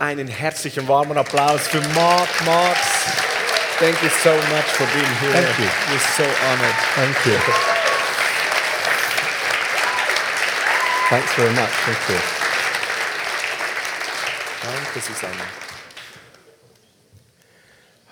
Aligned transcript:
einen 0.00 0.28
herzlichen 0.28 0.88
warmen 0.88 1.18
Applaus 1.18 1.68
für 1.68 1.80
Mark 1.94 2.28
Marx. 2.46 2.80
Thank 3.78 4.02
you 4.02 4.08
so 4.22 4.32
much 4.32 4.64
for 4.64 4.86
being 4.86 5.14
here. 5.20 5.32
Thank 5.32 5.58
you. 5.58 5.66
We're 5.90 5.98
so 6.16 6.24
honored. 6.24 6.74
Thank 6.96 7.26
you. 7.26 7.38
Thanks 11.10 11.32
very 11.34 11.50
much. 11.50 11.70
Thank 11.84 12.08
you. 12.08 12.18
Danke, 14.62 15.00
Susanne. 15.00 15.44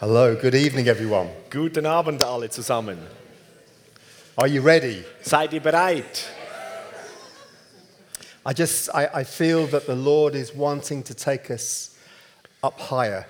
Hello, 0.00 0.34
good 0.36 0.54
evening, 0.54 0.88
everyone. 0.88 1.30
Guten 1.50 1.86
Abend 1.86 2.22
alle 2.22 2.50
zusammen. 2.50 2.98
Are 4.36 4.46
you 4.46 4.60
ready? 4.60 5.04
Seid 5.22 5.52
ihr 5.54 5.60
bereit? 5.60 6.28
I 8.48 8.54
just 8.54 8.88
I, 8.94 9.10
I 9.12 9.24
feel 9.24 9.66
that 9.66 9.86
the 9.86 9.94
Lord 9.94 10.34
is 10.34 10.54
wanting 10.54 11.02
to 11.02 11.14
take 11.14 11.50
us 11.50 11.94
up 12.62 12.80
higher. 12.80 13.26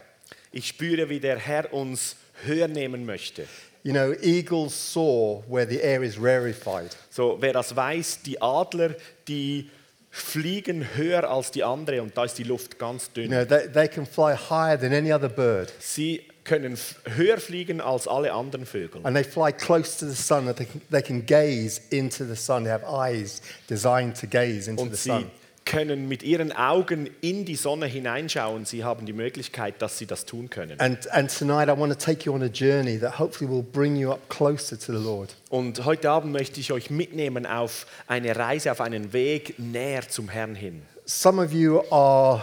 Ich 0.52 0.68
spüre, 0.68 1.08
wie 1.08 1.18
der 1.18 1.38
Herr 1.38 1.74
uns 1.74 2.14
höher 2.44 2.68
nehmen 2.68 3.04
möchte. 3.04 3.48
You 3.82 3.92
know, 3.92 4.14
eagles 4.22 4.74
soar 4.74 5.42
where 5.48 5.66
the 5.66 5.82
air 5.82 6.04
is 6.04 6.20
rarefied. 6.20 6.94
So, 7.10 7.36
wer 7.40 7.52
das 7.52 7.74
weiß, 7.74 8.22
die 8.22 8.40
Adler, 8.40 8.94
die 9.26 9.68
fliegen 10.08 10.86
höher 10.94 11.28
als 11.28 11.50
die 11.50 11.64
andere 11.64 12.00
und 12.00 12.16
da 12.16 12.24
ist 12.24 12.38
die 12.38 12.44
Luft 12.44 12.78
ganz 12.78 13.12
dünn. 13.12 13.32
You 13.32 13.38
know, 13.38 13.44
they, 13.44 13.66
they 13.66 13.88
can 13.88 14.06
fly 14.06 14.36
higher 14.36 14.78
than 14.78 14.92
any 14.92 15.12
other 15.12 15.28
bird. 15.28 15.72
Sie 15.80 16.27
können 16.48 16.76
höher 17.04 17.38
fliegen 17.38 17.80
als 17.80 18.08
alle 18.08 18.32
anderen 18.32 18.66
Vögel. 18.66 19.04
And 19.04 19.14
they 19.14 19.24
fly 19.24 19.52
close 19.52 19.98
to 20.00 20.06
the 20.06 20.16
sun 20.20 20.46
that 20.46 20.56
they 20.56 20.66
can, 20.66 20.80
they 20.90 21.02
can 21.02 21.24
gaze 21.24 21.80
into 21.90 22.24
the 22.24 22.34
sun. 22.34 22.64
They 22.64 22.72
have 22.72 22.84
eyes 22.84 23.40
designed 23.68 24.18
to 24.20 24.26
gaze 24.26 24.68
into 24.68 24.82
Und 24.82 24.90
the 24.90 24.96
sie 24.96 25.10
sun. 25.10 25.30
können 25.64 26.08
mit 26.08 26.22
ihren 26.22 26.50
Augen 26.50 27.10
in 27.20 27.44
die 27.44 27.54
Sonne 27.54 27.84
hineinschauen. 27.84 28.64
Sie 28.64 28.84
haben 28.84 29.04
die 29.04 29.12
Möglichkeit, 29.12 29.82
dass 29.82 29.98
sie 29.98 30.06
das 30.06 30.24
tun 30.24 30.48
können. 30.48 30.80
And, 30.80 31.10
and 31.12 31.30
tonight 31.36 31.68
I 31.68 31.78
want 31.78 31.92
to 31.92 31.98
take 31.98 32.24
you 32.24 32.32
on 32.32 32.42
a 32.42 32.46
journey 32.46 32.98
that 32.98 33.18
hopefully 33.18 33.50
will 33.50 33.62
bring 33.62 33.94
you 33.96 34.10
up 34.10 34.28
closer 34.30 34.78
to 34.78 34.98
the 34.98 35.04
Lord. 35.04 35.36
Und 35.50 35.84
heute 35.84 36.08
Abend 36.10 36.32
möchte 36.32 36.58
ich 36.58 36.72
euch 36.72 36.88
mitnehmen 36.88 37.44
auf 37.44 37.86
eine 38.06 38.34
Reise, 38.34 38.72
auf 38.72 38.80
einen 38.80 39.12
Weg 39.12 39.58
näher 39.58 40.08
zum 40.08 40.30
Herrn 40.30 40.54
hin. 40.54 40.80
Some 41.04 41.42
of 41.42 41.52
you 41.52 41.82
are 41.90 42.42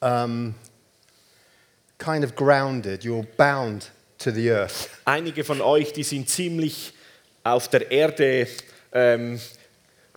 um, 0.00 0.54
kind 2.02 2.24
of 2.24 2.34
grounded, 2.34 3.04
you're 3.04 3.26
bound 3.36 3.90
to 4.18 4.30
the 4.30 4.50
earth. 4.50 4.88
Einige 5.04 5.44
von 5.44 5.60
euch, 5.60 5.92
die 5.92 6.02
sind 6.02 6.28
ziemlich 6.28 6.92
auf 7.44 7.68
der 7.68 7.90
Erde 7.90 8.46
ähm, 8.92 9.40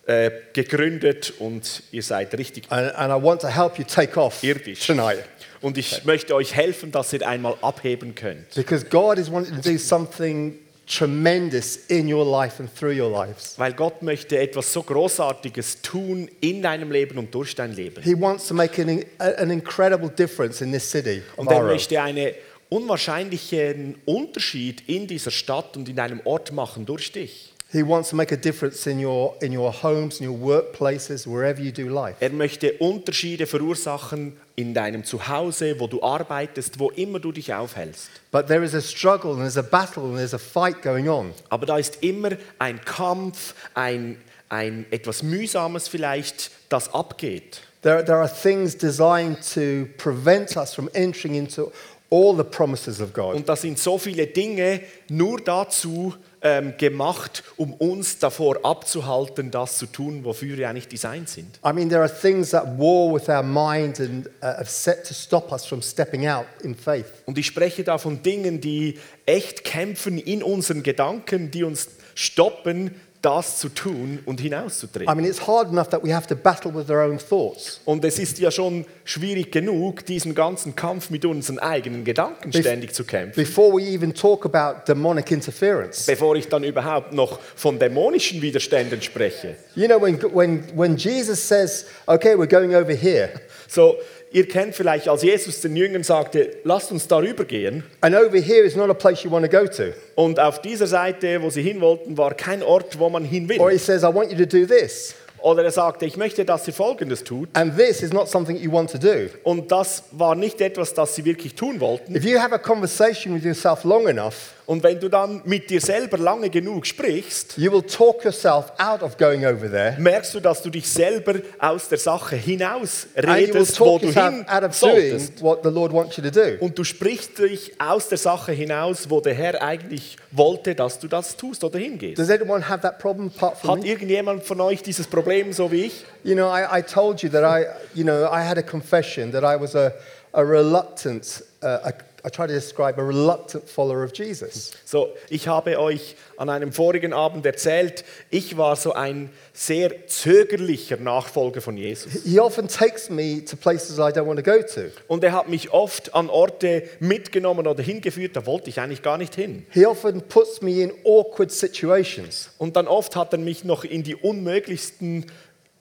äh, 0.06 0.30
gegründet 0.52 1.34
und 1.38 1.82
ihr 1.90 2.02
seid 2.02 2.36
richtig 2.38 2.70
And, 2.70 2.94
and 2.94 3.12
I 3.12 3.24
want 3.24 3.40
to 3.40 3.48
help 3.48 3.78
you 3.78 3.84
take 3.84 4.18
off 4.20 4.42
irdisch. 4.42 4.86
tonight. 4.86 5.24
Und 5.60 5.78
ich 5.78 6.04
möchte 6.04 6.34
euch 6.34 6.54
helfen, 6.54 6.92
dass 6.92 7.12
ihr 7.12 7.26
einmal 7.26 7.56
abheben 7.62 8.14
könnt. 8.14 8.54
Because 8.54 8.84
God 8.84 9.18
is 9.18 9.30
wanting 9.30 9.60
to 9.60 9.68
do 9.68 9.78
something 9.78 10.58
tremendous 10.86 11.76
in 11.88 12.12
your 12.12 12.24
life 12.24 12.60
and 12.60 12.72
through 12.72 12.98
your 12.98 13.10
lives. 13.10 13.58
Weil 13.58 13.72
Gott 13.72 14.02
möchte 14.02 14.38
etwas 14.38 14.72
so 14.72 14.82
Großartiges 14.82 15.82
tun 15.82 16.28
in 16.40 16.62
deinem 16.62 16.90
Leben 16.90 17.18
und 17.18 17.34
durch 17.34 17.54
dein 17.54 17.72
Leben. 17.74 18.02
He 18.02 18.18
wants 18.18 18.46
to 18.46 18.54
make 18.54 18.80
an, 18.80 19.04
an 19.18 19.50
incredible 19.50 20.08
difference 20.08 20.60
in 20.60 20.72
this 20.72 20.88
city 20.88 21.22
Und 21.36 21.50
er 21.50 21.62
möchte 21.62 22.00
einen 22.00 22.32
unwahrscheinlichen 22.68 23.96
Unterschied 24.04 24.88
in 24.88 25.06
dieser 25.06 25.30
Stadt 25.30 25.76
und 25.76 25.88
in 25.88 25.96
deinem 25.96 26.20
Ort 26.24 26.52
machen 26.52 26.86
durch 26.86 27.12
dich. 27.12 27.52
He 27.76 27.82
wants 27.82 28.08
to 28.08 28.16
make 28.16 28.32
a 28.32 28.38
difference 28.38 28.86
in 28.86 28.98
your, 28.98 29.34
in 29.42 29.52
your 29.52 29.70
homes, 29.70 30.18
in 30.18 30.26
your 30.26 30.38
workplaces, 30.38 31.26
wherever 31.26 31.60
you 31.60 31.72
do 31.72 31.90
life. 31.90 32.16
Er 32.20 32.30
möchte 32.30 32.72
Unterschiede 32.78 33.46
verursachen 33.46 34.32
in 34.54 34.72
deinem 34.72 35.04
Zuhause, 35.04 35.78
wo 35.78 35.86
du 35.86 36.02
arbeitest, 36.02 36.78
wo 36.78 36.88
immer 36.90 37.20
du 37.20 37.32
dich 37.32 37.52
aufhältst. 37.52 38.08
But 38.30 38.46
there 38.46 38.64
is 38.64 38.74
a 38.74 38.80
struggle 38.80 39.32
and 39.32 39.40
there's 39.40 39.58
a 39.58 39.62
battle 39.62 40.04
and 40.04 40.16
there's 40.16 40.32
a 40.32 40.38
fight 40.38 40.80
going 40.80 41.06
on. 41.06 41.34
Aber 41.50 41.66
da 41.66 41.76
ist 41.76 42.02
immer 42.02 42.30
ein 42.58 42.80
Kampf, 42.82 43.54
ein, 43.74 44.16
ein 44.48 44.86
etwas 44.90 45.22
Mühsames 45.22 45.86
vielleicht, 45.86 46.50
das 46.70 46.94
abgeht. 46.94 47.60
There, 47.82 48.02
there 48.02 48.18
are 48.18 48.32
things 48.32 48.74
designed 48.74 49.38
to 49.52 49.86
prevent 49.98 50.56
us 50.56 50.72
from 50.72 50.88
entering 50.94 51.34
into 51.34 51.70
all 52.10 52.34
the 52.34 52.44
promises 52.44 53.02
of 53.02 53.12
God. 53.12 53.34
Und 53.34 53.48
da 53.48 53.54
sind 53.54 53.78
so 53.78 53.98
viele 53.98 54.26
Dinge 54.26 54.80
nur 55.10 55.40
dazu 55.40 56.14
ähm, 56.46 56.74
gemacht, 56.78 57.42
um 57.56 57.74
uns 57.74 58.20
davor 58.20 58.64
abzuhalten, 58.64 59.50
das 59.50 59.78
zu 59.78 59.86
tun, 59.86 60.24
wofür 60.24 60.56
wir 60.56 60.70
eigentlich 60.70 60.86
designt 60.86 61.28
sind. 61.28 61.58
I 61.64 61.72
mean, 61.72 61.88
there 61.88 62.00
are 62.00 62.20
things 62.20 62.50
that 62.50 62.78
war 62.78 63.12
with 63.12 63.28
our 63.28 63.42
mind 63.42 63.98
and 63.98 64.28
uh, 64.42 64.58
are 64.58 64.64
set 64.64 65.04
to 65.08 65.12
stop 65.12 65.50
us 65.50 65.66
from 65.66 65.82
stepping 65.82 66.28
out 66.28 66.46
in 66.62 66.76
faith. 66.76 67.06
Und 67.24 67.36
ich 67.36 67.46
spreche 67.46 67.82
da 67.82 67.98
von 67.98 68.22
Dingen, 68.22 68.60
die 68.60 69.00
echt 69.26 69.64
kämpfen 69.64 70.18
in 70.18 70.42
unseren 70.42 70.84
Gedanken, 70.84 71.50
die 71.50 71.64
uns 71.64 71.88
stoppen, 72.14 72.94
das 73.26 73.58
zu 73.58 73.68
tun 73.68 74.20
und 74.24 74.38
I 74.40 74.44
hinauszutreten. 74.44 75.14
mean, 75.16 75.26
it's 75.28 75.46
hard 75.46 75.68
enough 75.72 75.88
that 75.88 76.04
we 76.04 76.14
have 76.14 76.26
to 76.28 76.36
battle 76.36 76.72
with 76.72 76.88
our 76.90 77.02
own 77.02 77.18
thoughts. 77.18 77.80
Und 77.84 78.04
es 78.04 78.18
ist 78.18 78.38
ja 78.38 78.50
schon 78.50 78.84
schwierig 79.04 79.50
genug, 79.50 80.06
diesen 80.06 80.34
ganzen 80.34 80.76
Kampf 80.76 81.10
mit 81.10 81.24
unseren 81.24 81.58
eigenen 81.58 82.04
Gedanken 82.04 82.50
Bef- 82.52 82.60
ständig 82.60 82.94
zu 82.94 83.04
kämpfen. 83.04 83.34
Before 83.42 83.72
we 83.76 83.82
even 83.82 84.14
talk 84.14 84.44
about 84.46 84.84
demonic 84.86 85.30
interference. 85.32 86.06
Bevor 86.06 86.36
ich 86.36 86.48
dann 86.48 86.62
überhaupt 86.62 87.12
noch 87.12 87.40
von 87.56 87.78
dämonischen 87.78 88.40
Widerständen 88.42 89.02
spreche. 89.02 89.56
You 89.74 89.86
know, 89.88 90.00
when, 90.00 90.18
when, 90.32 90.62
when 90.76 90.96
Jesus 90.96 91.46
says, 91.46 91.86
okay, 92.06 92.34
we're 92.36 92.46
going 92.48 92.74
over 92.74 92.94
here, 92.94 93.30
So, 93.68 93.96
ihr 94.32 94.46
kennt 94.48 94.74
vielleicht, 94.74 95.08
als 95.08 95.22
Jesus 95.22 95.60
den 95.60 95.76
Jüngern 95.76 96.02
sagte, 96.02 96.56
lasst 96.64 96.92
uns 96.92 97.06
darüber 97.08 97.44
gehen. 97.44 97.84
and 98.00 98.14
over 98.14 98.38
here 98.38 98.64
is 98.64 98.76
not 98.76 98.90
a 98.90 98.94
place 98.94 99.22
you 99.22 99.30
want 99.30 99.50
to 99.50 99.50
go 99.50 99.66
to. 99.66 99.92
Und 100.14 100.38
auf 100.40 100.60
dieser 100.60 100.86
Seite, 100.86 101.40
wo 101.42 101.50
sie 101.50 101.62
hin 101.62 101.80
wollten, 101.80 102.16
war 102.18 102.34
kein 102.34 102.62
Ort, 102.62 102.98
wo 102.98 103.08
man 103.08 103.24
hin 103.24 103.44
Or 103.58 103.66
will. 103.68 103.72
he 103.72 103.78
says, 103.78 104.02
I 104.02 104.06
want 104.14 104.30
you 104.32 104.36
to 104.38 104.46
do 104.46 104.66
this. 104.66 105.14
Oder 105.42 105.62
er 105.64 105.70
sagte, 105.70 106.06
ich 106.06 106.16
möchte, 106.16 106.44
dass 106.44 106.66
ihr 106.66 106.72
Folgendes 106.74 107.22
tut. 107.22 107.48
And 107.52 107.76
this 107.76 108.02
is 108.02 108.12
not 108.12 108.28
something 108.28 108.56
you 108.56 108.72
want 108.72 108.90
to 108.90 108.98
do. 108.98 109.28
Und 109.44 109.70
das 109.70 110.02
war 110.12 110.34
nicht 110.34 110.60
etwas, 110.60 110.92
das 110.94 111.14
sie 111.14 111.24
wirklich 111.24 111.54
tun 111.54 111.78
wollten. 111.80 112.16
If 112.16 112.24
you 112.24 112.38
have 112.40 112.52
a 112.54 112.58
conversation 112.58 113.34
with 113.34 113.44
yourself 113.44 113.84
long 113.84 114.08
enough, 114.08 114.54
Und 114.66 114.82
wenn 114.82 114.98
du 114.98 115.08
dann 115.08 115.42
mit 115.44 115.70
dir 115.70 115.80
selber 115.80 116.18
lange 116.18 116.50
genug 116.50 116.86
sprichst, 116.86 117.56
you 117.56 117.70
will 117.70 117.82
talk 117.82 118.24
yourself 118.24 118.72
out 118.78 119.00
of 119.00 119.16
going 119.16 119.46
over 119.46 119.70
there. 119.70 119.94
merkst 119.98 120.34
du, 120.34 120.40
dass 120.40 120.60
du 120.60 120.70
dich 120.70 120.88
selber 120.88 121.34
aus 121.60 121.88
der 121.88 121.98
Sache 121.98 122.34
hinaus 122.34 123.06
redest, 123.16 123.78
wo 123.78 123.98
du 123.98 124.12
hin 124.12 124.44
out 124.48 124.64
of 124.64 124.78
doing 124.78 124.94
solltest. 124.96 125.40
what 125.40 125.60
the 125.62 125.70
Lord 125.70 125.92
wants 125.92 126.16
you 126.16 126.24
to 126.24 126.30
do. 126.30 126.56
Und 126.58 126.76
du 126.76 126.82
sprichst 126.82 127.38
dich 127.38 127.80
aus 127.80 128.08
der 128.08 128.18
Sache 128.18 128.50
hinaus, 128.50 129.08
wo 129.08 129.20
der 129.20 129.34
Herr 129.34 129.62
eigentlich 129.62 130.16
wollte, 130.32 130.74
dass 130.74 130.98
du 130.98 131.06
das 131.06 131.36
tust 131.36 131.62
oder 131.62 131.78
hingehst. 131.78 132.18
Does 132.18 132.28
anyone 132.28 132.68
have 132.68 132.80
that 132.82 132.98
problem 132.98 133.30
apart 133.36 133.58
from 133.58 133.70
Hat 133.70 133.82
me? 133.82 133.86
irgendjemand 133.88 134.42
von 134.42 134.60
euch 134.60 134.82
dieses 134.82 135.06
Problem 135.06 135.52
so 135.52 135.70
wie 135.70 135.84
ich? 135.84 136.04
You 136.24 136.34
know, 136.34 136.48
I, 136.52 136.80
I 136.80 136.82
told 136.82 137.22
you 137.22 137.28
that 137.28 137.44
I, 137.44 137.66
you 137.94 138.02
know, 138.02 138.24
I 138.24 138.42
had 138.42 138.58
a 138.58 138.62
confession 138.62 139.30
that 139.30 139.44
I 139.44 139.60
was 139.60 139.76
a, 139.76 139.92
a 140.32 140.42
reluctant, 140.42 141.44
uh, 141.62 141.66
a, 141.84 141.92
I 142.26 142.28
try 142.28 142.48
to 142.48 142.52
describe 142.52 142.98
a 142.98 143.04
reluctant 143.04 143.68
follower 143.68 144.02
of 144.02 144.12
Jesus. 144.12 144.72
So, 144.84 145.10
ich 145.30 145.46
habe 145.46 145.78
euch 145.78 146.16
an 146.36 146.48
einem 146.48 146.72
vorigen 146.72 147.12
Abend 147.12 147.46
erzählt, 147.46 148.04
ich 148.30 148.56
war 148.56 148.74
so 148.74 148.94
ein 148.94 149.30
sehr 149.52 150.08
zögerlicher 150.08 150.96
Nachfolger 150.96 151.60
von 151.60 151.76
Jesus. 151.76 152.24
He 152.24 152.40
often 152.40 152.66
takes 152.66 153.08
me 153.08 153.44
to 153.44 153.56
places 153.56 153.98
I 153.98 154.10
don't 154.10 154.26
want 154.26 154.44
to 154.44 154.50
go 154.50 154.60
to. 154.60 154.90
Und 155.06 155.22
er 155.22 155.34
hat 155.34 155.48
mich 155.48 155.70
oft 155.70 156.16
an 156.16 156.28
Orte 156.28 156.82
mitgenommen 156.98 157.68
oder 157.68 157.80
hingeführt, 157.80 158.34
da 158.34 158.44
wollte 158.44 158.70
ich 158.70 158.80
eigentlich 158.80 159.02
gar 159.02 159.18
nicht 159.18 159.36
hin. 159.36 159.64
He 159.70 159.86
often 159.86 160.20
puts 160.22 160.60
me 160.60 160.82
in 160.82 160.92
awkward 161.04 161.52
situations. 161.52 162.50
Und 162.58 162.74
dann 162.74 162.88
oft 162.88 163.14
hat 163.14 163.34
er 163.34 163.38
mich 163.38 163.62
noch 163.62 163.84
in 163.84 164.02
die 164.02 164.16
unmöglichsten 164.16 165.26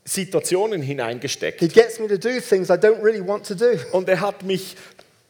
Situationen 0.07 0.83
hineingesteckt. 0.83 1.59
He 1.59 1.67
gets 1.67 1.99
me 1.99 2.07
to 2.07 2.17
do 2.17 2.39
things 2.39 2.69
I 2.69 2.73
don't 2.73 3.01
really 3.01 3.27
want 3.27 3.47
to 3.47 3.55
do. 3.55 3.79
Und 3.91 4.07
er 4.07 4.21
hat 4.21 4.43
mich 4.43 4.75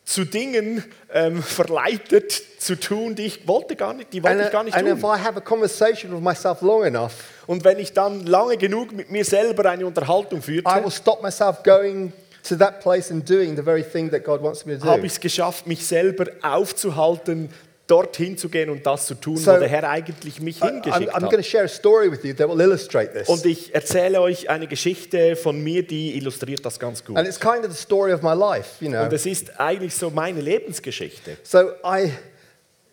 zu 0.06 0.24
Dingen 0.24 0.84
ähm, 1.12 1.42
verleitet 1.42 2.32
zu 2.60 2.80
tun, 2.80 3.16
die 3.16 3.26
ich 3.26 3.48
wollte 3.48 3.76
gar 3.76 3.94
nicht, 3.94 4.14
die 4.14 4.22
wollte 4.24 4.38
And, 4.38 4.46
ich 4.46 4.52
gar 4.52 4.64
nicht 4.64 4.78
and 4.78 4.88
if 4.88 5.02
tun. 5.02 5.10
I 5.16 5.20
have 5.20 5.36
a 5.38 5.42
conversation 5.42 6.14
with 6.14 6.22
myself 6.22 6.62
long 6.62 6.84
enough, 6.86 7.14
Und 7.48 7.64
wenn 7.64 7.80
ich 7.80 7.92
dann 7.94 8.26
lange 8.26 8.58
genug 8.58 8.92
mit 8.92 9.10
mir 9.12 9.26
selber 9.26 9.70
eine 9.70 9.86
Unterhaltung 9.86 10.40
I 10.40 10.42
führte, 10.44 10.84
will 10.84 10.92
stop 10.92 11.22
myself 11.24 11.64
going 11.64 12.14
to 12.48 12.56
that 12.56 12.80
place 12.82 13.10
and 13.10 13.28
doing 13.28 13.56
the 13.56 13.64
very 13.64 13.84
thing 13.84 14.12
that 14.12 14.24
God 14.24 14.42
wants 14.44 14.66
me 14.68 14.78
to 14.78 14.86
habe 14.86 15.00
do. 15.02 15.06
ich 15.08 15.14
es 15.14 15.20
geschafft, 15.20 15.66
mich 15.66 15.86
selber 15.86 16.28
aufzuhalten, 16.44 17.50
dorthin 17.88 18.38
zu 18.38 18.50
gehen 18.50 18.70
und 18.70 18.86
das 18.86 19.06
zu 19.06 19.16
tun, 19.16 19.38
So, 19.38 19.54
wo 19.54 19.60
der 19.60 19.68
Herr 19.68 19.88
eigentlich 19.90 20.40
mich 20.42 20.62
I'm, 20.62 20.82
hingeschickt 20.82 21.14
I'm 21.14 21.24
hat. 21.24 21.32
to 21.32 21.42
share 21.44 21.66
a 21.66 21.68
story 21.68 22.12
with 22.12 22.24
you 22.24 22.34
that 22.34 22.50
will 22.50 22.60
illustrate 22.60 23.14
this. 23.14 23.28
Und 23.30 23.46
ich 23.46 23.74
erzähle 23.76 24.22
euch 24.22 24.50
eine 24.50 24.68
Geschichte 24.68 25.36
von 25.36 25.64
mir, 25.64 25.86
die 25.86 26.18
illustriert 26.18 26.66
das 26.66 26.80
ganz 26.80 27.04
gut. 27.06 27.18
And 27.18 27.28
it's 27.28 27.40
kind 27.40 27.64
of 27.64 27.72
the 27.72 27.78
story 27.82 28.12
of 28.12 28.22
my 28.24 28.34
life, 28.34 28.84
you 28.84 28.90
know. 28.90 29.04
Und 29.04 29.14
es 29.14 29.26
ist 29.26 29.60
eigentlich 29.60 29.96
so 29.96 30.10
meine 30.10 30.42
Lebensgeschichte. 30.42 31.38
So 31.44 31.74
I, 31.84 32.12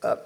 uh, 0.05 0.17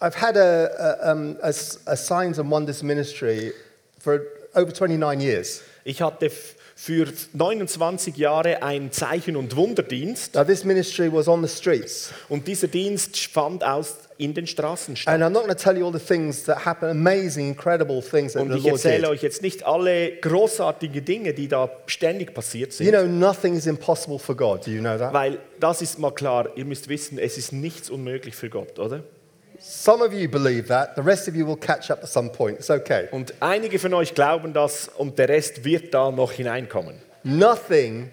I've 0.00 0.16
had 0.20 0.36
a, 0.36 0.68
a, 1.02 1.12
um, 1.12 1.36
a 1.42 1.48
a 1.86 1.96
signs 1.96 2.38
and 2.38 2.50
wonders 2.50 2.82
ministry 2.82 3.52
for 3.98 4.22
over 4.54 4.72
29 4.72 5.20
years. 5.20 5.62
Ich 5.84 6.00
hatte 6.00 6.30
für 6.78 7.06
29 7.32 8.18
Jahre 8.18 8.62
ein 8.62 8.92
Zeichen- 8.92 9.36
und 9.36 9.56
Wunderdienst. 9.56 10.34
Now, 10.34 10.44
this 10.44 10.62
ministry 10.62 11.10
was 11.10 11.26
on 11.26 11.42
the 11.42 11.48
streets. 11.48 12.12
Und 12.28 12.46
dieser 12.46 12.68
Dienst 12.68 13.16
fand 13.28 13.64
aus 13.64 13.96
in 14.18 14.34
den 14.34 14.46
Straßen 14.46 14.94
statt. 14.94 15.12
And 15.14 15.24
I'm 15.24 15.30
not 15.30 15.44
going 15.44 15.56
to 15.56 15.62
tell 15.62 15.76
you 15.78 15.86
all 15.86 15.92
the 15.92 15.98
things 15.98 16.44
that 16.44 16.66
happen, 16.66 16.90
amazing, 16.90 17.48
incredible 17.48 18.02
things 18.02 18.34
that 18.34 18.42
Und 18.42 18.52
the 18.52 18.58
ich 18.58 18.64
Lord 18.64 18.76
did. 18.76 18.84
erzähle 18.84 19.08
euch 19.08 19.22
jetzt 19.22 19.40
nicht 19.40 19.64
alle 19.64 20.16
großartigen 20.20 21.02
Dinge, 21.02 21.32
die 21.32 21.48
da 21.48 21.70
ständig 21.86 22.34
passiert 22.34 22.74
sind. 22.74 22.86
You 22.86 22.92
know, 22.92 23.06
nothing 23.06 23.56
is 23.56 23.66
impossible 23.66 24.18
for 24.18 24.36
God. 24.36 24.66
Do 24.66 24.70
you 24.70 24.80
know 24.80 24.98
that? 24.98 25.14
Weil 25.14 25.38
das 25.58 25.80
ist 25.80 25.98
mal 25.98 26.12
klar, 26.12 26.50
ihr 26.56 26.66
müsst 26.66 26.90
wissen, 26.90 27.18
es 27.18 27.38
ist 27.38 27.52
nichts 27.54 27.88
unmöglich 27.88 28.36
für 28.36 28.50
Gott, 28.50 28.78
oder? 28.78 29.02
Some 29.60 30.04
of 30.04 30.12
you 30.12 30.28
believe 30.28 30.68
that. 30.68 30.94
The 30.96 31.02
rest 31.02 31.28
of 31.28 31.34
you 31.34 31.46
will 31.46 31.56
catch 31.56 31.90
up 31.90 32.02
at 32.02 32.08
some 32.08 32.30
point. 32.30 32.58
It's 32.58 32.70
okay. 32.70 33.08
Und 33.10 33.34
einige 33.40 33.78
von 33.78 33.94
euch 33.94 34.14
glauben 34.14 34.52
das 34.52 34.88
und 34.88 35.18
der 35.18 35.28
Rest 35.28 35.64
wird 35.64 35.92
da 35.94 36.10
noch 36.10 36.32
hineinkommen. 36.32 36.96
Nothing 37.24 38.10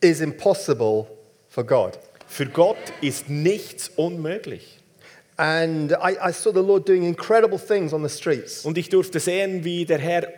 is 0.00 0.20
impossible 0.20 1.06
for 1.48 1.64
God. 1.64 1.98
Für 2.26 2.46
Gott 2.46 2.78
ist 3.00 3.28
nichts 3.28 3.90
unmöglich. 3.96 4.78
And 5.36 5.92
I, 5.92 6.16
I 6.28 6.32
saw 6.32 6.52
the 6.52 6.60
Lord 6.60 6.88
doing 6.88 7.04
incredible 7.04 7.58
things 7.58 7.92
on 7.92 8.06
the 8.06 8.08
streets. 8.08 8.64
Und 8.64 8.78
ich 8.78 8.88
durfte 8.88 9.20
sehen, 9.20 9.64
wie 9.64 9.84
der 9.84 9.98
Herr 9.98 10.28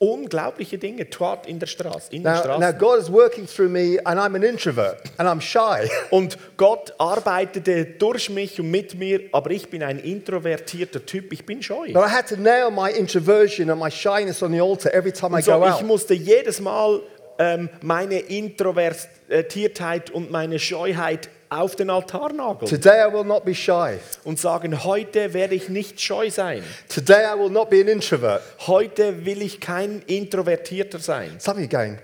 unglaubliche 0.00 0.78
Dinge 0.78 1.10
tat 1.10 1.46
in 1.46 1.58
der 1.58 1.66
Straße, 1.66 2.10
in 2.10 2.22
Now, 2.22 2.58
now. 2.58 2.72
God 2.72 2.98
is 2.98 3.12
working 3.12 3.46
through 3.46 3.68
me, 3.68 3.98
and 4.04 4.18
I'm 4.18 4.34
an 4.34 4.42
introvert, 4.42 4.96
and 5.18 5.28
I'm 5.28 5.40
shy. 5.42 5.90
Und 6.10 6.38
Gott 6.56 6.94
arbeitete 6.98 7.84
durch 7.84 8.30
mich 8.30 8.58
und 8.58 8.70
mit 8.70 8.94
mir, 8.94 9.20
aber 9.32 9.50
ich 9.50 9.68
bin 9.68 9.82
ein 9.82 9.98
introvertierter 9.98 11.04
Typ, 11.04 11.32
ich 11.34 11.44
bin 11.44 11.62
scheu. 11.62 11.92
But 11.92 12.02
I 12.06 12.10
had 12.10 12.26
to 12.30 12.36
nail 12.36 12.70
my 12.70 12.90
introversion 12.90 13.68
and 13.68 13.78
my 13.78 13.90
shyness 13.90 14.42
on 14.42 14.52
the 14.52 14.60
altar 14.60 14.90
every 14.94 15.12
time 15.12 15.34
I 15.34 15.36
Und 15.36 15.44
so, 15.44 15.58
go 15.58 15.66
ich 15.66 15.72
out. 15.72 15.82
musste 15.82 16.14
jedes 16.14 16.60
Mal 16.60 17.02
ähm, 17.38 17.68
meine 17.82 18.20
Introvertiertheit 18.20 20.10
und 20.10 20.30
meine 20.30 20.58
Scheuheit 20.58 21.28
auf 21.50 21.76
den 21.76 21.90
Altar 21.90 22.32
nageln 22.32 22.70
Today 22.70 23.08
I 23.08 23.12
will 23.12 23.24
not 23.24 23.44
be 23.44 23.54
shy. 23.54 23.98
und 24.24 24.38
sagen, 24.38 24.84
heute 24.84 25.34
werde 25.34 25.54
ich 25.54 25.68
nicht 25.68 26.00
scheu 26.00 26.30
sein. 26.30 26.62
Today 26.88 27.24
I 27.34 27.38
will 27.38 27.50
not 27.50 27.68
be 27.68 27.80
an 27.80 27.88
introvert. 27.88 28.42
Heute 28.66 29.26
will 29.26 29.42
ich 29.42 29.60
kein 29.60 30.00
Introvertierter 30.06 31.00
sein. 31.00 31.38
Some 31.38 31.56
of 31.56 31.62
you 31.62 31.68
going, 31.68 31.98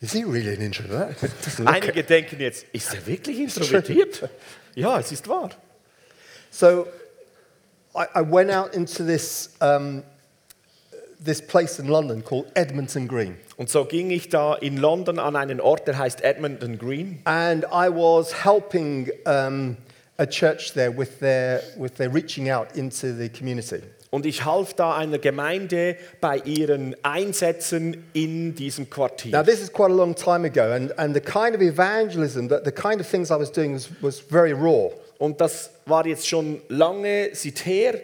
is 0.00 0.12
he 0.12 0.24
really 0.24 0.54
an 0.54 0.60
introvert? 0.60 1.16
Einige 1.64 2.02
denken 2.02 2.40
jetzt, 2.40 2.66
ist 2.72 2.92
er 2.92 3.06
wirklich 3.06 3.38
introvertiert? 3.38 4.28
Ja, 4.74 4.98
es 4.98 5.12
ist 5.12 5.28
wahr. 5.28 5.50
So 6.50 6.86
I, 7.94 8.06
I 8.16 8.20
went 8.20 8.50
out 8.50 8.74
into 8.74 9.04
this, 9.04 9.50
um, 9.60 10.02
this 11.24 11.40
place 11.40 11.78
in 11.78 11.88
London 11.88 12.22
called 12.22 12.46
Edmonton 12.54 13.08
Green. 13.08 13.36
Und 13.56 13.70
so 13.70 13.84
ging 13.84 14.10
ich 14.10 14.28
da 14.28 14.54
in 14.54 14.76
London 14.76 15.18
an 15.18 15.36
einen 15.36 15.60
Ort, 15.60 15.86
der 15.86 15.98
heißt 15.98 16.22
Edmonton 16.22 16.78
Green. 16.78 17.20
And 17.24 17.64
I 17.64 17.88
was 17.88 18.44
helping 18.44 19.10
um, 19.26 19.76
a 20.18 20.26
church 20.26 20.74
there 20.74 20.90
with 20.96 21.20
their, 21.20 21.62
with 21.76 21.96
their 21.96 22.12
reaching 22.12 22.50
out 22.50 22.76
into 22.76 23.12
the 23.16 23.28
community. 23.28 23.82
Und 24.10 24.26
ich 24.26 24.44
half 24.44 24.74
da 24.74 24.94
einer 24.94 25.18
Gemeinde 25.18 25.96
bei 26.20 26.38
ihren 26.38 26.94
Einsätzen 27.02 28.04
in 28.12 28.54
diesem 28.54 28.84
Now, 28.84 28.90
Quartier. 28.90 29.42
this 29.42 29.60
is 29.60 29.72
quite 29.72 29.90
a 29.90 29.94
long 29.94 30.14
time 30.14 30.44
ago, 30.46 30.72
and, 30.72 30.96
and 30.98 31.16
the 31.16 31.20
kind 31.20 31.56
of 31.56 31.60
evangelism, 31.60 32.48
that 32.48 32.64
the 32.64 32.70
kind 32.70 33.00
of 33.00 33.08
things 33.08 33.32
I 33.32 33.36
was 33.36 33.50
doing 33.50 33.74
was, 33.74 33.88
was 34.00 34.20
very 34.20 34.52
raw. 34.52 34.90
Und 35.18 35.40
das 35.40 35.70
war 35.86 36.06
jetzt 36.06 36.28
schon 36.28 36.60
lange 36.68 37.30
seither, 37.34 37.94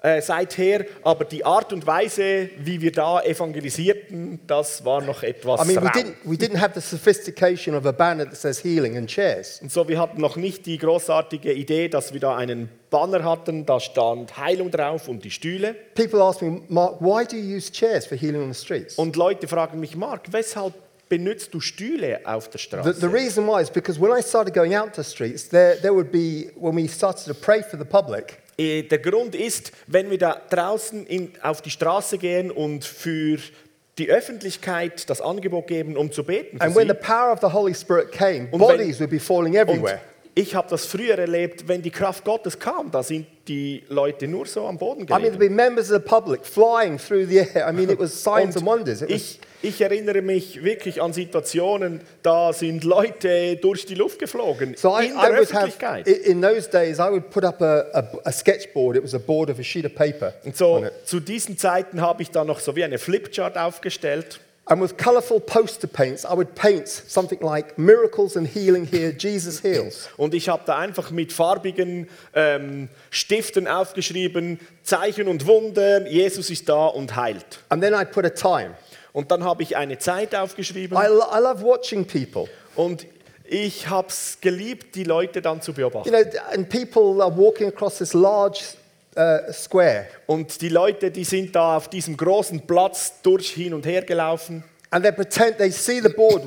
äh, 0.00 0.22
seither, 0.22 0.84
aber 1.02 1.24
die 1.24 1.44
Art 1.44 1.72
und 1.72 1.86
Weise, 1.86 2.50
wie 2.58 2.80
wir 2.80 2.92
da 2.92 3.20
evangelisierten, 3.20 4.38
das 4.46 4.84
war 4.84 5.00
noch 5.00 5.22
etwas 5.22 5.60
I 5.68 5.72
mean, 5.72 5.82
we 5.82 5.88
didn't, 5.88 6.14
we 6.24 6.36
didn't 6.36 6.60
have 6.60 6.80
the 6.80 6.80
sophistication 6.80 7.74
of 7.74 7.84
a 7.84 7.92
banner 7.92 8.24
that 8.24 8.36
says 8.36 8.62
healing 8.62 8.96
and 8.96 9.08
chairs. 9.08 9.60
Und 9.60 9.72
so, 9.72 9.88
wir 9.88 10.00
hatten 10.00 10.20
noch 10.20 10.36
nicht 10.36 10.66
die 10.66 10.78
großartige 10.78 11.52
Idee, 11.52 11.88
dass 11.88 12.12
wir 12.12 12.20
da 12.20 12.36
einen 12.36 12.68
Banner 12.90 13.24
hatten, 13.24 13.66
da 13.66 13.80
stand 13.80 14.36
Heilung 14.36 14.70
drauf 14.70 15.08
und 15.08 15.24
die 15.24 15.30
Stühle. 15.30 15.74
People 15.94 16.22
ask 16.22 16.42
me, 16.42 16.62
Mark, 16.68 17.00
why 17.00 17.24
do 17.24 17.36
you 17.36 17.56
use 17.56 17.70
chairs 17.70 18.06
for 18.06 18.16
healing 18.16 18.42
on 18.42 18.52
the 18.52 18.58
streets? 18.58 18.96
Und 18.96 19.16
Leute 19.16 19.48
fragen 19.48 19.80
mich, 19.80 19.96
Mark, 19.96 20.32
weshalb 20.32 20.74
benutzt 21.08 21.52
du 21.52 21.60
Stühle 21.60 22.20
auf 22.24 22.48
der 22.48 22.58
The, 22.60 22.64
Straße? 22.64 22.94
the 23.00 23.06
reason 23.06 23.46
why 23.46 23.62
is 23.62 23.70
because 23.70 24.00
when 24.00 24.16
I 24.16 24.22
started 24.22 24.54
going 24.54 24.74
out 24.76 24.94
to 24.94 25.02
the 25.02 25.08
streets, 25.10 25.48
there, 25.48 25.76
there 25.80 25.92
would 25.92 26.12
be, 26.12 26.50
when 26.54 26.76
we 26.76 26.86
started 26.86 27.24
to 27.26 27.34
pray 27.34 27.62
for 27.62 27.78
the 27.78 27.84
public, 27.84 28.38
Der 28.60 28.98
Grund 28.98 29.36
ist, 29.36 29.70
wenn 29.86 30.10
wir 30.10 30.18
da 30.18 30.40
draußen 30.50 31.06
in, 31.06 31.32
auf 31.42 31.62
die 31.62 31.70
Straße 31.70 32.18
gehen 32.18 32.50
und 32.50 32.84
für 32.84 33.38
die 33.98 34.10
Öffentlichkeit 34.10 35.08
das 35.08 35.20
Angebot 35.20 35.68
geben, 35.68 35.96
um 35.96 36.10
zu 36.10 36.24
beten. 36.24 36.60
And 36.60 36.74
when 36.74 36.88
sie. 36.88 36.94
the 36.94 36.98
power 37.00 37.32
of 37.32 37.38
the 37.40 37.52
Holy 37.52 37.74
Spirit 37.74 38.10
came, 38.10 38.48
Und 38.50 38.58
bodies 38.58 38.98
wenn- 38.98 39.06
would 39.06 39.10
be 39.10 39.20
falling 39.20 39.52
Und 39.54 39.60
everywhere. 39.60 40.00
Ich 40.40 40.54
habe 40.54 40.68
das 40.70 40.84
früher 40.86 41.18
erlebt, 41.18 41.66
wenn 41.66 41.82
die 41.82 41.90
Kraft 41.90 42.24
Gottes 42.24 42.58
kam, 42.58 42.90
da 42.90 43.02
sind 43.02 43.26
die 43.48 43.82
Leute 43.88 44.28
nur 44.28 44.46
so 44.46 44.66
am 44.66 44.76
Boden 44.78 45.00
I 45.02 45.04
mean, 45.04 45.22
there'd 45.22 45.32
gelegen. 45.38 45.38
be 45.56 45.62
members 45.62 45.90
of 45.90 45.96
the 46.02 46.08
public 46.08 46.44
flying 46.46 46.98
through 46.98 47.26
the 47.26 47.38
air. 47.38 47.68
I 47.68 47.72
mean, 47.72 47.88
it 47.90 47.98
was 47.98 48.12
signs 48.22 48.56
and 48.56 48.64
wonders. 48.66 49.02
It 49.02 49.08
was, 49.10 49.16
ich, 49.16 49.40
ich 49.62 49.80
erinnere 49.80 50.22
mich 50.22 50.62
wirklich 50.62 51.00
an 51.02 51.12
Situationen, 51.12 52.02
da 52.22 52.52
sind 52.52 52.84
Leute 52.84 53.56
durch 53.56 53.86
die 53.86 53.94
Luft 53.94 54.18
geflogen, 54.18 54.74
so 54.76 54.90
I, 54.96 55.06
in 55.06 55.12
I 55.12 55.14
der 55.14 55.38
would 55.38 55.52
have, 55.52 55.66
Öffentlichkeit. 55.66 56.06
i- 56.06 56.12
in 56.30 56.40
those 56.42 56.68
days, 56.70 56.98
I 56.98 57.10
would 57.10 57.30
put 57.30 57.44
up 57.44 57.60
a, 57.62 57.80
a, 57.92 58.04
a 58.24 58.30
sketchboard. 58.32 58.96
It 58.96 59.02
was 59.02 59.14
a 59.14 59.18
board 59.18 59.50
of 59.50 59.58
a 59.58 59.62
sheet 59.64 59.86
of 59.86 59.94
paper. 59.94 60.34
Und 60.44 60.56
so 60.56 60.74
on 60.76 60.84
it. 60.84 60.92
zu 61.04 61.18
diesen 61.20 61.56
Zeiten 61.58 62.00
habe 62.00 62.22
ich 62.22 62.30
da 62.30 62.44
noch 62.44 62.60
so 62.60 62.76
wie 62.76 62.84
eine 62.84 62.98
Flipchart 62.98 63.56
aufgestellt. 63.56 64.40
And 64.70 64.82
with 64.82 64.98
colorful 64.98 65.40
poster 65.40 65.86
paints, 65.86 66.24
I 66.26 66.34
would 66.34 66.54
paint 66.54 66.88
something 66.88 67.40
like 67.40 67.78
miracles 67.78 68.36
and 68.36 68.46
healing 68.46 68.84
here, 68.84 69.14
Jesus 69.16 69.60
heals. 69.62 70.10
Und 70.18 70.34
ich 70.34 70.50
habe 70.50 70.62
da 70.66 70.76
einfach 70.76 71.10
mit 71.10 71.32
farbigen 71.32 72.06
ähm, 72.34 72.90
Stiften 73.10 73.66
aufgeschrieben, 73.66 74.60
Zeichen 74.82 75.26
und 75.26 75.46
Wunder, 75.46 76.06
Jesus 76.06 76.50
ist 76.50 76.68
da 76.68 76.86
und 76.88 77.16
heilt. 77.16 77.60
And 77.70 77.82
then 77.82 77.94
I'd 77.94 78.10
put 78.12 78.26
a 78.26 78.30
time. 78.30 78.74
Und 79.14 79.30
dann 79.30 79.42
habe 79.42 79.62
ich 79.62 79.74
eine 79.76 79.96
Zeit 79.98 80.34
aufgeschrieben 80.34 80.96
I, 80.98 81.06
lo- 81.06 81.24
I 81.34 81.40
love 81.40 81.62
watching 81.64 82.06
people. 82.06 82.46
und 82.76 83.06
ich 83.50 83.88
habe 83.88 84.08
es 84.08 84.36
geliebt, 84.42 84.94
die 84.94 85.04
Leute 85.04 85.40
dann 85.40 85.62
zu 85.62 85.70
You 85.70 85.76
beobachten. 85.76 86.10
know, 86.10 86.22
and 86.52 86.68
people 86.68 87.22
are 87.24 87.34
walking 87.34 87.68
across 87.68 87.96
this 87.96 88.12
large 88.12 88.60
uh, 89.18 89.52
square, 89.52 90.06
Und 90.26 90.60
die 90.60 90.68
Leute, 90.68 91.10
die 91.10 91.24
sind 91.24 91.54
da 91.54 91.76
auf 91.76 91.88
diesem 91.88 92.16
großen 92.16 92.60
Platz 92.66 93.14
durch 93.22 93.50
hin 93.50 93.74
und 93.74 93.84
her 93.84 94.02
gelaufen. 94.02 94.62
and 94.90 95.04
they 95.04 95.12
pretend 95.12 95.58
they 95.58 95.70
see 95.70 96.00
the 96.00 96.08
board, 96.08 96.42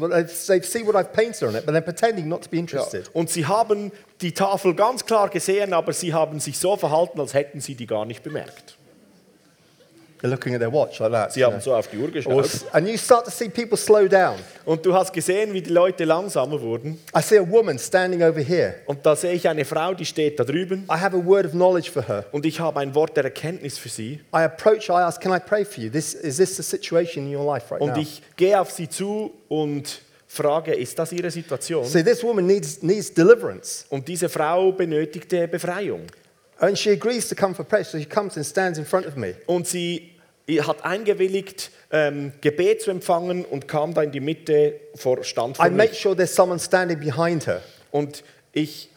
they, 0.48 0.62
see 0.64 0.84
what 0.84 0.96
I've 0.96 1.14
painted 1.14 1.44
on 1.44 1.56
it, 1.56 1.64
but 1.66 1.76
they're 1.76 1.82
pretending 1.82 2.28
not 2.28 2.42
to 2.42 2.50
be 2.50 2.58
interested. 2.58 3.10
Und 3.14 3.30
sie 3.30 3.46
haben 3.46 3.92
die 4.22 4.32
Tafel 4.34 4.74
ganz 4.74 5.06
klar 5.06 5.30
gesehen, 5.30 5.74
aber 5.74 5.94
sie 5.94 6.14
haben 6.14 6.40
sich 6.40 6.58
so 6.58 6.76
verhalten, 6.76 7.20
als 7.20 7.34
hätten 7.36 7.60
sie 7.62 7.76
die 7.76 7.86
gar 7.86 8.06
nicht 8.06 8.24
bemerkt. 8.24 8.78
They're 10.22 10.30
looking 10.30 10.54
at 10.54 10.60
their 10.60 10.72
watch 10.72 11.00
like 11.00 11.12
that. 11.12 11.34
Sie 11.34 11.44
haben 11.44 11.60
so 11.62 11.74
auf 11.74 11.88
die 11.88 11.98
Uhr 11.98 12.12
geschaut. 12.12 12.48
and 12.74 12.88
you 12.88 12.96
start 12.96 13.26
to 13.26 13.32
see 13.32 13.50
people 13.50 13.76
slow 13.76 14.08
down. 14.08 14.36
Und 14.66 14.86
du 14.86 14.94
hast 14.94 15.12
gesehen, 15.12 15.52
wie 15.54 15.62
die 15.64 15.72
Leute 15.72 16.06
langsamer 16.06 16.62
wurden. 16.62 17.00
I 17.18 17.22
see 17.22 17.40
a 17.40 17.50
woman 17.50 17.80
standing 17.80 18.22
over 18.22 18.40
here. 18.40 18.76
Und 18.86 19.04
da 19.04 19.16
sehe 19.16 19.34
ich 19.34 19.50
eine 19.50 19.66
Frau, 19.66 19.96
die 19.96 20.06
steht 20.06 20.40
da 20.40 20.44
drüben. 20.44 20.84
I 20.84 21.00
have 21.00 21.18
a 21.18 21.26
word 21.26 21.46
of 21.48 21.54
knowledge 21.54 21.90
for 21.90 22.08
her. 22.08 22.26
Und 22.32 22.46
ich 22.46 22.60
habe 22.60 22.80
ein 22.80 22.94
Wort 22.94 23.18
der 23.18 23.24
Erkenntnis 23.24 23.80
für 23.80 23.90
sie. 23.90 24.20
I 24.32 24.44
approach, 24.44 24.90
I 24.90 24.94
ask, 25.02 25.20
Can 25.20 25.34
I 25.36 25.40
pray 25.40 25.66
for 25.66 25.84
you? 25.84 25.90
This, 25.90 26.14
is 26.14 26.38
this 26.38 26.56
the 26.56 26.64
situation 26.64 27.26
in 27.26 27.36
your 27.36 27.44
life 27.52 27.72
right 27.74 27.82
Und 27.82 27.94
now? 27.96 28.00
ich 28.00 28.22
gehe 28.36 28.60
auf 28.62 28.70
sie 28.70 28.88
zu 28.88 29.34
und 29.48 30.02
frage, 30.28 30.74
ist 30.76 31.00
das 31.00 31.12
ihre 31.12 31.32
Situation? 31.32 31.84
See, 31.86 32.04
this 32.04 32.24
woman 32.24 32.46
needs, 32.46 32.84
needs 32.84 33.12
deliverance. 33.12 33.86
Und 33.90 34.08
diese 34.08 34.30
Frau 34.30 34.72
benötigte 34.72 35.48
Befreiung. 35.48 36.02
And 36.60 36.78
she 36.78 36.92
agrees 36.92 37.28
to 37.28 37.34
come 37.34 37.56
for 37.56 37.66
prayer. 37.66 37.84
So 37.84 37.98
she 37.98 38.06
comes 38.06 38.38
and 38.38 38.46
stands 38.46 38.78
in 38.78 38.86
front 38.86 39.08
of 39.08 39.16
me. 39.16 39.34
Und 39.48 39.68
sie 39.68 40.11
hat 40.48 40.84
eingewilligt, 40.86 41.72
ähm, 41.92 42.34
Gebet 42.42 42.82
zu 42.82 42.92
empfangen 42.92 43.46
und 43.46 43.68
kam 43.68 43.94
da 43.94 44.04
in 44.04 44.12
die 44.12 44.20
Mitte 44.20 44.80
vor 44.96 45.24
Stand 45.24 45.58
I 45.58 45.62
vor 45.62 45.70
make 45.70 45.90
mich. 45.92 46.00
sure 46.00 46.16
there's 46.16 46.36
someone 46.36 46.60
standing 46.60 47.00
behind 47.00 47.48
her. 47.48 47.62
Und 47.92 48.24
ich, 48.54 48.90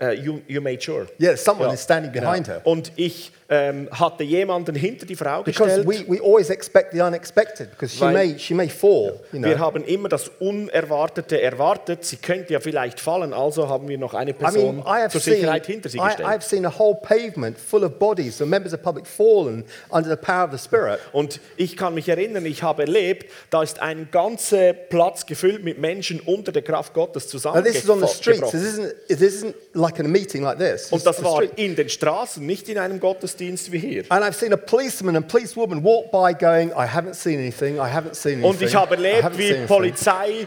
äh, 0.00 0.12
you, 0.14 0.40
you 0.46 0.60
made 0.60 0.80
sure. 0.82 1.06
Yeah, 1.18 1.36
someone 1.36 1.68
Ja, 1.68 1.74
is 1.74 1.82
standing 1.82 2.12
behind 2.12 2.46
genau. 2.46 2.58
her. 2.58 2.66
Und 2.66 2.92
ich 2.96 3.32
ähm, 3.48 3.88
hatte 3.92 4.24
jemanden 4.24 4.74
hinter 4.74 5.06
die 5.06 5.14
Frau 5.14 5.42
Because 5.44 5.82
gestellt. 5.82 6.08
we, 6.08 6.16
we 6.18 6.20
always 6.20 6.50
expect 6.50 6.92
the 6.92 7.00
unexpected 7.00 7.70
because 7.70 7.96
she 7.96 8.04
may, 8.04 8.36
she 8.38 8.54
may 8.54 8.68
fall. 8.68 9.20
You 9.32 9.40
Wir 9.40 9.54
know. 9.54 9.58
haben 9.66 9.84
immer 9.84 10.08
das 10.08 10.28
Unerwartete 10.40 11.40
erwartet. 11.40 12.04
Sie 12.04 12.16
könnte 12.16 12.52
ja 12.52 12.60
vielleicht 12.60 12.98
fallen, 12.98 13.32
also 13.32 13.68
haben 13.68 13.88
wir 13.88 13.98
noch 13.98 14.14
eine 14.14 14.32
I 14.32 14.34
Person 14.34 14.76
mean, 14.76 14.86
I 14.86 15.02
have 15.02 15.10
zur 15.10 15.20
seen, 15.20 15.34
Sicherheit 15.36 15.66
hinter 15.66 15.88
sie 15.88 15.98
I, 15.98 16.02
gestellt. 16.06 16.28
I've 16.28 16.42
seen 16.42 16.66
a 16.66 16.76
whole 16.76 16.96
pavement 17.00 17.56
full 17.58 17.84
of 17.84 17.98
bodies, 18.00 18.36
so 18.36 18.44
members 18.44 18.74
of 18.74 18.82
public 18.82 19.06
fallen 19.06 19.64
under 19.90 20.10
the 20.10 20.16
power 20.16 20.44
of 20.46 20.50
the 20.50 20.58
Spirit. 20.58 20.98
Und 21.12 21.40
ich 21.56 21.76
kann 21.76 21.94
mich 21.94 22.08
erinnern, 22.08 22.44
ich 22.46 22.64
habe 22.64 22.82
erlebt, 22.82 23.30
da 23.50 23.62
ist 23.62 23.78
ein 23.80 24.08
ganzer 24.10 24.72
Platz 24.72 25.24
gefüllt 25.24 25.62
mit 25.62 25.78
Menschen 25.78 26.18
unter 26.20 26.50
der 26.50 26.62
Kraft 26.62 26.94
Gottes 26.94 27.32
Now, 27.44 27.60
this 27.62 27.84
is 27.84 27.88
on 27.88 28.00
the 28.00 28.08
streets. 28.08 28.40
zusammengebrochen. 28.50 28.50
This 28.50 28.78
isn't, 28.78 28.94
this 29.08 29.20
isn't 29.44 29.54
like 29.72 29.85
in 29.98 30.06
a 30.06 30.08
meeting 30.08 30.42
like 30.42 30.58
this. 30.58 30.90
Und 30.92 31.04
das 31.06 31.22
war 31.22 31.42
in 31.56 31.76
den 31.76 31.88
Straßen, 31.88 32.44
nicht 32.44 32.68
in 32.68 32.78
einem 32.78 33.00
Gottesdienst 33.00 33.72
wie 33.72 33.78
hier. 33.78 34.04
And 34.08 34.24
I've 34.24 34.34
seen 34.34 34.52
a 34.52 34.56
policeman 34.56 35.16
and 35.16 35.28
policewoman 35.28 35.82
walk 35.82 36.10
by 36.10 36.32
going, 36.38 36.70
I 36.70 36.86
haven't 36.86 37.14
seen 37.14 37.38
anything, 37.38 37.76
I 37.76 37.88
haven't 37.92 38.14
seen 38.14 38.44
anything. 38.44 38.50
Und 38.50 38.62
ich 38.62 38.74
habe 38.74 38.94
I 38.94 38.98
erlebt, 38.98 39.38
wie 39.38 39.42
seen 39.42 39.56
anything." 39.56 39.66
Polizei 39.66 40.46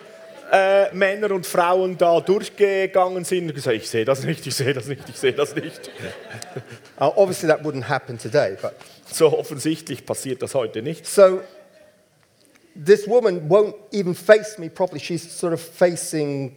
äh, 0.52 0.94
Männer 0.94 1.32
und 1.32 1.46
Frauen 1.46 1.98
da 1.98 2.20
durchgegangen 2.20 3.24
sind 3.24 3.50
und 3.50 3.56
gesagt, 3.56 3.76
ich 3.78 3.90
sehe 3.90 4.06
das 4.06 4.24
nicht, 4.24 4.46
ich 4.48 4.56
sehe 4.56 4.74
das 4.74 4.88
nicht, 4.88 5.08
ich 5.08 5.16
sehe 5.16 5.34
das 5.34 5.56
nicht. 5.56 5.92
Uh, 7.02 7.14
obviously, 7.16 7.48
that 7.48 7.64
wouldn't 7.64 7.88
happen 7.88 8.18
today, 8.18 8.58
but 8.62 8.74
So 9.10 9.28
offensichtlich 9.38 10.06
passiert 10.06 10.42
das 10.42 10.54
heute 10.54 10.82
nicht. 10.82 11.06
so 11.08 11.40
this 12.76 13.08
woman 13.08 13.48
won't 13.50 13.74
even 13.92 14.14
face 14.14 14.58
me 14.58 14.70
properly. 14.70 15.00
She's 15.00 15.24
sort 15.32 15.54
of 15.54 15.62
facing 15.62 16.56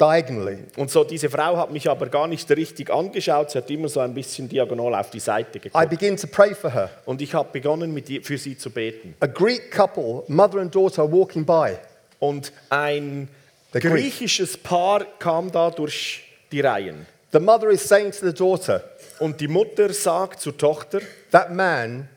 diagonally. 0.00 0.58
Und 0.76 0.90
so 0.90 1.04
diese 1.04 1.30
Frau 1.30 1.56
hat 1.56 1.70
mich 1.70 1.88
aber 1.88 2.06
gar 2.08 2.26
nicht 2.26 2.50
richtig 2.50 2.90
angeschaut, 2.90 3.50
sie 3.50 3.58
hat 3.58 3.70
immer 3.70 3.88
so 3.88 4.00
ein 4.00 4.12
bisschen 4.14 4.48
diagonal 4.48 4.94
auf 4.94 5.10
die 5.10 5.20
Seite 5.20 5.58
I 5.58 5.60
geguckt. 5.60 5.90
begin 5.90 6.16
to 6.16 6.26
pray 6.26 6.54
for 6.54 6.72
her. 6.72 6.90
Und 7.04 7.22
ich 7.22 7.34
habe 7.34 7.48
begonnen, 7.52 7.96
ihr, 8.08 8.22
für 8.22 8.38
sie 8.38 8.56
zu 8.56 8.70
beten. 8.70 9.14
A 9.20 9.26
Greek 9.26 9.70
couple, 9.70 10.24
mother 10.28 10.60
and 10.60 10.74
daughter, 10.74 11.10
walking 11.10 11.44
by. 11.44 11.76
Und 12.18 12.52
ein 12.70 13.28
Greek. 13.72 13.84
griechisches 13.84 14.56
Paar 14.56 15.04
kam 15.18 15.50
da 15.50 15.70
durch 15.70 16.24
die 16.50 16.60
Reihen. 16.60 17.06
The 17.32 17.40
mother 17.40 17.70
is 17.70 17.86
saying 17.86 18.12
to 18.12 18.26
the 18.26 18.32
daughter, 18.32 18.82
Und 19.18 19.40
die 19.40 19.48
Mutter 19.48 19.92
sagt 19.92 20.40
zur 20.40 20.56
Tochter, 20.56 21.00
That 21.30 21.52
man, 21.52 22.08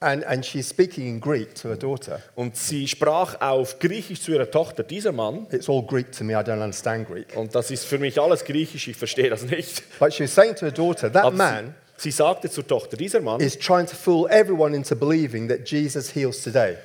and, 0.00 0.24
and 0.24 0.44
she's 0.44 0.68
speaking 0.68 1.06
in 1.08 1.20
Greek 1.20 1.54
to 1.54 1.68
her 1.68 1.76
daughter. 1.76 2.20
und 2.34 2.56
sie 2.56 2.86
sprach 2.86 3.40
auf 3.40 3.78
Griechisch 3.78 4.20
zu 4.20 4.32
ihrer 4.32 4.50
Tochter, 4.50 4.82
dieser 4.82 5.12
Mann, 5.12 5.46
It's 5.50 5.68
all 5.68 5.82
Greek 5.82 6.12
to 6.12 6.22
me, 6.24 6.34
I 6.34 6.36
don't 6.42 6.62
understand 6.62 7.08
Greek. 7.08 7.34
und 7.36 7.54
das 7.54 7.70
ist 7.70 7.84
für 7.86 7.98
mich 7.98 8.20
alles 8.20 8.44
Griechisch, 8.44 8.88
ich 8.88 8.96
verstehe 8.96 9.30
das 9.30 9.42
nicht. 9.42 9.82
But 9.98 10.12
she 10.12 10.24
was 10.24 10.34
saying 10.34 10.54
to 10.56 10.66
her 10.66 10.72
daughter, 10.72 11.10
That 11.12 11.24
Aber 11.24 11.36
man 11.36 11.74
sie, 11.96 12.10
sie 12.10 12.16
sagte 12.16 12.50
zur 12.50 12.66
Tochter, 12.66 12.96
dieser 12.96 13.20
Mann 13.20 13.40
is 13.40 13.58
trying 13.58 13.86
to 13.86 13.94
fool 13.96 14.28
everyone 14.30 14.76
into 14.76 14.94
believing 14.94 15.48
that 15.48 15.66
Jesus 15.68 16.14
heals 16.14 16.42
today. 16.42 16.76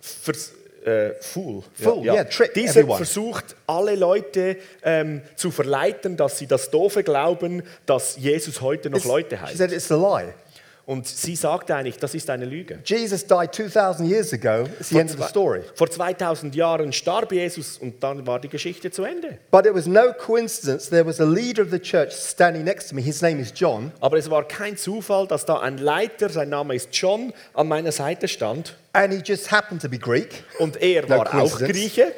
vers, 0.00 0.52
äh, 0.84 1.10
fool. 1.20 1.62
Fool, 1.74 2.04
yeah, 2.04 2.24
trick 2.24 2.54
Dieser 2.54 2.80
everyone. 2.80 2.96
versucht, 2.96 3.54
alle 3.68 3.94
Leute 3.94 4.56
ähm, 4.82 5.22
zu 5.36 5.50
verleiten, 5.52 6.16
dass 6.16 6.38
sie 6.38 6.46
das 6.48 6.70
Doofe 6.70 7.04
glauben, 7.04 7.62
dass 7.86 8.16
Jesus 8.16 8.60
heute 8.62 8.90
noch 8.90 8.98
It's- 8.98 9.06
Leute 9.06 9.36
she 9.36 9.42
heilt. 9.42 9.56
said 9.58 9.70
it's 9.72 9.92
a 9.92 9.96
lie. 9.96 10.32
Und 10.84 11.06
sie 11.06 11.36
sagte 11.36 11.76
eigentlich, 11.76 11.96
das 11.98 12.12
ist 12.14 12.28
eine 12.28 12.44
Lüge. 12.44 12.80
Jesus 12.84 13.24
died 13.24 13.54
2,000 13.54 14.04
years 14.04 14.32
ago. 14.32 14.64
It's 14.80 14.88
the 14.88 14.94
Vor, 14.94 15.00
end 15.00 15.10
of 15.12 15.16
the 15.20 15.28
story. 15.28 15.60
vor 15.74 15.88
2000 15.88 16.54
Jahren 16.56 16.92
starb 16.92 17.30
Jesus 17.30 17.78
und 17.78 18.02
dann 18.02 18.26
war 18.26 18.40
die 18.40 18.48
Geschichte 18.48 18.90
zu 18.90 19.04
Ende. 19.04 19.38
But 19.52 19.64
it 19.64 19.74
was 19.74 19.86
no 19.86 20.12
coincidence. 20.12 20.88
There 20.90 21.06
was 21.06 21.20
a 21.20 21.24
leader 21.24 21.62
of 21.62 21.70
the 21.70 21.78
church 21.78 22.12
standing 22.12 22.64
next 22.64 22.88
to 22.88 22.96
me. 22.96 23.02
His 23.02 23.22
name 23.22 23.40
is 23.40 23.52
John. 23.54 23.92
Aber 24.00 24.16
es 24.18 24.28
war 24.28 24.42
kein 24.48 24.76
Zufall, 24.76 25.28
dass 25.28 25.46
da 25.46 25.60
ein 25.60 25.78
Leiter, 25.78 26.28
sein 26.30 26.48
Name 26.48 26.74
ist 26.74 26.88
John, 26.92 27.32
an 27.54 27.68
meiner 27.68 27.92
Seite 27.92 28.26
stand. 28.26 28.76
And 28.92 29.12
he 29.12 29.20
just 29.24 29.52
happened 29.52 29.80
to 29.82 29.88
be 29.88 29.98
Greek. 29.98 30.42
Und 30.58 30.82
er 30.82 31.02
No 31.02 31.18
war 31.18 31.34
auch. 31.42 31.58
Grieche. 31.58 32.12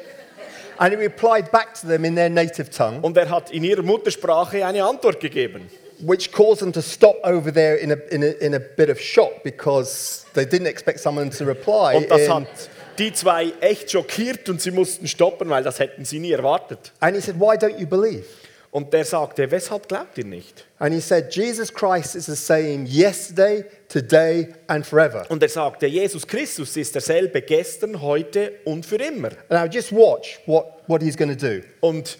And 0.77 0.91
he 0.93 0.99
replied 0.99 1.51
back 1.51 1.73
to 1.79 1.87
them 1.87 2.03
in 2.03 2.15
their 2.15 2.29
native 2.29 2.69
tongue, 2.71 2.99
Und 3.01 3.15
er 3.15 3.29
hat 3.29 3.51
in 3.51 3.63
ihrer 3.63 3.83
Muttersprache 3.83 4.65
eine 4.65 4.83
Antwort 4.83 5.19
gegeben. 5.19 5.69
Which 5.99 6.31
caused 6.31 6.61
them 6.61 6.71
to 6.73 6.81
stop 6.81 7.15
over 7.23 7.51
there 7.51 7.75
in 7.75 7.91
a, 7.91 7.97
in 8.11 8.23
a, 8.23 8.45
in 8.45 8.53
a 8.53 8.59
bit 8.59 8.89
of 8.89 8.99
shock 8.99 9.43
because 9.43 10.25
they 10.33 10.45
didn't 10.45 10.67
expect 10.67 10.99
someone 10.99 11.29
to 11.29 11.45
reply. 11.45 11.95
Und 11.95 12.09
das 12.09 12.27
hat 12.29 12.47
die 12.97 13.11
zwei 13.11 13.53
echt 13.59 13.91
schockiert 13.91 14.47
und 14.49 14.61
sie 14.61 14.71
mussten 14.71 15.07
stoppen, 15.07 15.49
weil 15.49 15.63
das 15.63 15.79
hätten 15.79 16.05
sie 16.05 16.19
nie 16.19 16.31
erwartet. 16.31 16.91
and 16.99 17.15
he 17.15 17.21
said, 17.21 17.39
Why 17.39 17.55
don't 17.55 17.79
you 17.79 17.87
believe? 17.87 18.25
Und 18.75 18.91
der 18.91 19.05
sagte, 19.05 19.49
weshalb 19.51 19.87
glaubt 19.87 20.17
ihr 20.17 20.25
nicht? 20.25 20.65
And 20.79 20.93
he 20.93 20.99
said, 20.99 21.33
Jesus 21.33 21.73
Christ 21.73 22.13
is 22.13 22.25
the 22.25 22.35
same 22.35 22.85
yesterday, 22.85 23.63
today, 23.87 24.49
and 24.67 24.85
forever. 24.85 25.25
Und 25.29 25.41
er 25.41 25.47
sagte, 25.47 25.85
Jesus 25.85 26.27
Christus 26.27 26.75
ist 26.75 26.93
derselbe 26.93 27.41
gestern, 27.41 28.01
heute 28.01 28.51
und 28.65 28.85
für 28.85 28.97
immer. 28.97 29.29
Now 29.49 29.63
just 29.63 29.93
watch 29.93 30.41
what, 30.45 30.65
what 30.87 31.01
he's 31.01 31.15
going 31.15 31.29
to 31.29 31.37
do. 31.37 31.61
Und 31.79 32.17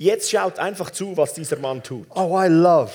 jetzt 0.00 0.30
schaut 0.30 0.58
einfach 0.58 0.90
zu, 0.90 1.16
was 1.16 1.34
dieser 1.34 1.58
Mann 1.58 1.82
tut. 1.82 2.06
Oh, 2.14 2.36
I 2.40 2.48
love, 2.48 2.90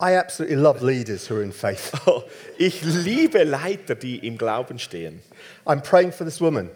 I 0.00 0.16
absolutely 0.16 0.56
love 0.56 0.82
leaders 0.84 1.28
who 1.30 1.34
are 1.34 1.42
in 1.42 1.52
faith. 1.52 1.92
Ich 2.58 2.82
liebe 2.82 3.42
Leiter, 3.44 3.94
die 3.94 4.26
im 4.26 4.38
Glauben 4.38 4.78
stehen. 4.78 5.20
I'm 5.66 5.80
praying 5.82 6.12
for 6.12 6.26
this 6.26 6.40
woman. 6.40 6.70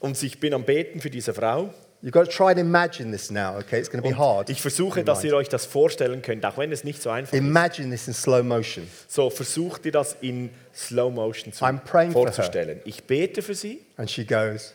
Und 0.00 0.20
ich 0.22 0.38
bin 0.38 0.52
am 0.54 0.64
Beten 0.64 1.00
für 1.00 1.10
diese 1.10 1.32
Frau. 1.34 1.72
You've 2.00 2.12
got 2.12 2.26
to 2.26 2.30
try 2.30 2.50
and 2.50 2.58
imagine 2.60 3.10
this 3.10 3.28
now, 3.28 3.56
okay? 3.58 3.80
It's 3.80 3.90
going 3.90 4.02
to 4.04 4.08
be 4.08 4.16
hard. 4.16 4.48
Ich 4.50 4.60
versuche, 4.62 5.02
dass 5.02 5.24
ihr 5.24 5.34
euch 5.34 5.48
das 5.48 5.66
vorstellen 5.66 6.22
könnt, 6.22 6.46
auch 6.46 6.56
wenn 6.56 6.70
es 6.70 6.84
nicht 6.84 7.02
so 7.02 7.10
einfach 7.10 7.32
ist. 7.32 7.38
Imagine 7.40 7.90
this 7.90 8.06
in 8.06 8.14
slow 8.14 8.44
motion. 8.44 8.86
So 9.08 9.30
versucht 9.30 9.84
ihr 9.86 9.90
das 9.90 10.16
in 10.20 10.50
Slow 10.72 11.10
Motion 11.12 11.52
zu 11.52 11.64
I'm 11.64 11.80
praying 11.80 12.12
for 12.12 12.24
her. 12.26 12.32
vorzustellen. 12.32 12.80
Ich 12.84 13.02
bete 13.02 13.42
für 13.42 13.56
sie, 13.56 13.80
And 13.96 14.08
she 14.08 14.24
goes, 14.24 14.74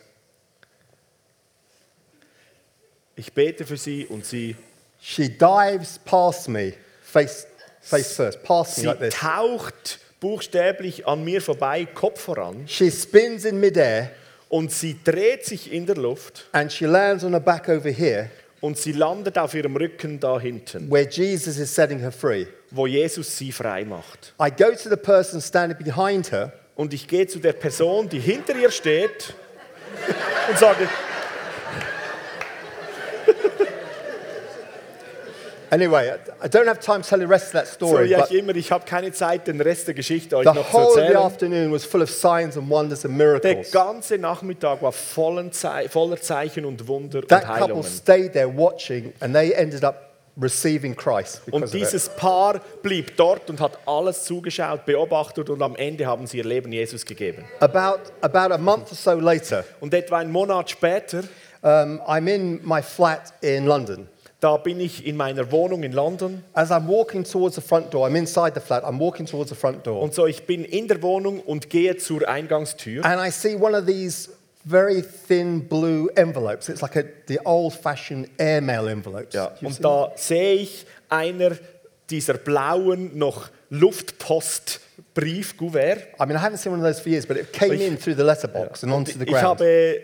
ich 3.16 3.32
bete 3.32 3.64
für 3.64 3.76
sie 3.76 4.06
und 4.06 4.24
sie, 4.24 4.56
she 5.00 5.28
dives 5.28 5.98
past 6.04 6.48
me, 6.48 6.72
face, 7.02 7.46
face 7.80 8.14
first, 8.16 8.42
past 8.42 8.78
me 8.78 8.80
sie 8.82 8.86
like 8.86 8.98
this. 9.00 9.14
taucht 9.14 9.98
buchstäblich 10.20 11.06
an 11.06 11.24
mir 11.24 11.40
vorbei, 11.42 11.86
Kopf 11.86 12.20
voran, 12.22 12.66
She 12.66 12.90
spins 12.90 13.44
in 13.44 13.60
midair 13.60 14.10
und 14.48 14.72
sie 14.72 14.96
dreht 15.04 15.44
sich 15.44 15.72
in 15.72 15.86
der 15.86 15.96
Luft 15.96 16.46
and 16.52 16.72
she 16.72 16.86
lands 16.86 17.24
on 17.24 17.32
her 17.32 17.40
back 17.40 17.68
over 17.68 17.90
here 17.90 18.30
und 18.60 18.78
sie 18.78 18.92
landet 18.92 19.36
auf 19.36 19.54
ihrem 19.54 19.76
Rücken 19.76 20.18
da 20.18 20.40
hinten, 20.40 20.90
where 20.90 21.06
Jesus 21.08 21.58
is 21.58 21.74
setting 21.74 21.98
her 22.00 22.12
free. 22.12 22.46
wo 22.70 22.86
Jesus 22.86 23.36
sie 23.36 23.52
frei 23.52 23.84
macht. 23.84 24.32
I 24.40 24.50
go 24.50 24.70
to 24.70 24.88
the 24.88 24.96
person 24.96 25.40
standing 25.40 25.78
behind 25.78 26.32
her 26.32 26.52
Und 26.76 26.92
ich 26.92 27.06
gehe 27.06 27.24
zu 27.24 27.38
der 27.38 27.52
Person, 27.52 28.08
die 28.08 28.18
hinter 28.18 28.56
ihr 28.56 28.68
steht 28.72 29.32
und 30.48 30.58
sage, 30.58 30.88
Anyway, 35.74 36.10
I- 36.42 36.48
don't 36.48 36.66
have 36.68 36.78
time 36.80 37.02
to 37.02 37.08
tell 37.08 37.18
the 37.18 37.26
rest 37.26 37.46
of 37.46 37.52
that 37.52 37.66
so 37.66 37.74
story, 37.88 38.10
ja 38.10 38.20
but 38.20 38.30
ich 38.30 38.38
immer, 38.38 38.54
ich 38.54 38.70
habe 38.70 38.84
keine 38.84 39.10
Zeit, 39.12 39.46
den 39.48 39.60
Rest 39.60 39.86
der 39.88 39.94
Geschichte 39.94 40.36
euch 40.36 40.46
the 40.46 40.54
noch 40.54 40.70
zu 40.70 40.72
whole 40.76 40.86
of 40.86 40.94
the 40.94 41.00
erzählen. 41.00 41.16
afternoon 41.16 41.72
was 41.72 41.84
full 41.84 42.02
of 42.02 42.10
signs 42.10 42.56
and 42.56 42.68
wonders 42.70 43.04
and 43.04 43.18
Der 43.18 43.26
miracles. 43.26 43.70
ganze 43.72 44.18
Nachmittag 44.18 44.80
war 44.82 44.92
voller 44.92 45.50
Zeichen 45.50 46.64
und 46.64 46.86
Wunder 46.86 47.18
und 47.18 47.28
That 47.28 47.42
couple 47.46 47.62
Heilungen. 47.64 47.82
stayed 47.84 48.32
there 48.34 48.48
watching 48.56 49.12
and 49.20 49.34
they 49.34 49.52
ended 49.52 49.82
up 49.84 50.10
receiving 50.40 50.96
Christ 50.96 51.42
Und 51.50 51.72
dieses 51.72 52.08
Paar 52.08 52.60
blieb 52.82 53.16
dort 53.16 53.48
und 53.50 53.60
hat 53.60 53.78
alles 53.86 54.24
zugeschaut, 54.24 54.84
beobachtet 54.84 55.48
und 55.48 55.62
am 55.62 55.76
Ende 55.76 56.06
haben 56.06 56.26
sie 56.26 56.38
ihr 56.38 56.44
Leben 56.44 56.72
Jesus 56.72 57.04
gegeben. 57.06 57.44
About, 57.60 58.00
about 58.20 58.52
a 58.52 58.58
month 58.58 58.90
or 58.90 58.96
so 58.96 59.12
later, 59.14 59.64
Und 59.80 59.94
etwa 59.94 60.18
einen 60.18 60.32
Monat 60.32 60.70
später, 60.70 61.20
um, 61.62 62.00
I'm 62.02 62.26
in 62.28 62.60
my 62.64 62.82
flat 62.82 63.32
in 63.42 63.66
London. 63.66 64.08
Da 64.44 64.58
bin 64.58 64.78
ich 64.78 65.06
in 65.06 65.16
meiner 65.16 65.50
Wohnung 65.50 65.82
in 65.82 65.92
London 65.92 66.44
As 66.52 66.70
I'm 66.70 66.86
walking 66.86 67.24
towards 67.24 67.54
the 67.54 67.62
front 67.62 67.94
door, 67.94 68.06
I'm 68.06 68.14
inside 68.14 68.52
the 68.54 68.60
flat, 68.60 68.84
I'm 68.84 68.98
walking 68.98 69.24
towards 69.24 69.48
the 69.48 69.56
front 69.56 69.86
door. 69.86 70.02
und 70.02 70.12
so 70.12 70.26
ich 70.26 70.44
bin 70.44 70.64
in 70.64 70.86
der 70.86 71.00
Wohnung 71.00 71.40
und 71.40 71.70
gehe 71.70 71.96
zur 71.96 72.28
Eingangstür 72.28 73.02
And 73.04 73.26
I 73.26 73.30
see 73.30 73.56
one 73.56 73.74
of 73.74 73.86
these 73.86 74.28
very 74.66 75.02
thin 75.02 75.66
blue 75.66 76.10
envelopes. 76.16 76.68
It's 76.68 76.82
like 76.82 76.96
a, 76.96 77.04
the 77.26 77.38
old 77.44 77.72
fashioned 77.74 78.28
airmail 78.38 78.88
envelopes. 78.88 79.34
You've 79.34 79.62
und 79.62 79.82
da 79.84 80.12
sehe 80.16 80.54
ich 80.56 80.86
einer 81.08 81.52
dieser 82.10 82.34
blauen 82.34 83.16
noch 83.16 83.48
Luftpostbriefkuvert. 83.70 85.98
I 86.20 86.26
mean, 86.26 86.36
I 86.36 86.40
haven't 86.40 86.58
seen 86.58 86.72
one 86.72 86.80
of 86.80 86.86
those 86.86 87.00
for 87.00 87.10
years, 87.10 87.24
but 87.26 87.36
it 87.36 87.52
came 87.52 87.80
in 87.80 87.96
through 87.96 88.16
the 88.16 88.24
letterbox 88.24 88.82
and 88.82 88.92
onto 88.92 89.12
the 89.12 89.24
Ich 89.24 89.30
ground. 89.30 89.44
habe 89.44 90.00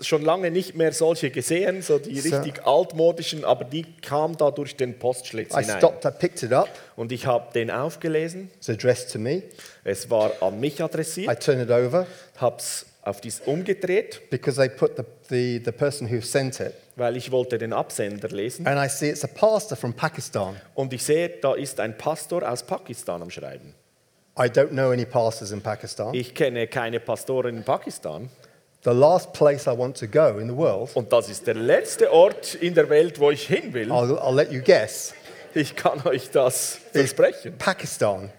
schon 0.00 0.22
lange 0.22 0.50
nicht 0.50 0.74
mehr 0.76 0.92
solche 0.92 1.30
gesehen, 1.30 1.82
so 1.82 1.98
die 1.98 2.20
So. 2.20 2.36
richtig 2.36 2.66
altmodischen, 2.66 3.44
aber 3.44 3.64
die 3.64 3.84
kam 4.00 4.36
da 4.36 4.50
durch 4.50 4.76
den 4.76 4.98
Postschlitz 4.98 5.52
I 5.54 5.60
hinein. 5.62 5.78
stopped, 5.78 6.04
I 6.04 6.10
picked 6.10 6.42
it 6.42 6.52
up. 6.52 6.68
Und 6.96 7.12
ich 7.12 7.26
habe 7.26 7.52
den 7.52 7.70
aufgelesen. 7.70 8.50
It's 8.56 8.68
addressed 8.70 9.12
to 9.12 9.18
me. 9.18 9.42
Es 9.82 10.08
war 10.10 10.32
an 10.40 10.60
mich 10.60 10.78
I 10.78 10.82
adressiert, 10.84 11.42
turn 11.42 11.60
it 11.60 11.70
over 11.70 12.06
habe 12.36 12.56
es 12.58 12.86
auf 13.02 13.20
dies 13.20 13.40
umgedreht, 13.44 14.22
because 14.30 14.56
they 14.56 14.68
put 14.68 14.96
the, 14.96 15.02
the, 15.28 15.62
the 15.64 15.72
person 15.72 16.10
who 16.10 16.20
sent 16.20 16.58
it. 16.60 16.72
weil 16.96 17.16
ich 17.16 17.30
wollte 17.30 17.58
den 17.58 17.72
Absender 17.72 18.28
lesen. 18.28 18.66
And 18.66 18.78
I 18.78 18.88
see 18.88 19.10
it's 19.10 19.24
a 19.24 19.28
pastor 19.28 19.76
from 19.76 19.92
Pakistan. 19.92 20.56
Und 20.74 20.92
ich 20.92 21.02
sehe, 21.02 21.28
da 21.28 21.54
ist 21.54 21.80
ein 21.80 21.98
Pastor 21.98 22.48
aus 22.48 22.62
Pakistan 22.62 23.20
am 23.20 23.30
Schreiben. 23.30 23.74
I 24.38 24.44
don't 24.46 24.70
know 24.70 24.90
any 24.90 25.04
pastors 25.04 25.52
in 25.52 25.60
Pakistan. 25.60 26.14
Ich 26.14 26.34
kenne 26.34 26.66
keine 26.66 26.98
Pastoren 26.98 27.56
in 27.58 27.62
Pakistan. 27.64 28.30
The 28.84 28.92
last 28.92 29.32
place 29.32 29.66
I 29.66 29.72
want 29.76 29.96
to 30.00 30.06
go 30.06 30.38
in 30.38 30.46
the 30.46 30.56
world, 30.56 30.90
Und 30.94 31.10
das 31.10 31.30
ist 31.30 31.46
der 31.46 31.54
letzte 31.54 32.12
Ort 32.12 32.54
in 32.54 32.74
der 32.74 32.88
Welt, 32.90 33.18
wo 33.18 33.30
ich 33.30 33.46
hin 33.46 33.72
will. 33.72 33.90
I'll, 33.90 34.18
I'll 34.18 34.34
let 34.34 34.52
you 34.52 34.60
guess, 34.60 35.14
Ich 35.54 35.74
kann 35.74 36.06
euch 36.06 36.30
das 36.30 36.78
versprechen. 36.92 37.56
Pakistan. 37.56 38.30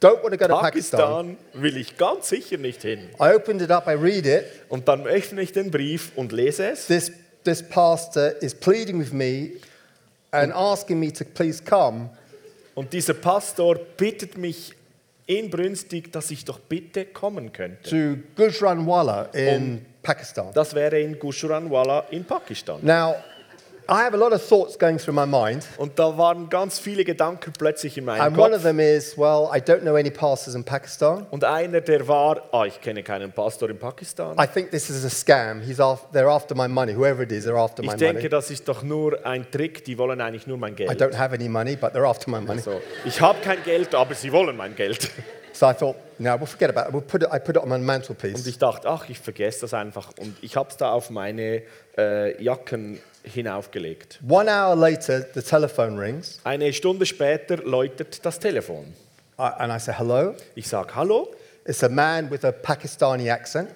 Don't 0.00 0.22
want 0.22 0.32
to 0.32 0.38
go 0.38 0.46
to 0.46 0.60
Pakistan. 0.60 1.00
Pakistan 1.00 1.36
will 1.54 1.76
ich 1.76 1.96
ganz 1.98 2.28
sicher 2.28 2.56
nicht 2.56 2.82
hin. 2.82 3.10
I 3.20 3.34
opened 3.34 3.62
it 3.62 3.70
up, 3.70 3.86
I 3.86 3.94
read 3.94 4.26
it. 4.26 4.44
Und 4.68 4.86
dann 4.86 5.06
öffne 5.06 5.42
ich 5.42 5.52
den 5.52 5.70
Brief 5.70 6.12
und 6.16 6.32
lese 6.32 6.68
es. 6.68 6.86
This, 6.86 7.10
this 7.44 7.62
pastor 7.62 8.40
is 8.40 8.54
pleading 8.54 9.00
with 9.00 9.12
me 9.12 9.54
and 10.30 10.52
asking 10.54 11.00
me 11.00 11.12
to 11.12 11.24
please 11.24 11.62
come 11.62 12.10
Und 12.74 12.92
dieser 12.92 13.14
Pastor 13.14 13.74
bittet 13.96 14.38
mich 14.38 14.72
inbrünstig, 15.38 16.12
dass 16.12 16.30
ich 16.30 16.44
doch 16.44 16.58
bitte 16.58 17.04
kommen 17.06 17.52
könnte. 17.52 17.88
to 17.88 18.22
Gujranwala 18.36 19.24
in 19.32 19.86
Pakistan. 20.02 20.48
Das 20.54 20.74
wäre 20.74 21.00
in 21.00 21.18
Gujranwala 21.18 22.06
in 22.10 22.24
Pakistan. 22.24 22.80
Now, 22.82 23.14
I 23.90 24.04
have 24.04 24.14
a 24.14 24.16
lot 24.16 24.32
of 24.32 24.40
thoughts 24.40 24.78
going 24.78 24.98
through 24.98 25.14
my 25.14 25.26
mind, 25.26 25.64
Und 25.76 25.98
da 25.98 26.16
waren 26.16 26.48
ganz 26.48 26.78
viele 26.78 27.04
Gedanken 27.04 27.52
plötzlich 27.58 27.98
in 27.98 28.04
meinem 28.04 28.20
and 28.20 28.38
one 28.38 28.50
of 28.54 28.62
Kopf. 28.62 28.62
them 28.62 28.78
is, 28.78 29.18
well, 29.18 29.48
I 29.52 29.58
don't 29.60 29.80
know 29.80 29.96
any 29.96 30.10
pastors 30.10 30.54
in 30.54 30.62
Pakistan. 30.62 31.26
Und 31.32 31.42
einer, 31.44 31.80
der 31.80 32.06
war, 32.06 32.40
ah, 32.52 32.64
ich 32.66 32.80
kenne 32.80 33.02
keinen 33.02 33.32
Pastor 33.32 33.68
in 33.68 33.78
Pakistan. 33.78 34.36
I 34.38 34.46
think 34.46 34.70
this 34.70 34.88
is 34.90 35.04
a 35.04 35.08
scam. 35.08 35.60
He's 35.60 35.80
after, 35.80 36.06
they're 36.12 36.30
after 36.30 36.54
my 36.54 36.68
money. 36.68 36.94
Whoever 36.94 37.22
it 37.24 37.32
is, 37.32 37.44
they're 37.46 37.58
after 37.58 37.82
my 37.82 37.88
Ich 37.92 37.98
denke, 37.98 38.14
money. 38.18 38.28
das 38.28 38.50
ist 38.52 38.68
doch 38.68 38.82
nur 38.84 39.26
ein 39.26 39.50
Trick, 39.50 39.84
die 39.84 39.98
wollen 39.98 40.20
eigentlich 40.20 40.46
nur 40.46 40.56
mein 40.56 40.74
I 40.74 40.76
Geld. 40.76 41.02
don't 41.02 41.18
have 41.18 41.34
any 41.34 41.48
money, 41.48 41.74
but 41.74 41.92
they're 41.92 42.06
after 42.08 42.30
my 42.30 42.40
money. 42.40 42.60
So, 42.60 42.80
ich 43.04 43.20
habe 43.20 43.40
kein 43.40 43.60
Geld, 43.64 43.92
aber 43.94 44.14
sie 44.14 44.30
wollen 44.32 44.56
mein 44.56 44.76
Geld. 44.76 45.10
So 45.52 45.66
I 45.68 45.74
thought, 45.74 45.96
no, 46.18 46.30
we'll 46.38 46.46
forget 46.46 46.70
about 46.70 46.88
it. 46.88 46.94
We'll 46.94 47.02
put 47.02 47.22
it. 47.22 47.28
I 47.34 47.38
put 47.40 47.56
it 47.56 47.62
on 47.62 47.68
my 47.68 47.74
Und 47.74 47.84
mantelpiece. 47.84 48.46
ich 48.46 48.56
dachte, 48.58 48.88
ach, 48.88 49.08
ich 49.10 49.18
vergesse 49.18 49.62
das 49.62 49.74
einfach. 49.74 50.12
Und 50.18 50.36
ich 50.42 50.56
habe 50.56 50.70
es 50.70 50.76
da 50.78 50.92
auf 50.92 51.10
meine 51.10 51.62
äh, 51.98 52.40
Jacken 52.42 52.98
hinaufgelegt. 53.22 54.20
One 54.28 54.50
hour 54.50 54.76
later, 54.76 55.26
the 55.34 55.42
telephone 55.42 55.98
rings, 55.98 56.40
Eine 56.44 56.72
Stunde 56.72 57.06
später 57.06 57.58
läutet 57.58 58.24
das 58.24 58.38
Telefon. 58.38 58.94
I, 59.38 59.42
and 59.58 59.72
I 59.72 59.78
say, 59.78 59.94
hello. 59.96 60.34
Ich 60.54 60.68
sage 60.68 60.94
Hallo 60.94 61.28
It's 61.66 61.82
a 61.84 61.88
man 61.88 62.30
with 62.30 62.44
a 62.44 62.52
Pakistani 62.52 63.30
accent, 63.30 63.70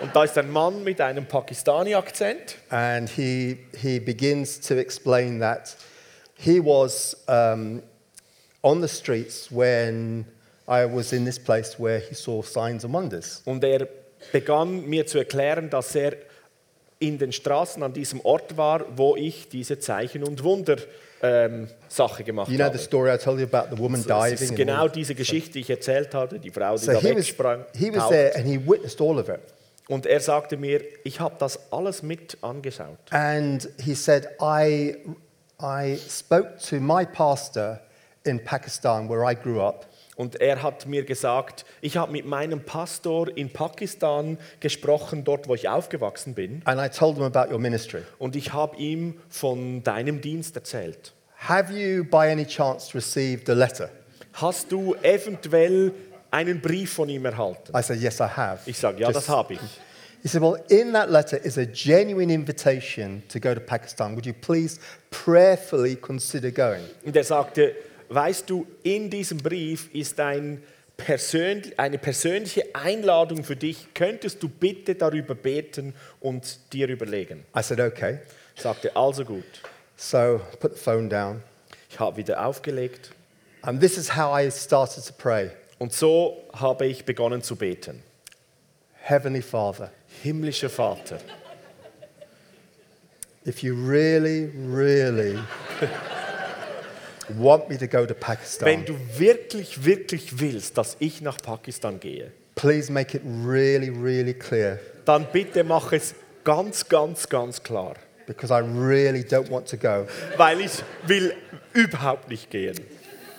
und 0.00 0.14
da 0.14 0.24
ist 0.24 0.36
ein 0.36 0.50
Mann 0.50 0.82
mit 0.84 1.00
einem 1.00 1.24
Pakistani-Akzent 1.24 2.56
and 2.68 3.08
he 3.08 3.58
he 3.80 3.98
begins 3.98 4.60
to 4.60 4.74
explain 4.74 5.38
that 5.40 5.76
he 6.36 6.60
was 6.60 7.16
um, 7.26 7.80
on 8.62 8.82
the 8.82 8.88
streets 8.88 9.50
when 9.50 10.26
I 10.68 10.84
was 10.84 11.12
in 11.12 11.24
this 11.24 11.38
place 11.38 11.78
where 11.78 12.00
he 12.00 12.14
saw 12.14 12.42
signs 12.42 12.84
and 12.84 12.92
wonders. 12.92 13.40
und 13.46 13.62
er 13.64 13.86
begann 14.32 14.84
mir 14.86 15.06
zu 15.06 15.18
erklären, 15.18 15.70
dass 15.70 15.94
er 15.94 16.16
in 17.06 17.18
den 17.18 17.32
Straßen 17.32 17.82
an 17.82 17.92
diesem 17.92 18.20
Ort 18.20 18.56
war, 18.56 18.84
wo 18.96 19.16
ich 19.16 19.48
diese 19.48 19.78
Zeichen 19.78 20.22
und 20.24 20.42
Wunder 20.44 20.76
ähm, 21.22 21.68
Sache 21.88 22.22
gemacht 22.24 22.50
You 22.50 22.56
know 22.56 22.66
habe. 22.66 22.76
the 22.78 22.84
story 22.84 23.14
I 23.14 23.18
told 23.18 23.38
you 23.40 23.46
about 23.50 23.74
the 23.74 23.80
woman 23.80 24.00
Es 24.00 24.06
diving. 24.06 24.32
ist 24.50 24.56
genau 24.56 24.88
diese 24.88 25.14
Geschichte, 25.14 25.52
die 25.52 25.60
ich 25.60 25.70
erzählt 25.70 26.14
hatte, 26.14 26.38
die 26.38 26.50
Frau, 26.50 26.76
die 26.76 26.84
So 26.84 26.92
da 26.92 26.98
he 26.98 27.08
was, 27.10 27.16
wegsprang. 27.16 27.64
he 27.74 27.94
was 27.94 28.08
there 28.08 28.34
and 28.36 28.46
he 28.46 28.58
witnessed 28.58 29.00
all 29.00 29.18
of 29.18 29.28
it. 29.28 29.40
Und 29.88 30.06
er 30.06 30.20
sagte 30.20 30.56
mir, 30.56 30.80
ich 31.04 31.20
habe 31.20 31.36
das 31.38 31.58
alles 31.72 32.02
mit 32.02 32.38
angeschaut. 32.42 32.98
And 33.10 33.68
he 33.82 33.94
said, 33.94 34.28
I, 34.40 34.96
I 35.62 35.96
spoke 36.08 36.56
to 36.70 36.76
my 36.76 37.04
pastor 37.06 37.80
in 38.24 38.42
Pakistan 38.42 39.08
where 39.10 39.30
I 39.30 39.34
grew 39.34 39.60
up. 39.60 39.86
Und 40.16 40.40
er 40.40 40.62
hat 40.62 40.86
mir 40.86 41.04
gesagt, 41.04 41.64
ich 41.80 41.96
habe 41.96 42.12
mit 42.12 42.24
meinem 42.26 42.60
Pastor 42.60 43.36
in 43.36 43.50
Pakistan 43.50 44.38
gesprochen, 44.60 45.24
dort 45.24 45.48
wo 45.48 45.54
ich 45.54 45.68
aufgewachsen 45.68 46.34
bin. 46.34 46.62
And 46.64 46.80
I 46.80 46.88
told 46.88 47.16
him 47.16 47.24
about 47.24 47.52
your 47.52 47.58
ministry. 47.58 48.02
Und 48.18 48.36
ich 48.36 48.52
habe 48.52 48.76
ihm 48.76 49.20
von 49.28 49.82
deinem 49.82 50.20
Dienst 50.20 50.54
erzählt. 50.56 51.12
Have 51.48 51.72
you, 51.72 52.04
by 52.04 52.30
any 52.30 52.46
chance, 52.46 52.94
received 52.94 53.50
a 53.50 53.54
letter? 53.54 53.90
Hast 54.34 54.70
du 54.72 54.94
eventuell 55.02 55.92
einen 56.30 56.60
Brief 56.60 56.92
von 56.94 57.08
ihm 57.08 57.24
erhalten? 57.24 57.76
I 57.76 57.82
said, 57.82 58.00
Yes, 58.00 58.20
I 58.20 58.24
have. 58.24 58.58
Ich 58.66 58.78
sage, 58.78 59.00
ja, 59.00 59.08
das 59.08 59.26
Just- 59.26 59.28
habe 59.28 59.54
ich. 59.54 59.60
He 60.22 60.28
said, 60.28 60.40
Well, 60.40 60.56
in 60.70 60.94
that 60.94 61.10
letter 61.10 61.36
is 61.36 61.58
a 61.58 61.66
genuine 61.66 62.32
invitation 62.32 63.22
to 63.28 63.38
go 63.38 63.52
to 63.52 63.60
Pakistan. 63.60 64.14
Would 64.14 64.24
you 64.24 64.32
please 64.32 64.80
prayerfully 65.10 65.96
consider 65.96 66.50
going? 66.50 66.82
Und 67.04 67.14
er 67.14 67.24
sagte, 67.24 67.74
weißt 68.08 68.48
du, 68.48 68.66
in 68.82 69.10
diesem 69.10 69.38
Brief 69.38 69.92
ist 69.94 70.18
ein 70.20 70.62
persön 70.96 71.62
eine 71.76 71.98
persönliche 71.98 72.74
Einladung 72.74 73.44
für 73.44 73.56
dich. 73.56 73.88
Könntest 73.94 74.42
du 74.42 74.48
bitte 74.48 74.94
darüber 74.94 75.34
beten 75.34 75.94
und 76.20 76.58
dir 76.72 76.88
überlegen? 76.88 77.44
I 77.56 77.62
said, 77.62 77.80
Okay. 77.80 78.20
Ich 78.56 78.62
sagte, 78.62 78.94
also 78.94 79.24
gut. 79.24 79.44
So 79.96 80.40
put 80.60 80.76
the 80.76 80.80
phone 80.80 81.08
down. 81.08 81.42
Ich 81.90 81.98
habe 81.98 82.16
wieder 82.16 82.44
aufgelegt. 82.46 83.10
And 83.62 83.80
this 83.80 83.96
is 83.96 84.14
how 84.14 84.38
I 84.38 84.50
started 84.50 85.04
to 85.06 85.12
pray 85.16 85.50
Und 85.78 85.92
so 85.92 86.44
habe 86.52 86.86
ich 86.86 87.04
begonnen 87.04 87.42
zu 87.42 87.56
beten. 87.56 88.02
Heavenly 89.00 89.42
Father, 89.42 89.90
Himmlischer 90.22 90.70
Vater, 90.70 91.18
if 93.46 93.62
you 93.62 93.74
really, 93.74 94.50
really 94.56 95.38
want 97.38 97.68
me 97.68 97.76
to 97.78 97.86
go 97.86 98.04
to 98.06 98.14
wenn 98.14 98.20
Pakistan, 98.20 98.84
du 98.84 98.96
wirklich, 99.18 99.84
wirklich 99.84 100.40
willst, 100.40 100.76
dass 100.78 100.96
ich 100.98 101.20
nach 101.20 101.38
Pakistan 101.38 102.00
gehe, 102.00 102.32
please 102.54 102.90
make 102.90 103.16
it 103.16 103.22
really, 103.24 103.90
really 103.90 104.34
clear 104.34 104.78
dann 105.04 105.26
bitte 105.32 105.64
mach 105.64 105.92
es 105.92 106.14
ganz, 106.44 106.88
ganz, 106.88 107.28
ganz 107.28 107.62
klar. 107.62 107.94
because 108.26 108.50
I 108.50 108.60
really 108.60 109.22
don't 109.22 109.50
want 109.50 109.66
to 109.68 109.76
go. 109.76 110.06
Weil 110.36 110.60
ich 110.60 110.82
will 111.06 111.34
überhaupt 111.72 112.28
nicht 112.28 112.50
gehen. 112.50 112.78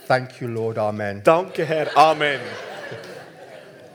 Thank 0.08 0.42
you, 0.42 0.48
Lord. 0.48 0.78
Amen. 0.78 1.22
Danke, 1.24 1.66
Herr. 1.66 1.96
Amen. 1.98 2.40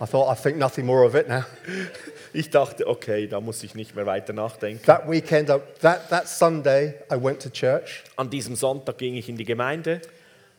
I 0.01 0.07
thought 0.07 0.29
I 0.29 0.35
think 0.35 0.57
nothing 0.57 0.87
more 0.87 1.05
of 1.05 1.15
it 1.15 1.29
now. 1.29 1.45
Ich 2.33 2.51
dachte, 2.51 2.87
okay, 2.87 3.27
da 3.27 3.41
muss 3.41 3.63
ich 3.63 3.75
nicht 3.75 3.97
mehr 3.97 4.07
weiter 4.07 4.33
nachdenken. 4.33 4.85
That 4.87 5.11
weekend, 5.11 5.49
that, 5.49 6.09
that 6.11 6.29
Sunday, 6.29 6.95
I 7.11 7.17
went 7.23 7.43
to 7.43 7.51
church. 7.51 8.05
An 8.17 8.31
diesem 8.31 8.55
Sonntag 8.55 8.99
ging 8.99 9.17
ich 9.17 9.29
in 9.29 9.37
die 9.37 9.45
Gemeinde. 9.45 10.01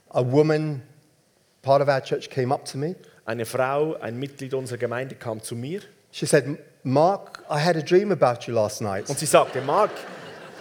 A 0.10 0.21
woman, 0.21 0.81
part 1.62 1.81
of 1.81 1.88
our 1.88 2.01
church, 2.01 2.29
came 2.29 2.53
up 2.53 2.65
to 2.65 2.77
me. 2.77 2.95
Eine 3.25 3.45
Frau, 3.45 3.95
ein 4.01 4.17
Mitglied 4.19 4.53
unserer 4.53 4.77
Gemeinde, 4.77 5.15
kam 5.15 5.41
zu 5.41 5.55
mir 5.55 5.81
She 6.12 6.25
said, 6.25 6.57
Mark, 6.84 7.43
I 7.49 7.60
had 7.60 7.77
a 7.77 7.81
dream 7.81 8.12
about 8.12 8.45
you 8.45 8.53
last 8.53 8.81
night. 8.81 9.10
und 9.10 9.17
sie 9.17 9.25
sagte, 9.25 9.62
Mark, 9.62 9.91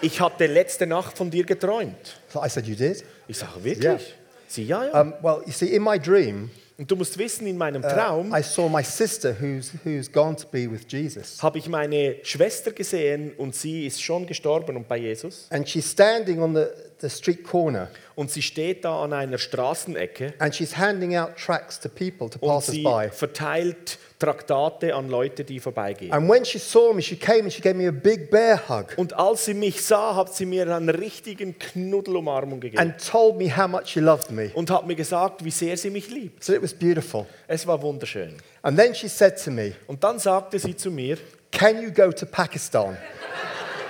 ich 0.01 0.21
hatte 0.21 0.47
letzte 0.47 0.87
Nacht 0.87 1.17
von 1.19 1.31
dir 1.31 1.45
geträumt. 1.45 2.17
So 2.29 2.41
I 2.45 2.49
said, 2.49 2.67
You 2.67 2.77
did? 2.77 3.05
Ich 3.27 3.39
sage, 3.39 3.65
wirklich? 3.65 3.85
Ja. 3.85 3.99
Sie, 4.47 4.65
ja, 4.65 4.85
ja. 4.85 5.01
Um, 5.01 5.15
well, 5.23 5.43
you 5.47 5.53
see, 5.53 5.67
in 5.67 5.83
my 5.83 5.99
dream, 5.99 6.51
Und 6.81 6.91
du 6.91 6.97
musst 6.97 7.19
wissen, 7.19 7.47
in 7.47 7.59
meinem 7.59 7.85
uh, 7.85 7.89
Traum 7.89 8.35
I 8.35 8.43
saw 8.43 8.67
my 8.67 8.83
sister 8.83 9.37
who's, 9.39 9.71
who's 9.85 10.11
gone 10.11 10.35
to 10.35 10.47
be 10.49 10.67
with 10.67 10.87
Jesus. 10.89 11.43
habe 11.43 11.59
ich 11.59 11.69
meine 11.69 12.17
Schwester 12.23 12.73
gesehen 12.73 13.35
und 13.37 13.55
sie 13.55 13.87
ist 13.87 14.03
schon 14.03 14.27
gestorben 14.27 14.79
und 14.79 14.89
bei 14.89 14.97
Jesus. 14.97 15.47
And 15.51 15.69
she's 15.69 15.91
standing 15.91 16.41
on 16.41 16.55
the, 16.55 16.65
the 17.01 17.09
street 17.11 17.45
corner 17.45 17.89
Und 18.15 18.31
sie 18.31 18.43
steht 18.43 18.85
da 18.85 19.03
an 19.03 19.13
einer 19.13 19.39
Straßenecke 19.39 20.35
and 20.39 20.55
she's 20.55 20.77
handing 20.77 21.17
out 21.17 21.37
tracts 21.37 21.81
to 21.81 21.89
people, 21.89 22.29
to 22.29 22.39
und 22.41 22.49
passers 22.49 22.75
sie 22.75 22.83
by. 22.83 23.09
verteilt 23.11 23.99
Traktate 24.19 24.95
an 24.95 25.09
Leute, 25.09 25.45
die 25.45 25.61
vorbeigehen. 25.61 26.13
And 26.13 26.29
when 26.29 26.45
she 26.45 26.59
saw 26.59 26.93
me, 26.93 27.01
she 27.01 27.17
came 27.17 27.45
and 27.45 27.53
she 27.53 27.63
gave 27.63 27.75
me 27.75 27.89
a 27.89 27.91
big 27.91 28.31
bear 28.31 28.69
hug 28.69 28.89
Und 28.99 29.15
als 29.15 29.47
sie 29.47 29.55
mich 29.55 29.83
sah, 29.83 30.15
hat 30.15 30.35
sie 30.35 30.45
mir 30.45 30.69
einen 30.75 30.91
richtigen 30.91 31.59
Knuddelumarmung 31.59 32.61
gegeben 32.61 32.83
and 32.83 32.95
told 33.11 33.39
me 33.39 33.49
how 33.57 33.67
much 33.67 33.87
she 33.89 34.01
loved 34.01 34.31
me. 34.31 34.51
und 34.53 34.71
hat 34.71 34.87
mir 34.87 34.95
gesagt, 34.97 35.43
wie 35.43 35.51
sehr 35.51 35.77
sie 35.79 35.89
mich 35.89 36.11
liebt. 36.11 36.45
So 36.45 36.53
it 36.53 36.63
was 36.63 36.75
beautiful. 36.75 37.25
Es 37.47 37.67
war 37.67 37.81
wunderschön. 37.81 38.35
And 38.61 38.79
then 38.79 38.95
she 38.95 39.09
said 39.09 39.43
to 39.43 39.51
me, 39.51 39.73
Und 39.87 40.05
dann 40.05 40.19
sagte 40.19 40.59
sie 40.59 40.77
zu 40.77 40.91
mir, 40.91 41.17
Can 41.51 41.81
you 41.83 41.91
go 41.91 42.13
to 42.13 42.27
Pakistan? 42.27 42.99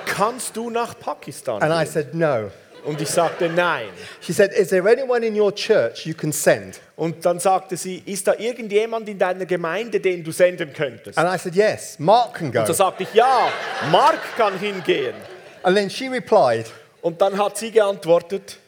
kannst 0.06 0.56
du 0.56 0.70
nach 0.70 0.98
Pakistan 0.98 1.60
And 1.62 1.72
I 1.72 1.82
gehen? 1.84 1.92
said, 1.92 2.14
No. 2.14 2.50
Und 2.90 3.00
ich 3.00 3.08
sagte 3.08 3.48
nein. 3.48 3.88
She 4.20 4.32
said, 4.32 4.52
Is 4.52 4.68
there 4.68 4.84
anyone 4.90 5.24
in 5.24 5.40
your 5.40 5.54
church 5.54 6.06
you 6.06 6.14
can 6.14 6.32
send? 6.32 6.80
Und 6.96 7.24
dann 7.24 7.38
sagte 7.38 7.76
sie, 7.76 8.02
ist 8.04 8.26
da 8.26 8.34
irgendjemand 8.34 9.08
in 9.08 9.16
deiner 9.16 9.46
Gemeinde, 9.46 10.00
den 10.00 10.24
du 10.24 10.32
senden 10.32 10.72
könntest? 10.72 11.16
And 11.16 11.32
I 11.32 11.38
said, 11.38 11.54
Yes, 11.54 11.98
Mark 12.00 12.34
can 12.34 12.50
go. 12.50 12.60
Und 12.60 12.66
so 12.66 12.72
sagte 12.72 13.04
ich, 13.04 13.14
ja, 13.14 13.48
Mark 13.92 14.18
kann 14.36 14.58
hingehen. 14.58 15.14
And 15.62 15.76
then 15.76 15.88
she 15.88 16.08
replied, 16.08 16.66
Und 17.00 17.20
dann 17.20 17.38
hat 17.38 17.58
sie 17.58 17.70
geantwortet, 17.70 18.58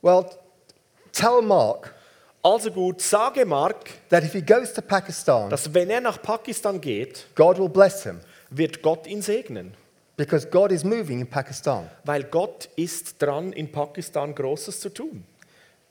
Well, 0.00 0.24
tell 1.12 1.42
Mark 1.42 1.94
also 2.42 2.70
gut, 2.70 3.02
sage 3.02 3.44
Mark, 3.44 3.90
that 4.08 4.24
if 4.24 4.32
he 4.32 4.40
goes 4.40 4.72
to 4.72 4.80
Pakistan, 4.80 5.50
dass 5.50 5.74
wenn 5.74 5.90
er 5.90 6.00
nach 6.00 6.22
Pakistan 6.22 6.80
geht, 6.80 7.26
God 7.34 7.58
will 7.58 7.68
bless 7.68 8.04
him 8.04 8.20
wird 8.50 8.82
Gott 8.82 9.06
ihn 9.06 9.22
segnen. 9.22 9.74
Because 10.20 10.44
God 10.44 10.70
is 10.70 10.84
moving 10.84 11.20
in 11.20 11.26
Pakistan. 11.26 11.88
Weil 12.04 12.24
Gott 12.24 12.68
ist 12.76 13.22
dran, 13.22 13.54
in 13.54 13.72
Pakistan 13.72 14.34
Großes 14.34 14.78
zu 14.78 14.90
tun. 14.90 15.24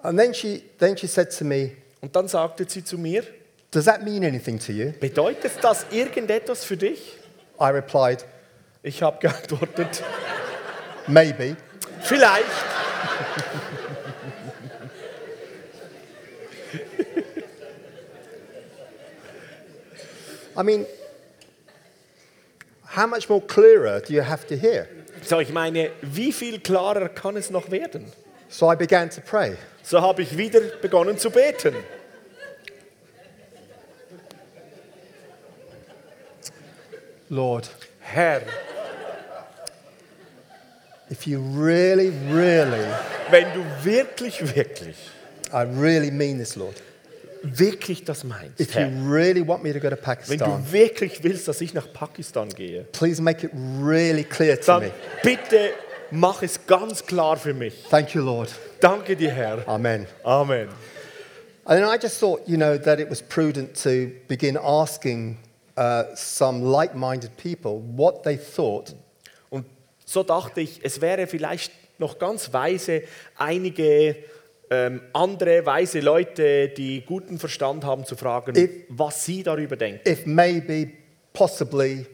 And 0.03 0.19
then 0.19 0.35
she, 0.35 0.61
then 0.77 0.95
she 0.95 1.07
said 1.07 1.35
to 1.39 1.43
me, 1.43 1.71
Und 1.99 2.15
dann 2.15 2.27
sagte 2.27 2.69
sie 2.69 2.83
zu 2.83 2.99
mir, 2.99 3.23
Does 3.71 3.85
that 3.85 4.03
mean 4.03 4.23
anything 4.23 4.59
to 4.59 4.71
you? 4.71 4.91
bedeutet 4.99 5.53
das 5.63 5.87
irgendetwas 5.89 6.63
für 6.63 6.77
dich? 6.77 7.17
I 7.59 7.69
replied, 7.71 8.23
Ich 8.83 9.01
habe 9.01 9.17
geantwortet, 9.19 10.03
Maybe. 11.07 11.57
vielleicht. 12.01 12.45
I 20.55 20.61
mean, 20.63 20.85
how 22.89 23.05
much 23.05 23.29
more 23.29 23.41
clearer 23.41 23.99
do 23.99 24.13
you 24.13 24.21
have 24.21 24.47
to 24.47 24.57
hear? 24.57 24.87
So, 25.21 25.39
ich 25.39 25.51
meine, 25.51 25.91
wie 26.01 26.31
viel 26.31 26.59
klarer 26.59 27.09
kann 27.09 27.37
es 27.37 27.49
noch 27.49 27.69
werden? 27.69 28.11
So 28.49 28.67
I 28.67 28.75
began 28.75 29.09
to 29.09 29.21
pray. 29.21 29.57
So 29.83 30.01
habe 30.01 30.23
ich 30.23 30.35
wieder 30.35 30.61
begonnen 30.81 31.17
zu 31.17 31.29
beten. 31.29 31.75
Lord, 37.29 37.69
Herr, 37.99 38.41
if 41.11 41.27
you 41.27 41.39
really, 41.39 42.09
really, 42.31 42.87
wenn 43.29 43.53
du 43.53 43.63
wirklich, 43.83 44.55
wirklich, 44.55 44.97
I 45.53 45.61
really 45.61 46.09
mean 46.09 46.39
this, 46.39 46.55
Lord, 46.55 46.81
wirklich 47.41 48.03
das 48.03 48.23
meinst, 48.23 48.59
if 48.59 48.75
you 48.75 48.81
Herr, 48.81 49.11
really 49.11 49.45
want 49.45 49.63
me 49.63 49.71
to 49.73 49.79
go 49.79 49.89
to 49.89 49.95
wenn 49.95 50.01
Pakistan, 50.01 50.63
du 50.65 50.71
wirklich 50.71 51.23
willst, 51.23 51.47
dass 51.47 51.61
ich 51.61 51.73
nach 51.73 51.91
Pakistan 51.93 52.49
gehe, 52.49 52.85
please 52.91 53.21
make 53.21 53.45
it 53.45 53.51
really 53.81 54.23
clear 54.23 54.59
to 54.59 54.65
dann 54.65 54.83
me. 54.83 54.91
bitte 55.23 55.71
mach 56.11 56.41
es 56.41 56.65
ganz 56.65 57.05
klar 57.05 57.37
für 57.37 57.53
mich. 57.53 57.83
Thank 57.89 58.13
you, 58.13 58.21
Lord. 58.21 58.49
Danke 58.79 59.15
dir, 59.15 59.31
Herr. 59.31 59.67
Amen. 59.67 60.07
Amen. 60.23 60.69
And 61.65 61.79
then 61.79 61.87
I 61.87 61.97
just 62.01 62.19
thought, 62.19 62.41
you 62.47 62.57
know, 62.57 62.77
that 62.77 62.99
it 62.99 63.09
was 63.09 63.21
prudent 63.21 63.75
to 63.83 64.11
begin 64.27 64.57
asking 64.57 65.37
uh, 65.77 66.05
some 66.15 66.63
like 66.63 66.95
minded 66.95 67.35
people 67.37 67.81
what 67.95 68.23
they 68.23 68.37
thought 68.37 68.95
Und 69.51 69.65
so 70.03 70.23
dachte 70.23 70.61
ich, 70.61 70.79
es 70.83 70.99
wäre 70.99 71.27
vielleicht 71.27 71.71
noch 71.99 72.17
ganz 72.17 72.53
weise, 72.53 73.03
einige 73.37 74.15
ähm, 74.71 75.01
andere 75.13 75.65
weise 75.65 75.99
Leute, 75.99 76.69
die 76.69 77.01
guten 77.05 77.39
Verstand 77.39 77.83
haben, 77.83 78.05
zu 78.05 78.15
fragen, 78.15 78.55
If- 78.55 78.69
was 78.89 79.25
sie 79.25 79.43
darüber 79.43 79.75
denken. 79.75 80.07
if 80.07 80.25
maybe, 80.25 80.91
possibly, 81.33 82.05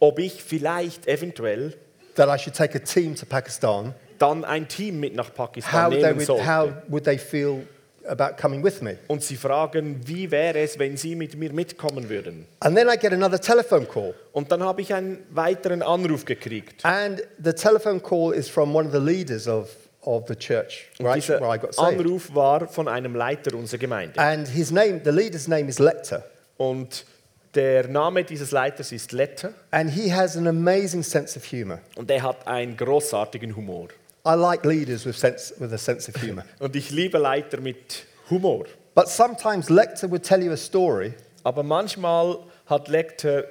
Ob 0.00 0.18
ich 0.18 0.42
vielleicht 0.42 1.06
eventuell 1.06 1.74
that 2.16 2.28
I 2.28 2.36
should 2.42 2.56
take 2.56 2.76
a 2.76 2.80
team 2.80 3.14
to 3.14 3.24
Pakistan. 3.26 3.94
dann 4.18 4.44
ein 4.44 4.66
Team 4.68 4.98
mit 5.00 5.14
nach 5.14 5.32
Pakistan 5.32 5.84
How, 5.84 5.90
they 5.90 6.02
nehmen 6.02 6.16
would, 6.18 6.26
sollte. 6.26 6.46
how 6.46 6.72
would 6.88 7.04
they 7.04 7.18
feel 7.18 7.62
about 8.06 8.36
coming 8.40 8.62
with 8.64 8.82
me? 8.82 8.96
Und 9.06 9.22
sie 9.22 9.36
fragen, 9.36 10.00
wie 10.04 10.30
wäre 10.30 10.58
es, 10.58 10.78
wenn 10.78 10.96
sie 10.96 11.14
mit 11.14 11.36
mir 11.36 11.52
mitkommen 11.52 12.08
würden. 12.08 12.46
And 12.60 12.76
then 12.76 12.88
I 12.88 12.96
get 12.98 13.12
another 13.12 13.40
telephone 13.40 13.86
call. 13.88 14.14
Und 14.32 14.50
dann 14.50 14.62
habe 14.62 14.80
ich 14.80 14.92
einen 14.92 15.18
weiteren 15.30 15.82
Anruf 15.82 16.24
gekriegt. 16.24 16.84
And 16.84 17.22
the 17.42 17.52
telephone 17.52 18.02
call 18.02 18.32
is 18.34 18.48
from 18.48 18.74
one 18.74 18.88
of 18.88 18.92
the 18.92 19.00
leaders 19.00 19.46
of, 19.46 19.68
of 20.02 20.24
the 20.28 20.34
church 20.36 20.88
dieser 20.98 21.40
where 21.40 21.54
I 21.54 21.58
got 21.58 21.74
saved. 21.74 22.00
Anruf 22.00 22.34
war 22.34 22.68
von 22.68 22.88
einem 22.88 23.14
Leiter 23.14 23.54
unserer 23.56 23.78
Gemeinde. 23.78 24.18
And 24.18 24.48
his 24.48 24.70
name, 24.70 25.00
the 25.04 25.10
leader's 25.10 25.48
name 25.48 25.68
is 25.68 25.78
Lecter. 25.78 26.24
Und 26.56 27.04
der 27.54 27.88
Name 27.88 28.24
dieses 28.24 28.50
Leiters 28.50 28.92
ist 28.92 29.12
Letter 29.12 29.52
And 29.70 29.90
he 29.90 30.12
has 30.12 30.36
an 30.36 30.46
amazing 30.46 31.02
sense 31.02 31.38
of 31.38 31.44
humor. 31.50 31.80
und 31.96 32.10
er 32.10 32.22
hat 32.22 32.46
einen 32.46 32.76
großartigen 32.76 33.54
Humor. 33.56 33.88
I 34.24 34.34
like 34.34 34.64
leaders 34.64 35.04
with, 35.04 35.18
sense, 35.18 35.52
with 35.58 35.72
a 35.72 35.78
sense 35.78 36.08
of 36.08 36.22
humor. 36.22 36.44
Und 36.60 36.76
ich 36.76 36.90
liebe 36.90 37.18
Leiter 37.18 37.60
mit 37.60 38.06
Humor. 38.30 38.66
But 38.94 39.08
sometimes 39.08 39.68
Lecter 39.68 40.08
would 40.08 40.22
tell 40.22 40.40
you 40.40 40.52
a 40.52 40.56
story, 40.56 41.14
Aber 41.42 41.64
manchmal 41.64 42.38
hat 42.66 42.86
Lecter 42.86 43.44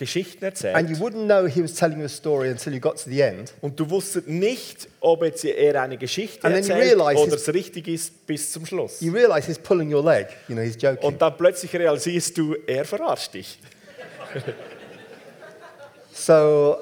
Geschichten 0.00 0.44
and 0.74 0.88
you 0.88 0.96
wouldn't 0.96 1.26
know 1.26 1.46
he 1.46 1.62
was 1.62 1.74
telling 1.74 1.98
you 1.98 2.06
a 2.06 2.08
story 2.08 2.50
until 2.50 2.72
you 2.72 2.80
got 2.80 2.96
to 2.96 3.10
the 3.10 3.20
end. 3.20 3.52
und 3.60 3.78
du 3.78 3.88
wusstest 3.90 4.26
nicht, 4.26 4.88
ob 5.00 5.22
jetzt 5.22 5.44
er 5.44 5.82
eine 5.82 5.98
Geschichte 5.98 6.42
And 6.44 6.54
then 6.54 6.64
you 6.64 6.74
erzählt 6.74 7.18
oder 7.18 7.34
es 7.36 7.52
richtig 7.52 7.86
ist 7.86 8.26
bis 8.26 8.50
zum 8.50 8.64
Schluss. 8.64 9.00
You 9.00 9.12
realize 9.12 9.46
he's 9.46 9.58
pulling 9.58 9.92
your 9.92 10.02
leg. 10.02 10.28
You 10.48 10.54
know, 10.54 10.62
he's 10.62 10.80
joking. 10.80 11.06
Und 11.06 11.20
dann 11.20 11.36
plötzlich 11.36 11.72
realisierst 11.74 12.36
du, 12.36 12.56
er 12.66 12.84
verarscht 12.84 13.34
dich. 13.34 13.58
So 16.12 16.78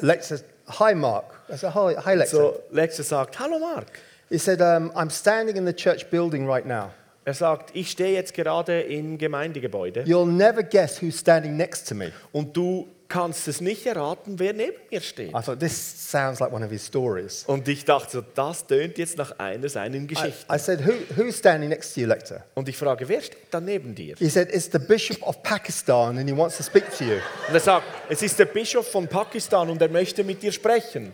says, 0.00 0.44
Hi, 0.68 0.94
Mark. 0.94 1.24
I 1.48 1.56
said, 1.56 1.74
Hi, 1.74 1.94
hi 1.94 2.14
Lecter. 2.14 2.26
So 2.26 2.62
Lecter 2.72 3.02
sagt, 3.02 3.38
hallo 3.38 3.58
Mark. 3.58 4.00
he 4.28 4.38
said, 4.38 4.60
um, 4.60 4.92
I'm 4.94 5.10
standing 5.10 5.56
in 5.56 5.64
the 5.64 5.72
church 5.72 6.10
building 6.10 6.46
right 6.46 6.64
now. 6.64 6.92
Er 7.30 7.34
sagt, 7.34 7.70
ich 7.74 7.92
stehe 7.92 8.12
jetzt 8.12 8.34
gerade 8.34 8.80
im 8.80 9.16
Gemeindegebäude 9.16 10.02
You'll 10.02 10.26
never 10.26 10.64
guess 10.64 11.00
who's 11.00 11.16
standing 11.16 11.56
next 11.56 11.88
to 11.88 11.94
me. 11.94 12.10
und 12.32 12.56
du 12.56 12.88
kannst 13.06 13.46
es 13.46 13.60
nicht 13.60 13.86
erraten, 13.86 14.40
wer 14.40 14.52
neben 14.52 14.76
mir 14.90 15.00
steht. 15.00 15.28
I 15.28 15.40
thought, 15.40 15.60
this 15.60 16.10
sounds 16.10 16.40
like 16.40 16.52
one 16.52 16.64
of 16.64 16.72
his 16.72 16.84
stories. 16.84 17.44
Und 17.46 17.68
ich 17.68 17.84
dachte, 17.84 18.10
so, 18.10 18.24
das 18.34 18.66
tönt 18.66 18.98
jetzt 18.98 19.16
nach 19.16 19.38
einer 19.38 19.68
seiner 19.68 19.98
I, 19.98 20.06
Geschichten. 20.08 20.52
I 20.52 20.58
said, 20.58 20.84
Who, 20.84 20.92
Who's 21.14 21.38
standing 21.38 21.68
next 21.68 21.94
to 21.94 22.00
you, 22.00 22.08
Lecter? 22.08 22.44
Und 22.54 22.68
ich 22.68 22.76
frage, 22.76 23.08
wer 23.08 23.20
steht 23.20 23.46
da 23.52 23.60
neben 23.60 23.94
dir? 23.94 24.16
He 24.18 24.28
said, 24.28 24.52
It's 24.52 24.68
the 24.72 24.80
Bishop 24.80 25.22
of 25.22 25.40
Pakistan 25.44 26.18
and 26.18 26.28
he 26.28 26.36
wants 26.36 26.56
to 26.56 26.64
speak 26.64 26.90
to 26.98 27.04
you. 27.04 27.18
Und 27.46 27.54
er 27.54 27.60
sagt, 27.60 27.86
es 28.08 28.22
ist 28.22 28.40
der 28.40 28.46
Bischof 28.46 28.90
von 28.90 29.06
Pakistan 29.06 29.70
und 29.70 29.80
er 29.80 29.88
möchte 29.88 30.24
mit 30.24 30.42
dir 30.42 30.50
sprechen. 30.50 31.12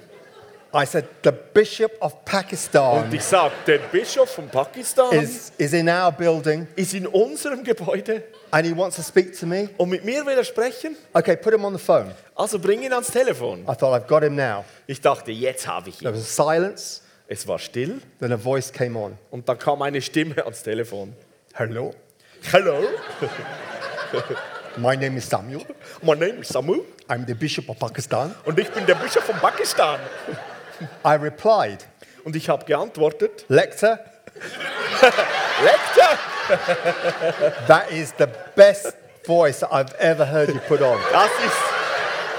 I 0.76 0.84
said, 0.84 1.06
The 1.24 1.32
Bishop 1.54 1.92
of 2.00 2.12
Und 2.12 2.24
Pakistan 2.26 3.12
ich 3.12 3.22
sage, 3.24 3.52
der 3.66 3.78
Bischof 3.78 4.28
von 4.30 4.48
Pakistan 4.48 5.10
is, 5.12 5.50
is 5.56 5.72
in 5.72 5.88
our 5.88 6.12
building 6.12 6.66
ist 6.76 6.92
in 6.92 7.06
unserem 7.06 7.64
Gebäude 7.64 8.22
and 8.50 8.66
he 8.66 8.76
wants 8.76 8.96
to 8.96 9.02
speak 9.02 9.38
to 9.38 9.46
me. 9.46 9.70
und 9.78 9.88
mit 9.88 10.04
mir 10.04 10.24
will 10.26 10.36
er 10.36 10.44
sprechen. 10.44 10.94
Okay, 11.14 11.36
put 11.36 11.54
him 11.54 11.64
on 11.64 11.72
the 11.76 11.82
phone. 11.82 12.12
Also 12.34 12.58
bring 12.58 12.82
ihn 12.82 12.92
ans 12.92 13.10
Telefon. 13.10 13.60
I 13.62 13.74
thought, 13.74 13.94
I've 13.94 14.06
got 14.06 14.22
him 14.22 14.34
now. 14.36 14.64
Ich 14.86 15.00
dachte, 15.00 15.32
jetzt 15.32 15.66
habe 15.66 15.88
ich 15.88 15.98
There 15.98 16.10
ihn. 16.12 16.16
was 16.18 16.36
silence, 16.36 17.00
Es 17.28 17.48
war 17.48 17.58
still 17.58 18.00
then 18.20 18.32
a 18.32 18.36
voice 18.36 18.70
came 18.70 18.98
on. 18.98 19.16
und 19.30 19.48
dann 19.48 19.58
kam 19.58 19.80
eine 19.82 20.02
Stimme 20.02 20.44
ans 20.44 20.62
Telefon. 20.62 21.14
Hello, 21.54 21.94
Hello, 22.52 22.82
my 24.76 24.94
name 24.94 25.16
is 25.16 25.26
Samuel. 25.28 25.64
my 26.02 26.14
name 26.14 26.40
is 26.42 26.48
Samu 26.50 26.82
I'm 27.08 27.24
the 27.26 27.34
Bishop 27.34 27.68
of 27.70 27.78
Pakistan. 27.78 28.34
und 28.44 28.58
ich 28.58 28.68
bin 28.70 28.84
der 28.84 28.94
Bischof 28.96 29.24
von 29.24 29.36
Pakistan. 29.36 29.98
I 31.04 31.14
replied, 31.14 31.86
Und 32.24 32.34
ich 32.36 32.48
habe 32.48 32.64
geantwortet, 32.64 33.44
Lecter, 33.48 33.98
Lecter, 35.64 36.18
that 37.66 37.90
is 37.90 38.12
the 38.18 38.26
best 38.54 38.94
voice 39.26 39.62
I've 39.62 39.94
ever 39.98 40.24
heard 40.26 40.48
you 40.48 40.60
put 40.68 40.80
on. 40.82 40.98
das 41.12 41.30
ist, 41.44 41.56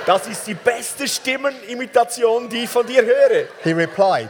das 0.06 0.28
ist 0.28 0.48
die 0.48 0.54
beste 0.54 1.08
Stimmenimitation, 1.08 2.50
die 2.50 2.64
ich 2.64 2.70
von 2.70 2.86
dir 2.86 3.04
höre. 3.04 3.48
He 3.64 3.72
replied, 3.74 4.30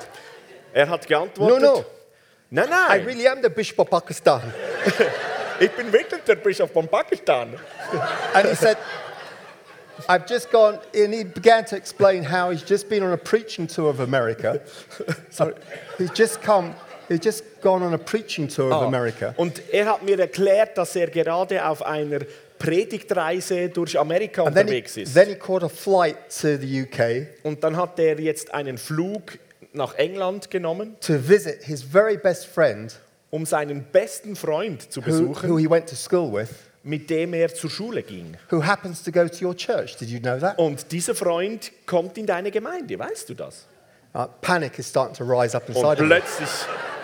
Er 0.74 0.90
hat 0.90 1.08
geantwortet, 1.08 1.62
No, 1.62 1.76
no. 1.78 1.86
nein, 2.50 2.68
I 2.68 2.70
nein, 2.70 3.06
really 3.06 3.28
am 3.28 3.42
the 3.42 3.50
Bishop 3.50 3.80
of 3.80 3.90
Pakistan. 3.90 4.54
ich 5.60 5.72
bin 5.72 5.92
wirklich 5.92 6.24
der 6.24 6.36
Bischof 6.36 6.72
von 6.72 6.88
Pakistan. 6.88 7.54
And 8.34 8.48
he 8.48 8.56
said, 8.56 8.78
I've 10.10 10.26
just 10.28 10.52
gone, 10.52 10.80
and 10.94 11.14
he 11.14 11.24
began 11.24 11.66
to 11.66 11.76
explain 11.76 12.24
how 12.24 12.52
he's 12.52 12.64
just 12.64 12.90
been 12.90 13.04
on 13.04 13.12
a 13.14 13.18
preaching 13.18 13.68
tour 13.68 13.90
of 13.90 14.00
America. 14.00 14.62
Sorry. 15.30 15.54
He's 15.98 16.12
just 16.12 16.42
come, 16.42 16.74
he's 17.10 17.20
just 17.20 17.44
gone 17.62 17.84
on 17.84 17.94
a 17.94 17.98
preaching 17.98 18.48
tour 18.48 18.72
of 18.72 18.82
Ah, 18.84 18.88
America. 18.88 19.34
Und 19.38 19.62
er 19.72 19.86
hat 19.86 20.04
mir 20.04 20.20
erklärt, 20.20 20.78
dass 20.78 20.96
er 20.96 21.08
gerade 21.08 21.66
auf 21.66 21.82
einer 21.86 22.20
Predigtreise 22.60 23.70
durch 23.70 23.98
Amerika 24.00 24.44
And 24.44 24.56
then 24.56 24.68
he, 24.68 24.74
unterwegs 24.76 24.98
ist. 24.98 25.14
then 25.14 25.28
he 25.30 25.36
caught 25.36 25.64
a 25.64 25.70
flight 25.70 26.18
to 26.42 26.58
the 26.58 26.82
UK 26.84 27.28
Und 27.44 27.64
dann 27.64 27.76
hat 27.78 27.98
er 28.00 28.20
jetzt 28.20 28.54
einen 28.54 28.78
Flug 28.78 29.38
nach 29.74 29.96
England 29.96 30.50
genommen, 30.50 30.96
to 31.02 31.14
visit 31.18 31.64
his 31.64 31.82
very 31.84 32.18
best 32.18 32.46
friend 32.48 32.96
um 33.30 33.46
seinen 33.46 33.84
besten 33.92 34.36
Freund 34.36 34.92
zu 34.92 35.02
who, 35.02 35.06
besuchen, 35.06 35.50
who 35.50 35.58
he 35.58 35.70
went 35.70 35.88
to 35.90 35.96
school 35.96 36.32
with, 36.34 36.50
mit 36.84 37.10
dem 37.10 37.34
er 37.34 37.54
zur 37.54 37.70
Schule 37.70 38.04
ging. 38.04 38.38
who 38.50 38.66
happens 38.66 39.04
to 39.04 39.12
go 39.12 39.28
to 39.28 39.46
your 39.46 39.56
church. 39.56 39.98
Did 39.98 40.10
you 40.10 40.20
know 40.20 40.38
that? 40.40 40.58
Und 40.58 40.92
dieser 40.92 41.16
Freund 41.16 41.72
kommt 41.86 42.18
in 42.18 42.26
deine 42.26 42.52
Gemeinde, 42.52 42.98
weißt 42.98 43.30
du 43.30 43.34
das? 43.34 43.66
Uh, 44.16 44.26
panic 44.42 44.80
is 44.80 44.90
starting 44.90 45.14
to 45.16 45.24
rise 45.24 45.56
up 45.56 45.68
Und 45.68 45.76
inside 45.76 45.94
of 45.94 46.00
me. 46.00 46.08
plötzlich 46.08 46.50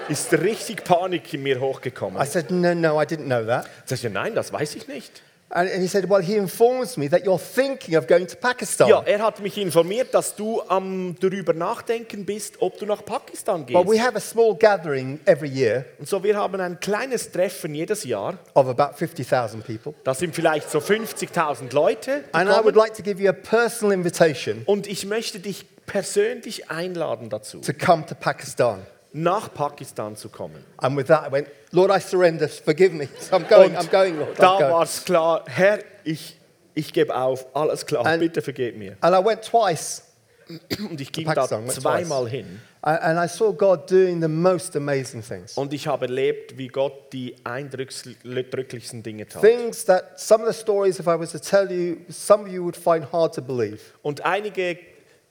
ist 0.10 0.34
richtig 0.34 0.84
Panik 0.84 1.34
in 1.34 1.44
mir 1.44 1.60
hochgekommen. 1.60 2.22
I 2.22 2.26
said, 2.26 2.50
No, 2.50 2.74
no, 2.74 3.02
I 3.02 3.06
didn't 3.06 3.26
know 3.26 3.44
that. 3.46 3.68
Ich, 3.90 4.04
nein, 4.04 4.36
das 4.36 4.52
weiß 4.52 4.76
ich 4.76 4.88
nicht. 4.88 5.22
And, 5.56 5.70
he 5.70 5.88
said, 5.88 6.10
Well, 6.10 6.22
he 6.24 6.36
informs 6.36 6.98
me 6.98 7.08
that 7.10 7.24
you're 7.26 7.38
thinking 7.40 7.96
of 7.96 8.08
going 8.08 8.26
to 8.26 8.36
Pakistan. 8.36 8.88
Ja, 8.88 9.04
er 9.06 9.22
hat 9.22 9.40
mich 9.40 9.56
informiert, 9.60 10.12
dass 10.14 10.36
du 10.36 10.62
am 10.68 11.16
darüber 11.20 11.54
nachdenken 11.54 12.26
bist, 12.26 12.60
ob 12.60 12.80
du 12.80 12.88
nach 12.88 13.06
Pakistan 13.06 13.64
Well, 13.70 13.86
we 13.86 13.92
gehst. 13.92 14.02
have 14.04 14.16
a 14.18 14.20
small 14.20 14.56
gathering 14.56 15.20
every 15.26 15.50
year 15.50 15.86
Und 16.00 16.10
so, 16.10 16.24
wir 16.24 16.36
haben 16.36 16.60
ein 16.60 16.80
kleines 16.80 17.32
Treffen 17.32 17.76
jedes 17.76 18.04
Jahr. 18.04 18.40
of 18.56 18.68
about 18.68 18.98
50,000 18.98 19.64
people. 19.64 19.94
Da 20.04 20.16
sind 20.16 20.34
vielleicht 20.34 20.72
so 20.72 20.80
50.000 20.80 21.72
Leute. 21.72 22.24
And 22.32 22.50
I 22.50 22.64
would 22.64 22.76
like 22.76 22.96
to 22.96 23.04
give 23.04 23.22
you 23.22 23.30
a 23.30 23.34
personal 23.34 23.94
invitation 23.94 24.64
Und 24.66 24.88
ich 24.88 25.06
möchte 25.06 25.40
dich 25.40 25.66
persönlich 25.86 26.72
einladen 26.72 27.30
dazu, 27.30 27.60
to 27.60 27.74
come 27.74 28.04
to 28.08 28.16
Pakistan. 28.16 28.82
Nach 29.14 29.54
Pakistan 29.54 30.16
zu 30.16 30.30
kommen. 30.30 30.64
And 30.78 30.98
with 30.98 31.08
that, 31.08 31.28
I 31.28 31.32
went, 31.32 31.48
Lord, 31.72 31.92
I 31.92 32.00
surrender. 32.00 32.48
Forgive 32.48 32.94
me. 32.94 33.08
So 33.20 33.36
I'm 33.38 33.48
going, 33.48 33.76
I'm 33.76 33.90
going, 33.90 34.18
Lord. 34.18 34.32
I'm 34.40 34.60
da 34.60 34.72
war 34.72 34.84
es 34.84 35.06
klar, 35.06 35.44
Herr, 35.48 35.80
ich, 36.04 36.38
ich 36.74 36.92
gebe 36.92 37.16
auf, 37.16 37.46
alles 37.56 37.86
klar, 37.86 38.06
And- 38.06 38.20
bitte 38.20 38.42
vergib 38.42 38.76
mir. 38.78 38.98
And 39.02 39.16
I 39.16 39.24
went 39.24 39.44
twice. 39.44 40.04
Und 40.90 41.00
ich 41.00 41.12
ging 41.12 41.26
Pakistan, 41.26 41.66
da 41.66 41.72
zweimal 41.72 42.28
hin. 42.28 42.60
And 42.82 43.18
I 43.18 43.30
saw 43.30 43.54
God 43.54 43.90
doing 43.90 44.20
the 44.22 44.28
most 44.28 44.76
amazing 44.76 45.24
things. 45.24 45.58
Und 45.58 45.72
ich 45.74 45.88
habe 45.88 46.08
erlebt, 46.08 46.58
wie 46.58 46.68
Gott 46.68 47.14
die 47.14 47.34
eindrücklichsten 47.46 49.04
Dinge 49.04 49.26
tat. 49.26 49.42
Things 49.42 49.86
that 49.86 50.20
some 50.20 50.44
of 50.44 50.54
the 50.54 50.60
stories, 50.60 51.00
if 51.00 51.08
I 51.08 51.18
was 51.18 51.32
to 51.32 51.40
tell 51.40 51.72
you, 51.72 52.00
some 52.10 52.44
of 52.44 52.50
you 52.50 52.62
would 52.62 52.76
find 52.76 53.10
hard 53.10 53.34
to 53.36 53.42
believe. 53.42 53.80
Und 54.02 54.26
einige 54.26 54.78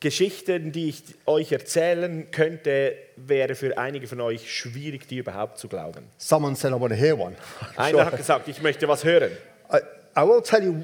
Geschichten, 0.03 0.73
die 0.73 0.89
ich 0.89 1.03
euch 1.27 1.53
erzählen 1.53 2.31
könnte, 2.31 2.95
wäre 3.17 3.55
für 3.55 3.79
einige 3.79 4.07
von 4.09 4.21
euch 4.21 4.53
schwierig, 4.53 5.07
die 5.07 5.19
überhaupt 5.19 5.59
zu 5.59 5.69
glauben. 5.69 6.05
Someone 6.19 6.57
said, 6.57 6.73
I 6.73 6.81
want 6.81 6.93
to 6.93 6.99
hear 6.99 7.19
one. 7.19 7.37
Einer 7.77 8.05
hat 8.05 8.17
gesagt, 8.17 8.49
ich 8.49 8.61
möchte 8.61 8.87
was 8.89 9.05
hören. 9.05 9.31
I, 9.73 9.79
I 10.19 10.23
will 10.27 10.43
tell 10.43 10.63
you 10.63 10.83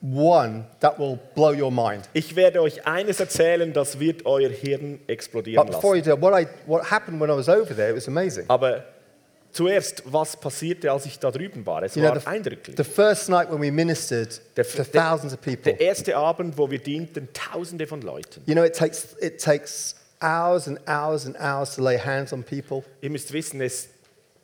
one 0.00 0.64
that 0.78 0.98
will 0.98 1.18
blow 1.34 1.52
your 1.52 1.70
mind. 1.70 2.08
Ich 2.12 2.36
werde 2.36 2.62
euch 2.62 2.86
eines 2.86 3.18
erzählen, 3.20 3.72
das 3.72 3.98
wird 3.98 4.24
euer 4.24 4.48
Hirn 4.48 5.00
explodieren 5.08 5.66
But 5.66 5.74
before 5.74 5.96
you 5.96 6.02
lassen. 6.04 6.20
do, 6.20 6.26
what, 6.26 6.40
I, 6.40 6.46
what 6.66 6.90
happened 6.90 7.20
when 7.20 7.28
I 7.28 7.34
was 7.34 7.48
over 7.48 7.74
there, 7.74 7.90
it 7.90 7.96
was 7.96 8.08
amazing. 8.08 8.44
Aber 8.48 8.84
zuerst, 9.52 10.02
was 10.06 10.36
passierte, 10.38 10.90
als 10.92 11.06
ich 11.06 11.18
da 11.18 11.30
drüben 11.30 11.64
war? 11.66 11.82
Es 11.82 11.94
You 11.96 12.02
know, 12.02 12.10
war 12.12 12.20
the, 12.20 12.26
eindrücklich. 12.26 12.76
the 12.76 12.84
first 12.84 13.28
night 13.28 13.50
when 13.50 13.60
we 13.60 13.70
ministered 13.70 14.40
Der- 14.56 14.64
to 14.66 14.84
thousands 14.84 15.32
of 15.34 15.40
people, 15.40 15.72
Der 15.72 15.80
erste 15.80 16.16
Abend, 16.16 16.56
wo 16.58 16.70
wir 16.70 16.78
dienten, 16.78 17.28
tausende 17.32 17.86
von 17.86 18.00
Leuten. 18.02 18.42
you 18.46 18.54
know, 18.54 18.64
it 18.64 18.74
takes, 18.76 19.16
it 19.20 19.42
takes 19.42 19.94
hours 20.22 20.66
and 20.68 20.78
hours 20.88 21.26
and 21.26 21.36
hours 21.40 21.74
to 21.76 21.82
lay 21.82 21.98
hands 21.98 22.32
on 22.32 22.42
people. 22.44 22.82
Ihr 23.00 23.10
müsst 23.10 23.32
wissen, 23.32 23.60
es 23.60 23.88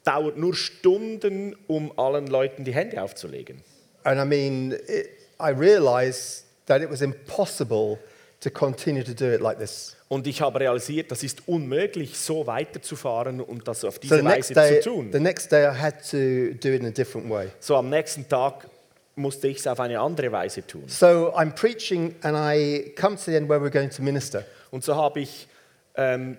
dauert 0.05 0.37
nur 0.37 0.55
Stunden, 0.55 1.57
um 1.67 1.93
allen 1.99 2.27
Leuten 2.29 2.65
die 2.65 2.73
Hände 2.75 3.03
aufzulegen. 3.03 3.63
And 4.05 4.21
I 4.21 4.25
mean, 4.25 4.73
it, 4.73 5.09
I 5.41 5.51
realized 5.51 6.45
that 6.67 6.81
it 6.81 6.91
was 6.91 7.01
impossible 7.03 7.99
to 8.41 8.51
continue 8.51 9.03
to 9.03 9.13
do 9.15 9.27
it 9.33 9.41
like 9.41 9.59
this. 9.59 9.96
Und 10.09 10.27
ich 10.29 10.41
habe 10.41 10.61
realisiert, 10.61 11.11
das 11.11 11.25
ist 11.25 11.49
unmöglich, 11.49 12.17
so 12.17 12.47
weiterzufahren 12.47 13.41
und 13.41 13.67
das 13.67 13.85
auf 13.85 13.95
So 13.95 14.01
diese 14.03 14.17
the 14.19 14.23
next, 14.23 14.51
Weise 14.51 14.55
day, 14.55 14.81
zu 14.81 14.91
tun. 14.91 15.09
the 15.13 15.19
next 15.19 15.51
day, 15.51 15.65
I 15.65 15.75
had 15.77 15.95
to 16.11 16.17
do 16.61 16.69
it 16.69 16.81
in 16.81 16.87
a 16.87 16.91
different 16.91 17.29
way. 17.29 17.49
So 17.59 17.75
am 17.77 17.91
nächsten 17.91 18.29
Tag 18.29 18.69
musste 19.17 19.49
ich 19.49 19.59
es 19.59 19.67
auf 19.67 19.81
eine 19.81 19.99
andere 19.99 20.31
Weise 20.31 20.65
tun. 20.65 20.85
So 20.87 21.33
I'm 21.35 21.51
preaching, 21.53 22.15
and 22.23 22.37
I 22.37 22.93
come 22.95 23.17
to 23.17 23.23
the 23.27 23.35
end 23.35 23.49
where 23.49 23.59
we're 23.61 23.71
going 23.73 23.91
to 23.91 24.03
minister. 24.03 24.45
Und 24.71 24.85
so 24.85 24.95
habe 24.95 25.21
ich 25.21 25.49
ähm, 25.97 26.37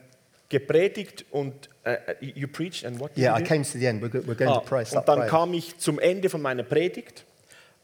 gepredigt 0.47 1.25
und 1.31 1.53
äh, 1.83 1.97
you 2.21 2.47
preached 2.47 2.85
and 2.85 2.99
what 3.01 3.11
Yeah, 3.17 3.37
I 3.37 3.43
came 3.43 3.63
to 3.63 3.77
the 3.77 3.85
end. 3.85 4.01
We're, 4.01 4.11
we're 4.25 4.35
going 4.35 4.47
Ah, 4.49 4.59
to 4.59 4.65
pray. 4.65 4.85
und 4.95 5.07
dann 5.09 5.27
kam 5.27 5.53
ich 5.53 5.77
zum 5.77 5.99
Ende 5.99 6.29
von 6.29 6.41
meiner 6.41 6.63
Predigt 6.63 7.25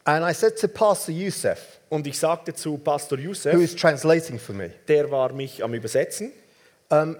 And 0.06 0.24
I 0.24 0.34
said 0.34 0.56
to 0.58 0.68
Pastor 0.68 1.12
Youssef, 1.12 1.80
und 1.88 2.06
ich 2.06 2.18
sagte 2.18 2.54
zu 2.54 2.76
Pastor 2.76 3.16
who 3.16 3.28
Youssef, 3.28 3.54
is 3.54 3.74
translating 3.74 4.38
for 4.38 4.54
me, 4.54 4.70
der 4.86 5.10
war 5.10 5.32
mich 5.32 5.62
am 5.62 5.72
Übersetzen, 5.72 6.32
um, 6.90 7.16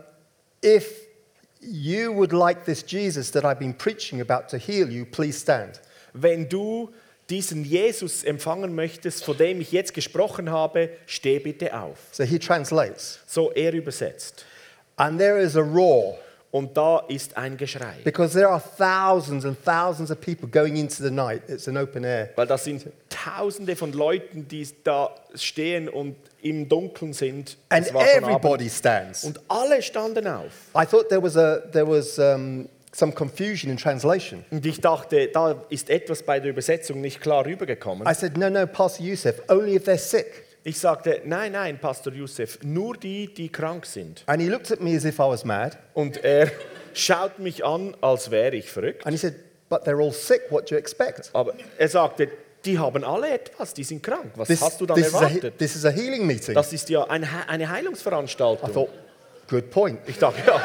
if 0.62 1.06
you 1.60 2.12
would 2.12 2.32
like 2.32 2.64
this 2.66 2.84
Jesus 2.86 3.30
that 3.30 3.44
I've 3.44 3.58
been 3.58 3.74
preaching 3.74 4.20
about 4.20 4.48
to 4.50 4.58
heal 4.58 4.90
you, 4.90 5.06
please 5.06 5.38
stand. 5.38 5.80
wenn 6.12 6.48
du 6.48 6.92
diesen 7.30 7.64
Jesus 7.64 8.22
empfangen 8.22 8.74
möchtest, 8.74 9.24
von 9.24 9.36
dem 9.36 9.60
ich 9.60 9.72
jetzt 9.72 9.94
gesprochen 9.94 10.50
habe, 10.50 10.90
steh 11.06 11.38
bitte 11.38 11.78
auf. 11.78 11.98
So 12.12 12.22
he 12.22 12.38
translates. 12.38 13.20
So 13.26 13.50
er 13.52 13.72
übersetzt. 13.72 14.44
And 14.96 15.18
there 15.18 15.40
is 15.40 15.56
a 15.56 15.62
roar 15.62 16.18
Und 16.54 16.76
da 16.76 17.00
ist 17.08 17.36
ein 17.36 17.56
Geschrei. 17.56 17.96
because 18.04 18.32
there 18.32 18.48
are 18.48 18.62
thousands 18.78 19.44
and 19.44 19.56
thousands 19.64 20.12
of 20.12 20.20
people 20.20 20.48
going 20.48 20.76
into 20.76 21.02
the 21.02 21.10
night. 21.10 21.42
It's 21.48 21.66
an 21.66 21.76
open 21.76 22.04
air. 22.04 22.30
Weil 22.36 22.46
das 22.46 22.62
sind 22.62 22.86
Tausende 23.08 23.74
von 23.74 23.92
Leuten, 23.92 24.46
die 24.46 24.64
da 24.84 25.10
stehen 25.34 25.88
und 25.88 26.14
im 26.42 26.68
Dunkeln 26.68 27.12
sind. 27.12 27.56
And 27.70 27.88
everybody 27.88 28.70
stands. 28.70 29.24
Und 29.24 29.40
alle 29.48 29.82
standen 29.82 30.28
auf. 30.28 30.52
I 30.76 30.86
thought 30.86 31.08
there 31.08 31.20
was, 31.20 31.36
a, 31.36 31.58
there 31.72 31.88
was 31.88 32.20
um, 32.20 32.68
some 32.92 33.10
confusion 33.10 33.68
in 33.68 33.76
translation. 33.76 34.44
Und 34.52 34.64
ich 34.64 34.80
dachte, 34.80 35.26
da 35.32 35.60
ist 35.70 35.90
etwas 35.90 36.22
bei 36.22 36.38
der 36.38 36.50
Übersetzung 36.50 37.00
nicht 37.00 37.20
klar 37.20 37.44
rübergekommen. 37.44 38.06
I 38.06 38.14
said, 38.14 38.36
no, 38.36 38.48
no, 38.48 38.64
Pastor 38.68 39.04
Youssef, 39.04 39.42
only 39.48 39.74
if 39.74 39.88
they're 39.88 39.98
sick. 39.98 40.43
Ich 40.66 40.78
sagte, 40.78 41.20
nein, 41.26 41.52
nein, 41.52 41.78
Pastor 41.78 42.12
Youssef, 42.14 42.58
nur 42.62 42.96
die, 42.96 43.32
die 43.32 43.50
krank 43.50 43.84
sind. 43.84 44.22
And 44.26 44.40
he 44.40 44.48
looked 44.48 44.72
at 44.72 44.80
me 44.80 44.96
as 44.96 45.04
if 45.04 45.16
I 45.18 45.28
was 45.28 45.44
mad. 45.44 45.76
Und 45.92 46.24
er 46.24 46.50
schaut 46.94 47.38
mich 47.38 47.62
an, 47.64 47.94
als 48.00 48.30
wäre 48.30 48.56
ich 48.56 48.70
verrückt. 48.70 49.04
And 49.06 49.12
he 49.14 49.18
said, 49.18 49.34
but 49.68 49.82
they're 49.86 50.02
all 50.02 50.12
sick. 50.12 50.40
What 50.48 50.70
do 50.70 50.74
you 50.74 50.78
expect? 50.78 51.30
Aber 51.34 51.52
er 51.76 51.88
sagte, 51.88 52.28
die 52.64 52.78
haben 52.78 53.04
alle 53.04 53.28
etwas, 53.28 53.74
die 53.74 53.84
sind 53.84 54.02
krank. 54.02 54.32
Was 54.36 54.48
This, 54.48 54.62
hast 54.62 54.80
du 54.80 54.86
dann 54.86 54.96
this, 54.96 55.08
is, 55.08 55.14
a, 55.14 55.18
he- 55.18 55.24
erwartet? 55.36 55.58
this 55.58 55.76
is 55.76 55.84
a 55.84 55.90
healing 55.90 56.26
meeting. 56.26 56.54
Das 56.54 56.72
ist 56.72 56.88
ja 56.88 57.04
eine, 57.04 57.26
He- 57.26 57.46
eine 57.48 57.64
I 57.64 57.66
Heilungsveranstaltung. 57.66 58.72
thought, 58.72 58.88
good 59.50 59.70
point. 59.70 59.98
Ich 60.06 60.18
dachte, 60.18 60.40
ja, 60.46 60.58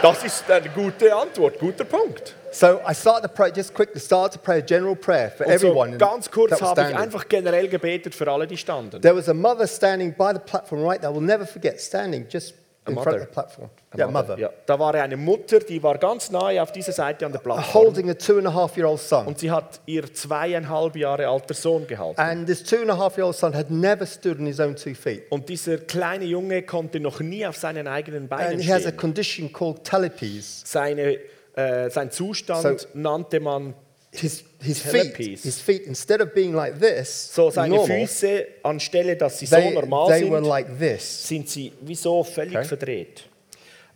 das 0.00 0.24
ist 0.24 0.50
eine 0.50 0.70
gute 0.70 1.14
Antwort, 1.14 1.58
guter 1.58 1.84
Punkt. 1.84 2.34
So 2.52 2.80
I 2.88 2.94
started 2.94 3.28
to 3.28 3.34
pray, 3.34 3.50
just 3.54 3.74
quickly, 3.74 4.00
started 4.00 4.38
to 4.38 4.44
pray 4.44 4.58
a 4.58 4.62
general 4.66 4.96
prayer 4.96 5.30
for 5.30 5.46
Und 5.46 5.58
so 5.58 5.68
everyone. 5.68 5.98
ganz 5.98 6.30
kurz 6.30 6.60
habe 6.60 6.80
ich 6.90 6.96
einfach 6.96 7.28
generell 7.28 7.68
gebetet 7.68 8.14
für 8.14 8.30
alle, 8.30 8.46
die 8.46 8.56
standen. 8.56 9.00
There 9.00 9.16
was 9.16 9.28
a 9.28 9.34
mother 9.34 9.66
standing 9.66 10.12
by 10.14 10.32
the 10.32 10.40
platform 10.40 10.84
right 10.84 11.00
there. 11.00 11.12
I 11.12 11.14
will 11.14 11.22
never 11.22 11.46
forget, 11.46 11.80
standing 11.80 12.26
just 12.28 12.54
in 12.86 12.94
front 12.94 13.06
of 13.08 13.12
mother? 13.12 13.20
the 13.20 13.32
platform. 13.32 13.70
A 13.92 13.98
yeah, 13.98 14.10
mother. 14.10 14.38
Ja, 14.38 14.50
da 14.66 14.78
war 14.78 14.94
eine 14.94 15.16
Mutter, 15.16 15.60
die 15.60 15.82
war 15.82 15.98
ganz 15.98 16.30
nahe 16.30 16.62
auf 16.62 16.72
dieser 16.72 16.92
Seite 16.92 17.26
an 17.26 17.32
der 17.32 17.38
Plattform. 17.38 17.74
Holding 17.74 18.08
a 18.10 18.14
two 18.14 18.38
and 18.38 18.46
a 18.46 18.54
half 18.54 18.76
year 18.76 18.88
old 18.88 19.00
son. 19.00 19.26
Und 19.26 19.38
sie 19.38 19.50
hat 19.50 19.80
ihr 19.86 20.12
zweieinhalb 20.12 20.96
Jahre 20.96 21.28
alter 21.28 21.54
Sohn 21.54 21.86
gehalten. 21.86 22.18
And 22.20 22.46
this 22.46 22.62
two 22.62 22.76
and 22.80 22.90
a 22.90 22.96
half 22.96 23.16
year 23.18 23.26
old 23.26 23.36
son 23.36 23.54
had 23.54 23.70
never 23.70 24.06
stood 24.06 24.38
on 24.40 24.46
his 24.46 24.58
own 24.58 24.74
two 24.74 24.94
feet. 24.94 25.24
Und 25.30 25.48
dieser 25.48 25.78
kleine 25.78 26.24
Junge 26.24 26.62
konnte 26.62 26.98
noch 27.00 27.20
nie 27.20 27.46
auf 27.46 27.56
seinen 27.56 27.86
eigenen 27.86 28.28
Beinen 28.28 28.54
And 28.54 28.62
he 28.62 28.72
has 28.72 28.84
a 28.84 28.88
stehen. 28.88 28.96
condition 28.96 29.52
called 29.52 29.84
telepes. 29.84 30.62
Seine, 30.64 31.18
äh, 31.58 31.90
sein 31.90 32.10
Zustand 32.10 32.80
So- 32.80 32.86
nannte 32.94 33.40
man 33.40 33.74
His, 34.10 34.42
his 34.62 34.80
feet, 34.80 35.16
his 35.16 35.60
feet, 35.60 35.82
instead 35.86 36.22
of 36.22 36.32
being 36.32 36.54
like 36.54 36.80
this, 36.80 37.30
so 37.34 37.50
seine 37.50 37.74
normal, 37.76 37.98
Füße, 38.06 38.46
anstelle 38.62 39.16
dass 39.16 39.38
sie 39.38 39.44
so 39.46 39.56
they, 39.56 39.70
normal 39.74 40.08
they 40.08 40.22
were 40.30 40.38
sind, 40.40 40.48
like 40.48 40.78
this. 40.78 41.28
sind 41.28 41.46
sie 41.48 41.72
wie 41.82 41.94
so 41.94 42.24
völlig 42.24 42.56
Okay. 42.56 42.64
verdreht. 42.66 43.24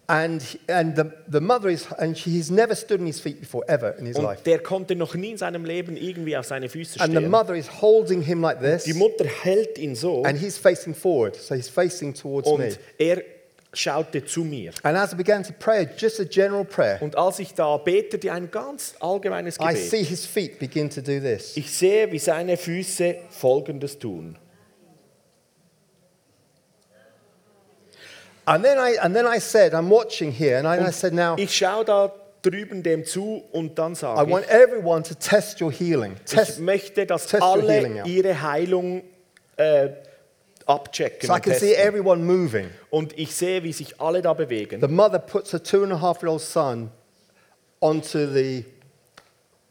And, 0.08 0.42
and 0.66 0.96
the, 0.96 1.04
the 1.30 1.40
mother 1.40 1.70
is, 1.70 1.86
and 1.96 2.18
she, 2.18 2.28
he's 2.30 2.50
never 2.50 2.74
stood 2.74 3.00
on 3.00 3.06
his 3.06 3.20
feet 3.20 3.40
before, 3.40 3.64
ever 3.68 3.96
in 3.98 4.04
his 4.04 4.18
life. 4.18 4.38
Und 4.38 4.46
der 4.46 4.58
konnte 4.58 4.94
noch 4.96 5.14
nie 5.14 5.30
in 5.30 5.38
seinem 5.38 5.64
Leben 5.64 5.96
irgendwie 5.96 6.36
auf 6.36 6.44
seine 6.44 6.68
Füße 6.68 7.00
And 7.00 7.12
the 7.12 7.18
stehen. 7.18 7.30
mother 7.30 7.54
is 7.54 7.80
holding 7.80 8.20
him 8.20 8.42
like 8.42 8.60
this, 8.60 8.84
Die 8.84 8.92
Mutter 8.94 9.24
hält 9.24 9.78
ihn 9.78 9.94
so 9.94 10.24
and 10.24 10.38
he's 10.38 10.58
facing 10.58 10.94
forward, 10.94 11.36
so 11.36 11.54
he's 11.54 11.68
facing 11.70 12.12
towards 12.12 12.46
me. 12.48 12.54
und 12.54 12.78
er 12.98 13.22
schaute 13.74 14.24
zu 14.24 14.44
mir. 14.44 14.72
And 14.82 14.96
as 14.98 15.12
I 15.12 15.16
began 15.16 15.42
to 15.44 15.52
pray, 15.58 15.88
just 15.96 16.20
a 16.20 16.24
general 16.24 16.64
prayer, 16.64 17.00
Und 17.00 17.16
als 17.16 17.38
ich 17.38 17.54
da 17.54 17.76
betete, 17.78 18.30
ein 18.32 18.50
ganz 18.50 18.94
allgemeines 19.00 19.56
I 19.56 19.68
Gebet, 19.74 19.90
see 19.90 20.04
his 20.04 20.26
feet 20.26 20.58
begin 20.58 20.90
to 20.90 21.00
do 21.00 21.18
this. 21.20 21.56
ich 21.56 21.70
sehe, 21.70 22.10
wie 22.12 22.18
seine 22.18 22.56
Füße 22.56 23.16
Folgendes 23.30 23.98
tun. 23.98 24.36
And 28.44 28.64
then 28.64 28.76
I, 28.78 28.96
and 29.00 29.14
then 29.14 29.26
I 29.26 29.38
said, 29.38 29.72
I'm 29.72 29.88
watching 29.88 30.32
here, 30.32 30.58
and 30.58 30.66
I, 30.66 30.76
and 30.76 30.86
I 30.86 30.90
said, 30.90 31.12
now, 31.14 31.36
Ich 31.38 31.56
schaue 31.56 31.84
da 31.84 32.12
drüben 32.42 32.82
dem 32.82 33.04
zu 33.04 33.44
und 33.52 33.78
dann 33.78 33.92
I 33.92 33.96
sage 33.96 34.28
want 34.30 34.44
ich, 34.46 34.50
everyone 34.50 35.04
to 35.04 35.14
test 35.14 35.60
your 35.60 35.70
healing. 35.70 36.16
ich 36.26 36.32
Test, 36.34 36.58
möchte, 36.58 37.06
dass 37.06 37.26
test 37.28 37.40
your 37.42 37.62
healing 37.62 37.92
alle 37.92 38.02
out. 38.02 38.08
ihre 38.08 38.42
Heilung 38.42 39.04
äh, 39.56 39.90
abchecken 40.72 41.26
so 41.26 41.36
I 41.36 41.40
can 41.40 41.54
see 41.54 41.74
everyone 41.74 42.22
moving. 42.22 42.70
und 42.90 43.18
ich 43.18 43.34
sehe, 43.34 43.62
wie 43.62 43.72
sich 43.72 44.00
alle 44.00 44.22
da 44.22 44.32
bewegen. 44.32 44.80
The 44.80 44.88
mother 44.88 45.18
puts 45.18 45.52
her 45.52 45.62
two 45.62 45.82
and 45.82 45.92
a 45.92 46.00
half 46.00 46.22
year 46.22 46.30
old 46.32 46.40
son 46.40 46.90
onto 47.80 48.26
the 48.32 48.64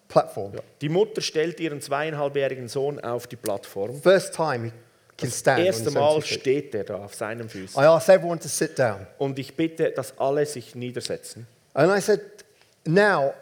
platform. 0.08 0.54
Die 0.82 0.90
Mutter 0.90 1.22
stellt 1.22 1.60
ihren 1.60 1.82
zweieinhalbjährigen 1.82 2.68
Sohn 2.68 3.00
auf 3.00 3.28
die 3.28 3.38
Plattform. 3.38 4.02
First 4.02 4.36
time 4.36 4.66
he 4.66 4.72
can 5.18 5.30
Das 5.30 5.40
stand 5.40 5.66
erste 5.66 5.92
Mal 5.92 6.22
steht 6.22 6.76
er 6.76 6.84
da 6.84 6.96
auf 6.96 7.16
seinen 7.16 7.50
Füßen. 7.50 7.82
I 7.82 7.86
asked 7.86 8.10
everyone 8.10 8.40
to 8.40 8.48
sit 8.48 8.78
down. 8.78 9.08
Und 9.18 9.40
ich 9.40 9.56
bitte, 9.56 9.92
dass 9.92 10.18
alle 10.18 10.46
sich 10.46 10.76
niedersetzen. 10.76 11.48
And 11.74 11.96
I 11.96 12.02
said, 12.02 12.22
now, 12.86 13.34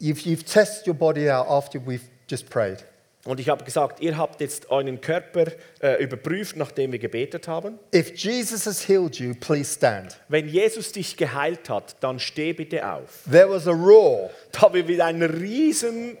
you've, 0.00 0.24
you've 0.24 0.44
tested 0.44 0.86
your 0.86 0.94
body 0.94 1.30
out 1.30 1.46
after 1.48 1.78
we've 1.78 2.08
just 2.28 2.48
prayed. 2.48 2.78
Und 3.24 3.38
ich 3.38 3.48
habe 3.48 3.64
gesagt, 3.64 4.00
ihr 4.00 4.16
habt 4.18 4.40
jetzt 4.40 4.68
euren 4.70 5.00
Körper 5.00 5.44
äh, 5.80 6.02
überprüft, 6.02 6.56
nachdem 6.56 6.90
wir 6.90 6.98
gebetet 6.98 7.46
haben. 7.46 7.78
If 7.94 8.16
Jesus 8.16 8.66
has 8.66 8.88
healed 8.88 9.16
you, 9.16 9.34
please 9.38 9.74
stand. 9.74 10.18
Wenn 10.28 10.48
Jesus 10.48 10.90
dich 10.90 11.16
geheilt 11.16 11.68
hat, 11.70 11.96
dann 12.00 12.18
steh 12.18 12.52
bitte 12.52 12.84
auf. 12.84 13.20
There 13.30 13.48
was 13.48 13.68
a 13.68 13.72
roar. 13.72 14.30
Da 14.50 14.74
wir 14.74 14.88
wieder 14.88 15.04
ein 15.06 15.22
riesen 15.22 16.18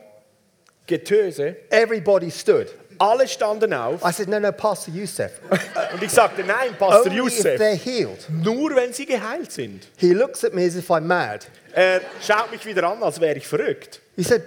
Getöse. 0.86 1.56
Everybody 1.70 2.30
stood. 2.30 2.68
Alle 2.98 3.26
standen 3.26 3.74
auf. 3.74 4.04
I 4.04 4.12
said, 4.12 4.28
no, 4.28 4.38
no, 4.38 4.52
Pastor 4.52 4.94
Youssef. 4.94 5.32
Und 5.92 6.02
ich 6.04 6.10
sagte, 6.10 6.44
nein, 6.44 6.76
Pastor 6.78 7.06
Only 7.06 7.16
if 7.16 7.16
Youssef, 7.16 7.60
they're 7.60 7.74
healed. 7.74 8.28
nur 8.30 8.76
wenn 8.76 8.92
sie 8.92 9.06
geheilt 9.06 9.50
sind. 9.50 9.88
He 9.96 10.12
looks 10.12 10.44
at 10.44 10.54
me 10.54 10.64
as 10.64 10.76
if 10.76 10.88
I'm 10.88 11.00
mad. 11.00 11.46
Er 11.72 12.00
schaut 12.24 12.52
mich 12.52 12.64
wieder 12.64 12.88
an, 12.88 13.02
als 13.02 13.20
wäre 13.20 13.36
ich 13.36 13.48
verrückt. 13.48 14.00
He 14.14 14.22
said, 14.22 14.42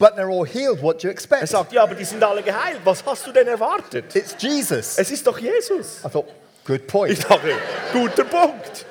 but 0.00 0.16
they're 0.16 0.30
all 0.30 0.44
healed. 0.44 0.80
What 0.82 0.98
do 0.98 1.06
you 1.06 1.10
Er 1.10 1.12
expect? 1.12 1.46
sagt, 1.48 1.72
ja, 1.72 1.84
aber 1.84 1.94
die 1.94 2.04
sind 2.04 2.24
alle 2.24 2.42
geheilt. 2.42 2.80
Was 2.84 3.04
hast 3.06 3.24
du 3.26 3.30
denn 3.32 3.46
erwartet? 3.46 4.16
It's 4.16 4.34
Jesus. 4.40 4.98
Es 4.98 5.10
ist 5.12 5.24
doch 5.24 5.38
Jesus. 5.38 6.00
I 6.04 6.08
thought, 6.08 6.26
good 6.64 6.86
point. 6.88 7.12
Ich 7.12 7.20
dachte, 7.20 7.52
guter 7.92 8.24
Punkt. 8.24 8.86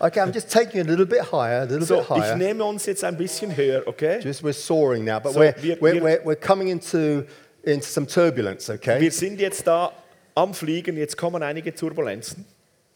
Okay, 0.00 0.20
I'm 0.20 0.32
just 0.32 0.48
taking 0.48 0.76
you 0.78 0.82
a 0.82 0.88
little 0.88 1.04
bit 1.06 1.22
higher, 1.32 1.62
a 1.62 1.64
little 1.64 1.84
So, 1.84 1.96
bit 1.96 2.04
ich 2.04 2.22
higher. 2.22 2.36
nehme 2.36 2.62
uns 2.64 2.86
jetzt 2.86 3.02
ein 3.02 3.16
bisschen 3.16 3.50
höher, 3.56 3.82
okay? 3.86 4.20
Just 4.22 4.44
we're 4.44 4.52
soaring 4.52 5.04
now, 5.04 5.18
but 5.18 5.32
So, 5.32 5.40
we're, 5.40 5.54
wir- 5.60 5.76
we're, 5.80 6.00
we're, 6.00 6.20
we're 6.24 6.36
coming 6.40 6.68
into, 6.68 7.24
into 7.64 7.84
some 7.86 8.06
turbulence, 8.06 8.70
okay? 8.70 9.00
Wir 9.00 9.10
sind 9.10 9.40
jetzt 9.40 9.66
da 9.66 9.90
am 10.36 10.54
Fliegen, 10.54 10.96
jetzt 10.96 11.16
kommen 11.16 11.42
einige 11.42 11.74
Turbulenzen. 11.74 12.44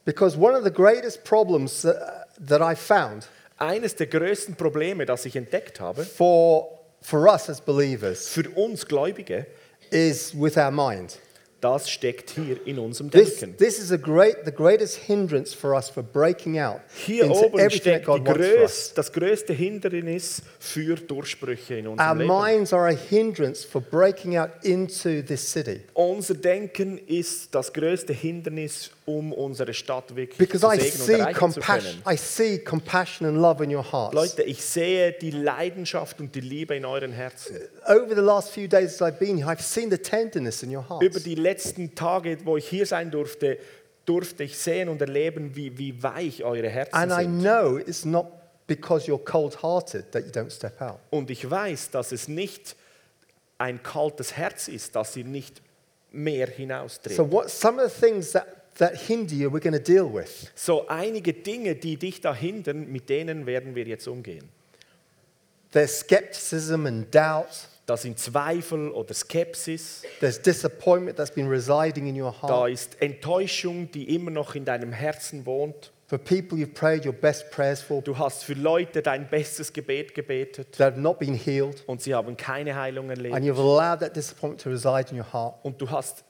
Because 0.04 0.36
one 0.38 0.54
of 0.56 0.62
the 0.62 0.70
greatest 0.70 1.24
problems 1.24 1.82
that, 1.82 2.28
that 2.38 2.60
I 2.62 2.76
found 2.76 3.26
Eines 3.62 3.94
der 3.94 4.08
größten 4.08 4.56
Probleme, 4.56 5.06
das 5.06 5.24
ich 5.24 5.36
entdeckt 5.36 5.78
habe, 5.78 6.02
for, 6.04 6.80
for 7.00 7.20
us 7.32 7.48
as 7.48 7.60
believers 7.60 8.28
für 8.28 8.50
uns 8.50 8.84
Gläubige, 8.86 9.46
is 9.90 10.32
with 10.34 10.56
our 10.56 10.72
mind. 10.72 11.18
das 11.60 11.88
steckt 11.88 12.30
hier 12.30 12.56
in 12.66 12.76
unserem 12.80 13.08
This, 13.12 13.36
Denken. 13.38 13.56
this 13.56 13.78
is 13.78 13.92
a 13.92 13.96
great, 13.96 14.38
the 14.44 14.50
greatest 14.50 14.96
hindrance 14.96 15.54
for 15.54 15.74
us 15.76 15.88
for 15.88 16.02
breaking 16.02 16.58
out 16.58 16.80
Hier 17.06 17.22
into 17.22 17.36
oben 17.38 17.60
everything 17.60 17.80
steckt 18.00 18.06
God 18.06 18.26
wants 18.26 18.32
for 18.32 18.62
us. 18.62 18.72
größ, 18.88 18.94
das 18.94 19.12
größte 19.12 19.52
Hindernis 19.52 20.42
für 20.58 20.96
Durchbrüche 20.96 21.76
in 21.76 21.86
Our 21.86 21.92
unserem 21.92 22.18
Leben. 22.18 22.28
minds 22.28 22.72
are 22.72 22.88
a 22.88 22.96
hindrance 22.96 23.64
for 23.64 23.80
breaking 23.80 24.36
out 24.36 24.50
into 24.64 25.22
this 25.22 25.48
city. 25.52 25.82
Unser 25.94 26.34
Denken 26.34 26.98
ist 27.06 27.54
das 27.54 27.72
größte 27.72 28.12
Hindernis, 28.12 28.90
um 29.04 29.32
unsere 29.32 29.74
Stadt 29.74 30.14
wirklich 30.14 30.38
Because 30.38 30.60
zu 30.60 30.72
I 30.72 30.78
segnen 30.78 31.00
und 31.00 31.06
see 31.06 31.12
erreichen 31.14 31.34
zu 31.52 31.60
compassion, 31.60 32.02
können. 32.04 32.14
I 32.14 32.16
see 32.16 32.58
compassion 32.58 33.26
and 33.28 33.38
love 33.38 33.64
in 33.64 33.74
your 33.74 33.92
hearts. 33.92 34.14
Leute, 34.14 34.42
ich 34.44 34.62
sehe 34.62 35.12
die 35.12 35.30
Leidenschaft 35.32 36.20
und 36.20 36.34
die 36.34 36.40
Liebe 36.40 36.76
in 36.76 36.84
euren 36.84 37.12
Herzen. 37.12 37.56
Over 37.86 38.14
the 38.14 38.20
last 38.20 38.50
few 38.50 38.68
days 38.68 39.00
I've 39.02 39.18
been 39.18 39.36
here, 39.36 39.48
I've 39.48 39.62
seen 39.62 39.90
the 39.90 39.98
tenderness 39.98 40.62
in 40.62 40.74
your 40.74 40.88
hearts. 40.88 41.04
Über 41.04 41.20
die 41.20 41.34
letzten 41.34 41.94
Tage, 41.94 42.38
wo 42.44 42.56
ich 42.56 42.68
hier 42.68 42.86
sein 42.86 43.10
durfte, 43.10 43.58
durfte 44.04 44.44
ich 44.44 44.56
sehen 44.58 44.88
und 44.88 45.00
erleben, 45.00 45.54
wie, 45.56 45.76
wie 45.78 46.02
weich 46.02 46.44
eure 46.44 46.68
Herzen 46.68 46.94
And 46.94 47.12
I 47.12 47.22
sind. 47.24 47.40
know 47.40 47.78
it's 47.78 48.04
not 48.04 48.26
because 48.66 49.06
you're 49.10 49.22
cold-hearted 49.24 50.12
that 50.12 50.24
you 50.24 50.30
don't 50.30 50.50
step 50.50 50.80
out. 50.80 50.98
Und 51.10 51.30
ich 51.30 51.48
weiß, 51.48 51.90
dass 51.90 52.12
es 52.12 52.28
nicht 52.28 52.76
ein 53.58 53.82
kaltes 53.82 54.36
Herz 54.36 54.68
ist, 54.68 54.96
dass 54.96 55.16
ihr 55.16 55.24
nicht 55.24 55.60
mehr 56.10 56.46
hinaustreten. 56.46 57.16
So 57.16 57.30
what 57.30 57.48
some 57.50 57.82
of 57.82 57.92
the 57.92 58.00
things 58.00 58.32
that, 58.32 58.46
that 58.78 58.96
hinder 58.96 59.34
you, 59.34 59.50
we're 59.52 59.60
going 59.60 59.72
to 59.72 59.78
deal 59.82 60.12
with. 60.12 60.50
So 60.54 60.86
einige 60.88 61.32
Dinge, 61.32 61.74
die 61.74 61.96
dich 61.96 62.20
da 62.20 62.34
hindern, 62.34 62.90
mit 62.90 63.08
denen 63.08 63.46
werden 63.46 63.74
wir 63.74 63.84
jetzt 63.84 64.06
umgehen. 64.08 64.48
There's 65.72 66.00
skepticism 66.00 66.86
and 66.86 67.14
doubt. 67.14 67.68
Das 67.86 68.02
sind 68.02 68.18
Zweifel 68.18 68.90
oder 68.90 69.12
Skepsis. 69.12 70.02
There's 70.20 70.40
disappointment 70.40 71.16
that's 71.16 71.32
been 71.34 71.48
residing 71.48 72.06
in 72.06 72.20
your 72.20 72.32
Da 72.42 72.48
heart. 72.48 72.70
ist 72.72 73.00
Enttäuschung, 73.02 73.90
die 73.90 74.14
immer 74.14 74.30
noch 74.30 74.54
in 74.54 74.64
deinem 74.64 74.92
Herzen 74.92 75.44
wohnt. 75.46 75.90
For 76.06 76.18
people 76.18 76.58
you've 76.58 76.74
prayed 76.74 77.06
your 77.06 77.14
best 77.14 77.50
prayers 77.50 77.80
for 77.80 78.02
Du 78.02 78.16
hast 78.18 78.44
für 78.44 78.52
Leute 78.52 79.00
dein 79.02 79.28
bestes 79.28 79.72
Gebet 79.72 80.14
gebetet 80.14 80.72
that 80.76 80.92
have 80.92 81.00
not 81.00 81.18
been 81.18 81.34
healed. 81.34 81.82
und 81.86 82.02
sie 82.02 82.14
haben 82.14 82.36
keine 82.36 82.76
Heilung 82.76 83.08
And 83.10 83.18
erlebt. 83.18 83.36
you've 83.44 83.58
allowed 83.58 84.00
that 84.00 84.14
disappointment 84.14 84.60
to 84.62 84.68
reside 84.70 85.10
in 85.10 85.18
your 85.18 85.32
heart. 85.32 85.54
Und 85.62 85.80
du 85.80 85.90
hast 85.90 86.22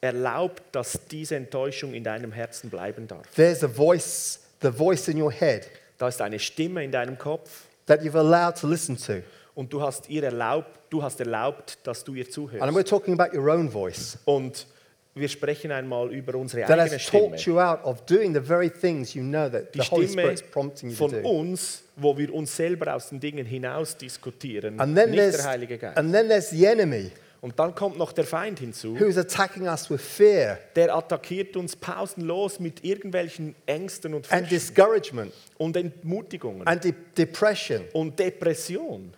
erlaubt, 0.00 0.62
dass 0.72 0.98
diese 1.10 1.36
Enttäuschung 1.36 1.94
in 1.94 2.04
deinem 2.04 2.32
Herzen 2.32 2.70
bleiben 2.70 3.06
darf. 3.08 3.26
There's 3.34 3.62
a 3.64 3.68
voice, 3.68 4.40
the 4.62 4.70
voice 4.70 5.08
in 5.08 5.20
your 5.20 5.32
head 5.32 5.68
Da 5.98 6.08
ist 6.08 6.20
eine 6.22 6.38
Stimme 6.38 6.84
in 6.84 6.92
deinem 6.92 7.18
Kopf 7.18 7.64
that 7.86 8.00
you've 8.02 8.16
allowed 8.18 8.56
to 8.60 8.68
listen 8.68 8.96
to. 8.96 9.22
und 9.54 9.72
du 9.72 9.82
hast 9.82 10.08
ihr 10.08 10.22
erlaubt, 10.22 10.70
du 10.90 11.02
hast 11.02 11.18
erlaubt, 11.20 11.78
dass 11.84 12.04
du 12.04 12.14
ihr 12.14 12.24
And 12.24 12.32
zuhörst. 12.32 12.62
we're 12.76 12.84
talking 12.88 13.18
about 13.18 13.36
your 13.36 13.48
own 13.50 13.68
voice 13.68 14.16
Und 14.24 14.66
wir 15.14 15.28
sprechen 15.28 15.72
einmal 15.72 16.12
über 16.12 16.36
unsere 16.36 16.62
that 16.64 16.78
eigene 16.78 16.94
has 16.94 17.02
Stimme. 17.02 17.30
talked 17.30 17.40
you 17.46 17.58
out 17.60 17.80
of 17.82 18.06
doing 18.06 18.32
the 18.32 18.40
very 18.40 18.70
things 18.70 19.14
you 19.14 19.22
know 19.24 19.48
that 19.48 19.74
Die 19.74 19.80
the 19.80 19.90
Holy 19.90 20.06
Stimme 20.06 20.22
Spirit's 20.22 20.42
prompting 20.42 20.90
you 20.90 20.96
to 20.96 21.08
von 21.08 21.22
do. 21.22 21.28
uns, 21.28 21.82
wo 21.96 22.16
wir 22.16 22.32
uns 22.32 22.54
selber 22.54 22.94
aus 22.94 23.08
den 23.08 23.18
Dingen 23.18 23.44
hinaus 23.44 23.96
diskutieren, 23.96 24.78
And 24.78 24.94
then, 24.96 25.10
nicht 25.10 25.18
there's, 25.18 25.36
der 25.38 25.46
Heilige 25.46 25.78
Geist. 25.78 25.98
and 25.98 26.12
then 26.12 26.28
there's 26.28 26.50
the 26.50 26.64
enemy 26.64 27.10
Und 27.40 27.56
dann 27.60 27.72
kommt 27.74 27.96
noch 27.96 28.10
der 28.12 28.24
Feind 28.24 28.58
hinzu, 28.58 28.98
who's 28.98 29.16
attacking 29.16 29.68
us 29.68 29.88
with 29.88 30.00
fear 30.00 30.58
der 30.74 30.92
attackiert 30.94 31.56
uns 31.56 31.76
pausenlos 31.76 32.58
mit 32.58 32.82
irgendwelchen 32.84 33.54
Ängsten 33.66 34.12
und 34.14 34.24
and 34.32 34.48
Furchten 34.48 34.48
discouragement 34.48 35.32
und 35.56 35.76
Entmutigungen 35.76 36.66
and 36.66 36.82
de- 36.82 36.94
depression. 37.16 37.84
und 37.92 38.18
Depression. 38.18 39.14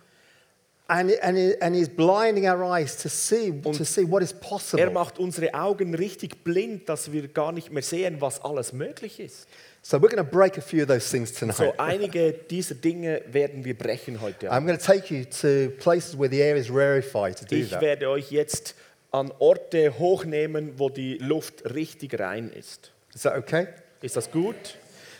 And, 0.86 1.12
and, 1.22 1.62
and 1.62 1.76
he's 1.76 1.88
blinding 1.88 2.48
our 2.48 2.64
eyes 2.64 2.96
to 3.00 3.08
see, 3.08 3.52
to 3.62 3.84
see 3.84 4.02
what 4.10 4.22
is 4.24 4.32
Er 4.32 4.38
possible. 4.40 4.90
macht 4.90 5.20
unsere 5.20 5.54
Augen 5.54 5.94
richtig 5.94 6.42
blind, 6.42 6.88
dass 6.88 7.12
wir 7.12 7.28
gar 7.28 7.52
nicht 7.52 7.70
mehr 7.70 7.82
sehen, 7.84 8.20
was 8.20 8.42
alles 8.42 8.72
möglich 8.72 9.20
ist. 9.20 9.46
So 9.90 9.98
we're 9.98 10.06
going 10.08 10.24
to 10.24 10.30
break 10.30 10.56
a 10.56 10.60
few 10.60 10.82
of 10.82 10.86
those 10.86 11.10
things 11.10 11.32
tonight. 11.32 11.56
So 11.56 11.74
einige 11.76 12.32
dieser 12.48 12.76
Dinge 12.76 13.22
werden 13.26 13.64
wir 13.64 13.76
brechen 13.76 14.20
heute. 14.20 14.48
I'm 14.48 14.64
going 14.64 14.78
to 14.78 14.84
take 14.84 15.10
you 15.10 15.24
to 15.42 15.72
places 15.80 16.16
where 16.16 16.28
the 16.28 16.40
air 16.40 16.54
is 16.54 16.70
rarefied 16.70 17.36
to 17.38 17.44
do 17.44 17.56
Ich 17.56 17.70
that. 17.70 17.80
werde 17.80 18.08
euch 18.08 18.30
jetzt 18.30 18.76
an 19.10 19.32
Orte 19.40 19.98
hochnehmen, 19.98 20.78
wo 20.78 20.90
die 20.90 21.18
Luft 21.18 21.74
richtig 21.74 22.20
rein 22.20 22.52
ist. 22.52 22.92
Is 23.12 23.22
that 23.22 23.36
okay? 23.36 23.66
Ist 24.00 24.14
das 24.14 24.30
gut? 24.30 24.76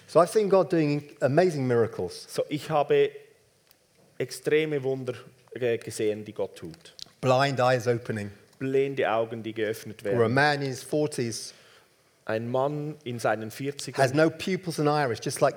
So 0.06 0.20
I've 0.20 0.30
seen 0.30 0.48
God 0.48 0.72
doing 0.72 1.02
amazing 1.20 1.66
miracles. 1.66 2.28
So, 2.28 2.44
ich 2.48 2.70
habe 2.70 3.11
extreme 4.18 4.85
Wunder 4.85 5.14
gesehen, 5.83 6.24
die 6.24 6.33
Gott 6.33 6.54
tut. 6.54 6.94
Blind 7.20 7.59
eyes 7.59 7.88
opening. 7.88 8.30
Blinde 8.61 9.11
Augen, 9.11 9.42
die 9.42 9.52
geöffnet 9.52 10.04
Where 10.04 10.14
a 10.14 10.18
werden. 10.20 10.35
man 10.35 10.62
in 10.62 10.68
his 10.68 10.85
40s 10.85 11.54
Ein 12.30 12.50
Mann 12.50 12.96
in 13.04 13.18
seinen 13.18 13.50
40ern, 13.50 13.96
has 13.98 14.14
no 14.14 14.30
pupils 14.30 14.78
and 14.78 14.88
iris, 14.88 15.18
just 15.24 15.40
like 15.40 15.56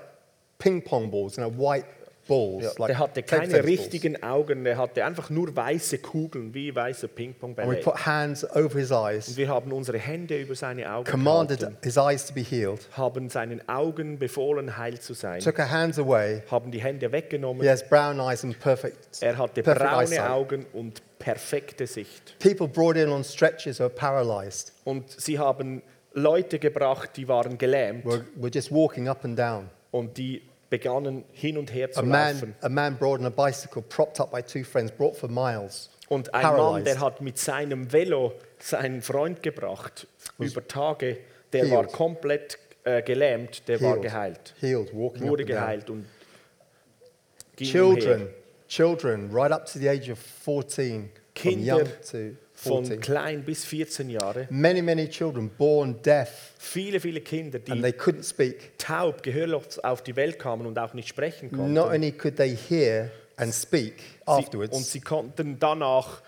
ping 0.57 0.81
pong 0.83 1.11
balls, 1.11 1.37
you 1.37 1.43
know, 1.43 1.51
white 1.57 1.85
balls. 2.27 2.63
ja, 2.63 2.71
like 2.77 2.87
der 2.87 2.99
hatte 2.99 3.21
keine 3.23 3.41
tennis 3.49 3.53
balls. 3.57 3.67
richtigen 3.67 4.23
Augen, 4.23 4.63
der 4.63 4.77
hatte 4.77 5.03
einfach 5.03 5.29
nur 5.29 5.53
weiße 5.53 5.97
Kugeln, 5.97 6.53
wie 6.53 6.73
weiße 6.73 7.07
And 7.07 7.11
we 7.11 7.15
Ping-Pong-Bälle. 7.15 7.81
put 7.81 8.05
hands 8.05 8.45
over 8.55 8.79
his 8.79 8.91
Und 8.91 8.97
eyes, 9.09 9.35
wir 9.35 9.49
haben 9.49 9.73
unsere 9.73 9.97
Hände 9.97 10.39
über 10.39 10.55
seine 10.55 10.89
Augen 10.89 11.03
commanded 11.03 11.59
gehalten, 11.59 11.77
his 11.83 11.97
eyes 11.97 12.25
to 12.25 12.33
be 12.33 12.39
healed, 12.39 12.87
haben 12.95 13.27
seinen 13.29 13.67
Augen 13.67 14.17
befohlen, 14.19 14.77
heil 14.77 14.97
zu 15.01 15.13
sein, 15.13 15.41
took 15.41 15.59
our 15.59 15.69
hands 15.69 15.99
away. 15.99 16.41
haben 16.49 16.71
die 16.71 16.81
Hände 16.81 17.11
weggenommen. 17.11 17.61
He 17.61 17.69
has 17.69 17.85
brown 17.87 18.21
eyes 18.21 18.43
and 18.45 18.57
perfect, 18.57 19.21
Er 19.21 19.37
hatte 19.37 19.61
perfect 19.61 19.85
braune 19.85 20.03
eyesight. 20.05 20.29
Augen 20.29 20.65
und 20.71 21.01
perfekte 21.19 21.87
Sicht. 21.87 22.39
People 22.39 22.69
brought 22.69 22.95
in 22.95 23.09
on 23.09 23.23
stretchers 23.25 23.79
who 23.81 23.83
are 23.83 23.93
paralyzed. 23.93 24.71
Und 24.85 25.09
sie 25.09 25.37
haben 25.39 25.81
Leute 26.13 26.59
gebracht, 26.59 27.11
die 27.15 27.27
waren 27.27 27.57
gelähmt 27.57 28.05
We're, 28.05 28.23
we're 28.39 28.53
just 28.53 28.71
walking 28.71 29.07
up 29.07 29.23
and 29.25 29.37
down. 29.37 29.69
und 29.91 30.17
die 30.17 30.41
begannen 30.69 31.23
hin 31.31 31.57
und 31.57 31.73
her 31.73 31.87
A 31.89 31.91
zu 31.91 32.03
man, 32.03 32.33
laufen. 32.35 32.55
a 32.61 32.69
man 32.69 32.97
brought 32.97 33.19
on 33.19 33.25
a 33.25 33.29
bicycle, 33.29 33.81
propped 33.81 34.19
up 34.19 34.31
by 34.31 34.41
two 34.41 34.63
friends, 34.63 34.91
brought 34.91 35.15
for 35.15 35.29
miles. 35.29 35.89
Und 36.09 36.33
ein 36.33 36.41
Mann, 36.43 36.55
paralyzed. 36.55 36.87
der 36.87 36.99
hat 36.99 37.21
mit 37.21 37.37
seinem 37.37 37.91
Velo 37.91 38.33
seinen 38.59 39.01
Freund 39.01 39.41
gebracht 39.43 40.07
über 40.39 40.67
Tage, 40.67 41.17
der 41.51 41.63
war 41.71 41.79
healed. 41.83 41.91
komplett 41.93 42.57
äh, 42.83 43.01
gelähmt, 43.01 43.67
der 43.67 43.79
war 43.81 43.89
Healed. 43.91 44.03
geheilt, 44.03 44.53
Healed, 44.59 44.93
walking 44.93 45.27
wurde 45.27 45.45
geheilt 45.45 45.89
und 45.89 46.05
ging 47.55 47.67
Children, 47.67 48.21
umher. 48.21 48.33
children, 48.67 49.29
right 49.31 49.51
up 49.51 49.65
to 49.65 49.79
the 49.79 49.87
age 49.89 50.09
of 50.11 50.19
14, 50.19 51.01
from 51.03 51.11
Kinder 51.33 51.65
young 51.65 51.87
to 52.11 52.35
von 52.63 52.85
14. 52.85 52.99
klein 53.01 53.43
bis 53.43 53.65
14 53.65 54.09
Jahre. 54.09 54.47
Many, 54.49 54.81
many 54.81 55.07
children 55.09 55.49
born 55.57 56.01
deaf 56.01 56.53
Viele, 56.57 56.99
viele 56.99 57.21
Kinder, 57.21 57.59
and 57.59 57.67
die 57.67 57.81
they 57.81 57.91
couldn't 57.91 58.23
speak. 58.27 58.77
taub, 58.77 59.21
gehörlos 59.23 59.79
auf 59.79 60.01
die 60.03 60.15
Welt 60.15 60.39
kamen 60.39 60.65
und 60.65 60.79
auch 60.79 60.93
nicht 60.93 61.07
sprechen 61.09 61.49
konnten. 61.51 61.73
Not 61.73 61.87
only 61.93 62.11
could 62.11 62.37
they 62.37 62.55
hear 62.55 63.11
and 63.37 63.53
speak 63.53 63.95
Sie, 63.99 64.31
und 64.31 64.37
afterwards, 64.45 64.91
sie 64.91 65.01
konnten 65.01 65.57
danach 65.59 66.21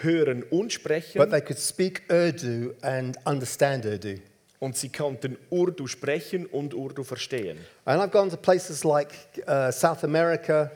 hören 0.00 0.42
und 0.44 0.72
sprechen 0.72 1.18
but 1.18 1.30
they 1.30 1.40
could 1.42 1.58
speak 1.58 2.02
Urdu 2.10 2.72
and 2.80 3.18
understand 3.26 3.84
Urdu. 3.84 4.14
und 4.58 4.76
sie 4.76 4.88
konnten 4.88 5.36
Urdu 5.50 5.86
sprechen 5.86 6.46
und 6.46 6.72
Urdu 6.72 7.02
verstehen. 7.04 7.58
And 7.84 8.00
I've 8.00 8.10
gone 8.12 8.30
to 8.30 8.36
places 8.36 8.84
like 8.84 9.08
uh, 9.46 9.70
South 9.70 10.02
America, 10.04 10.70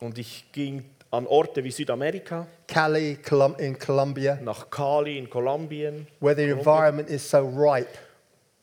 Und 0.00 0.18
ich 0.18 0.44
ging 0.52 0.84
an 1.12 1.26
Orte 1.26 1.62
wie 1.62 1.70
Südamerika, 1.70 2.46
Cali, 2.66 3.18
Colum- 3.22 3.58
in 3.58 3.78
Colombia, 3.78 4.38
nach 4.42 4.70
Cali 4.70 5.18
in 5.18 5.28
Kolumbien 5.28 6.06
where 6.20 6.34
the 6.34 6.50
environment 6.50 7.08
is 7.08 7.28
so 7.28 7.38
ripe, 7.38 7.98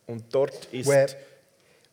und 0.08 0.24
dort 0.32 0.68
ist 0.72 0.88
where, 0.88 1.08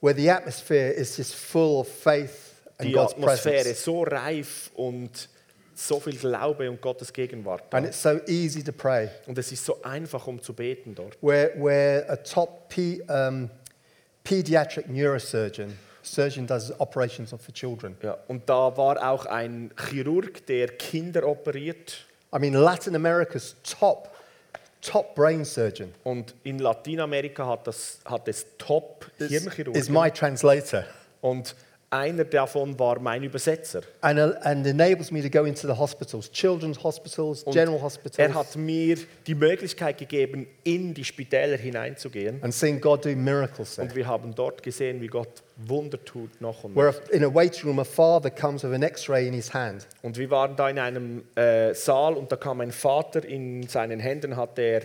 where 0.01 0.17
the 0.17 0.31
atmosphere 0.31 0.91
is 0.93 1.17
just 1.17 1.35
full 1.35 1.81
of 1.81 1.87
faith 1.87 2.55
and 2.79 2.89
die 2.89 2.93
God's 2.93 3.13
Atmosphäre 3.13 3.63
presence. 3.63 3.85
so 3.85 4.03
reif 4.03 4.71
und 4.75 5.29
so 5.75 6.01
viel 6.01 6.17
Glaube 6.17 6.71
und 6.71 6.81
Gottes 6.81 7.13
Gegenwart. 7.13 7.65
Da. 7.71 7.77
And 7.77 7.87
it's 7.87 8.01
so 8.01 8.19
easy 8.27 8.63
to 8.63 8.73
pray. 8.73 9.11
Und 9.27 9.37
es 9.37 9.53
ist 9.53 9.63
so 9.63 9.83
einfach, 9.83 10.27
um 10.27 10.41
zu 10.41 10.55
beten 10.55 10.95
dort. 10.95 11.19
Where, 11.21 11.53
where 11.63 12.09
a 12.09 12.17
top 12.17 12.73
um, 13.09 13.51
pediatric 14.25 14.89
neurosurgeon, 14.89 15.75
surgeon 16.07 16.47
does 16.47 16.73
operations 16.81 17.31
for 17.31 17.53
children. 17.53 17.97
Ja, 18.03 18.17
und 18.29 18.49
da 18.49 18.77
war 18.77 19.11
auch 19.11 19.27
ein 19.27 19.71
Chirurg, 19.89 20.47
der 20.47 20.69
Kinder 20.69 21.27
operiert. 21.27 22.07
I 22.35 22.39
mean, 22.39 22.55
Latin 22.55 22.95
America's 22.95 23.57
top, 23.63 24.09
top 24.83 25.15
brain 25.15 25.45
surgeon 25.45 25.93
Und 26.05 26.35
in 26.45 26.59
Lateinamerika 26.59 27.47
hat, 27.47 27.67
das, 27.67 27.99
hat 28.05 28.29
es 28.29 28.39
is, 28.39 28.47
Top-Hirnchirurgen. 28.59 29.81
is 29.81 29.89
my 29.89 30.11
translator. 30.11 30.85
Und 31.21 31.55
einer 31.91 32.25
davon 32.25 32.79
war 32.79 32.99
mein 32.99 33.23
Übersetzer. 33.23 33.83
and, 34.01 34.19
uh, 34.19 34.33
and 34.43 34.67
enables 34.67 35.11
me 35.13 35.23
to 35.23 35.31
go 35.31 35.45
into 35.45 35.67
the 35.69 35.79
hospitals, 35.79 36.31
children's 36.33 36.83
hospitals, 36.83 37.45
general 37.53 37.81
hospitals, 37.81 38.19
Er 38.19 38.35
hat 38.35 38.57
mir 38.57 38.97
die 39.27 39.35
Möglichkeit 39.35 39.99
gegeben, 39.99 40.47
in 40.65 40.95
die 40.95 41.05
Spitäler 41.05 41.57
hineinzugehen. 41.57 42.43
and 42.43 42.53
seen 42.53 42.81
God 42.81 43.05
do 43.05 43.11
miracles 43.17 43.77
there. 43.77 43.87
Und 43.87 43.95
wir 43.95 44.07
haben 44.07 44.35
dort 44.35 44.63
gesehen, 44.63 45.01
wie 45.01 45.07
Gott 45.07 45.43
Wunder 45.59 46.05
tut 46.05 46.41
noch 46.41 46.65
und 46.65 46.75
Where 46.77 46.93
noch. 46.93 47.09
in 47.11 47.25
a 47.25 47.33
waiting 47.33 47.65
room, 47.69 47.79
a 47.79 47.85
father 47.85 48.31
comes 48.31 48.63
with 48.65 48.73
an 48.75 48.83
X-ray 48.83 49.27
in 49.29 49.33
his 49.35 49.55
hand, 49.55 49.87
Und 50.03 50.19
wir 50.19 50.29
waren 50.31 50.57
da 50.57 50.69
in 50.69 50.79
einem 50.79 51.23
äh, 51.37 51.73
Saal 51.73 52.15
und 52.15 52.31
da 52.33 52.37
kam 52.37 52.61
ein 52.61 52.73
Vater, 52.73 53.25
in 53.25 53.67
seinen 53.69 54.01
Händen 54.01 54.37
hatte 54.37 54.61
er 54.63 54.83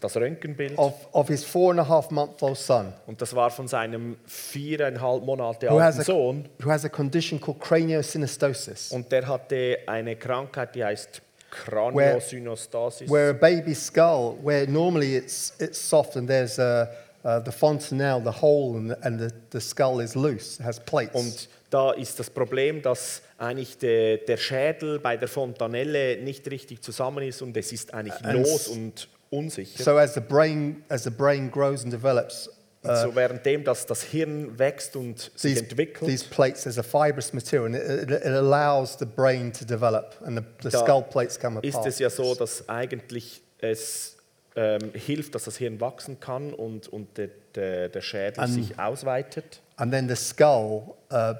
das 0.00 0.16
Röntgenbild. 0.16 0.78
of, 0.78 0.94
of 1.12 1.28
his 1.28 1.44
four 1.44 1.72
and 1.72 1.80
a 1.80 1.88
half 1.88 2.10
month 2.10 2.42
old 2.42 2.56
son, 2.56 2.92
Und 3.06 3.20
das 3.20 3.34
war 3.34 3.50
von 3.50 3.66
seinem 3.68 4.16
viereinhalb 4.26 5.24
Monate 5.24 5.68
who 5.70 5.80
has, 5.80 5.98
alten 5.98 6.00
a, 6.00 6.04
Sohn. 6.04 6.48
who 6.62 6.70
has 6.70 6.84
a 6.84 6.88
condition 6.88 7.40
called 7.40 7.60
craniosynostosis, 7.60 8.92
Und 8.92 9.10
der 9.10 9.26
hatte 9.26 9.78
eine 9.86 10.16
Krankheit, 10.16 10.74
die 10.74 10.84
heißt 10.84 11.20
Kraniosynostasis. 11.50 13.10
where 13.10 13.30
a 13.30 13.32
baby's 13.34 13.84
skull, 13.84 14.38
where 14.42 14.66
normally 14.66 15.16
it's, 15.16 15.52
it's 15.58 15.78
soft 15.78 16.16
and 16.16 16.28
there's 16.28 16.58
a, 16.58 16.88
uh, 17.24 17.40
the 17.40 17.52
fontanelle, 17.52 18.20
the 18.20 18.30
hole, 18.40 18.76
and, 18.76 18.90
the, 18.90 18.96
and 19.02 19.18
the, 19.20 19.30
the 19.50 19.60
skull 19.60 20.00
is 20.00 20.14
loose, 20.16 20.58
has 20.62 20.78
plates. 20.80 21.14
Und 21.14 21.48
da 21.70 21.92
ist 21.92 22.18
das 22.18 22.28
Problem, 22.30 22.82
dass 22.82 23.22
eigentlich 23.38 23.78
der, 23.78 24.18
der 24.18 24.36
Schädel 24.36 24.98
bei 24.98 25.16
der 25.16 25.28
Fontanelle 25.28 26.18
nicht 26.22 26.48
richtig 26.50 26.82
zusammen 26.82 27.24
ist 27.26 27.40
und 27.42 27.56
es 27.56 27.72
ist 27.72 27.94
eigentlich 27.94 28.22
And 28.24 28.34
los 28.46 28.68
und 28.68 29.08
unsicher. 29.32 29.82
so 29.82 29.96
as 29.96 30.14
the 30.14 30.20
brain, 30.20 30.84
as 30.88 31.04
the 31.04 31.10
brain 31.10 31.50
grows 31.50 31.82
and 31.82 31.92
develops, 31.92 32.48
und 32.82 32.96
so 32.96 33.14
währenddem, 33.14 33.62
dass 33.62 33.86
das 33.86 34.02
Hirn 34.02 34.58
wächst 34.58 34.96
und 34.96 35.30
sich 35.36 35.54
these, 35.54 35.60
entwickelt, 35.62 36.10
these 36.10 36.24
plates, 36.24 36.62
there's 36.64 36.78
a 36.78 36.82
fibrous 36.82 37.32
material, 37.32 37.66
and 37.66 37.76
it, 37.76 38.10
it, 38.10 38.26
allows 38.26 38.96
the 38.98 39.06
brain 39.06 39.52
to 39.52 39.64
develop, 39.64 40.16
and 40.24 40.36
the, 40.36 40.44
the 40.68 40.76
skull 40.76 41.02
plates 41.02 41.38
come 41.38 41.60
ist 41.62 41.76
apart. 41.76 41.86
es 41.86 41.98
ja 42.00 42.10
so, 42.10 42.34
dass 42.34 42.68
eigentlich 42.68 43.40
es 43.58 44.16
ähm, 44.56 44.90
hilft, 44.94 45.34
dass 45.34 45.44
das 45.44 45.56
Hirn 45.56 45.80
wachsen 45.80 46.18
kann 46.18 46.52
und, 46.52 46.88
und 46.88 47.16
der, 47.16 47.28
der, 47.54 47.88
der 47.88 48.00
Schädel 48.00 48.40
An- 48.40 48.52
sich 48.52 48.78
ausweitet. 48.78 49.60
And 49.76 49.92
then 49.92 50.08
the 50.08 50.16
skull, 50.16 50.94
uh, 51.12 51.34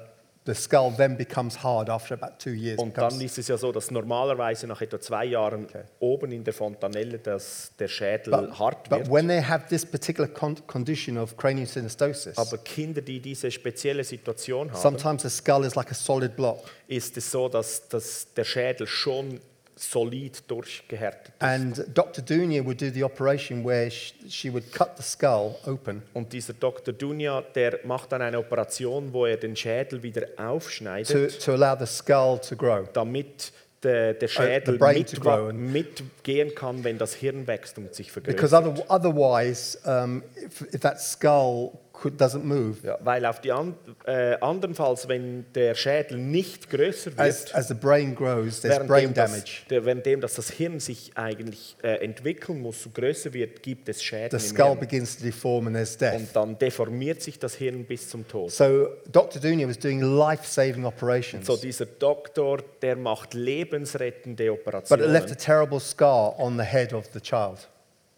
the 0.45 0.53
skull 0.53 0.91
then 0.95 1.15
becomes 1.15 1.63
hard 1.63 1.89
after 1.89 2.13
about 2.15 2.37
two 2.37 2.51
years. 2.51 2.77
Und 2.79 2.97
dann 2.97 3.19
ist 3.21 3.37
es 3.37 3.47
ja 3.47 3.57
so, 3.57 3.71
dass 3.71 3.91
normalerweise 3.91 4.67
nach 4.67 4.81
etwa 4.81 4.99
zwei 4.99 5.25
Jahren 5.25 5.67
oben 5.99 6.31
in 6.31 6.43
der 6.43 6.53
Fontanelle 6.53 7.17
dass 7.19 7.71
der 7.79 7.87
Schädel 7.87 8.31
but, 8.31 8.59
hart 8.59 8.89
but 8.89 8.99
wird. 8.99 9.11
when 9.11 9.27
they 9.27 9.41
have 9.41 9.67
this 9.69 9.85
particular 9.85 10.27
con- 10.29 10.57
condition 10.67 11.17
of 11.17 11.37
craniosynostosis, 11.37 12.37
Aber 12.37 12.57
Kinder, 12.57 13.01
die 13.01 13.19
diese 13.19 13.49
spezielle 13.51 14.03
Situation 14.03 14.71
haben, 14.71 14.81
sometimes 14.81 15.23
the 15.23 15.29
skull 15.29 15.63
is 15.65 15.75
like 15.75 15.91
a 15.91 15.95
solid 15.95 16.35
block. 16.35 16.59
ist 16.87 17.15
es 17.17 17.31
so, 17.31 17.47
dass, 17.49 17.87
dass 17.87 18.27
der 18.33 18.43
Schädel 18.43 18.85
schon 18.87 19.39
solid 19.75 20.49
durchgehärtet 20.49 21.27
ist. 21.29 21.41
And 21.41 21.85
Dr. 21.93 22.23
Dunia 22.23 22.63
would 22.63 22.81
do 22.81 22.89
the 22.89 23.03
operation 23.03 23.65
where 23.65 23.89
sh- 23.89 24.13
she 24.29 24.51
would 24.51 24.71
cut 24.71 24.91
the 24.97 25.03
skull 25.03 25.55
open 25.65 26.01
Und 26.13 26.31
dieser 26.31 26.53
Dr. 26.53 26.93
Dunja, 26.93 27.41
der 27.41 27.79
macht 27.83 28.11
dann 28.11 28.21
eine 28.21 28.37
Operation, 28.39 29.11
wo 29.13 29.25
er 29.25 29.37
den 29.37 29.55
Schädel 29.55 30.01
wieder 30.03 30.27
to, 30.35 30.43
aufschneidet, 30.43 31.41
to 31.43 31.53
allow 31.53 31.75
the 31.79 31.85
skull 31.87 32.39
to 32.39 32.55
grow. 32.55 32.87
damit 32.93 33.51
der, 33.83 34.13
der 34.13 34.27
Schädel 34.27 34.75
Uh, 34.75 34.77
brain 34.77 35.05
to 35.05 35.51
mit, 35.53 35.99
mitgehen 35.99 36.55
kann, 36.55 36.83
wenn 36.83 36.97
das 36.97 37.13
Hirn 37.15 37.45
wächst 37.47 37.77
und 37.77 37.93
sich 37.93 38.13
Because 38.13 38.49
vergrößert. 38.55 38.89
other, 38.89 39.13
otherwise, 39.13 39.77
um, 39.85 40.23
if, 40.37 40.61
if 40.73 40.79
that 40.81 41.01
skull 41.01 41.71
doesn't 42.17 42.43
move, 42.43 42.77
Ja, 42.83 42.97
weil 43.01 43.25
auf 43.25 43.39
die 43.39 43.51
an, 43.51 43.75
äh, 44.05 44.35
andernfalls, 44.41 45.07
wenn 45.07 45.45
der 45.53 45.75
Schädel 45.75 46.17
nicht 46.17 46.69
größer 46.69 47.11
as, 47.17 47.45
wird, 47.45 47.55
as 47.55 47.67
the 47.69 47.73
brain 47.73 48.15
grows, 48.15 48.61
there's 48.61 48.85
brain 48.87 49.13
das, 49.13 49.31
damage. 49.31 49.61
der, 49.69 49.85
währenddem 49.85 50.19
dass 50.19 50.33
das 50.35 50.49
Hirn 50.49 50.79
sich 50.79 51.11
eigentlich 51.15 51.77
äh, 51.83 52.03
entwickeln 52.03 52.61
muss 52.61 52.85
und 52.85 52.95
größer 52.95 53.33
wird, 53.33 53.63
gibt 53.63 53.87
es 53.89 54.03
Schäden 54.03 54.37
The 54.37 54.45
skull 54.45 54.75
begins 54.75 55.17
to 55.17 55.23
deform 55.23 55.67
and 55.67 55.75
there's 55.75 55.97
death. 55.97 56.15
Und 56.15 56.35
dann 56.35 56.57
deformiert 56.57 57.21
sich 57.21 57.39
das 57.39 57.55
Hirn 57.55 57.85
bis 57.85 58.09
zum 58.09 58.27
Tod. 58.27 58.51
So 58.51 58.89
Dr. 59.11 59.41
Dunia 59.41 59.67
was 59.67 59.79
doing 59.79 60.01
life-saving 60.01 60.85
operations, 60.85 61.45
So 61.45 61.55
dieser 61.57 61.85
Doktor, 61.85 62.57
der 62.81 62.95
macht 62.95 63.33
lebensrettende 63.33 64.51
but 64.53 64.99
it 64.99 65.07
left 65.07 65.29
a 65.29 65.33
Operationen, 65.33 65.37
terrible 65.37 65.79
scar 65.79 66.37
on 66.39 66.57
the 66.57 66.65
head 66.65 66.93
of 66.93 67.05
the 67.13 67.21
child. 67.21 67.69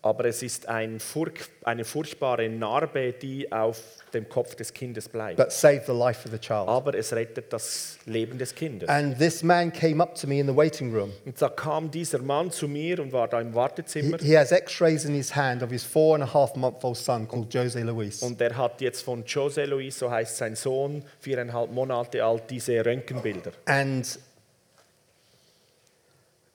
Aber 0.05 0.25
es 0.25 0.43
ist 0.43 0.69
ein 0.69 0.99
furch, 0.99 1.33
eine 1.63 1.83
furchtbare 1.83 2.47
Narbe, 2.47 3.11
die 3.13 3.51
auf 3.51 3.81
dem 4.13 4.29
Kopf 4.29 4.53
des 4.53 4.71
Kindes 4.71 5.09
bleibt. 5.09 5.37
but 5.37 5.51
saved 5.51 5.87
the 5.87 5.91
life 5.93 6.25
of 6.27 6.31
the 6.31 6.37
child. 6.37 6.67
Aber 6.69 6.93
es 6.93 7.11
rettet 7.11 7.51
das 7.51 7.97
Leben 8.05 8.37
des 8.37 8.53
Kindes. 8.53 8.87
And 8.87 9.17
this 9.17 9.41
man 9.41 9.73
came 9.73 10.01
up 10.03 10.13
to 10.15 10.27
me 10.27 10.39
in 10.39 10.45
the 10.47 10.55
waiting 10.55 10.93
room. 10.93 11.11
Und 11.25 11.41
da 11.41 11.49
kam 11.49 11.89
dieser 11.89 12.19
Mann 12.19 12.51
zu 12.51 12.67
mir 12.67 12.99
und 12.99 13.11
war 13.13 13.27
da 13.27 13.41
im 13.41 13.49
He, 13.49 13.55
Wartezimmer. 13.55 14.17
he 14.21 14.37
has 14.37 14.51
x-rays 14.51 15.05
in 15.05 15.15
his 15.15 15.35
hand 15.35 15.63
of 15.63 15.71
his 15.71 15.83
four 15.83 16.13
and 16.13 16.23
a 16.23 16.31
half 16.31 16.55
month 16.55 16.83
old 16.83 16.97
son 16.97 17.27
called 17.27 17.51
Jose 17.51 17.81
Luis. 17.81 18.21
Und 18.21 18.39
er 18.39 18.55
hat 18.55 18.81
jetzt 18.81 19.01
von 19.01 19.23
Jose 19.25 19.65
Luis, 19.65 19.97
so 19.97 20.11
heißt 20.11 20.37
sein 20.37 20.55
Sohn, 20.55 21.03
viereinhalb 21.19 21.71
Monate 21.71 22.23
alt, 22.23 22.43
diese 22.51 22.85
Röntgenbilder. 22.85 23.53
And 23.65 24.19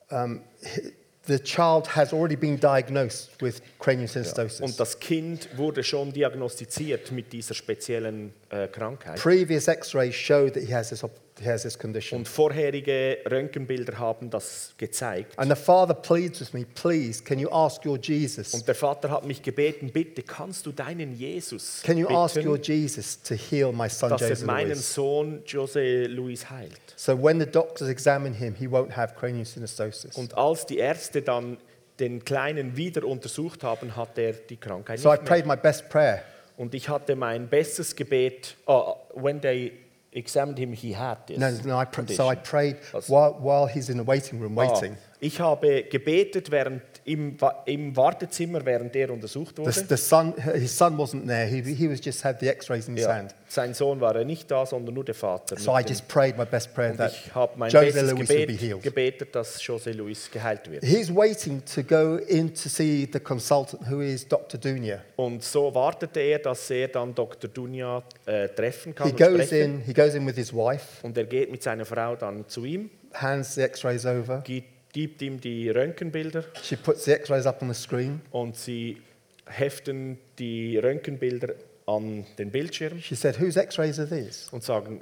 um, 0.09 0.41
he- 0.61 0.93
the 1.31 1.39
child 1.39 1.87
has 1.87 2.13
already 2.13 2.35
been 2.35 2.57
diagnosed 2.57 3.41
with 3.41 3.61
craniosynostosis. 3.79 4.61
Und 4.61 4.79
das 4.79 4.99
Kind 4.99 5.49
wurde 5.57 5.83
schon 5.83 6.11
diagnostiziert 6.11 7.11
mit 7.11 7.31
dieser 7.31 7.53
speziellen 7.53 8.33
äh, 8.49 8.67
Krankheit. 8.67 9.19
Previous 9.19 9.67
x-rays 9.67 10.15
showed 10.15 10.53
that 10.53 10.63
he 10.63 10.73
has 10.73 10.89
this, 10.89 11.03
has 11.45 11.63
this 11.63 11.77
condition. 11.77 12.19
Und 12.19 12.27
vorherige 12.27 13.17
Röntgenbilder 13.29 13.97
haben 13.97 14.29
das 14.29 14.73
gezeigt. 14.77 15.37
And 15.37 15.49
the 15.49 15.61
father 15.61 15.93
pleads 15.93 16.39
with 16.39 16.53
me, 16.53 16.65
please, 16.75 17.23
can 17.23 17.39
you 17.39 17.49
ask 17.49 17.85
your 17.85 17.97
Jesus? 17.97 18.53
Und 18.53 18.67
der 18.67 18.75
Vater 18.75 19.09
hat 19.09 19.25
mich 19.25 19.41
gebeten, 19.41 19.91
bitte 19.91 20.23
kannst 20.23 20.65
du 20.65 20.71
deinen 20.71 21.17
Jesus 21.17 21.81
Can 21.83 21.97
you 21.97 22.07
ask 22.09 22.35
your 22.37 22.57
bitten, 22.57 22.71
Jesus 22.71 23.21
to 23.21 23.35
heal 23.35 23.71
my 23.71 23.89
son 23.89 24.09
dass 24.09 24.21
er 24.21 24.45
meinen 24.45 24.69
Luis? 24.69 24.93
Sohn 24.93 25.43
Jose 25.45 26.05
Luis 26.05 26.49
heilt. 26.49 26.79
So 26.95 27.21
when 27.21 27.39
the 27.39 27.45
doctors 27.45 27.89
examine 27.89 28.35
him, 28.35 28.55
he 28.55 28.67
won't 28.67 28.95
have 28.95 29.15
craniosynostosis. 29.15 30.15
Und 30.15 30.37
als 30.37 30.65
die 30.65 30.77
Ärzte 30.77 31.21
dann 31.21 31.57
den 31.99 32.25
Kleinen 32.25 32.75
wieder 32.75 33.05
untersucht 33.05 33.63
haben, 33.63 33.95
hat 33.95 34.17
er 34.17 34.33
die 34.33 34.57
Krankheit 34.57 34.99
So 34.99 35.09
I 35.09 35.13
nicht 35.13 35.23
mehr. 35.23 35.29
prayed 35.29 35.45
my 35.45 35.55
best 35.55 35.89
prayer. 35.89 36.23
Und 36.57 36.75
ich 36.75 36.89
hatte 36.89 37.15
mein 37.15 37.47
bestes 37.47 37.95
Gebet, 37.95 38.55
oh, 38.65 38.95
when 39.15 39.41
they 39.41 39.71
examined 40.11 40.57
him, 40.57 40.73
he 40.73 40.93
had 40.93 41.25
this 41.27 41.37
No, 41.37 41.51
no, 41.65 41.77
I 41.77 41.85
so 42.07 42.27
I 42.27 42.35
prayed 42.35 42.77
while, 43.07 43.33
while 43.39 43.67
he's 43.67 43.89
in 43.89 43.97
the 43.97 44.03
waiting 44.03 44.39
room 44.39 44.55
waiting. 44.55 44.97
Ah, 44.99 45.17
ich 45.21 45.39
habe 45.39 45.83
gebetet 45.89 46.51
während 46.51 46.81
im, 47.11 47.37
im 47.65 47.95
Wartezimmer, 47.95 48.65
während 48.65 48.95
er 48.95 49.09
untersucht 49.11 49.57
wurde. 49.57 49.71
The, 49.71 49.81
the 49.89 49.97
son, 49.97 50.33
his 50.53 50.75
son 50.77 50.97
wasn't 50.97 51.27
there. 51.27 51.45
He, 51.47 51.61
he 51.73 51.89
was 51.89 51.99
just 52.03 52.23
had 52.23 52.39
the 52.39 52.47
x-rays 52.47 52.87
in 52.87 52.95
his 52.95 53.05
Ja, 53.05 53.13
hand. 53.15 53.35
sein 53.47 53.73
Sohn 53.73 53.99
war 53.99 54.15
er 54.15 54.23
nicht 54.25 54.49
da, 54.49 54.65
sondern 54.65 54.93
nur 54.95 55.03
der 55.03 55.15
Vater. 55.15 55.57
So 55.57 55.71
I 55.77 55.81
just 55.87 56.07
prayed 56.07 56.37
my 56.37 56.45
best 56.45 56.73
prayer 56.73 56.95
that 56.97 57.11
ich 57.11 57.33
habe 57.35 57.53
mein 57.57 57.69
Jose 57.71 57.85
bestes 57.85 58.11
Luis 58.11 58.27
Gebet 58.29 58.61
healed. 58.61 58.83
gebetet, 58.83 59.35
dass 59.35 59.65
Jose 59.65 59.91
Luis 59.91 60.29
geheilt 60.31 60.69
wird. 60.71 60.83
He's 60.83 61.13
waiting 61.13 61.61
to 61.65 61.83
go 61.83 62.17
in 62.27 62.53
to 62.53 62.69
see 62.69 63.07
the 63.11 63.19
consultant 63.19 63.81
who 63.89 64.01
is 64.01 64.27
Dr. 64.27 64.59
Dunia. 64.59 65.01
Und 65.17 65.43
so 65.43 65.73
wartete 65.75 66.19
er, 66.19 66.39
dass 66.39 66.69
er 66.69 66.87
dann 66.87 67.13
Dr. 67.13 67.49
Dunja 67.49 68.03
äh, 68.25 68.47
treffen 68.49 68.95
kann 68.95 69.07
He 69.07 69.11
und 69.13 69.19
goes 69.19 69.45
sprechen. 69.47 69.75
in, 69.75 69.81
he 69.81 69.93
goes 69.93 70.13
in 70.15 70.25
with 70.25 70.35
his 70.35 70.53
wife, 70.53 70.85
Und 71.05 71.17
er 71.17 71.25
geht 71.25 71.51
mit 71.51 71.61
seiner 71.61 71.85
Frau 71.85 72.15
dann 72.15 72.47
zu 72.47 72.63
ihm, 72.65 72.89
hands 73.13 73.55
the 73.55 73.61
x-rays 73.63 74.05
over. 74.05 74.41
gibt, 74.45 74.67
gibt 74.93 75.21
ihm 75.21 75.39
die 75.39 75.69
Röntgenbilder 75.69 76.43
She 76.63 76.75
puts 76.75 77.05
the 77.05 77.11
x-rays 77.13 77.45
up 77.45 77.61
on 77.61 77.73
the 77.73 77.79
screen. 77.79 78.21
und 78.31 78.55
sie 78.55 78.97
heften 79.45 80.17
die 80.39 80.77
Röntgenbilder 80.77 81.53
an 81.87 82.25
den 82.37 82.51
Bildschirm 82.51 82.99
She 82.99 83.15
said, 83.15 83.39
whose 83.39 83.59
x-rays 83.59 83.99
are 83.99 84.07
these? 84.07 84.49
und 84.51 84.63
sagen, 84.63 85.01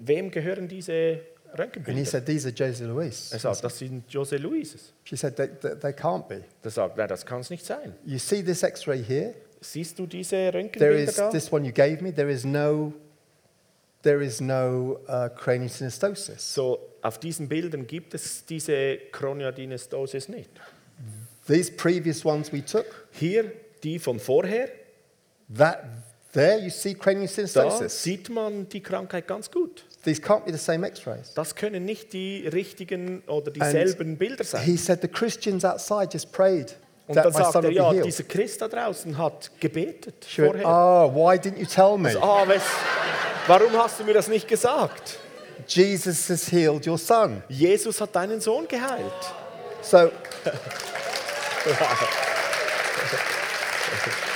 wem 0.00 0.30
gehören 0.30 0.68
diese 0.68 0.92
And 1.50 1.56
he 1.56 1.62
Röntgenbilder? 1.62 2.04
said, 2.04 2.26
these 2.26 2.46
are 2.46 2.54
Jose 2.54 2.84
Luis. 2.84 3.32
Er 3.32 3.38
sagt, 3.38 3.64
das 3.64 3.78
sind 3.78 4.04
Jose 4.12 4.36
Luises. 4.36 4.92
She 5.04 5.16
said, 5.16 5.34
they, 5.36 5.48
they, 5.48 5.74
they 5.80 5.92
can't 5.92 6.28
be. 6.28 6.42
Er 6.62 6.70
sagt, 6.70 6.96
nein, 6.98 7.08
das 7.08 7.24
kann 7.24 7.40
es 7.40 7.48
nicht 7.50 7.64
sein. 7.64 7.94
You 8.04 8.18
see 8.18 8.42
this 8.42 8.62
x-ray 8.62 9.02
here? 9.02 9.34
Siehst 9.60 9.98
du 9.98 10.06
diese 10.06 10.36
There 10.36 10.52
Röntgenbilder 10.54 10.98
is 11.10 11.16
da? 11.16 11.30
this 11.30 11.50
one 11.50 11.64
you 11.66 11.72
gave 11.72 12.02
me. 12.02 12.12
There 12.14 12.30
is 12.30 12.44
no, 12.44 12.92
there 14.08 14.22
is 14.22 14.40
no 14.40 15.00
uh, 15.06 15.28
craniosynostosis. 15.28 16.54
So, 16.54 16.78
auf 17.02 17.18
diesen 17.18 17.46
Bildern 17.46 17.86
gibt 17.86 18.14
es 18.14 18.44
diese 18.46 18.96
Chroniodynestosis 19.12 20.28
nicht. 20.28 20.50
These 21.46 21.72
previous 21.72 22.24
ones 22.24 22.50
we 22.50 22.64
took, 22.64 22.86
Hier, 23.12 23.52
die 23.82 23.98
von 23.98 24.18
vorher, 24.18 24.70
that 25.54 25.84
there 26.32 26.58
you 26.58 26.70
see 26.70 26.94
da 26.94 27.00
craniosynostosis. 27.00 28.02
sieht 28.02 28.30
man 28.30 28.66
die 28.68 28.82
Krankheit 28.82 29.26
ganz 29.26 29.50
gut. 29.50 29.84
These 30.04 30.22
can't 30.22 30.44
be 30.46 30.52
the 30.52 30.58
same 30.58 30.86
x-rays. 30.86 31.34
Das 31.34 31.54
können 31.54 31.84
nicht 31.84 32.14
die 32.14 32.46
richtigen 32.46 33.22
oder 33.26 33.50
dieselben 33.50 34.16
Bilder 34.16 34.44
sein. 34.44 34.62
He 34.62 34.76
said 34.78 35.02
the 35.02 35.08
Christians 35.08 35.66
outside 35.66 36.08
just 36.12 36.32
prayed 36.32 36.76
Und 37.06 37.16
dann 37.16 37.32
sagt 37.32 37.54
er, 37.56 37.70
ja, 37.70 37.92
dieser 37.92 38.24
Christ 38.24 38.62
da 38.62 38.68
draußen 38.68 39.18
hat 39.18 39.50
gebetet 39.60 40.26
She 40.26 40.42
vorher. 40.42 40.66
oh, 40.66 41.14
why 41.14 41.36
didn't 41.36 41.58
you 41.58 41.66
tell 41.66 41.98
me? 41.98 42.14
Ah, 42.22 42.46
wes 42.46 42.62
Warum 43.48 43.72
hast 43.78 43.98
du 43.98 44.04
mir 44.04 44.12
das 44.12 44.28
nicht 44.28 44.46
gesagt? 44.46 45.18
Jesus 45.66 46.28
has 46.28 46.52
healed 46.52 46.86
your 46.86 46.98
son. 46.98 47.42
Jesus 47.48 47.98
hat 47.98 48.14
deinen 48.14 48.42
Sohn 48.42 48.68
geheilt. 48.68 49.10
So, 49.80 50.12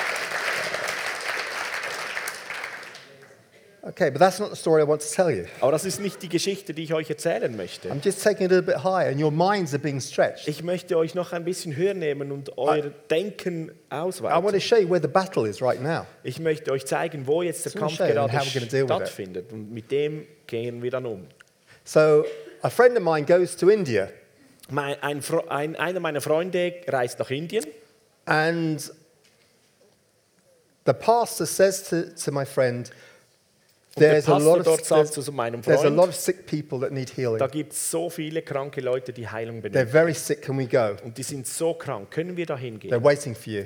okay, 3.83 4.11
but 4.11 4.19
that's 4.19 4.39
not 4.39 4.51
the 4.51 4.57
story 4.57 4.83
I 4.83 4.85
want 4.87 5.03
to 5.03 5.09
tell 5.09 5.31
you. 5.31 5.45
Aber 5.61 5.73
das 5.73 5.85
ist 5.85 6.01
nicht 6.01 6.23
die 6.23 6.29
Geschichte, 6.29 6.73
die 6.75 6.85
ich 6.85 6.95
euch 6.95 7.11
erzählen 7.11 7.55
möchte. 7.57 7.89
I'm 7.91 8.05
just 8.05 8.23
taking 8.23 8.47
it 8.47 8.53
a 8.53 8.57
little 8.57 8.63
bit 8.75 8.83
higher, 8.85 9.11
and 9.11 9.21
your 9.21 9.31
minds 9.31 9.73
are 9.73 9.83
being 9.83 10.01
stretched. 10.01 10.49
Ich 10.49 10.63
möchte 10.63 10.97
euch 10.97 11.15
noch 11.15 11.33
ein 11.33 11.45
bisschen 11.45 11.77
höher 11.77 11.95
nehmen 11.95 12.33
und 12.33 12.57
euer 12.57 12.87
I 12.87 12.93
Denken 13.11 13.69
want 13.91 14.17
to 14.17 14.27
ausweiten. 14.29 14.61
show 14.61 14.77
you 14.77 14.89
where 14.89 15.01
the 15.01 15.09
battle 15.09 15.49
is 15.49 15.61
right 15.61 15.81
now. 15.83 16.07
Ich 16.23 16.39
möchte 16.39 16.71
euch 16.73 16.87
zeigen, 16.87 17.27
wo 17.27 17.43
jetzt 17.43 17.65
der 17.65 17.73
So 17.73 17.79
Kampf 17.79 17.99
gerade 17.99 18.41
stattfindet. 18.41 19.53
Und 19.53 19.73
mit 19.73 19.91
dem 19.91 20.27
gehen 20.47 20.83
wir 20.83 20.91
dann 20.91 21.07
um. 21.07 21.27
So, 21.85 22.25
a 22.63 22.71
friend 22.71 22.97
of 22.97 23.03
mine 23.03 23.25
goes 23.27 23.57
to 23.57 23.69
India, 23.69 24.09
Mein, 24.71 24.97
ein, 25.03 25.21
ein, 25.49 25.77
einer 25.77 25.99
meiner 26.01 26.21
Freunde 26.21 26.75
reist 26.87 27.19
nach 27.19 27.31
Indien 27.31 27.65
and 28.25 28.93
the 30.87 30.93
pastor 30.93 31.45
says 31.45 31.83
to, 31.89 32.05
to 32.15 32.31
my 32.31 32.45
friend, 32.45 32.91
und 33.95 34.01
der 34.01 34.11
there's 34.13 34.29
a, 34.29 34.39
lot 34.39 34.59
Pastor 34.59 34.59
of, 34.59 34.65
dort 34.65 35.09
sagt 35.09 35.25
zu 35.25 35.33
meinem 35.33 35.63
Freund, 35.63 35.99
of 35.99 36.15
sick 36.15 36.47
people 36.47 36.81
that 36.81 36.93
need 36.93 37.11
healing. 37.17 37.39
da 37.39 37.47
gibt 37.47 37.73
es 37.73 37.91
so 37.91 38.09
viele 38.09 38.43
kranke 38.43 38.81
Leute, 38.81 39.13
die 39.13 39.29
Heilung 39.29 39.59
They're 39.59 39.63
benötigen. 39.63 39.91
very 39.91 40.15
sick. 40.15 40.43
Can 40.43 40.59
we 40.59 40.67
go? 40.67 40.97
Und 41.05 41.19
die 41.19 41.23
sind 41.23 41.47
so 41.47 41.75
krank. 41.75 42.11
Können 42.11 42.37
wir 42.37 42.47
da 42.47 42.55
They're 42.55 42.59
hingehen? 42.59 43.05
waiting 43.05 43.35
for 43.35 43.53
you. 43.53 43.65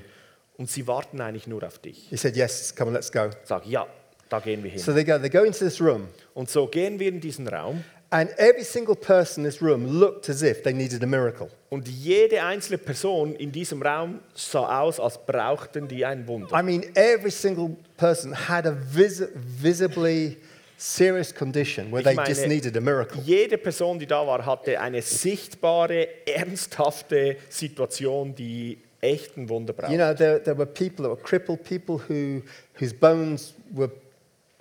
Und 0.57 0.71
sie 0.71 0.87
warten 0.87 1.21
eigentlich 1.21 1.47
nur 1.47 1.63
auf 1.65 1.79
dich. 1.79 2.07
He 2.09 2.17
said, 2.17 2.37
Yes, 2.37 2.75
come 2.75 2.89
on, 2.89 2.95
let's 2.95 3.13
go. 3.13 3.31
Sag, 3.45 3.67
ja, 3.67 3.87
da 4.29 4.41
gehen 4.41 4.63
wir 4.65 4.71
hin. 4.71 4.81
So 4.81 4.93
they 4.93 5.05
go, 5.05 5.19
they 5.19 5.31
go 5.31 5.45
into 5.45 5.59
this 5.65 5.81
room, 5.81 6.09
Und 6.35 6.51
so 6.51 6.67
gehen 6.67 6.99
wir 6.99 7.09
in 7.09 7.21
diesen 7.21 7.47
Raum 7.47 7.85
and 8.11 8.31
every 8.39 8.63
single 8.65 8.95
person 8.95 9.45
in 9.45 9.51
this 9.51 9.61
room 9.61 9.87
looked 9.87 10.29
as 10.29 10.43
if 10.43 10.63
they 10.63 10.73
needed 10.73 11.03
a 11.03 11.07
miracle. 11.07 11.49
und 11.71 11.89
jede 11.89 12.43
einzelne 12.43 12.79
Person 12.79 13.35
in 13.35 13.51
diesem 13.53 13.83
Raum 13.83 14.21
sah 14.35 14.81
aus, 14.83 15.01
als 15.01 15.19
brauchten 15.27 15.89
die 15.89 16.05
ein 16.05 16.27
Wunder. 16.29 16.49
I 16.59 16.63
mean, 16.63 16.85
every 16.95 17.31
single 17.33 17.77
person 17.97 18.33
had 18.49 18.65
a 18.67 18.73
visi- 18.73 19.29
visibly 19.35 20.37
serious 20.79 21.35
condition 21.35 21.91
where 21.91 22.01
Ich 22.01 22.05
they 22.07 22.15
meine, 22.15 22.29
just 22.29 22.47
needed 22.47 22.77
a 22.77 22.81
miracle. 22.81 23.21
Jede 23.25 23.59
Person, 23.59 23.99
die 23.99 24.07
da 24.07 24.25
war, 24.27 24.45
hatte 24.47 24.79
eine 24.81 25.03
sichtbare, 25.03 26.07
ernsthafte 26.27 27.37
Situation, 27.49 28.35
die 28.35 28.79
echten 29.01 29.49
Wunder 29.49 29.73
braucht. 29.73 29.91
You 29.91 29.99
know, 29.99 30.15
there, 30.15 30.39
there 30.43 30.57
were 30.57 30.67
people 30.67 31.03
that 31.05 31.11
were 31.11 31.17
crippled, 31.23 31.65
people 31.65 31.99
who, 32.09 32.43
whose 32.79 32.95
bones 32.95 33.55
were 33.75 33.91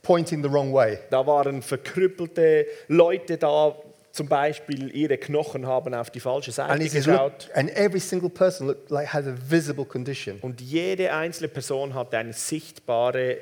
pointing 0.05 0.43
the 0.43 0.49
wrong 0.51 0.71
way. 0.73 0.99
Da 1.09 1.25
waren 1.25 1.61
verkrüppelte 1.61 2.65
Leute 2.87 3.37
da, 3.37 3.75
zum 4.11 4.27
Beispiel 4.29 4.95
ihre 4.95 5.17
Knochen 5.17 5.65
haben 5.67 5.93
auf 5.93 6.09
die 6.09 6.19
falsche 6.21 6.51
Seite 6.51 6.77
geschaut. 6.89 7.47
look, 7.47 7.57
and 7.57 7.69
every 7.75 7.99
single 7.99 8.29
person 8.29 8.67
looked 8.67 8.89
like 8.89 9.11
had 9.11 9.25
a 9.27 9.35
visible 9.49 9.85
condition. 9.85 10.39
Und 10.41 10.61
jede 10.61 11.11
einzelne 11.11 11.49
Person 11.49 11.93
hatte 11.93 12.17
eine 12.17 12.31
sichtbare 12.33 13.37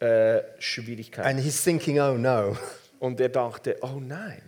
äh, 0.00 0.40
Schwierigkeit. 0.58 1.24
And 1.24 1.40
he's 1.40 1.62
thinking, 1.62 1.98
oh 2.00 2.14
no. 2.18 2.56
Und 2.98 3.20
er 3.20 3.30
dachte, 3.30 3.76
oh 3.80 4.00
nein. 4.00 4.42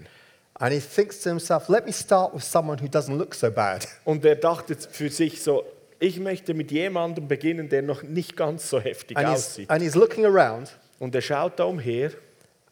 And 0.54 0.72
he 0.72 0.80
thinks 0.80 1.20
to 1.22 1.30
himself, 1.30 1.68
let 1.68 1.86
me 1.86 1.92
start 1.92 2.34
with 2.34 2.44
someone 2.44 2.80
who 2.80 2.86
doesn't 2.86 3.16
look 3.16 3.34
so 3.34 3.50
bad. 3.50 3.88
Und 4.04 4.24
er 4.24 4.36
dachte 4.36 4.76
für 4.76 5.08
sich 5.08 5.42
so, 5.42 5.64
ich 5.98 6.20
möchte 6.20 6.52
mit 6.54 6.70
jemandem 6.70 7.26
beginnen, 7.26 7.68
der 7.68 7.82
noch 7.82 8.02
nicht 8.02 8.36
ganz 8.36 8.68
so 8.68 8.78
heftig 8.80 9.16
And 9.16 9.28
he's, 9.28 9.36
aussieht. 9.38 9.70
and 9.70 9.82
he's 9.82 9.94
looking 9.94 10.24
around 10.26 10.68
Und 11.02 11.16
er 11.16 11.20
schaut 11.20 11.58
da 11.58 11.64
umher 11.64 12.12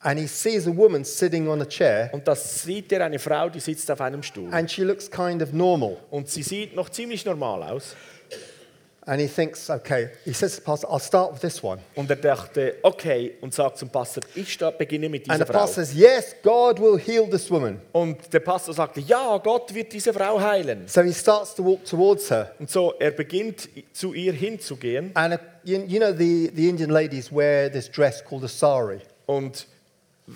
and 0.02 0.20
he 0.20 0.28
sees 0.28 0.68
a 0.68 0.70
woman 0.70 1.04
sitting 1.04 1.48
on 1.48 1.60
a 1.62 1.64
chair 1.66 2.10
und 2.12 2.28
da 2.28 2.36
sieht 2.36 2.92
er 2.92 3.04
eine 3.04 3.18
Frau, 3.18 3.48
die 3.48 3.58
sitzt 3.58 3.90
auf 3.90 4.00
einem 4.00 4.22
Stuhl. 4.22 4.54
and 4.54 4.70
she 4.70 4.84
looks 4.84 5.10
kind 5.10 5.42
of 5.42 5.52
normal. 5.52 5.96
Und 6.12 6.28
sie 6.28 6.44
sieht 6.44 6.76
noch 6.76 6.90
ziemlich 6.90 7.24
normal 7.24 7.64
aus. 7.64 7.96
And 9.06 9.18
he 9.20 9.26
thinks, 9.26 9.70
okay, 9.70 10.10
he 10.26 10.32
says 10.34 10.52
to 10.56 10.60
the 10.60 10.64
pastor, 10.66 10.86
I'll 10.90 10.98
start 11.00 11.32
with 11.32 11.40
this 11.40 11.62
one. 11.64 11.80
Und 11.96 12.10
er 12.10 12.16
dachte, 12.16 12.74
okay, 12.82 13.32
und 13.40 13.54
sagt 13.54 13.78
zum 13.78 13.88
Pastor, 13.88 14.22
ich 14.34 14.52
sta- 14.52 14.70
beginne 14.70 15.08
mit 15.08 15.22
And 15.28 15.36
dieser 15.38 15.46
the 15.46 15.52
Frau. 15.52 15.60
pastor 15.60 15.84
says, 15.84 15.94
yes, 15.96 16.36
God 16.42 16.78
will 16.78 16.98
heal 16.98 17.26
this 17.28 17.50
woman. 17.50 17.80
Und 17.92 18.32
der 18.32 18.40
Pastor 18.40 18.74
sagte, 18.74 19.00
ja, 19.00 19.38
Gott 19.38 19.72
wird 19.74 19.92
diese 19.92 20.12
Frau 20.12 20.38
heilen. 20.38 20.86
So 20.86 21.02
he 21.02 21.14
starts 21.14 21.54
to 21.54 21.64
walk 21.64 21.84
towards 21.86 22.30
her. 22.30 22.52
Und 22.58 22.70
so, 22.70 22.92
er 22.98 23.10
beginnt 23.12 23.68
zu 23.94 24.12
ihr 24.12 24.34
hinzugehen. 24.34 25.10
And 25.14 25.34
uh, 25.34 25.38
you, 25.64 25.78
you 25.86 25.98
know, 25.98 26.12
the, 26.12 26.50
the 26.54 26.68
Indian 26.68 26.90
ladies 26.90 27.32
wear 27.32 27.72
this 27.72 27.90
dress 27.90 28.22
called 28.22 28.44
a 28.44 28.48
sari. 28.48 29.00
Und 29.24 29.66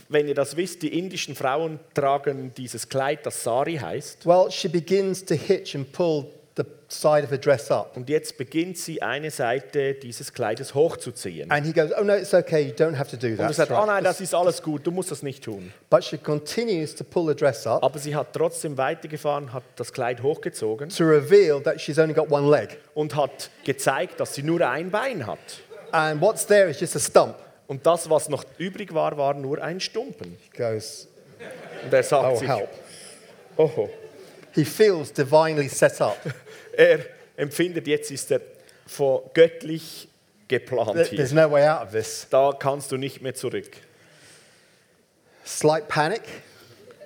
wenn 0.09 0.27
ihr 0.27 0.35
das 0.35 0.57
wisst, 0.57 0.83
die 0.83 0.99
indischen 0.99 1.37
Frauen 1.37 1.79
tragen 1.95 2.53
dieses 2.57 2.89
Kleid, 2.89 3.25
das 3.27 3.45
Sari 3.45 3.77
heißt. 3.77 4.27
Well, 4.27 4.51
she 4.51 4.69
begins 4.69 5.25
to 5.25 5.35
hitch 5.35 5.77
and 5.77 5.93
pull 5.93 6.27
side 7.01 7.25
of 7.25 7.31
her 7.31 7.39
dress 7.39 7.71
up. 7.71 7.97
Und 7.97 8.09
jetzt 8.09 8.37
beginnt 8.39 8.79
sie 8.79 9.03
eine 9.03 9.31
Seite 9.31 9.95
dieses 9.95 10.33
Kleides 10.33 10.75
hochzuziehen. 10.75 11.51
And 11.51 11.67
he 11.67 11.73
goes, 11.73 11.91
oh 11.99 12.05
no, 12.05 12.15
it's 12.15 12.33
okay, 12.35 12.61
you 12.63 12.73
don't 12.73 12.97
have 12.99 13.11
to 13.11 13.17
do 13.17 13.29
Und 13.29 13.37
that. 13.39 13.49
er 13.49 13.53
sagt, 13.55 13.71
It's 13.71 13.79
right." 13.79 13.83
oh 13.83 13.87
nein, 13.87 14.05
das 14.05 14.21
ist 14.21 14.35
alles 14.35 14.63
gut, 14.63 14.87
du 14.87 14.91
musst 14.91 15.11
das 15.11 15.23
nicht 15.23 15.45
tun. 15.45 15.73
But 15.91 16.05
she 16.05 16.19
continues 16.19 16.95
to 16.95 17.05
pull 17.05 17.27
the 17.29 17.35
dress 17.35 17.67
up 17.67 17.83
Aber 17.83 17.99
sie 17.99 18.15
hat 18.15 18.33
trotzdem 18.33 18.77
weitergefahren, 18.79 19.53
hat 19.53 19.63
das 19.77 19.93
Kleid 19.93 20.23
hochgezogen 20.23 20.89
to 20.91 21.05
reveal 21.05 21.61
that 21.63 21.81
she's 21.81 21.99
only 21.99 22.15
got 22.15 22.31
one 22.31 22.51
leg. 22.51 22.79
und 22.95 23.15
hat 23.17 23.51
gezeigt, 23.65 24.21
dass 24.21 24.35
sie 24.35 24.43
nur 24.43 24.61
ein 24.69 24.91
Bein 24.91 25.27
hat. 25.27 25.39
And 25.91 26.21
what's 26.21 26.47
there 26.47 26.69
is 26.71 26.81
just 26.81 26.97
a 26.97 27.01
stump. 27.01 27.35
Und 27.67 27.87
das, 27.87 28.11
was 28.11 28.29
noch 28.29 28.45
übrig 28.59 28.93
war, 28.93 29.17
war 29.17 29.33
nur 29.35 29.63
ein 29.63 29.81
Stumpen. 29.81 30.37
He 30.53 30.59
goes, 30.63 31.09
Und 31.85 31.93
er 31.93 32.03
sagt 32.03 32.25
oh, 32.33 32.37
sich, 32.37 32.49
help. 32.49 32.69
oh, 33.57 33.89
He 34.53 34.65
feels 34.65 35.13
divinely 35.13 35.69
set 35.69 36.01
up. 36.01 36.17
er 36.79 37.01
empfindet, 37.37 37.87
jetzt 37.87 38.11
ist 38.11 38.31
er 38.31 38.41
von 38.87 39.23
göttlich 39.35 40.09
geplant 40.49 40.93
There- 40.95 41.05
hier. 41.09 41.17
There's 41.19 41.33
no 41.33 41.51
way 41.51 41.67
out 41.67 41.83
of 41.87 41.91
this. 41.93 42.27
Da 42.31 42.53
kannst 42.59 42.93
du 42.93 42.97
nicht 42.97 43.23
mehr 43.23 43.35
zurück. 43.35 43.71
Slight 45.45 45.89
panic. 45.89 46.23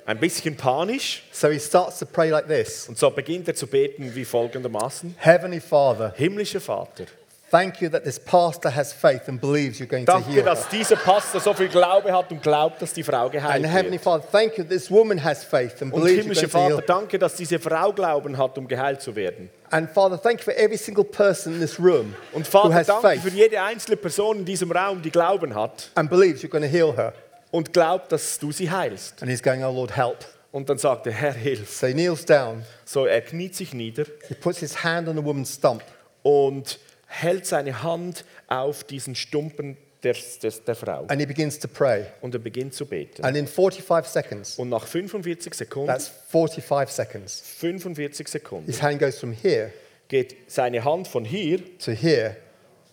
Ein 0.06 0.18
bisschen 0.18 0.56
panisch. 0.56 1.22
So 1.32 1.48
he 1.50 1.58
starts 1.60 1.98
to 1.98 2.06
pray 2.06 2.30
like 2.30 2.46
this 2.48 2.88
Und 2.88 2.96
so 2.96 3.10
beginnt 3.10 3.46
er 3.48 3.54
zu 3.54 3.66
beten 3.66 4.14
wie 4.14 4.24
folgendermaßen. 4.24 5.14
Heavenly 5.18 5.60
Father, 5.60 6.14
Himmlischer 6.16 6.60
Vater, 6.60 7.04
thank 7.50 7.80
you 7.80 7.88
that 7.88 8.04
this 8.04 8.18
pastor 8.18 8.70
has 8.74 8.92
faith 8.92 9.28
and 9.28 9.40
believes 9.40 9.78
you're 9.78 9.88
going 9.88 10.04
to 10.04 10.12
danke, 10.12 10.26
heal 10.28 10.44
her. 10.44 10.54
dass 10.54 10.68
dieser 10.68 10.96
Pastor 10.96 11.40
so 11.40 11.54
viel 11.54 11.68
Glaube 11.68 12.12
hat 12.12 12.30
und 12.30 12.42
glaubt, 12.42 12.80
dass 12.82 12.92
die 12.92 13.02
Frau 13.02 13.28
geheilt 13.30 13.64
And 13.64 13.66
Heavenly 13.72 13.92
wird. 13.92 14.02
Father, 14.02 14.24
thank 14.30 14.58
you 14.58 14.64
this 14.64 14.90
woman 14.90 15.22
has 15.22 15.44
faith 15.44 15.80
and 15.82 15.92
believes 15.92 16.24
you're 16.26 16.34
going 16.34 16.50
to 16.50 16.58
heal 16.58 16.70
Vater, 16.76 16.82
danke, 16.86 17.18
dass 17.18 17.34
diese 17.36 17.58
Frau 17.58 17.92
Glauben 17.92 18.36
hat, 18.36 18.56
um 18.58 18.68
geheilt 18.68 19.00
zu 19.00 19.14
werden. 19.16 19.50
And 19.70 19.90
Father, 19.90 20.20
thank 20.20 20.40
you 20.40 20.44
for 20.44 20.54
every 20.56 20.78
single 20.78 21.04
person 21.04 21.54
in 21.54 21.60
this 21.60 21.78
room 21.78 22.14
Und 22.32 22.46
who 22.46 22.50
Vater, 22.50 22.74
has 22.74 22.86
danke 22.86 23.08
faith 23.08 23.22
für 23.22 23.30
jede 23.30 23.60
einzelne 23.60 23.96
Person 23.96 24.38
in 24.38 24.44
diesem 24.44 24.70
Raum, 24.72 25.02
die 25.02 25.10
Glauben 25.10 25.54
hat 25.54 25.90
and 25.94 26.08
believes 26.10 26.42
you're 26.42 26.48
going 26.48 26.64
to 26.64 26.68
heal 26.70 26.94
her. 26.96 27.12
und 27.50 27.72
glaubt, 27.72 28.12
dass 28.12 28.38
du 28.38 28.52
sie 28.52 28.70
heilst. 28.70 29.22
And 29.22 29.30
he's 29.30 29.42
going, 29.42 29.64
Oh 29.64 29.70
Lord, 29.72 29.96
help. 29.96 30.18
Und 30.50 30.68
dann 30.70 30.78
sagt 30.78 31.06
er, 31.06 31.12
Herr, 31.12 31.34
hilf. 31.34 31.70
So 31.70 31.86
he 31.86 31.92
kneels 31.92 32.24
down, 32.24 32.62
So, 32.86 33.04
er 33.04 33.20
kniet 33.20 33.54
sich 33.54 33.74
nieder 33.74 34.04
he 34.28 34.34
puts 34.34 34.58
his 34.60 34.82
hand 34.82 35.06
on 35.08 35.16
the 35.16 35.24
woman's 35.24 35.54
stump, 35.54 35.82
und 36.22 36.78
hält 37.08 37.46
seine 37.46 37.82
Hand 37.82 38.24
auf 38.46 38.84
diesen 38.84 39.14
Stumpen 39.14 39.76
der, 40.04 40.14
der, 40.42 40.52
der 40.66 40.74
Frau. 40.76 41.06
and 41.08 41.20
he 41.20 41.26
begins 41.26 41.58
to 41.58 41.66
pray. 41.66 42.06
Und 42.20 42.34
er 42.34 42.38
beginnt 42.38 42.72
zu 42.74 42.86
beten. 42.86 43.24
And 43.24 43.36
in 43.36 43.48
45 43.48 44.08
seconds, 44.10 44.58
Und 44.58 44.68
nach 44.68 44.86
45 44.86 45.54
Sekunden, 45.54 45.88
that's 45.88 46.08
45 46.28 46.94
seconds, 46.94 47.42
45 47.58 48.28
Sekunden, 48.28 48.66
his 48.66 48.80
hand 48.80 49.00
goes 49.00 49.18
from 49.18 49.32
here 49.32 49.72
geht 50.08 50.36
seine 50.46 50.84
Hand 50.84 51.06
von 51.08 51.24
hier 51.24 51.60
to 51.78 51.92
here, 51.92 52.36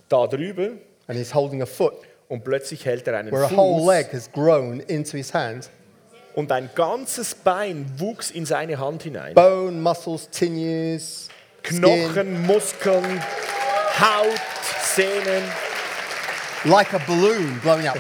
da 0.10 0.28
drüber 0.28 0.72
and 1.08 1.18
he's 1.18 1.34
holding 1.34 1.62
a 1.62 1.66
foot 1.66 1.94
und 2.28 2.44
plötzlich 2.44 2.86
hält 2.86 3.08
er 3.08 3.18
einen 3.18 3.32
where 3.32 3.46
a 3.46 3.56
whole 3.56 3.82
Fuß 3.82 3.88
leg 3.88 4.14
has 4.14 4.32
grown 4.32 4.80
into 4.82 5.16
his 5.18 5.34
hand. 5.34 5.70
und 6.34 6.52
ein 6.52 6.70
ganzes 6.76 7.36
Bein 7.36 7.86
wuchs 7.98 8.32
in 8.32 8.46
seine 8.46 8.80
Hand 8.80 9.04
hinein. 9.04 9.34
Bone, 9.36 9.80
muscles, 9.80 10.28
sinews, 10.32 11.30
skin, 11.64 11.82
Knochen, 11.82 12.46
Muskeln, 12.46 13.22
Haut, 14.00 14.40
Sehnen, 14.84 15.44
like 16.66 16.94
a 16.94 17.00
balloon 17.08 17.60
blowing 17.62 17.88
up. 17.88 17.98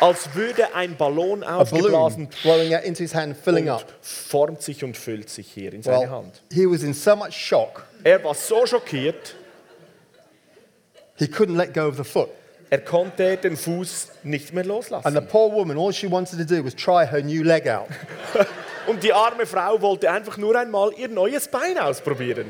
als 0.00 0.34
würde 0.34 0.74
ein 0.74 0.96
Ballon 0.96 1.42
A 1.42 1.62
balloon 1.64 1.94
aufgeblasen 1.94 2.28
blowing 2.42 2.74
out 2.74 2.82
into 2.84 3.02
his 3.02 3.14
hand, 3.14 3.36
filling 3.36 3.68
up. 3.68 3.84
formt 4.02 4.62
sich 4.62 4.82
und 4.84 4.96
füllt 4.96 5.30
sich 5.30 5.50
hier 5.52 5.72
in 5.72 5.82
seine 5.82 6.00
Well, 6.00 6.10
Hand. 6.10 6.42
he 6.52 6.66
was 6.66 6.82
in 6.82 6.92
so 6.94 7.16
much 7.16 7.32
shock, 7.34 7.84
Er 8.04 8.22
war 8.24 8.34
so 8.34 8.66
schockiert, 8.66 9.34
he 11.16 11.26
couldn't 11.26 11.56
let 11.56 11.72
go 11.74 11.86
of 11.88 11.96
the 11.96 12.04
foot. 12.04 12.28
er 12.70 12.78
konnte 12.80 13.36
den 13.38 13.56
Fuß 13.56 14.08
nicht 14.22 14.52
mehr 14.52 14.64
And 14.64 14.68
the 14.84 14.92
loslassen. 14.92 15.28
poor 15.28 15.50
woman, 15.52 15.78
all 15.78 15.92
she 15.92 16.10
wanted 16.10 16.38
to 16.38 16.44
do 16.44 16.62
was 16.64 16.74
try 16.74 17.06
her 17.06 17.22
new 17.22 17.42
leg 17.42 17.66
out. 17.68 17.88
Und 18.86 19.02
die 19.02 19.12
arme 19.12 19.44
Frau 19.46 19.80
wollte 19.82 20.10
einfach 20.10 20.36
nur 20.38 20.56
einmal 20.56 20.92
ihr 20.96 21.08
neues 21.08 21.48
Bein 21.48 21.78
ausprobieren. 21.78 22.46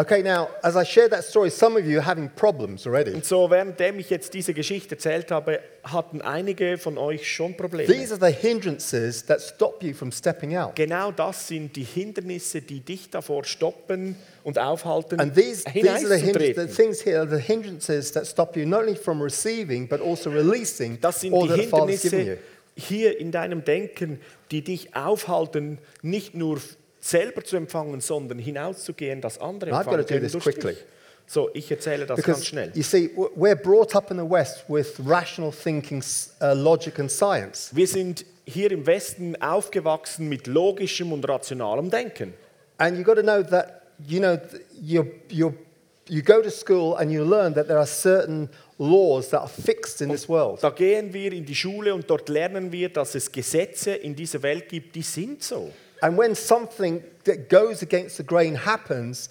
Okay, 0.00 0.22
now, 0.22 0.48
as 0.62 0.76
I 0.76 0.84
share 0.84 1.08
that 1.08 1.24
story, 1.24 1.50
some 1.50 1.76
of 1.76 1.84
you 1.84 1.98
are 1.98 2.06
having 2.06 2.28
problems 2.28 2.86
already. 2.86 3.14
Und 3.14 3.24
so, 3.24 3.50
währenddem 3.50 3.98
ich 3.98 4.10
jetzt 4.10 4.32
diese 4.32 4.54
Geschichte 4.54 4.94
erzählt 4.94 5.32
habe, 5.32 5.58
hatten 5.82 6.22
einige 6.22 6.78
von 6.78 6.96
euch 6.98 7.28
schon 7.28 7.56
Probleme. 7.56 7.92
These 7.92 8.14
are 8.14 8.20
the 8.24 8.32
hindrances 8.32 9.26
that 9.26 9.40
stop 9.42 9.82
you 9.82 9.92
from 9.94 10.12
stepping 10.12 10.56
out. 10.56 10.76
Genau 10.76 11.10
das 11.10 11.48
sind 11.48 11.74
die 11.74 11.82
Hindernisse, 11.82 12.62
die 12.62 12.78
dich 12.78 13.10
davor 13.10 13.42
stoppen 13.42 14.14
und 14.44 14.56
aufhalten, 14.56 15.18
And 15.18 15.34
these, 15.34 15.64
these 15.64 15.88
are 15.90 15.98
the, 15.98 16.14
hindr- 16.14 16.38
the 16.38 16.44
hineinzutreten. 16.54 16.68
things 16.68 17.04
here, 17.04 17.18
are 17.18 17.28
the 17.28 17.42
hindrances 17.42 18.12
that 18.12 18.24
stop 18.24 18.56
you 18.56 18.64
not 18.64 18.82
only 18.82 18.94
from 18.94 19.20
receiving, 19.20 19.88
but 19.88 20.00
also 20.00 20.30
releasing 20.30 21.00
Das 21.00 21.22
sind 21.22 21.34
all 21.34 21.48
die 21.48 21.48
that 21.48 21.60
the 21.62 21.66
Father's 21.66 22.02
given 22.02 22.18
you. 22.20 22.24
Hindernisse 22.24 22.58
hier 22.78 23.18
in 23.18 23.32
deinem 23.32 23.64
Denken, 23.64 24.20
die 24.52 24.62
dich 24.62 24.94
aufhalten, 24.94 25.78
nicht 26.02 26.34
nur 26.34 26.60
selber 27.08 27.44
zu 27.44 27.56
empfangen, 27.56 28.00
sondern 28.00 28.38
hinauszugehen, 28.38 29.20
dass 29.20 29.38
andere 29.40 29.70
I've 29.72 29.84
got 29.84 29.92
to 29.92 29.98
empfangen 29.98 30.22
do 30.22 30.28
this 30.28 30.42
quickly. 30.42 30.76
So, 31.26 31.50
ich 31.52 31.70
erzähle 31.70 32.06
das 32.06 32.16
ganz 32.16 32.26
Because 32.26 32.44
schnell. 32.46 32.72
you 32.74 32.82
see, 32.82 33.10
we're 33.36 33.54
brought 33.54 33.94
up 33.94 34.10
in 34.10 34.16
the 34.16 34.24
West 34.24 34.64
with 34.68 34.94
rational 35.06 35.52
thinking, 35.52 36.02
uh, 36.40 36.54
logic, 36.54 36.98
and 36.98 37.10
science. 37.10 37.70
Wir 37.74 37.86
sind 37.86 38.24
hier 38.46 38.72
im 38.72 38.86
Westen 38.86 39.36
aufgewachsen 39.42 40.28
mit 40.28 40.46
logischem 40.46 41.12
und 41.12 41.28
rationalem 41.28 41.90
Denken. 41.90 42.32
And 42.78 42.96
you've 42.96 43.04
got 43.04 43.16
to 43.16 43.22
know 43.22 43.42
that, 43.42 43.82
you 44.06 44.20
know, 44.20 44.38
you 44.80 45.04
you 45.28 45.52
you 46.08 46.22
go 46.22 46.40
to 46.40 46.50
school 46.50 46.96
and 46.96 47.12
you 47.12 47.22
learn 47.22 47.52
that 47.54 47.66
there 47.66 47.78
are 47.78 47.86
certain 47.86 48.48
laws 48.78 49.28
that 49.28 49.40
are 49.40 49.48
fixed 49.50 50.00
in 50.00 50.08
this 50.08 50.28
world. 50.30 50.62
Da 50.62 50.70
gehen 50.70 51.12
wir 51.12 51.32
in 51.32 51.44
die 51.44 51.54
Schule 51.54 51.94
und 51.94 52.08
dort 52.08 52.30
lernen 52.30 52.72
wir, 52.72 52.88
dass 52.88 53.14
es 53.14 53.30
Gesetze 53.30 53.90
in 53.92 54.16
dieser 54.16 54.42
Welt 54.42 54.68
gibt, 54.70 54.94
die 54.94 55.02
sind 55.02 55.42
so. 55.42 55.70
And 56.02 56.16
when 56.16 56.34
something 56.34 57.02
that 57.24 57.48
goes 57.48 57.82
against 57.82 58.16
the 58.16 58.22
grain 58.22 58.54
happens, 58.54 59.28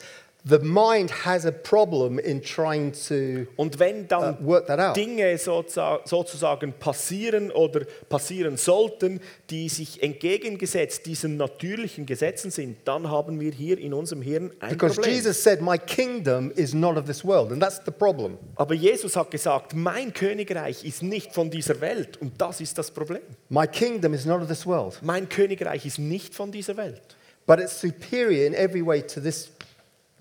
the 0.47 0.59
mind 0.59 1.11
has 1.25 1.45
a 1.45 1.51
problem 1.51 2.19
in 2.19 2.41
trying 2.41 2.91
to 2.91 3.47
Und 3.57 3.79
wenn 3.79 4.07
dann 4.07 4.35
uh, 4.35 4.45
work 4.45 4.67
that 4.67 4.79
out. 4.79 4.95
Dinge 4.95 5.37
sozusa- 5.37 5.99
sozusagen 6.05 6.73
passieren 6.73 7.51
oder 7.51 7.81
passieren 8.09 8.57
sollten, 8.57 9.19
die 9.49 9.69
sich 9.69 10.01
entgegengesetzt 10.01 11.05
diesen 11.05 11.37
natürlichen 11.37 12.05
Gesetzen 12.05 12.51
sind, 12.51 12.77
dann 12.85 13.09
haben 13.09 13.39
wir 13.39 13.51
hier 13.51 13.77
in 13.77 13.93
unserem 13.93 14.21
Hirn 14.21 14.51
ein 14.59 14.69
Because 14.71 14.95
Problem. 14.95 15.15
Jesus 15.15 15.41
said, 15.41 15.61
My 15.61 15.77
kingdom 15.77 16.51
is 16.55 16.73
not 16.73 16.97
of 16.97 17.05
this 17.05 17.25
world. 17.25 17.51
And 17.51 17.61
that's 17.61 17.81
the 17.85 17.91
problem. 17.91 18.37
Aber 18.55 18.73
Jesus 18.73 19.15
hat 19.15 19.31
gesagt, 19.31 19.73
mein 19.75 20.13
Königreich 20.13 20.85
ist 20.85 21.03
nicht 21.03 21.33
von 21.33 21.49
dieser 21.49 21.79
Welt 21.81 22.17
und 22.21 22.39
das 22.39 22.61
ist 22.61 22.77
das 22.77 22.91
Problem. 22.91 23.21
My 23.49 23.67
kingdom 23.67 24.13
is 24.13 24.25
not 24.25 24.41
of 24.41 24.47
this 24.47 24.65
world. 24.65 24.97
Mein 25.01 25.27
Königreich 25.27 25.85
ist 25.85 25.99
nicht 25.99 26.33
von 26.33 26.51
dieser 26.51 26.77
Welt. 26.77 27.01
But 27.45 27.59
it's 27.59 27.79
superior 27.79 28.45
in 28.45 28.53
every 28.53 28.85
way 28.85 29.01
to 29.01 29.21
this 29.21 29.49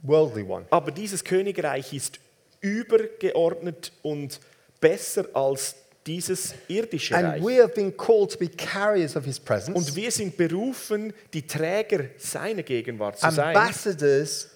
worldly 0.07 0.43
one. 0.43 0.67
Aber 0.71 0.91
dieses 0.91 1.25
Königreich 1.25 1.93
ist 1.93 2.19
übergeordnet 2.61 3.93
und 4.03 4.41
besser 4.81 5.27
als 5.35 5.77
dieses 6.07 6.55
irdische 6.69 7.17
And 7.17 7.27
Reich. 7.27 7.43
we 7.43 7.61
have 7.63 7.75
been 7.75 7.95
called 7.97 8.31
to 8.33 8.39
be 8.39 8.49
carriers 8.49 9.17
of 9.17 9.25
his 9.25 9.41
presence, 9.41 9.77
Und 9.77 9.97
wir 9.97 10.11
sind 10.11 10.37
berufen, 10.37 11.13
die 11.33 11.47
Träger 11.47 12.05
seiner 12.17 12.63
Gegenwart 12.63 13.19
zu 13.19 13.29
sein, 13.31 13.57
ambassadors 13.57 14.51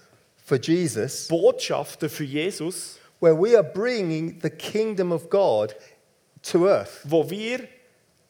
for 0.44 0.58
Jesus, 0.58 1.26
Botschafter 1.28 2.08
für 2.08 2.24
Jesus, 2.24 2.98
where 3.20 3.36
we 3.36 3.56
are 3.56 3.64
bringing 3.64 4.38
the 4.42 4.50
kingdom 4.50 5.10
of 5.12 5.28
God 5.28 5.74
to 6.42 6.68
earth. 6.68 7.00
wo 7.04 7.28
wir 7.28 7.60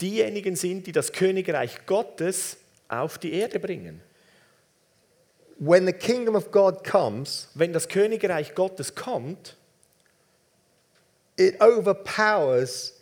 diejenigen 0.01 0.57
sind, 0.57 0.87
die 0.87 0.93
das 0.93 1.13
Königreich 1.13 1.85
Gottes 1.85 2.57
auf 2.89 3.19
die 3.19 3.35
Erde 3.35 3.61
bringen. 3.61 4.01
When 5.63 5.85
the 5.87 5.93
kingdom 5.93 6.35
of 6.35 6.51
God 6.51 6.83
comes, 6.85 7.49
Wenn 7.55 7.73
das 7.75 7.87
Königreich 7.87 8.55
Gottes 8.55 8.95
kommt, 8.95 9.57
it 11.37 11.61
overpowers 11.61 12.95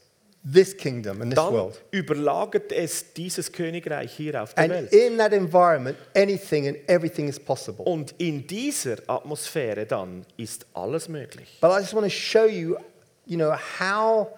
this 0.44 0.72
kingdom 0.76 1.20
and 1.22 1.30
this 1.32 1.36
dann 1.36 1.52
world. 1.52 1.80
überlagert 1.92 2.72
es 2.72 3.12
dieses 3.12 3.52
Königreich 3.52 4.12
hier 4.12 4.42
auf 4.42 4.54
der 4.54 4.64
And 4.64 4.72
Welt. 4.72 4.92
in 4.92 5.18
that 5.18 5.32
environment, 5.32 5.96
anything 6.16 6.66
and 6.68 6.78
everything 6.88 7.28
is 7.28 7.38
possible. 7.38 7.84
Und 7.84 8.14
in 8.18 8.46
dieser 8.46 8.96
Atmosphäre 9.06 9.86
dann 9.86 10.24
ist 10.36 10.66
alles 10.74 11.08
möglich. 11.08 11.58
But 11.60 11.70
I 11.70 11.80
just 11.80 11.94
want 11.94 12.06
to 12.06 12.10
show 12.10 12.46
you, 12.46 12.76
you 13.26 13.36
know, 13.36 13.52
how 13.78 14.28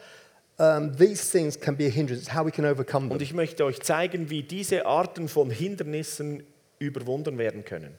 um, 0.59 0.95
these 0.97 1.31
things 1.31 1.59
can 1.59 1.77
be 1.77 1.87
a 1.87 1.91
hindrance, 1.91 2.35
how 2.35 2.45
we 2.45 2.51
can 2.51 2.65
overcome 2.67 3.05
Und 3.11 3.19
them. 3.19 3.23
ich 3.23 3.33
möchte 3.35 3.65
euch 3.65 3.81
zeigen, 3.81 4.29
wie 4.31 4.43
diese 4.43 4.85
Arten 4.87 5.29
von 5.29 5.51
Hindernissen 5.51 6.43
überwunden 6.91 7.39
werden 7.39 7.65
können. 7.65 7.95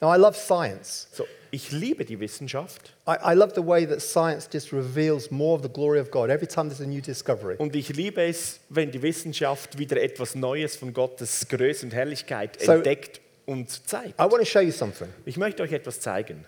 Now, 0.00 0.14
I 0.14 0.18
love 0.18 0.34
science. 0.38 1.08
So, 1.12 1.26
ich 1.50 1.72
liebe 1.72 2.04
die 2.06 2.18
Wissenschaft 2.18 2.94
I, 3.06 3.32
I 3.32 3.34
love 3.34 3.52
the 3.54 3.66
way 3.66 3.84
that 3.86 4.00
science 4.00 4.48
just 4.50 4.72
reveals 4.72 5.30
more 5.30 5.56
of 5.56 5.62
the 5.62 5.68
glory 5.68 6.00
of 6.00 6.10
God 6.10 6.30
every 6.30 6.46
time 6.46 6.68
there's 6.70 6.80
a 6.80 6.86
new 6.86 7.02
discovery. 7.02 7.56
und 7.58 7.74
ich 7.76 7.88
liebe 7.90 8.22
es, 8.22 8.60
wenn 8.70 8.90
die 8.92 9.02
Wissenschaft 9.02 9.76
wieder 9.76 10.00
etwas 10.00 10.34
Neues 10.36 10.76
von 10.76 10.94
Gottes 10.94 11.46
Größe 11.48 11.84
und 11.84 11.92
Herrlichkeit 11.92 12.58
So- 12.62 12.72
entdeckt 12.72 13.20
und 13.46 13.68
zeigt. 13.86 14.18
I 14.18 14.22
want 14.22 14.38
to 14.38 14.44
show 14.46 14.60
you 14.60 14.70
something. 14.72 15.08
Ich 15.26 15.36
möchte 15.36 15.62
euch 15.62 15.72
etwas 15.72 16.00
zeigen. 16.00 16.46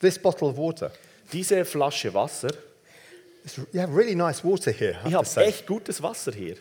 This 0.00 0.18
bottle 0.18 0.48
of 0.48 0.56
water. 0.56 0.92
Diese 1.32 1.64
Flasche 1.64 2.12
Wasser, 2.14 2.50
you 3.72 3.80
have 3.80 3.94
really 3.94 4.14
nice 4.14 4.42
water 4.44 4.70
here, 4.72 4.96
I 5.04 5.10
to 5.10 5.16
habe 5.18 5.26
say. 5.26 5.44
echt 5.46 5.66
gutes 5.66 6.02
Wasser 6.02 6.32
hier. 6.32 6.56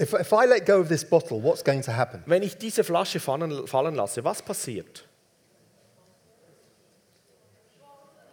If, 0.00 0.12
if 0.12 0.32
I 0.32 0.46
let 0.46 0.64
go 0.64 0.78
of 0.80 0.88
this 0.88 1.04
bottle, 1.04 1.40
what's 1.42 1.62
going 1.64 1.82
to 1.82 1.92
happen? 1.92 2.22
Wenn 2.26 2.42
ich 2.42 2.56
diese 2.56 2.84
Flasche 2.84 3.18
fallen, 3.20 3.66
fallen 3.66 3.94
lasse, 3.96 4.22
was 4.24 4.40
passiert? 4.42 5.04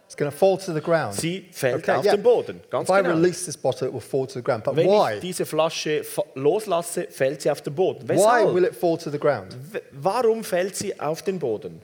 It's 0.06 0.14
going 0.16 0.30
to 0.30 0.36
fall 0.36 0.56
to 0.58 0.72
the 0.72 0.80
ground. 0.80 1.14
Sie 1.14 1.48
fällt 1.50 1.82
Okay, 1.82 1.90
auf 1.92 2.04
yeah. 2.04 2.14
den 2.14 2.22
Boden. 2.22 2.60
Ganz 2.70 2.88
If 2.88 2.94
I 2.94 3.02
genau. 3.02 3.14
release 3.16 3.44
this 3.44 3.56
bottle, 3.56 3.88
it 3.88 3.92
will 3.92 4.00
fall 4.00 4.26
to 4.26 4.34
the 4.34 4.42
ground. 4.42 4.62
But 4.64 4.76
Wenn 4.76 4.86
why? 4.86 5.14
ich 5.14 5.20
diese 5.20 5.44
Flasche 5.44 6.04
loslasse, 6.34 7.08
fällt 7.10 7.42
sie 7.42 7.50
auf 7.50 7.60
den 7.60 7.74
Boden. 7.74 8.08
Why 8.08 8.14
Weshalb? 8.16 8.54
will 8.54 8.64
it 8.64 8.74
fall 8.76 8.96
to 8.98 9.10
the 9.10 9.18
ground? 9.18 9.56
Warum 9.90 10.44
fällt 10.44 10.76
sie 10.76 10.98
auf 11.00 11.22
den 11.22 11.38
Boden? 11.40 11.82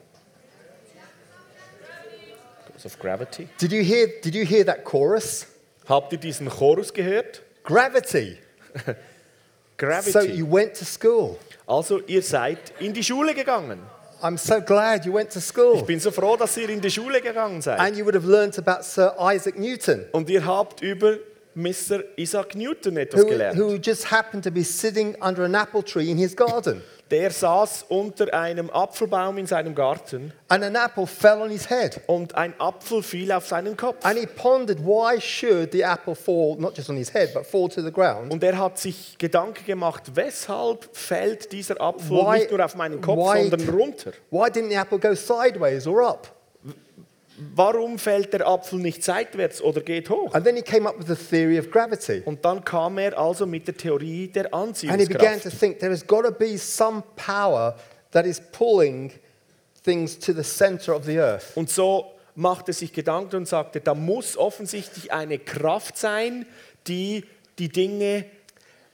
Because 2.82 2.94
of 2.94 2.98
gravity. 2.98 3.48
Did 3.58 3.72
you 3.72 3.84
hear, 3.84 4.08
did 4.22 4.34
you 4.34 4.44
hear 4.44 4.64
that 4.64 4.84
chorus? 4.84 5.46
Habt 5.88 6.12
ihr 6.12 6.18
diesen 6.18 6.48
Chorus 6.48 6.92
gehört? 6.92 7.40
Gravity. 7.62 8.38
Gravity. 9.76 10.10
So 10.10 10.20
you 10.20 10.46
went 10.46 10.74
to 10.74 10.84
school. 10.84 11.38
also 11.66 12.00
ihr 12.08 12.22
seid 12.22 12.58
in 12.80 12.92
die 12.92 13.02
Schule 13.02 13.34
gegangen. 13.34 13.78
I'm 14.20 14.36
so 14.36 14.60
glad 14.60 15.04
you 15.04 15.12
went 15.12 15.30
to 15.30 15.40
school. 15.40 15.76
Ich 15.76 15.84
bin 15.84 16.00
so 16.00 16.10
froh, 16.10 16.36
dass 16.36 16.56
ihr 16.56 16.68
in 16.68 16.80
die 16.80 16.90
Schule 16.90 17.20
gegangen 17.20 17.62
seid. 17.62 17.78
And 17.78 17.96
you 17.96 18.04
would 18.04 18.14
have 18.14 18.26
learned 18.26 18.58
about 18.58 18.82
Sir 18.82 19.14
Isaac 19.20 19.56
Newton, 19.58 20.06
Und 20.12 20.28
ihr 20.28 20.44
habt 20.44 20.82
über 20.82 21.18
Mr. 21.54 22.02
Isaac 22.16 22.54
Newton 22.56 22.96
etwas 22.96 23.20
who, 23.20 23.28
gelernt. 23.28 23.58
who 23.58 23.76
just 23.76 24.10
happened 24.10 24.42
to 24.42 24.50
be 24.50 24.64
sitting 24.64 25.14
under 25.20 25.44
an 25.44 25.54
apple 25.54 25.82
tree 25.84 26.10
in 26.10 26.18
his 26.18 26.34
garden. 26.34 26.82
Der 27.12 27.30
saß 27.30 27.84
unter 27.90 28.32
einem 28.32 28.70
Apfelbaum 28.70 29.36
in 29.38 29.46
seinem 29.46 29.74
Garten 29.74 30.32
And 30.48 30.64
an 30.64 30.74
apple 30.74 31.06
fell 31.06 31.42
on 31.42 31.50
his 31.50 31.68
head. 31.68 32.00
und 32.06 32.34
ein 32.34 32.54
Apfel 32.58 33.02
fiel 33.02 33.30
auf 33.32 33.46
seinen 33.46 33.76
Kopf. 33.76 34.04
And 34.04 34.18
he 34.18 34.26
pondered 34.26 34.78
why 34.84 35.20
should 35.20 35.72
the 35.72 35.82
apple 35.82 36.14
fall 36.14 36.56
not 36.58 36.74
just 36.76 36.88
on 36.88 36.96
his 36.96 37.12
head 37.12 37.34
but 37.34 37.44
fall 37.46 37.68
to 37.68 37.82
the 37.82 37.92
ground? 37.92 38.32
Und 38.32 38.42
er 38.42 38.56
hat 38.58 38.78
sich 38.78 39.16
Gedanken 39.18 39.64
gemacht, 39.66 40.04
weshalb 40.14 40.88
fällt 40.96 41.52
dieser 41.52 41.78
Apfel 41.80 42.16
Why- 42.16 42.38
nicht 42.38 42.50
nur 42.50 42.64
auf 42.64 42.74
meinen 42.76 43.00
Kopf, 43.00 43.18
why- 43.18 43.48
sondern 43.50 43.68
runter? 43.68 44.12
Why 44.30 44.48
didn't 44.48 44.70
the 44.70 44.76
apple 44.76 44.98
go 44.98 45.14
sideways 45.14 45.86
or 45.86 46.02
up? 46.08 46.28
Warum 47.54 47.98
fällt 47.98 48.32
der 48.32 48.46
Apfel 48.46 48.78
nicht 48.78 49.02
seitwärts 49.02 49.62
oder 49.62 49.80
geht 49.80 50.10
hoch? 50.10 50.34
And 50.34 50.44
then 50.44 50.56
he 50.56 50.62
came 50.62 50.88
up 50.88 50.98
with 50.98 51.06
the 51.06 51.14
theory 51.14 51.58
of 51.58 51.70
gravity. 51.70 52.22
Und 52.24 52.44
dann 52.44 52.62
kam 52.64 52.98
er 52.98 53.18
also 53.18 53.46
mit 53.46 53.66
der 53.66 53.76
Theorie 53.76 54.28
der 54.28 54.52
And 54.52 54.78
he 54.78 54.86
began 54.86 55.40
to 55.40 55.48
Anziehungskraft. 55.48 55.58
think 55.58 55.78
there 55.78 55.90
has 55.90 56.06
got 56.06 56.24
to 56.24 56.30
be 56.30 56.58
some 56.58 57.02
power 57.16 57.76
that 58.10 58.26
is 58.26 58.40
pulling 58.52 59.12
things 59.82 60.18
to 60.18 60.32
the 60.32 60.42
center 60.42 60.94
of 60.94 61.04
the 61.04 61.18
earth. 61.18 61.56
Und 61.56 61.70
so 61.70 62.12
machte 62.34 62.72
sich 62.72 62.92
Gedanken 62.92 63.36
und 63.36 63.48
sagte, 63.48 63.80
da 63.80 63.94
muss 63.94 64.36
offensichtlich 64.36 65.12
eine 65.12 65.38
Kraft 65.38 65.96
sein, 65.96 66.46
die 66.86 67.24
die 67.58 67.68
Dinge 67.68 68.24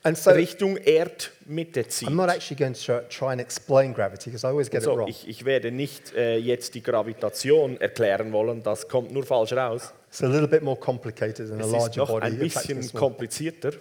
And 0.04 0.16
so 0.16 0.30
Richtung 0.30 0.76
Erdmitte 0.76 1.86
zieht. 1.88 2.08
I'm 2.08 2.14
not 2.14 2.30
actually 2.30 2.56
going 2.56 2.74
to 2.74 3.00
try 3.08 3.32
and 3.32 3.40
explain 3.40 3.92
gravity 3.92 4.30
because 4.30 4.44
I 4.44 4.50
always 4.50 4.70
get 4.70 4.82
it 4.82 4.84
So, 4.84 4.96
wrong. 4.96 5.08
ich, 5.08 5.28
ich 5.28 5.44
werde 5.44 5.72
nicht 5.72 6.14
äh, 6.14 6.36
jetzt 6.36 6.74
die 6.74 6.82
Gravitation 6.82 7.80
erklären 7.80 8.32
wollen, 8.32 8.62
das 8.62 8.86
kommt 8.88 9.10
nur 9.10 9.24
falsch 9.24 9.52
raus. 9.52 9.92
It's 10.08 10.22
a 10.22 10.26
little 10.28 10.46
bit 10.48 10.62
more 10.62 10.78
complicated 10.78 11.48
than 11.48 11.58
a 11.60 11.64
Es 11.64 11.66
ist 11.66 11.72
larger 11.72 12.00
noch 12.02 12.08
body. 12.10 12.26
ein 12.26 12.38
bisschen 12.38 12.92
komplizierter. 12.92 13.72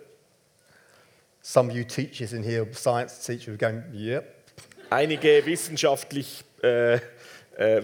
Some 1.41 1.69
of 1.69 1.75
you 1.77 1.83
teachers 1.85 2.33
in 2.33 2.43
here, 2.43 2.65
science 2.73 3.19
teachers, 3.25 3.49
are 3.49 3.57
going, 3.57 3.83
yep. 3.93 4.25
Einige 4.89 5.45
wissenschaftlich, 5.45 6.43
äh, 6.63 6.95
äh, 6.95 6.99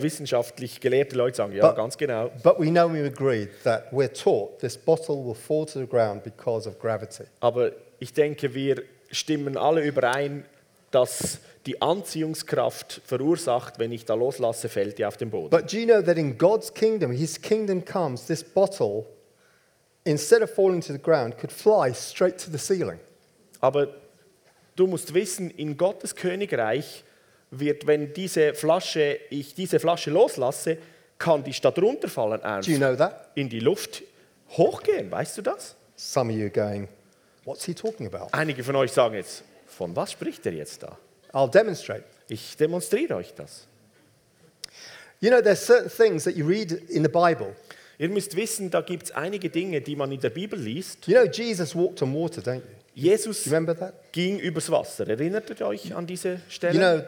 wissenschaftlich 0.02 0.80
gelehrte 0.82 1.16
Leute 1.16 1.38
sagen, 1.38 1.54
ja, 1.54 1.68
But- 1.68 1.76
ganz 1.78 1.98
genau. 1.98 2.30
But 2.44 2.60
we 2.60 2.70
know 2.70 2.92
we 2.92 3.06
agree 3.06 3.48
that 3.64 3.92
we're 3.94 4.12
taught 4.12 4.60
this 4.60 4.76
bottle 4.78 5.16
will 5.24 5.36
fall 5.36 5.66
to 5.66 5.80
the 5.80 5.88
ground 5.88 6.24
because 6.24 6.68
of 6.68 6.78
gravity. 6.80 7.24
Aber 7.40 7.72
ich 8.04 8.12
denke, 8.12 8.54
wir 8.54 8.84
stimmen 9.12 9.56
alle 9.56 9.82
überein, 9.82 10.44
dass 10.92 11.40
die 11.66 11.82
Anziehungskraft 11.82 13.02
verursacht, 13.06 13.80
wenn 13.80 13.94
ich 13.94 14.04
da 14.04 14.14
loslasse, 14.14 14.68
fällt 14.68 14.98
die 14.98 15.06
auf 15.06 15.16
den 15.16 15.30
Boden. 15.30 15.50
But 15.50 15.72
do 15.72 15.78
you 15.78 15.86
know 15.86 16.02
that 16.02 16.18
in 16.18 16.38
God's 16.38 16.74
kingdom, 16.74 17.12
His 17.14 17.42
kingdom 17.42 17.84
comes, 17.86 18.26
this 18.26 18.44
bottle, 18.44 19.06
instead 20.04 20.42
of 20.42 20.52
falling 20.54 20.82
to 20.82 20.92
the 20.92 21.00
ground, 21.00 21.38
could 21.38 21.52
fly 21.52 21.94
straight 21.94 22.38
to 22.40 22.52
the 22.52 22.58
ceiling. 22.58 23.00
Aber 23.62 23.88
du 24.76 24.86
musst 24.86 25.14
wissen, 25.14 25.50
in 25.52 25.78
Gottes 25.78 26.14
Königreich 26.14 27.06
wird, 27.52 27.88
wenn 27.88 28.14
diese 28.14 28.54
Flasche, 28.54 29.18
ich 29.30 29.56
diese 29.56 29.80
Flasche 29.80 30.12
loslasse, 30.12 30.78
kann 31.18 31.42
die 31.42 31.54
statt 31.54 31.80
runterfallen 31.80 32.42
Do 32.42 32.70
you 32.70 32.78
know 32.78 32.98
that? 32.98 33.30
in 33.36 33.48
die 33.48 33.62
Luft 33.62 34.04
hochgehen. 34.50 35.10
Weißt 35.10 35.38
du 35.38 35.42
das? 35.42 35.78
Some 35.96 36.34
of 36.34 36.38
you 36.38 36.48
are 36.48 36.50
going, 36.50 36.90
What's 37.46 37.66
he 37.66 37.74
talking 37.74 38.08
about? 38.08 38.30
Einige 38.32 38.64
von 38.64 38.76
euch 38.76 38.92
sagen 38.92 39.16
jetzt, 39.16 39.44
von 39.68 39.96
was 39.96 40.12
spricht 40.12 40.46
er 40.46 40.54
jetzt 40.54 40.84
da? 40.84 40.98
I'll 41.34 41.50
demonstrate. 41.50 42.04
Ich 42.28 42.56
demonstriere 42.56 43.16
euch 43.16 43.34
das. 43.34 43.68
You 45.20 45.30
know, 45.30 45.42
there's 45.42 45.66
certain 45.66 45.90
things 45.90 46.24
that 46.26 46.36
you 46.36 46.46
read 46.46 46.72
in 46.90 47.04
the 47.04 47.10
Bible. 47.10 47.56
Ihr 47.98 48.10
müsst 48.10 48.36
wissen, 48.36 48.70
da 48.70 48.82
gibt 48.82 49.04
es 49.04 49.12
einige 49.12 49.50
Dinge, 49.50 49.82
die 49.82 49.96
man 49.96 50.12
in 50.12 50.20
der 50.20 50.30
Bibel 50.30 50.60
liest. 50.60 51.08
You 51.08 51.16
know, 51.16 51.26
Jesus 51.26 51.76
walked 51.76 52.02
on 52.02 52.14
water, 52.14 52.42
don't 52.42 52.62
you? 52.62 52.84
Jesus 52.96 53.46
remember 53.46 53.76
that? 53.76 54.12
ging 54.12 54.40
übers 54.40 54.70
Wasser. 54.70 55.08
Erinnert 55.08 55.50
ihr 55.50 55.66
euch 55.66 55.96
an 55.96 56.06
diese 56.06 56.42
Stelle? 56.50 56.74
You 56.74 56.80
know, 56.80 57.04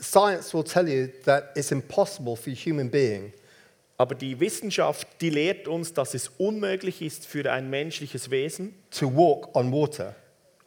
science 0.00 0.52
will 0.52 0.64
tell 0.64 0.88
you 0.88 1.08
that 1.24 1.56
it's 1.56 1.70
impossible 1.70 2.36
for 2.36 2.50
a 2.50 2.54
human 2.54 2.90
being 2.90 3.32
Aber 4.02 4.16
die 4.16 4.40
Wissenschaft, 4.40 5.06
die 5.20 5.30
lehrt 5.30 5.68
uns, 5.68 5.92
dass 5.94 6.14
es 6.14 6.26
unmöglich 6.36 7.02
ist 7.02 7.24
für 7.24 7.48
ein 7.52 7.70
menschliches 7.70 8.32
Wesen, 8.32 8.74
to 8.90 9.06
walk 9.14 9.54
on 9.54 9.70
water 9.72 10.16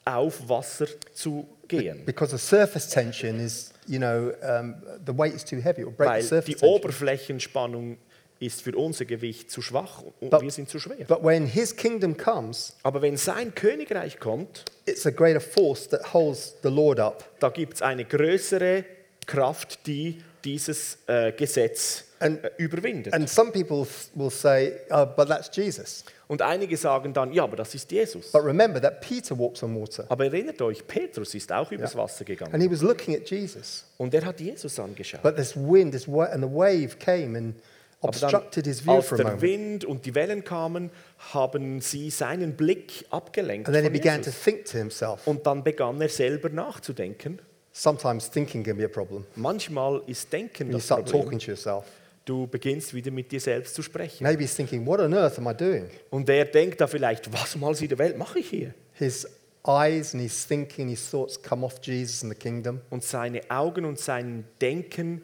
auf 0.05 0.47
Wasser 0.47 0.87
zu 1.13 1.45
gehen. 1.67 2.05
because 2.05 2.31
the 2.31 2.41
surface 2.41 2.87
tension 2.87 3.37
is, 3.41 3.73
you 3.87 3.97
know, 3.99 4.31
um, 4.41 4.75
the 5.05 5.11
weight 5.17 5.33
is 5.33 5.43
too 5.43 5.57
heavy. 5.57 5.83
Will 5.83 5.91
break 5.91 6.09
Weil 6.09 6.21
the 6.21 6.27
surface 6.29 6.45
die 6.45 6.53
tension. 6.55 6.75
Oberflächenspannung 6.79 7.97
ist 8.39 8.61
für 8.61 8.73
unser 8.77 9.03
Gewicht 9.03 9.51
zu 9.51 9.61
schwach 9.61 10.01
und 10.21 10.29
But- 10.29 10.41
wir 10.41 10.51
sind 10.51 10.69
zu 10.69 10.79
schwer. 10.79 11.03
But 11.05 11.21
when 11.21 11.45
his 11.45 11.75
kingdom 11.75 12.15
comes, 12.15 12.77
Aber 12.83 13.01
wenn 13.01 13.17
sein 13.17 13.53
Königreich 13.53 14.17
kommt, 14.17 14.63
it's 14.85 15.05
a 15.05 15.09
greater 15.09 15.41
force 15.41 15.89
that 15.89 16.13
holds 16.13 16.55
the 16.63 16.69
Lord 16.69 17.01
up. 17.01 17.25
da 17.41 17.49
gibt 17.49 17.73
es 17.73 17.81
eine 17.81 18.05
größere 18.05 18.85
Kraft, 19.25 19.87
die 19.87 20.21
dieses 20.45 20.99
äh, 21.07 21.31
Gesetz 21.33 22.05
And- 22.19 22.43
äh, 22.43 22.51
überwindet. 22.57 23.13
And 23.13 23.29
some 23.29 23.51
people 23.51 23.85
will 24.13 24.29
say, 24.29 24.73
oh, 24.91 25.05
but 25.05 25.27
that's 25.27 25.49
Jesus. 25.53 26.05
Und 26.27 26.41
einige 26.41 26.77
sagen 26.77 27.13
dann, 27.13 27.33
ja, 27.33 27.43
aber 27.43 27.57
das 27.57 27.75
ist 27.75 27.91
Jesus. 27.91 28.31
But 28.31 28.43
remember 28.45 28.81
that 28.81 29.01
Peter 29.01 29.37
walks 29.37 29.61
on 29.63 29.75
water. 29.79 30.05
Aber 30.09 30.25
erinnert 30.25 30.61
euch, 30.61 30.85
Petrus 30.87 31.35
ist 31.35 31.51
auch 31.51 31.71
übers 31.71 31.95
Wasser 31.95 32.21
And 32.21 32.27
gegangen. 32.27 32.61
he 32.61 32.71
was 32.71 32.81
looking 32.81 33.15
at 33.15 33.29
Jesus. 33.29 33.85
Und 33.97 34.13
er 34.13 34.23
hat 34.25 34.39
Jesus 34.39 34.79
angeschaut. 34.79 35.21
But 35.23 35.35
this 35.35 35.55
wind 35.55 35.91
this 35.93 36.07
and 36.07 36.43
the 36.43 36.49
wave 36.49 36.97
came 36.99 37.37
and 37.37 37.55
obstructed 38.01 38.65
his 38.65 38.81
view 38.83 38.91
als 38.93 39.07
for 39.07 39.15
a 39.15 39.17
der 39.17 39.25
moment. 39.33 39.41
Wind 39.41 39.85
und 39.85 40.05
die 40.05 40.15
Wellen 40.15 40.43
kamen, 40.43 40.91
haben 41.33 41.81
sie 41.81 42.09
seinen 42.11 42.55
Blick 42.55 43.05
abgelenkt 43.09 43.67
And 43.67 43.75
then 43.75 43.83
he 43.83 43.89
began 43.89 44.21
to 44.21 44.29
Jesus. 44.29 44.43
think 44.43 44.65
to 44.65 44.77
himself. 44.77 45.25
Und 45.27 45.45
dann 45.45 45.63
begann 45.63 45.99
er 46.01 46.09
selber 46.09 46.49
nachzudenken. 46.49 47.39
Sometimes 47.77 48.29
thinking 48.29 48.63
can 48.63 48.77
be 48.77 48.85
a 48.85 48.87
problem. 48.87 49.25
Manchmal 49.35 50.01
ist 50.07 50.31
Denken 50.31 50.67
When 50.67 50.71
you 50.71 50.77
das 50.77 50.85
start 50.85 51.05
Problem. 51.09 51.23
talking 51.23 51.39
to 51.39 51.51
yourself. 51.51 51.83
Du 52.23 52.47
beginnst 52.47 52.93
wieder 52.93 53.11
mit 53.11 53.29
dir 53.33 53.41
selbst 53.41 53.75
zu 53.75 53.81
sprechen. 53.81 54.23
Maybe 54.23 54.43
he's 54.43 54.55
thinking, 54.55 54.85
what 54.85 55.01
on 55.01 55.13
earth 55.13 55.37
am 55.37 55.45
I 55.47 55.53
doing? 55.53 55.89
Und 56.09 56.29
er 56.29 56.45
denkt 56.45 56.79
da 56.79 56.87
vielleicht, 56.87 57.31
was 57.33 57.53
um 57.55 57.65
alles 57.65 57.81
in 57.81 57.89
der 57.89 57.97
Welt 57.99 58.17
mache 58.17 58.39
ich 58.39 58.49
hier? 58.49 58.73
His 58.93 59.27
eyes 59.67 60.13
and 60.13 60.23
his 60.23 60.47
thinking, 60.47 60.87
his 60.87 61.07
thoughts 61.11 61.39
come 61.41 61.65
off 61.65 61.75
Jesus 61.83 62.23
and 62.23 62.31
the 62.31 62.39
kingdom. 62.39 62.79
Und 62.89 63.03
seine 63.03 63.41
Augen 63.49 63.83
und 63.83 63.99
sein 63.99 64.45
Denken 64.61 65.21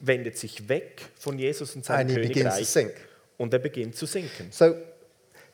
wendet 0.00 0.38
sich 0.38 0.70
weg 0.70 1.02
von 1.18 1.38
Jesus 1.38 1.76
und 1.76 1.84
seinem 1.84 2.08
And 2.08 2.10
he 2.10 2.16
begins 2.16 2.32
to 2.36 2.40
Königreich. 2.44 2.68
sink. 2.68 2.92
Und 3.36 3.52
er 3.52 3.58
beginnt 3.58 3.96
zu 3.96 4.06
sinken. 4.06 4.46
So 4.50 4.74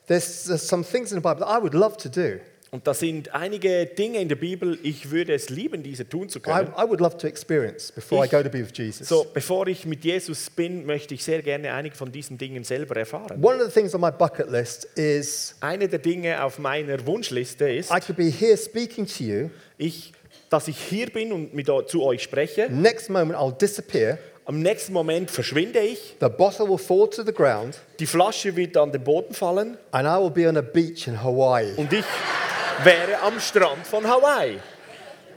there's, 0.07 0.45
there's 0.45 0.65
some 0.65 0.85
things 0.85 1.11
in 1.11 1.17
the 1.17 1.21
Bible 1.21 1.41
that 1.45 1.49
I 1.49 1.61
would 1.61 1.73
love 1.73 1.97
to 1.97 2.07
do. 2.07 2.39
Und 2.71 2.85
da 2.85 2.93
sind 2.93 3.33
einige 3.33 3.87
Dinge 3.87 4.19
in 4.21 4.29
der 4.29 4.35
Bibel, 4.35 4.77
ich 4.83 5.09
würde 5.09 5.33
es 5.33 5.49
lieben, 5.49 5.81
diese 5.81 6.07
tun 6.07 6.29
zu 6.29 6.37
I, 6.37 6.41
können. 6.43 6.67
I 6.77 6.81
would 6.87 6.99
love 6.99 7.17
to 7.17 7.25
experience 7.27 7.91
before 7.91 8.21
I 8.23 8.25
Ich- 8.25 8.31
go 8.31 8.43
to 8.43 8.49
be 8.49 8.59
with 8.59 8.71
Jesus. 8.75 9.07
So, 9.07 9.25
bevor 9.33 9.65
ich 9.67 9.85
mit 9.85 10.03
Jesus 10.05 10.51
bin, 10.51 10.85
möchte 10.85 11.15
ich 11.15 11.23
sehr 11.23 11.41
gerne 11.41 11.73
einige 11.73 11.95
von 11.95 12.11
diesen 12.11 12.37
Dingen 12.37 12.63
selber 12.63 12.95
erfahren. 12.95 13.43
One 13.43 13.57
of 13.63 13.71
the 13.73 13.79
things 13.79 13.95
on 13.95 14.01
my 14.01 14.11
bucket 14.11 14.51
list 14.51 14.85
is 14.95 15.55
Eine 15.61 15.87
der 15.87 15.97
Dinge 15.99 16.43
auf 16.43 16.59
meiner 16.59 17.03
Wunschliste 17.07 17.67
ist, 17.71 17.89
I 17.91 17.99
could 17.99 18.17
be 18.17 18.25
here 18.29 18.55
speaking 18.55 19.07
to 19.07 19.23
you. 19.23 19.49
ich, 19.79 20.13
dass 20.51 20.67
ich 20.67 20.77
hier 20.77 21.07
bin 21.09 21.31
und 21.31 21.55
mit, 21.55 21.67
zu 21.87 22.03
euch 22.03 22.21
spreche. 22.21 22.69
Next 22.69 23.09
moment, 23.09 23.35
I'll 23.35 23.57
disappear. 23.57 24.19
Am 24.45 24.61
nächsten 24.61 24.93
Moment 24.93 25.29
verschwinde 25.31 25.79
ich, 25.79 26.15
The 26.19 26.27
bottle 26.29 26.67
will 26.69 26.77
fall 26.79 27.07
to 27.09 27.23
the 27.23 27.31
ground, 27.33 27.79
die 27.99 28.05
Flasche 28.07 28.55
wird 28.55 28.77
an 28.77 28.91
den 28.91 29.03
Boden 29.03 29.33
fallen 29.33 29.77
and 29.91 30.07
I 30.07 30.21
will 30.23 30.31
be 30.31 30.47
on 30.47 30.57
a 30.57 30.61
beach 30.61 31.07
in 31.07 31.23
Hawaii. 31.23 31.71
und 31.77 31.93
ich 31.93 32.03
wäre 32.83 33.19
am 33.21 33.39
Strand 33.39 33.85
von 33.85 34.05
Hawaii. 34.07 34.59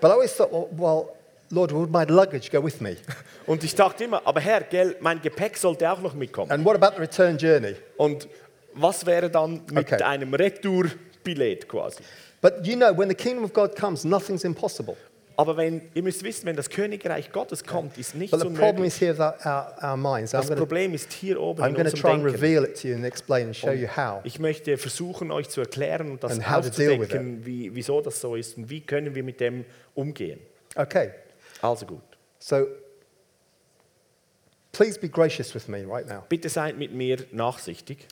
But 0.00 0.10
I 0.10 0.14
always 0.14 0.34
thought, 0.34 0.50
well, 0.52 0.68
well, 0.76 1.16
Lord, 1.50 1.72
would 1.72 1.90
my 1.90 2.04
luggage 2.04 2.50
go 2.50 2.62
with 2.62 2.80
me? 2.80 2.96
Und 3.46 3.62
ich 3.64 3.74
dachte 3.74 4.04
immer, 4.04 4.22
aber 4.24 4.40
Herr, 4.40 4.62
gell, 4.62 4.96
mein 5.00 5.20
Gepäck 5.20 5.56
sollte 5.56 5.90
auch 5.90 6.00
noch 6.00 6.14
mitkommen. 6.14 6.50
And 6.50 6.64
what 6.64 6.74
about 6.76 6.94
the 6.96 7.00
return 7.02 7.36
journey? 7.36 7.76
Und 7.96 8.28
was 8.74 9.04
wäre 9.04 9.28
dann 9.30 9.62
mit 9.70 9.92
Okay. 9.92 10.02
einem 10.02 10.32
Retourbillett 10.34 11.68
quasi? 11.68 12.02
But 12.40 12.66
you 12.66 12.74
know, 12.76 12.96
when 12.96 13.08
the 13.08 13.14
kingdom 13.14 13.44
of 13.44 13.52
God 13.52 13.76
comes, 13.76 14.04
nothing's 14.04 14.44
impossible. 14.44 14.96
Aber 15.36 15.56
wenn, 15.56 15.82
ihr 15.94 16.02
müsst 16.02 16.22
wissen, 16.24 16.46
wenn 16.46 16.56
das 16.56 16.68
Königreich 16.70 17.32
Gottes 17.32 17.64
kommt, 17.64 17.96
ist 17.98 18.14
nichts 18.14 18.30
But 18.30 18.40
the 18.40 18.46
problem 18.54 18.76
unmöglich. 18.76 18.94
is 18.94 19.00
here 19.00 19.12
with 19.14 19.20
our, 19.20 19.36
our, 19.46 19.90
our 19.90 19.96
minds. 19.96 20.32
I'm 20.34 20.38
Das 20.38 20.46
going 20.48 20.58
Problem 20.58 20.94
ist 20.94 21.12
hier 21.12 21.40
oben 21.40 21.62
I'm 21.62 21.68
in 21.68 21.74
to 21.74 21.80
unserem 21.80 22.00
try 22.00 22.10
and 22.10 22.24
Denken. 22.24 22.40
reveal 22.40 22.64
it 22.64 22.80
to 22.82 22.88
you 22.88 22.94
and 22.94 23.04
explain 23.04 23.46
and 23.46 23.56
show 23.56 23.70
you 23.72 23.88
how. 23.88 24.20
Ich 24.24 24.38
möchte 24.38 24.76
versuchen, 24.78 25.30
euch 25.30 25.48
zu 25.48 25.60
erklären 25.60 26.10
und 26.10 26.22
das 26.22 26.32
And 26.32 26.50
how 26.50 26.62
to 26.64 26.70
deal 26.70 26.92
with 26.92 27.02
aufzudecken, 27.06 27.46
wie, 27.46 27.74
wieso 27.74 28.00
das 28.00 28.20
so 28.20 28.36
ist 28.36 28.56
und 28.56 28.68
wie 28.70 28.80
können 28.80 29.14
wir 29.14 29.22
mit 29.24 29.40
dem 29.40 29.64
umgehen. 29.94 30.40
Okay, 30.76 31.10
Also 31.60 31.86
gut. 31.86 32.00
so 32.38 32.66
please 34.72 34.98
be 34.98 35.08
gracious 35.08 35.54
with 35.54 35.68
me 35.68 35.84
right 35.86 36.06
now. 36.08 36.24
Bitte 36.28 36.48
seid 36.48 36.78
mit 36.78 36.92
mir 36.92 37.18
nachsichtig. 37.32 38.06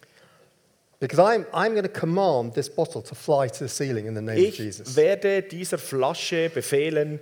Because 1.01 1.19
I'm, 1.19 1.47
I'm 1.55 1.73
going 1.73 1.83
to 1.85 1.89
command 1.89 2.53
this 2.53 2.69
bottle 2.69 3.01
to 3.03 3.15
fly 3.15 3.49
to 3.49 3.65
the 3.65 3.69
ceiling 3.69 4.07
in 4.07 4.15
the 4.15 4.21
name 4.21 4.37
of 4.39 4.45
Ich 4.45 4.57
Jesus. 4.59 4.97
werde 4.97 5.43
dieser 5.43 5.79
Flasche 5.79 6.51
befehlen, 6.51 7.21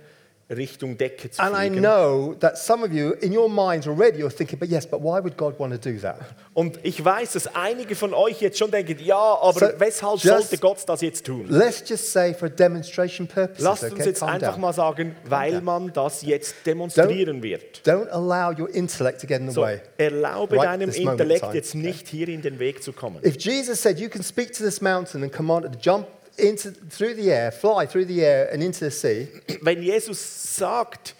Richtung 0.49 0.97
Decke 0.97 1.29
zu 1.29 1.41
And 1.41 1.53
I 1.55 1.69
fliegen. 1.69 1.81
know 1.83 2.33
that 2.39 2.57
some 2.57 2.83
of 2.83 2.91
you, 2.91 3.11
in 3.21 3.35
your 3.37 3.47
minds 3.47 3.87
already, 3.87 4.17
you're 4.19 4.31
thinking, 4.35 4.57
but 4.57 4.67
yes, 4.67 4.87
but 4.87 4.99
why 5.01 5.23
would 5.23 5.37
God 5.37 5.59
want 5.59 5.71
to 5.79 5.91
do 5.91 5.99
that? 6.01 6.17
Und 6.53 6.79
ich 6.83 7.03
weiß, 7.03 7.33
dass 7.33 7.55
einige 7.55 7.95
von 7.95 8.13
euch 8.15 8.41
jetzt 8.41 8.57
schon 8.57 8.71
denken, 8.71 8.97
ja, 9.03 9.15
aber 9.15 9.59
So, 9.59 9.65
weshalb 9.77 10.19
sollte 10.19 10.57
Gott 10.57 10.79
das 10.87 11.01
jetzt 11.01 11.25
tun? 11.25 11.45
Let's 11.49 11.83
just 11.87 12.11
say 12.11 12.33
for 12.33 12.49
demonstration 12.49 13.27
purposes, 13.27 13.63
Lasst 13.63 13.83
uns 13.83 13.93
okay? 13.93 14.05
jetzt 14.05 14.23
einfach 14.23 14.53
down. 14.53 14.61
mal 14.61 14.73
sagen, 14.73 15.15
weil 15.25 15.61
man 15.61 15.93
das 15.93 16.23
jetzt 16.23 16.55
demonstrieren 16.65 17.43
wird. 17.43 17.81
Don't 17.85 18.09
allow 18.09 18.51
your 18.59 18.73
intellect 18.73 19.21
to 19.21 19.27
get 19.27 19.39
in 19.41 19.49
the 19.49 19.53
So, 19.53 19.61
way. 19.61 19.81
erlaube 19.97 20.57
Right 20.57 20.65
deinem 20.65 20.89
Intellekt 20.89 21.53
jetzt 21.53 21.75
nicht 21.75 22.07
hier 22.07 22.27
in 22.27 22.41
den 22.41 22.57
Weg 22.57 22.81
zu 22.81 22.91
kommen. 22.91 23.19
If 23.23 23.37
Jesus 23.39 23.81
said 23.81 23.99
you 23.99 24.09
can 24.09 24.23
speak 24.23 24.51
to 24.53 24.63
this 24.63 24.81
mountain 24.81 25.21
and 25.23 25.31
command 25.31 25.65
it 25.65 25.73
to 25.73 25.79
jump 25.79 26.07
into, 26.39 26.71
through 26.89 27.15
the 27.15 27.29
air, 27.31 27.51
fly 27.51 27.85
through 27.87 28.05
the 28.07 28.21
air 28.23 28.51
and 28.53 28.61
into 28.63 28.79
the 28.85 28.91
sea, 28.91 29.27
Wenn 29.61 29.81
Jesus 29.83 30.55
sagt, 30.57 31.15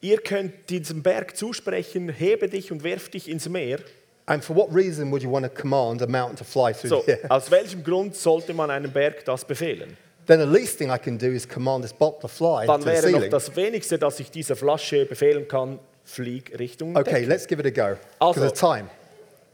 ihr 0.00 0.18
könnt 0.18 0.68
diesem 0.70 1.02
Berg 1.02 1.36
zusprechen, 1.36 2.08
hebe 2.08 2.48
dich 2.48 2.70
und 2.72 2.82
werf 2.84 3.08
dich 3.08 3.28
ins 3.28 3.48
Meer, 3.48 3.78
and 4.26 4.42
for 4.44 4.54
what 4.56 4.68
reason 4.74 5.10
would 5.10 5.22
you 5.22 5.30
want 5.30 5.44
to 5.44 5.50
command 5.50 6.00
a 6.02 6.06
mountain 6.06 6.36
to 6.36 6.44
fly 6.44 6.72
through 6.72 6.88
so, 6.88 7.02
the 7.06 7.12
air? 7.12 7.30
aus 7.30 7.50
welchem 7.50 7.82
Grund 7.84 8.16
sollte 8.16 8.52
man 8.54 8.70
einem 8.70 8.90
Berg 8.90 9.24
das 9.24 9.44
befehlen? 9.44 9.96
Then 10.26 10.40
the 10.40 10.46
least 10.46 10.78
thing 10.78 10.90
I 10.90 10.96
can 10.98 11.18
do 11.18 11.26
is 11.26 11.46
command 11.46 11.82
this 11.84 11.92
bottle 11.92 12.20
to 12.22 12.28
fly 12.28 12.66
Dann 12.66 12.80
to 12.80 12.86
the 12.86 12.92
wäre 12.94 13.10
noch 13.10 13.18
ceiling. 13.18 13.30
das 13.30 13.54
wenigste, 13.56 13.98
das 13.98 14.18
ich 14.20 14.30
dieser 14.30 14.56
Flasche 14.56 15.04
befehlen 15.04 15.46
kann, 15.46 15.78
flieg 16.04 16.58
Richtung 16.58 16.96
Okay, 16.96 17.12
Decke. 17.12 17.26
let's 17.26 17.46
give 17.46 17.60
it 17.60 17.66
a 17.66 17.70
go. 17.92 17.98
Also- 18.18 18.40
Because 18.40 18.52
of 18.54 18.58
time. 18.78 18.88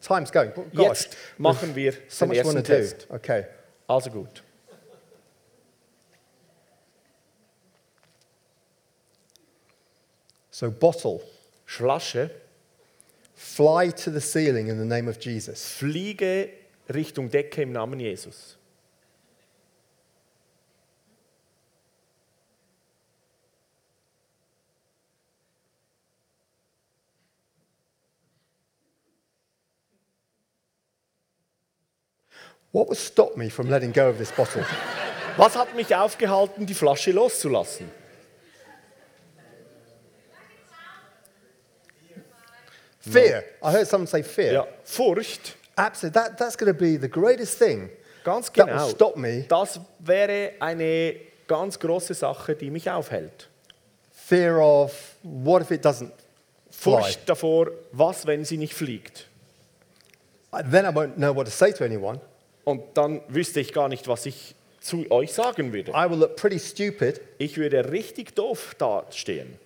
Time's 0.01 0.31
going. 0.33 0.51
Gosh, 0.75 0.87
Jetzt 1.03 1.17
machen 1.37 1.75
wir 1.77 1.93
so 2.09 2.25
den 2.25 2.29
much 2.37 2.45
want 2.47 2.57
ersten 2.57 2.65
to 2.65 2.73
do. 2.73 2.79
Test. 2.79 3.07
Okay. 3.11 3.45
Also 3.87 4.11
gut. 4.11 4.43
So, 10.61 10.71
bottle, 10.71 11.23
Flasche, 11.67 12.29
fly 13.35 13.89
to 13.89 14.11
the 14.11 14.21
ceiling 14.21 14.69
in 14.69 14.77
the 14.77 14.85
name 14.85 15.09
of 15.09 15.19
Jesus. 15.19 15.65
fliege 15.65 16.51
Richtung 16.87 17.31
Decke 17.31 17.63
im 17.63 17.73
Namen 17.73 17.99
Jesus. 17.99 18.59
What 32.71 32.89
would 32.89 32.99
stop 32.99 33.39
me 33.39 33.49
from 33.49 33.71
letting 33.71 33.93
go 33.93 34.11
of 34.11 34.19
this 34.19 34.31
bottle? 34.31 34.67
Was 35.39 35.57
hat 35.57 35.75
mich 35.75 35.95
aufgehalten, 35.95 36.67
die 36.67 36.75
Flasche 36.75 37.13
loszulassen? 37.13 38.00
Fear. 43.01 43.45
I 43.63 43.73
heard 43.73 43.87
someone 43.87 44.07
say 44.07 44.23
fear. 44.23 44.53
Ja, 44.53 44.67
Furcht. 44.85 45.57
Absolutely. 45.77 46.21
That, 46.21 46.39
that's 46.39 46.57
going 46.57 46.73
to 46.73 46.79
be 46.79 46.99
the 46.99 47.09
greatest 47.09 47.59
thing. 47.59 47.91
Ganz 48.25 48.51
That 48.53 48.67
will 48.67 48.75
genau. 48.75 48.89
stop 48.91 49.17
me. 49.17 49.47
Das 49.49 49.81
wäre 49.99 50.53
eine 50.61 51.17
ganz 51.47 51.79
große 51.79 52.13
Sache, 52.15 52.55
die 52.55 52.71
mich 52.71 52.91
aufhält. 52.91 53.49
Fear 54.13 54.59
of 54.61 55.17
what 55.23 55.63
if 55.63 55.71
it 55.71 55.85
doesn't 55.85 56.13
fly? 56.71 57.01
Furcht 57.01 57.21
davor, 57.27 57.69
was, 57.93 58.27
wenn 58.27 58.45
sie 58.45 58.59
nicht 58.59 58.75
fliegt. 58.75 59.27
Then 60.53 60.85
I 60.85 60.89
won't 60.89 61.15
know 61.17 61.35
what 61.35 61.47
to 61.47 61.51
say 61.51 61.73
to 61.73 61.85
anyone. 61.85 62.21
Und 62.65 62.83
dann 62.95 63.23
wüsste 63.29 63.61
ich 63.61 63.73
gar 63.73 63.89
nicht, 63.89 64.07
was 64.09 64.27
ich 64.27 64.55
zu 64.81 65.11
euch 65.11 65.33
sagen 65.33 65.73
würde. 65.73 65.93
I 65.93 66.11
will 66.11 66.19
look 66.19 66.37
pretty 66.37 66.59
stupid. 66.59 67.21
Ich 67.39 67.57
würde 67.57 67.91
richtig 67.91 68.35
doof 68.35 68.75
dastehen. 68.79 69.59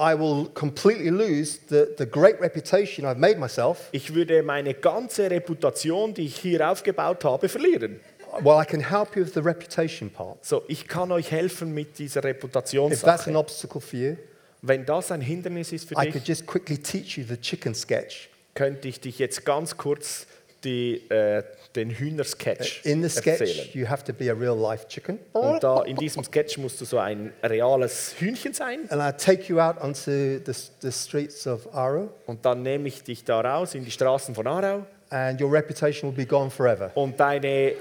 I 0.00 0.14
will 0.14 0.46
completely 0.54 1.10
lose 1.10 1.58
the, 1.68 1.88
the 1.98 2.06
great 2.06 2.40
reputation 2.40 3.04
I've 3.04 3.18
made 3.18 3.36
myself. 3.38 3.88
Ich 3.90 4.14
würde 4.14 4.42
meine 4.44 4.74
ganze 4.74 5.28
Reputation, 5.28 6.14
die 6.14 6.26
ich 6.26 6.36
hier 6.36 6.70
aufgebaut 6.70 7.24
habe, 7.24 7.48
verlieren. 7.48 7.98
Well, 8.42 8.62
I 8.62 8.64
can 8.64 8.80
help 8.80 9.16
you 9.16 9.24
with 9.24 9.34
the 9.34 9.40
reputation 9.40 10.10
part. 10.10 10.44
So, 10.44 10.62
ich 10.68 10.86
kann 10.86 11.10
euch 11.10 11.30
helfen 11.32 11.72
mit 11.74 11.98
dieser 11.98 12.20
If 12.24 12.38
that's 12.52 12.74
an 12.74 12.82
Reputationssache. 12.84 13.36
obstacle 13.36 13.80
for 13.80 13.98
you, 13.98 14.16
Wenn 14.62 14.84
das 14.84 15.10
ein 15.10 15.20
Hindernis 15.20 15.72
ist 15.72 15.88
für 15.88 15.94
I 15.94 16.04
dich, 16.04 16.12
could 16.12 16.28
just 16.28 16.46
quickly 16.46 16.78
teach 16.78 17.16
you 17.16 17.24
the 17.28 17.36
chicken 17.36 17.74
sketch. 17.74 18.28
könnte 18.54 18.86
ich 18.88 19.00
dich 19.00 19.18
jetzt 19.18 19.44
ganz 19.44 19.76
kurz 19.76 20.26
die, 20.64 21.08
äh, 21.10 21.42
den 21.76 21.90
Hühnersketch 21.90 22.84
In 22.84 23.02
the 23.02 23.08
sketch, 23.08 23.40
erzählen. 23.40 23.68
you 23.74 23.88
have 23.88 24.02
to 24.04 24.12
be 24.12 24.30
a 24.30 24.34
real 24.34 24.56
life 24.58 24.86
chicken. 24.88 25.18
Und 25.32 25.62
da 25.62 25.82
in 25.82 25.96
diesem 25.96 26.24
Sketch 26.24 26.58
musst 26.58 26.80
du 26.80 26.84
so 26.84 26.98
ein 26.98 27.32
reales 27.42 28.14
Hühnchen 28.18 28.52
sein. 28.52 28.90
And 28.90 29.00
I 29.00 29.16
take 29.16 29.44
you 29.48 29.60
out 29.60 29.80
onto 29.80 30.10
the, 30.10 30.40
the 30.80 30.90
streets 30.92 31.46
of 31.46 31.72
Aru, 31.74 32.08
Und 32.26 32.44
dann 32.44 32.62
nehme 32.62 32.88
ich 32.88 33.02
dich 33.04 33.24
da 33.24 33.40
raus 33.40 33.74
in 33.74 33.84
die 33.84 33.90
Straßen 33.90 34.34
von 34.34 34.46
Aarau. 34.46 34.84
and 35.10 35.40
your 35.40 35.50
reputation 35.50 36.10
will 36.10 36.16
be 36.16 36.26
gone 36.26 36.50
forever. 36.50 36.90
Und 36.94 37.18
deine, 37.18 37.72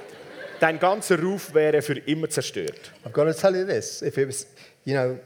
dein 0.59 0.79
ganzer 0.79 1.19
Ruf 1.21 1.53
wäre 1.53 1.81
für 1.81 1.97
immer 1.99 2.29
zerstört. 2.29 2.91
I've 3.05 3.11
got 3.11 3.25
to 3.25 3.33
tell 3.33 3.55
you 3.55 3.65
this 3.65 4.01
if 4.01 4.17
it 4.17 4.27
was, 4.27 4.47
you 4.85 4.93
know, 4.93 5.17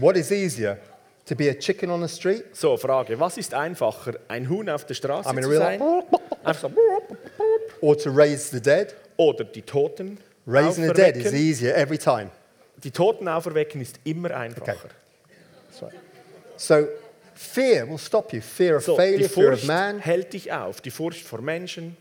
what 0.00 0.16
is 0.16 0.32
easier, 0.32 0.78
to 1.26 1.34
be 1.34 1.48
a 1.48 1.54
chicken 1.54 1.90
on 1.90 2.00
the 2.00 2.08
street 2.08 2.44
So, 2.52 2.76
Frage, 2.76 3.18
was 3.18 3.36
ist 3.36 3.54
einfacher, 3.54 4.14
ein 4.28 4.48
Huhn 4.48 4.68
auf 4.68 4.84
der 4.84 4.94
Straße 4.94 5.30
I 5.30 5.32
mean, 5.32 5.44
zu 5.44 5.56
sein? 5.56 5.82
Einfach 6.44 6.70
or 7.80 7.96
to 7.96 8.10
raise 8.10 8.50
the 8.50 8.60
dead? 8.60 8.94
oder 9.16 9.44
die 9.44 9.62
Toten 9.62 10.18
Raising 10.46 10.86
the 10.86 10.92
dead 10.92 11.16
is 11.16 11.32
easier 11.32 11.74
every 11.74 11.96
time. 11.96 12.30
Die 12.82 12.90
Toten 12.90 13.28
auferwecken 13.28 13.80
ist 13.80 13.98
immer 14.04 14.30
einfacher. 14.30 14.90
Right. 15.80 15.92
So 16.56 16.86
fear 17.34 17.88
will 17.88 17.98
stop 17.98 18.32
you. 18.32 18.42
Fear 18.42 18.76
of 18.76 18.84
So, 18.84 18.96
failure, 18.96 19.28
fear 19.28 19.52
of 19.52 19.60
Furcht 19.60 19.66
man, 19.66 20.00
hält 20.00 20.34
dich 20.34 20.52
auf. 20.52 20.82
Die 20.82 20.90
Furcht 20.90 21.26
vor 21.26 21.40
Menschen, 21.40 21.96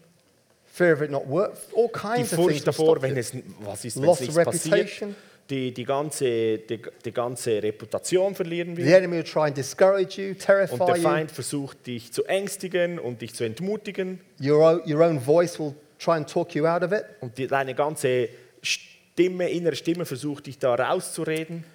fear 0.66 0.94
of 0.94 1.02
it 1.02 1.12
not 1.12 1.28
work, 1.30 1.54
all 1.76 1.88
die 1.88 1.94
kinds 1.94 2.34
of 2.34 2.40
things 2.40 2.52
Furcht 2.52 2.68
davor, 2.68 3.02
wenn 3.02 3.16
es, 3.16 3.32
was 3.60 3.86
ist, 3.86 3.96
wenn 3.96 4.04
Loss 4.04 4.22
es 4.22 4.30
of 4.30 4.36
nichts 4.36 4.64
passiert. 4.64 5.16
Die, 5.50 5.74
die, 5.74 5.84
ganze, 5.84 6.58
die, 6.60 6.82
die 7.04 7.12
ganze 7.12 7.62
Reputation 7.62 8.34
verlieren 8.34 8.76
The 8.78 8.86
wir. 8.86 8.98
enemy 8.98 9.18
will 9.18 9.24
try 9.26 9.48
and 9.48 9.58
discourage 9.58 10.22
you, 10.22 10.30
Und 10.32 10.40
terrify 10.40 10.78
der 10.78 10.96
you. 10.96 11.04
Feind 11.04 11.32
versucht, 11.32 11.86
dich 11.86 12.14
zu 12.14 12.24
ängstigen 12.26 12.98
und 12.98 13.22
dich 13.22 13.34
zu 13.36 13.44
entmutigen. 13.44 14.22
Your 14.42 14.60
own, 14.60 14.82
your 14.90 15.02
own 15.02 15.20
voice 15.20 15.60
will 15.60 15.76
try 16.00 16.14
and 16.14 16.30
talk 16.30 16.56
you 16.56 16.66
out 16.66 16.82
of 16.82 16.94
it. 16.94 17.04
Und 17.20 17.38
die, 17.38 17.48
deine 17.48 17.76
ganze 17.76 18.30
Stimme, 18.62 19.50
innere 19.50 19.76
Stimme 19.76 20.06
versucht, 20.06 20.48
dich 20.48 20.60
da 20.60 20.76
rauszureden. 20.76 21.66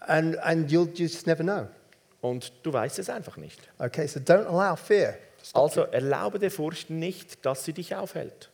And, 0.00 0.36
and 0.38 0.70
you'll 0.70 0.92
just 0.92 1.26
never 1.28 1.44
know. 1.44 1.68
Und 2.20 2.52
du 2.64 2.72
weißt 2.72 2.98
es 2.98 3.08
einfach 3.08 3.36
nicht. 3.36 3.60
Okay, 3.78 4.06
so 4.08 4.18
don't 4.18 4.46
allow 4.46 4.76
fear. 4.76 5.12
to 5.38 5.44
stop 5.44 5.62
Also 5.62 5.82
erlaube 5.82 6.38
der 6.40 6.50
Furcht 6.50 6.90
nicht, 6.90 7.44
dass 7.46 7.64
sie 7.64 7.72
dich 7.72 7.94
aufhält. 7.94 8.50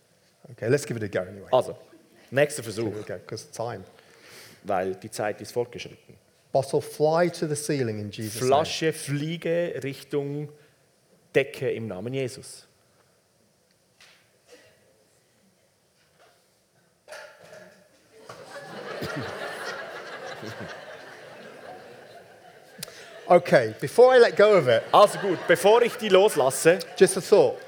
you. 0.46 0.52
Okay, 0.52 0.68
let's 0.68 0.84
give 0.86 1.02
it 1.02 1.16
a 1.16 1.22
go 1.22 1.26
anyway. 1.26 1.48
Also, 1.50 1.76
nächster 2.30 2.62
Versuch, 2.62 2.92
Here 2.92 2.98
we 3.00 3.02
go, 3.04 3.14
because 3.18 3.50
time. 3.50 3.80
Weil 4.68 4.94
die 4.94 5.10
Zeit 5.10 5.40
ist 5.40 5.52
fortgeschritten. 5.52 6.16
Bottle 6.52 6.80
fly 6.80 7.30
to 7.30 7.46
the 7.46 7.54
ceiling 7.54 7.98
in 7.98 8.10
Jesus' 8.10 8.40
name. 8.40 8.48
Flasche 8.48 8.92
fliege 8.92 9.80
Richtung 9.82 10.48
Decke 11.34 11.70
im 11.70 11.86
Namen 11.86 12.14
Jesus. 12.14 12.66
Okay, 23.26 23.74
before 23.78 24.14
I 24.14 24.18
let 24.18 24.36
go 24.36 24.56
of 24.56 24.68
it, 24.68 24.82
Also 24.90 25.18
gut, 25.18 25.38
bevor 25.46 25.82
ich 25.82 25.96
die 25.96 26.08
loslasse, 26.08 26.78
just 26.96 27.18
a 27.18 27.20
thought. 27.20 27.58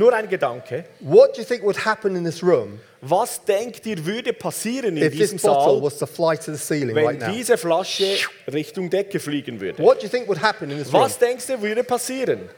Nur 0.00 0.12
ein 0.12 0.28
Gedanke. 0.28 0.84
What 1.00 1.36
do 1.36 1.42
you 1.42 1.46
think 1.46 1.62
would 1.62 1.84
happen 1.84 2.16
in 2.16 2.24
this 2.24 2.42
room 2.42 2.80
Was 3.02 3.42
denkt 3.44 3.86
ihr, 3.86 4.04
würde 4.04 4.32
passieren 4.32 4.96
in 4.96 5.02
if 5.04 5.12
this 5.12 5.30
diesem 5.30 5.38
bottle 5.38 5.74
Saal, 5.74 5.82
was 5.82 5.98
to 5.98 6.06
fly 6.06 6.36
to 6.36 6.52
the 6.52 6.58
ceiling 6.58 6.94
wenn 6.94 7.06
right 7.06 7.20
now? 7.20 7.30
diese 7.30 7.56
Flasche 7.56 8.16
Richtung 8.52 8.90
Decke 8.90 9.20
fliegen 9.20 9.60
würde? 9.60 9.82
What 9.82 10.00
do 10.00 10.06
you 10.06 10.10
think 10.10 10.26
would 10.26 10.42
happen 10.42 10.70
in 10.70 10.78
this 10.78 10.92
room? 10.92 11.02
Was 11.02 11.18
denkst 11.18 11.46
du, 11.46 11.62
würde 11.62 11.84
passieren? 11.84 12.48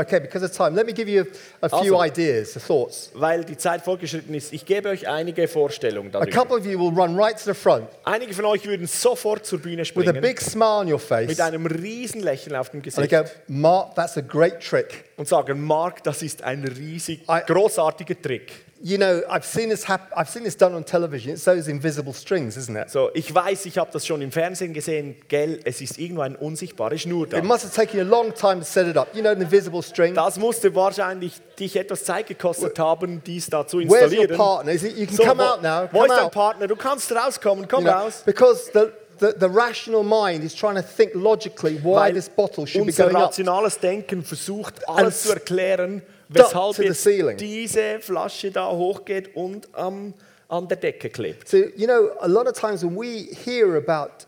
Okay, 0.00 0.20
because 0.20 0.44
of 0.44 0.52
time, 0.52 0.76
let 0.76 0.86
me 0.86 0.92
give 0.92 1.08
you 1.10 1.26
a, 1.60 1.66
a 1.66 1.68
few 1.82 1.96
Also- 1.96 2.02
ideas, 2.04 2.52
thoughts. 2.66 3.10
Weil 3.14 3.44
die 3.44 3.56
Zeit 3.56 3.82
fortgeschritten 3.82 4.32
ist, 4.32 4.52
ich 4.52 4.64
gebe 4.64 4.88
euch 4.90 5.08
einige 5.08 5.48
Vorstellungen 5.48 6.10
A 6.14 6.20
darüber. 6.20 6.30
couple 6.30 6.56
of 6.58 6.64
you 6.66 6.78
will 6.78 6.94
run 6.96 7.18
right 7.18 7.36
to 7.36 7.42
the 7.52 7.54
front 7.54 7.88
Einige 8.04 8.32
von 8.32 8.44
euch 8.44 8.64
würden 8.64 8.86
sofort 8.86 9.44
zur 9.44 9.58
Bühne 9.58 9.78
with 9.82 9.88
a 9.88 10.02
springen, 10.02 10.20
big 10.22 10.40
smile 10.40 10.78
on 10.82 10.92
your 10.92 11.00
face 11.00 11.26
mit 11.26 11.40
einem 11.40 11.66
riesen 11.66 12.20
Lächeln 12.22 12.54
auf 12.54 12.70
dem 12.70 12.76
and 12.76 12.84
Gesicht 12.84 13.10
go, 13.10 13.24
Mark, 13.48 13.96
that's 13.96 14.16
a 14.16 14.20
great 14.20 14.60
trick. 14.60 15.04
und 15.16 15.26
sagen, 15.26 15.60
Mark, 15.64 16.04
das 16.04 16.22
ist 16.22 16.42
ein 16.44 16.62
riesig, 16.64 17.22
I- 17.28 17.40
großartiger 17.46 18.20
Trick. 18.22 18.52
You 18.80 18.96
know, 18.96 19.22
I've 19.28 19.44
seen 19.44 19.70
this 19.70 19.88
hap- 19.88 20.12
I've 20.16 20.28
seen 20.30 20.44
this 20.44 20.56
done 20.56 20.72
on 20.72 20.84
television. 20.84 21.32
It's 21.32 21.42
those 21.44 21.68
invisible 21.68 22.12
strings, 22.12 22.56
isn't 22.56 22.76
it? 22.76 22.90
So, 22.90 23.10
ich 23.12 23.34
weiß, 23.34 23.66
ich 23.66 23.76
habe 23.76 23.90
das 23.92 24.06
schon 24.06 24.22
im 24.22 24.30
Fernsehen 24.30 24.72
gesehen, 24.72 25.16
gell, 25.26 25.58
es 25.64 25.80
ist 25.80 25.98
irgendwo 25.98 26.22
eine 26.22 26.36
unsichtbare 26.36 26.96
Schnur 26.96 27.26
da. 27.26 27.38
It 27.38 27.44
must 27.44 27.64
have 27.64 27.74
taken 27.74 27.98
you 27.98 28.04
a 28.04 28.08
long 28.08 28.32
time 28.32 28.60
to 28.60 28.64
set 28.64 28.86
it 28.86 28.96
up. 28.96 29.08
You 29.16 29.22
know, 29.22 29.34
the 29.34 29.42
invisible 29.42 29.82
string. 29.82 30.14
Das 30.14 30.38
musste 30.38 30.72
wahrscheinlich 30.76 31.32
dich 31.58 31.74
etwas 31.74 32.04
Zeit 32.04 32.28
gekostet 32.28 32.78
haben, 32.78 33.20
dies 33.26 33.50
da 33.50 33.66
zu 33.66 33.78
Where's 33.78 33.90
your 33.90 34.00
installieren. 34.22 34.36
partner? 34.36 34.72
Is 34.72 34.84
it, 34.84 34.96
you 34.96 35.06
can 35.06 35.16
So, 35.16 35.24
come 35.24 35.38
wo, 35.42 35.46
out 35.54 35.62
now. 35.62 35.88
wo 35.90 35.98
Come 35.98 36.06
ist 36.06 36.16
dein 36.16 36.24
out. 36.26 36.32
Partner? 36.32 36.66
Du 36.68 36.76
kannst 36.76 37.10
rauskommen, 37.10 37.66
komm 37.66 37.84
You 37.84 37.90
know, 37.90 37.98
raus. 38.04 38.22
because 38.24 38.70
the, 38.72 38.92
the, 39.18 39.34
the 39.40 39.48
rational 39.48 40.04
mind 40.04 40.44
is 40.44 40.54
trying 40.54 40.76
to 40.76 40.82
think 40.82 41.10
logically 41.16 41.78
why 41.82 42.10
Weil 42.10 42.12
this 42.14 42.28
bottle 42.28 42.64
should 42.64 42.84
be 42.86 42.90
unser 42.92 43.06
going 43.06 43.16
up. 43.16 43.32
rationales 43.32 43.80
Denken 43.80 44.22
versucht, 44.22 44.88
alles 44.88 45.24
zu 45.24 45.32
erklären, 45.32 46.02
weshalb 46.28 46.76
to 46.76 46.82
the 46.82 46.94
ceiling. 46.94 47.36
diese 47.36 48.00
Flasche 48.00 48.50
da 48.50 48.70
hochgeht 48.70 49.34
und 49.34 49.68
am- 49.74 50.14
an 50.48 50.66
der 50.68 50.76
Decke 50.78 51.10
klebt. 51.10 51.48
So, 51.48 51.58
you 51.58 51.86
know, 51.86 52.10
a 52.20 52.26
lot 52.26 52.46
of 52.46 52.52
times 52.54 52.82
when 52.82 52.96
we 52.96 53.28
hear 53.44 53.76
about 53.76 54.26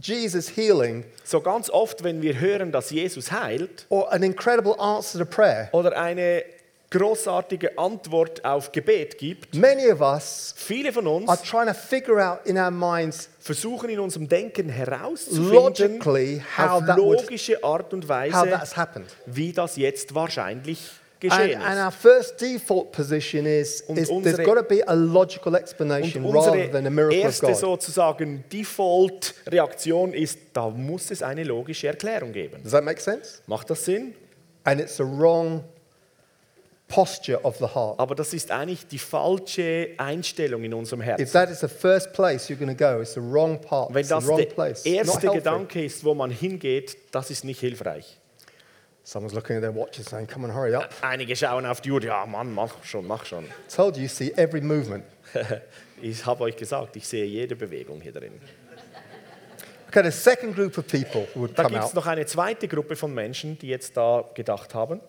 Jesus 0.00 0.48
healing 0.54 1.04
So 1.24 1.40
ganz 1.40 1.70
oft, 1.70 2.04
wenn 2.04 2.20
wir 2.22 2.38
hören, 2.38 2.70
dass 2.70 2.90
Jesus 2.90 3.32
heilt 3.32 3.86
or 3.88 4.12
an 4.12 4.22
incredible 4.22 4.74
answer 4.78 5.18
to 5.18 5.24
prayer, 5.24 5.68
oder 5.72 5.96
eine 5.98 6.44
großartige 6.90 7.76
Antwort 7.78 8.44
auf 8.44 8.70
Gebet 8.72 9.18
gibt, 9.18 9.54
many 9.54 9.90
of 9.90 10.00
us 10.00 10.54
viele 10.56 10.92
von 10.92 11.06
uns 11.06 11.28
are 11.28 11.42
trying 11.42 11.66
to 11.66 11.74
figure 11.74 12.20
out 12.24 12.40
in 12.44 12.56
our 12.56 12.70
minds 12.70 13.28
versuchen 13.40 13.88
in 13.90 13.98
unserem 13.98 14.28
Denken 14.28 14.68
herauszufinden, 14.68 15.52
logically 15.52 16.42
how 16.56 16.70
auf 16.70 16.86
that 16.86 16.98
would- 16.98 17.20
logische 17.22 17.62
Art 17.64 17.92
und 17.92 18.04
how 18.04 18.08
Weise, 18.10 18.50
that's 18.50 18.76
happened. 18.76 19.06
wie 19.26 19.52
das 19.52 19.76
jetzt 19.76 20.14
wahrscheinlich 20.14 20.78
geschehen 21.20 21.60
and 21.62 21.74
ist. 21.78 21.84
our 21.84 21.90
first 21.92 22.40
default 22.40 22.92
position 22.92 23.46
is, 23.46 23.80
Und 23.82 23.98
is 23.98 24.08
there's 24.08 24.10
unsere- 24.10 24.42
got 24.44 24.56
to 24.56 24.62
be 24.62 24.86
a 24.86 24.92
logical 24.94 25.54
Und 25.54 25.60
explanation 25.60 26.24
rather 26.26 26.52
than 26.70 26.86
a 26.86 26.88
unsere 26.88 26.90
miracle 26.90 27.18
of 27.20 27.24
erste 27.24 27.46
God. 27.46 27.56
sozusagen 27.56 28.44
Default-Reaktion 28.52 30.12
ist, 30.12 30.38
da 30.52 30.68
muss 30.68 31.10
es 31.10 31.22
eine 31.22 31.44
logische 31.44 31.86
Erklärung 31.88 32.32
geben. 32.32 32.62
Does 32.62 32.72
that 32.72 32.84
make 32.84 33.00
sense? 33.00 33.40
Macht 33.46 33.70
das 33.70 33.84
Sinn? 33.84 34.14
And 34.64 34.80
it's 34.80 34.96
the 34.96 35.04
wrong 35.04 35.64
posture 36.88 37.40
of 37.44 37.56
the 37.58 37.66
heart. 37.74 37.98
Aber 37.98 38.14
das 38.14 38.32
ist 38.32 38.50
eigentlich 38.50 38.86
die 38.86 38.98
falsche 38.98 39.90
Einstellung 39.96 40.62
in 40.62 40.72
unserem 40.74 41.00
If 41.00 41.06
Herzen. 41.06 41.32
that 41.32 41.50
is 41.50 41.60
the 41.60 41.68
first 41.68 42.12
place 42.12 42.48
you're 42.48 42.56
going 42.56 42.74
to 42.76 42.84
go, 42.84 43.00
it's 43.00 43.14
the 43.14 43.20
wrong 43.20 43.60
part. 43.60 43.92
Wenn 43.92 44.00
It's 44.02 44.08
the 44.08 44.14
das 44.16 44.26
wrong 44.28 44.38
der 44.38 44.46
place. 44.46 44.84
Not 44.84 44.94
erste. 44.94 45.28
Gedanke 45.30 45.84
ist, 45.84 46.04
wo 46.04 46.14
man 46.14 46.30
hingeht, 46.30 46.96
das 47.12 47.30
ist 47.30 47.44
nicht 47.44 47.58
hilfreich. 47.60 48.18
Someone's 49.08 49.34
looking 49.34 49.54
at 49.54 49.62
their 49.62 49.72
watches 49.72 50.06
saying, 50.06 50.26
"Come 50.26 50.44
on, 50.48 50.52
hurry 50.52 50.74
up." 50.74 50.90
Einige 51.00 51.36
schauen 51.36 51.64
auf 51.64 51.80
die 51.80 51.92
Uhr, 51.92 52.02
ja 52.02 52.26
Mann, 52.26 52.52
mach 52.52 52.82
schon, 52.82 53.06
mach 53.06 53.24
schon. 53.24 53.44
Told 53.72 53.96
you, 53.96 54.08
see 54.08 54.32
every 54.36 54.60
movement. 54.60 55.04
Ich 56.02 56.26
habe 56.26 56.44
euch 56.44 56.56
gesagt, 56.56 56.94
ich 56.96 57.08
sehe 57.08 57.24
jede 57.24 57.56
Bewegung 57.56 58.02
hier 58.02 58.12
drin. 58.12 58.32
Okay, 59.88 60.02
the 60.02 60.10
second 60.10 60.54
group 60.54 60.76
of 60.76 60.86
people 60.86 61.26
would 61.34 61.56
Da 61.58 61.62
come 61.62 61.72
gibt 61.74 61.84
es 61.84 61.90
out. 61.90 61.94
noch 61.94 62.06
eine 62.06 62.26
zweite 62.26 62.68
Gruppe 62.68 62.96
von 62.96 63.14
Menschen, 63.14 63.58
die 63.58 63.68
jetzt 63.68 63.96
da 63.96 64.22
gedacht 64.34 64.74
haben. 64.74 65.00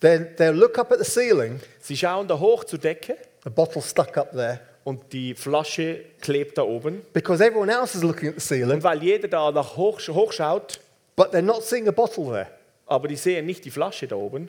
They'll, 0.00 0.34
they'll 0.36 0.52
look 0.52 0.78
up 0.78 0.90
at 0.92 0.98
the 0.98 1.04
ceiling 1.04 1.60
Sie 1.80 1.94
schauen 1.96 2.26
da 2.26 2.38
hoch 2.38 2.64
zur 2.64 2.78
Decke 2.78 3.16
the 3.44 3.50
bottle 3.50 3.82
stuck 3.82 4.16
up 4.16 4.32
there, 4.32 4.60
und 4.84 5.12
die 5.12 5.34
Flasche 5.34 6.04
klebt 6.22 6.56
da 6.56 6.62
oben. 6.62 7.02
because 7.12 7.44
everyone 7.44 7.70
else 7.70 7.94
is 7.96 8.02
looking 8.02 8.28
at 8.30 8.34
the 8.36 8.40
ceiling, 8.40 8.76
Und 8.76 8.82
weil 8.82 9.02
jeder 9.02 9.28
da 9.28 9.50
nach 9.50 9.76
hoch, 9.76 10.00
hochschaut, 10.08 10.80
but 11.20 11.32
they're 11.32 11.42
not 11.42 11.62
seeing 11.62 11.86
a 11.86 11.92
bottle 11.92 12.30
there, 12.30 12.48
aber 12.86 13.06
die 13.06 13.16
sehen 13.16 13.44
nicht 13.44 13.62
die 13.66 13.70
Flasche 13.70 14.08
da 14.08 14.16
oben, 14.16 14.48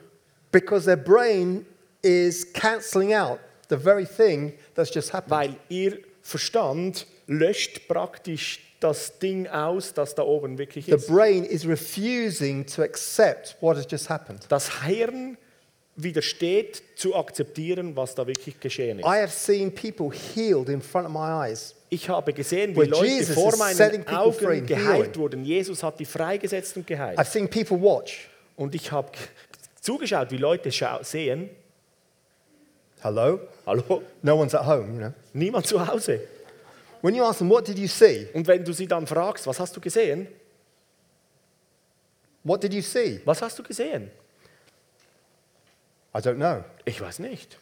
because 0.53 0.85
their 0.85 0.95
brain 0.95 1.65
is 2.01 2.45
cancelling 2.53 3.13
out 3.13 3.39
the 3.67 3.75
very 3.75 4.05
thing 4.05 4.53
that's 4.73 4.89
just 4.89 5.11
happened. 5.11 5.31
weil 5.31 5.55
ihr 5.67 5.99
Verstand 6.21 7.07
löscht 7.27 7.89
praktisch 7.89 8.61
das 8.79 9.19
Ding 9.19 9.47
aus, 9.47 9.93
das 9.93 10.15
da 10.15 10.23
oben 10.23 10.57
wirklich 10.57 10.85
The 10.85 10.93
ist. 10.93 11.07
brain 11.07 11.43
is 11.43 11.67
refusing 11.67 12.65
to 12.65 12.83
accept 12.83 13.57
what 13.59 13.75
has 13.75 13.85
just 13.89 14.09
happened. 14.09 14.45
Das 14.47 14.83
Hirn 14.85 15.37
widersteht 15.97 16.81
zu 16.95 17.15
akzeptieren, 17.15 17.97
was 17.97 18.15
da 18.15 18.25
wirklich 18.25 18.61
geschehen 18.61 18.99
ist. 18.99 19.05
I 19.05 19.19
have 19.19 19.29
seen 19.33 19.75
people 19.75 20.09
healed 20.09 20.69
in 20.69 20.81
front 20.81 21.05
of 21.05 21.11
my 21.11 21.49
eyes. 21.49 21.75
Ich 21.93 22.07
habe 22.07 22.31
gesehen, 22.31 22.73
wie 22.73 22.85
Leute 22.85 23.05
Jesus 23.05 23.35
vor 23.35 23.53
meinen 23.57 24.07
Augen 24.07 24.65
geheilt 24.65 25.17
wurden. 25.17 25.43
Jesus 25.43 25.83
hat 25.83 25.99
die 25.99 26.05
freigesetzt 26.05 26.77
und 26.77 26.87
geheilt. 26.87 27.19
I've 27.19 27.25
seen 27.25 27.49
people 27.49 27.81
watch. 27.81 28.29
Und 28.55 28.73
ich 28.73 28.93
habe 28.93 29.11
zugeschaut, 29.81 30.31
wie 30.31 30.37
Leute 30.37 30.71
sehen, 31.01 31.49
Hello? 33.01 33.41
hallo, 33.65 34.03
No 34.21 34.37
one's 34.39 34.55
at 34.55 34.65
home, 34.65 34.93
you 34.93 34.99
know. 34.99 35.13
niemand 35.33 35.67
zu 35.67 35.85
Hause. 35.85 36.21
When 37.01 37.13
you 37.13 37.25
ask 37.25 37.39
them, 37.39 37.49
what 37.49 37.67
did 37.67 37.77
you 37.77 37.87
see? 37.89 38.29
Und 38.33 38.47
wenn 38.47 38.63
du 38.63 38.71
sie 38.71 38.87
dann 38.87 39.05
fragst, 39.05 39.45
was 39.45 39.59
hast 39.59 39.75
du 39.75 39.81
gesehen? 39.81 40.27
What 42.43 42.63
did 42.63 42.73
you 42.73 42.81
see? 42.81 43.19
Was 43.25 43.41
hast 43.41 43.59
du 43.59 43.63
gesehen? 43.63 44.09
I 46.15 46.19
don't 46.19 46.35
know. 46.35 46.63
Ich 46.85 47.01
weiß 47.01 47.19
nicht. 47.19 47.57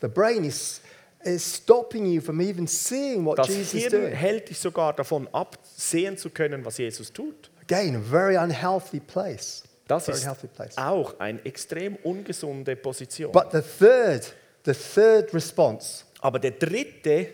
The 0.00 0.08
brain 0.08 0.44
is, 0.44 0.80
is 1.24 1.56
stopping 1.56 2.06
you 2.06 2.20
from 2.20 2.40
even 2.40 2.66
seeing 2.66 3.24
what 3.24 3.38
Das 3.38 3.48
Hirn 3.48 4.12
hält 4.12 4.48
dich 4.48 4.58
sogar 4.58 4.94
davon 4.94 5.28
ab, 5.32 5.58
sehen 5.76 6.16
zu 6.16 6.30
können, 6.30 6.64
was 6.64 6.78
Jesus 6.78 7.12
tut. 7.12 7.50
Again, 7.62 7.96
a 7.96 8.00
very 8.00 8.36
unhealthy 8.36 9.00
place. 9.00 9.62
Das 9.86 10.06
very 10.06 10.18
ist 10.18 10.54
place. 10.54 10.78
auch 10.78 11.18
eine 11.18 11.44
extrem 11.44 11.96
ungesunde 12.02 12.76
Position. 12.76 13.32
But 13.32 13.52
the 13.52 13.60
third, 13.60 14.34
the 14.64 14.72
third 14.72 15.34
response, 15.34 16.04
Aber 16.20 16.38
der 16.38 16.52
dritte, 16.52 17.26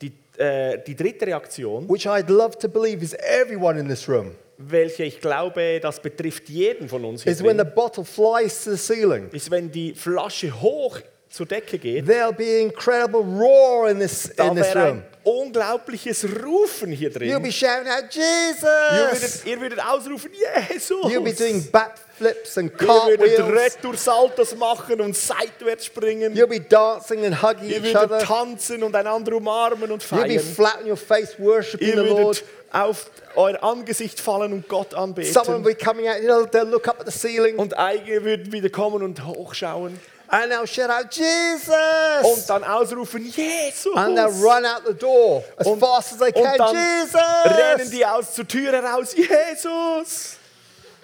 die, 0.00 0.12
äh, 0.38 0.78
die 0.84 0.96
dritte 0.96 1.26
Reaktion, 1.26 1.88
which 1.88 2.06
I'd 2.06 2.28
love 2.30 2.58
to 2.58 2.68
believe 2.68 3.02
is 3.04 3.14
everyone 3.14 3.78
in 3.78 3.88
this 3.88 4.08
room, 4.08 4.32
welche 4.58 5.04
ich 5.04 5.20
glaube, 5.20 5.78
das 5.80 6.00
betrifft 6.00 6.48
jeden 6.48 6.88
von 6.88 7.04
uns 7.04 7.22
hier 7.22 7.32
is 7.32 7.42
when 7.42 7.56
the 7.58 7.64
drin, 7.64 7.74
bottle 7.74 8.04
flies 8.04 8.64
to 8.64 8.74
the 8.74 8.76
ceiling. 8.76 9.28
ist, 9.30 9.50
wenn 9.50 9.70
die 9.70 9.94
Flasche 9.94 10.60
hoch 10.60 10.98
zur 11.30 11.46
Decke 11.46 11.78
geht, 11.78 12.06
There'll 12.06 12.32
be 12.32 12.60
incredible 12.60 13.20
roar 13.22 13.88
in 13.88 13.98
this, 14.00 14.26
in 14.30 14.56
this 14.56 14.74
room. 14.74 15.02
unglaubliches 15.24 16.24
Rufen 16.44 16.90
hier 16.92 17.10
You'll 17.10 17.38
be 17.40 17.48
drin. 17.48 17.52
shouting 17.52 17.88
out, 17.88 18.16
Ihr 18.16 18.22
Jesus! 18.22 18.64
würdet, 18.64 19.46
ihr 19.46 19.60
würdet 19.60 19.78
ausrufen, 19.84 20.30
Jesus! 20.68 20.90
You'll 21.04 21.22
be 21.22 21.32
doing 21.32 21.62
backflips 21.70 22.58
and 22.58 22.72
Ihr 22.72 22.78
würdet 22.88 23.36
cartwheels. 23.36 23.74
Retoursaltos 23.76 24.56
machen 24.56 25.00
und 25.00 25.16
seitwärts 25.16 25.86
springen. 25.86 26.34
You'll 26.34 26.46
be 26.48 26.60
dancing 26.60 27.24
and 27.24 27.40
hugging 27.42 27.68
Ihr 27.70 27.76
each 27.76 27.94
würdet 27.94 27.96
other. 28.10 28.18
tanzen 28.20 28.82
und 28.82 28.94
einander 28.96 29.36
umarmen 29.36 29.90
und 29.92 30.02
You'll 30.02 30.22
be 30.26 30.38
feiern. 30.40 30.54
flat 30.54 30.80
on 30.82 30.90
your 30.90 30.96
face, 30.96 31.38
worshiping 31.38 31.86
Ihr 31.88 31.94
the 32.02 32.08
Lord. 32.08 32.18
würdet 32.18 32.44
auf 32.72 33.06
euer 33.36 33.62
Angesicht 33.62 34.18
fallen 34.20 34.52
und 34.52 34.68
Gott 34.68 34.92
Someone 34.92 35.04
anbeten. 35.14 35.64
will 35.64 35.74
be 35.74 35.74
coming 35.74 36.08
out, 36.08 36.16
you 36.20 36.26
know, 36.26 36.44
they'll 36.44 36.64
look 36.68 36.88
up 36.88 37.00
at 37.00 37.06
the 37.10 37.16
ceiling 37.16 37.56
Und 37.56 37.74
einige 37.74 38.24
würden 38.24 38.52
wieder 38.52 38.68
kommen 38.70 39.02
und 39.02 39.24
hochschauen 39.24 39.98
and 40.30 40.50
they'll 40.50 40.66
shout 40.66 40.90
out, 40.90 41.10
Jesus! 41.10 41.68
und 41.68 42.24
Jesus! 42.24 42.46
dann 42.46 42.64
ausrufen, 42.64 43.24
Jesus! 43.24 43.96
And 43.96 44.16
they'll 44.16 44.30
run 44.42 44.64
out 44.64 44.82
the 44.86 44.94
door 44.94 45.42
as 45.56 45.66
Und- 45.66 45.80
fast 45.80 46.12
as 46.12 46.18
they 46.18 46.32
und 46.32 46.44
can, 46.44 46.58
dann 46.58 46.76
rennen 46.76 47.78
Jesus! 47.78 47.90
die 47.90 48.06
aus 48.06 48.34
zur 48.34 48.46
Tür 48.46 48.72
heraus, 48.72 49.14
Jesus! 49.14 50.36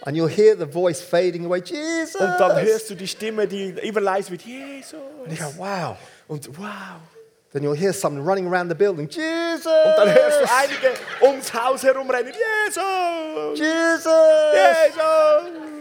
And 0.05 0.17
you'll 0.17 0.29
hear 0.29 0.55
the 0.57 0.67
voice 0.67 1.01
fading 1.01 1.45
away, 1.47 1.61
Jesus! 1.65 2.15
Und 2.21 2.39
dann 2.39 2.61
hörst 2.61 2.89
du 2.91 2.95
die 2.95 3.09
Stimme, 3.09 3.49
die 3.49 3.71
immer 3.83 4.01
leise 4.01 4.31
wird, 4.31 4.43
Jesus! 4.43 4.95
And 5.25 5.33
you 5.33 5.45
go, 5.45 5.53
wow. 5.59 5.97
Und 6.29 6.47
wow! 6.59 7.01
Then 7.53 7.63
you'll 7.63 7.75
hear 7.77 7.93
someone 7.93 8.23
running 8.23 8.47
around 8.47 8.69
the 8.69 8.75
building, 8.75 9.09
Jesus! 9.09 9.67
Und 9.67 9.97
dann 9.97 10.13
hörst 10.15 10.41
du 10.41 10.45
einige 10.45 10.95
ums 11.23 11.53
Haus 11.55 11.83
herumrennen, 11.83 12.33
Jesus! 12.33 13.59
Jesus! 13.59 14.05
Jesus! 14.55 15.76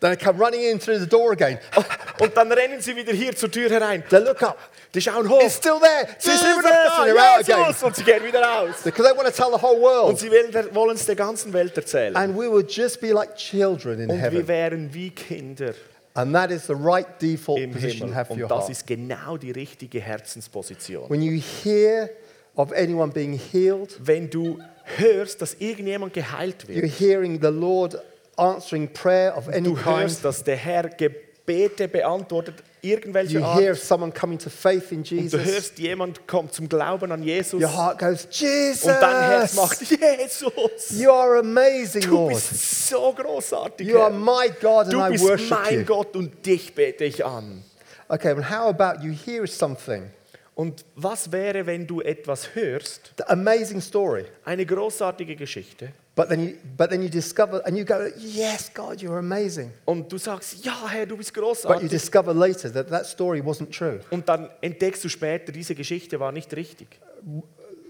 Then 0.00 0.12
I 0.12 0.16
come 0.16 0.38
running 0.42 0.62
in 0.62 0.78
through 0.80 0.98
the 1.00 1.06
door 1.06 1.32
again. 1.32 1.58
Oh, 1.76 2.24
Und 2.24 2.36
dann 2.36 2.50
rennen 2.52 2.80
sie 2.80 2.96
wieder 2.96 3.12
hier 3.12 3.34
zur 3.36 3.50
Tür 3.50 3.68
herein. 3.70 4.02
They 4.10 4.20
look 4.20 4.42
up. 4.42 4.56
Die 4.94 5.00
schauen 5.00 5.28
hoch. 5.28 5.40
It's 5.42 5.56
still 5.56 5.78
there. 5.80 6.06
Sie 6.18 6.30
sind 6.30 6.40
immer 6.58 6.62
noch 6.62 6.98
And 6.98 7.10
they're 7.10 7.18
out 7.38 7.48
da, 7.48 7.54
again. 7.54 7.66
Jesus! 7.68 7.82
Und 7.82 7.96
sie 7.96 8.04
gehen 8.04 8.24
wieder 8.24 8.42
raus. 8.42 8.76
Because 8.82 9.08
they 9.08 9.16
want 9.16 9.26
to 9.28 9.32
tell 9.32 9.50
the 9.54 9.60
whole 9.62 9.76
Und 9.76 9.82
world. 9.82 10.18
sie 10.18 10.30
wollen 10.74 10.96
es 10.96 11.06
der 11.06 11.16
ganzen 11.16 11.52
Welt 11.52 11.76
erzählen. 11.76 12.16
And 12.16 12.34
we 12.36 12.50
will 12.50 12.64
just 12.66 13.00
be 13.00 13.12
like 13.12 13.36
children 13.36 14.00
in 14.00 14.10
Und 14.10 14.16
wir 14.16 14.22
heaven. 14.22 14.48
wären 14.48 14.94
wie 14.94 15.10
Kinder 15.10 15.74
And 16.14 16.34
that 16.34 16.50
is 16.50 16.66
the 16.66 16.74
right 16.74 17.06
default 17.22 17.60
im 17.60 17.70
position 17.70 17.92
you 17.92 18.04
Himmel. 18.06 18.14
have 18.16 18.26
for 18.28 18.34
Und 18.36 18.42
your 18.42 18.48
das 18.48 18.58
heart. 18.60 18.70
ist 18.70 18.86
genau 18.86 19.36
die 19.36 19.52
richtige 19.52 20.00
Herzensposition. 20.00 21.08
When 21.08 21.22
you 21.22 21.40
hear 21.40 22.10
of 22.56 22.72
anyone 22.72 23.12
being 23.12 23.32
healed, 23.38 23.96
Wenn 24.00 24.28
du 24.28 24.58
hörst, 24.96 25.40
dass 25.40 25.54
irgendjemand 25.54 26.12
geheilt 26.12 26.64
you're 26.68 26.86
hearing 26.86 27.38
the 27.40 27.48
Lord 27.48 27.96
answering 28.40 28.88
prayer 28.92 29.36
of 29.36 29.48
any 29.48 29.62
du 29.62 29.76
hörst, 29.84 30.24
dass 30.24 30.42
der 30.42 30.56
Herr 30.56 30.88
Gebete 30.88 31.88
beantwortet, 31.88 32.54
irgendwelche 32.82 33.38
You 33.38 33.54
hear 33.54 33.70
Art, 33.72 33.78
someone 33.80 34.12
coming 34.12 34.38
to 34.38 34.48
faith 34.48 34.90
in 34.92 34.98
und 34.98 35.10
du 35.10 35.14
Jesus. 35.16 35.44
hörst, 35.44 35.78
jemand 35.78 36.26
kommt 36.26 36.54
zum 36.54 36.68
Glauben 36.68 37.12
an 37.12 37.22
Jesus 37.22 37.60
Your 37.62 37.72
heart 37.76 37.98
goes, 37.98 38.26
Jesus! 38.30 38.84
und 38.84 38.96
dein 39.00 39.24
Herz 39.30 39.54
macht, 39.54 39.80
Jesus! 39.82 40.90
You 40.98 41.10
are 41.10 41.38
amazing, 41.40 42.02
Du 42.02 42.10
Lord. 42.14 42.34
bist 42.34 42.88
so 42.88 43.12
großartig, 43.12 43.86
You 43.88 43.98
are 44.00 44.10
Herr. 44.10 44.18
my 44.18 44.50
God 44.60 44.84
and 44.86 44.92
Du 44.94 45.00
I 45.04 45.10
bist 45.10 45.50
mein 45.50 45.80
you. 45.80 45.84
Gott 45.84 46.16
und 46.16 46.44
dich 46.46 46.74
bete 46.74 47.04
ich 47.04 47.24
an. 47.24 47.62
Okay, 48.08 48.34
but 48.34 48.48
how 48.50 48.68
about 48.68 49.04
you 49.04 49.12
hear 49.12 49.46
something? 49.46 50.10
Und 50.54 50.84
was 50.96 51.30
wäre, 51.32 51.64
wenn 51.66 51.86
du 51.86 52.00
etwas 52.00 52.54
hörst, 52.54 53.12
The 53.18 53.24
amazing 53.28 53.80
story. 53.80 54.24
eine 54.44 54.66
großartige 54.66 55.36
Geschichte, 55.36 55.92
But 56.20 56.28
then 56.28 56.40
you 56.44 56.54
but 56.76 56.90
then 56.90 57.00
you 57.02 57.08
discover 57.08 57.62
and 57.66 57.76
you 57.78 57.84
go, 57.84 58.08
Yes, 58.18 58.70
God, 58.74 59.00
you're 59.00 59.18
amazing. 59.18 59.72
und 59.86 60.12
du 60.12 60.18
sagst, 60.18 60.62
ja 60.64 60.86
Herr, 60.88 61.06
du 61.06 61.16
bist 61.16 61.32
But 61.32 61.36
you 61.42 61.48
großartig, 61.48 61.88
discover 61.88 62.34
later 62.34 62.70
that 62.72 62.88
that 62.90 63.06
story 63.06 63.40
wasn't 63.40 63.70
true. 63.70 64.00
und 64.10 64.28
dann 64.28 64.50
entdeckst 64.60 65.02
du 65.02 65.08
später, 65.08 65.50
diese 65.52 65.74
Geschichte 65.74 66.20
war 66.20 66.30
nicht 66.32 66.54
richtig. 66.54 66.88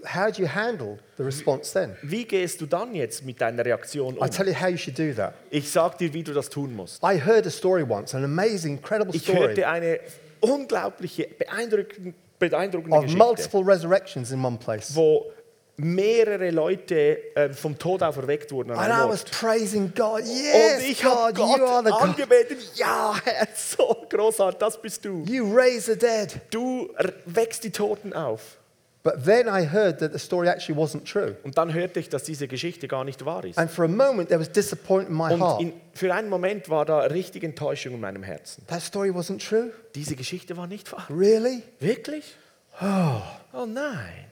How 0.03 0.31
do 0.31 0.41
you 0.41 0.47
handle 0.47 0.97
the 1.17 1.23
response 1.23 1.73
then? 1.73 1.95
Wie 2.01 2.23
gehst 2.25 2.59
du 2.61 2.65
dann 2.65 2.95
jetzt 2.95 3.23
mit 3.25 3.39
deiner 3.41 3.65
Reaktion 3.65 4.17
um? 4.17 4.25
I 4.25 4.29
tell 4.29 4.47
you 4.47 4.53
how 4.59 4.69
you 4.69 4.77
should 4.77 4.97
do 4.97 5.13
that. 5.13 5.33
Ich 5.49 5.69
sag 5.69 5.97
dir, 5.97 6.11
wie 6.13 6.23
du 6.23 6.33
das 6.33 6.49
tun 6.49 6.73
musst. 6.75 7.03
I 7.03 7.19
heard 7.19 7.45
a 7.45 7.51
story 7.51 7.83
once, 7.87 8.15
an 8.15 8.23
amazing, 8.23 8.77
incredible 8.77 9.13
Ich 9.15 9.23
story 9.23 9.39
hörte 9.39 9.67
eine 9.67 9.99
unglaubliche, 10.39 11.27
beeindruckende, 11.37 12.13
beeindruckende 12.39 12.95
of 12.97 13.03
Geschichte, 13.03 13.23
multiple 13.23 13.63
resurrections 13.63 14.31
in 14.31 14.43
one 14.43 14.57
place. 14.57 14.95
wo 14.95 15.25
mehrere 15.83 16.51
Leute 16.51 17.35
äh, 17.35 17.49
vom 17.53 17.77
Tod 17.77 18.03
auferweckt 18.03 18.51
wurden 18.51 18.71
an 18.71 18.77
And 18.79 18.87
I 18.87 18.91
einem 18.91 19.09
was 19.09 19.21
Ort. 19.23 19.31
praising 19.31 19.93
God. 19.95 20.21
Und 20.21 20.27
Yes, 20.27 20.83
ich 20.87 21.03
habe 21.03 21.33
Gott 21.33 21.55
the 21.85 21.91
God. 21.91 22.01
angebetet. 22.01 22.57
Ja, 22.75 23.15
Herr, 23.23 23.47
so 23.55 24.05
großartig, 24.09 24.59
das 24.59 24.81
bist 24.81 25.03
du. 25.05 25.23
You 25.27 25.53
raise 25.53 25.91
the 25.91 25.97
dead. 25.97 26.39
Du 26.51 26.89
wächst 27.25 27.63
die 27.63 27.71
Toten 27.71 28.13
auf. 28.13 28.57
But 29.03 29.25
then 29.25 29.47
I 29.47 29.65
heard 29.67 29.97
that 30.01 30.13
the 30.13 30.19
story 30.19 30.47
actually 30.47 30.79
wasn't 30.79 31.05
true. 31.11 31.35
Und 31.43 31.57
dann 31.57 31.73
hörte 31.73 31.99
ich, 31.99 32.09
dass 32.09 32.21
diese 32.21 32.47
Geschichte 32.47 32.87
gar 32.87 33.03
nicht 33.03 33.25
wahr 33.25 33.43
ist. 33.43 33.57
And 33.57 33.71
for 33.71 33.85
a 33.85 33.87
moment, 33.87 34.29
there 34.29 34.39
was 34.39 34.51
disappointment 34.51 35.09
in 35.09 35.17
my 35.17 35.33
Und 35.33 35.41
heart. 35.41 35.61
in, 35.61 35.73
für 35.95 36.13
einen 36.13 36.29
Moment 36.29 36.69
war 36.69 36.85
da 36.85 36.99
richtig 36.99 37.43
Enttäuschung 37.43 37.95
in 37.95 37.99
meinem 37.99 38.21
Herzen. 38.21 38.63
That 38.67 38.83
story 38.83 39.09
wasn't 39.09 39.39
true? 39.43 39.71
Diese 39.95 40.15
Geschichte 40.15 40.55
war 40.55 40.67
nicht 40.67 40.91
wahr. 40.91 41.07
Really? 41.09 41.63
Wirklich? 41.79 42.35
Oh 42.79 43.65
nein. 43.65 44.25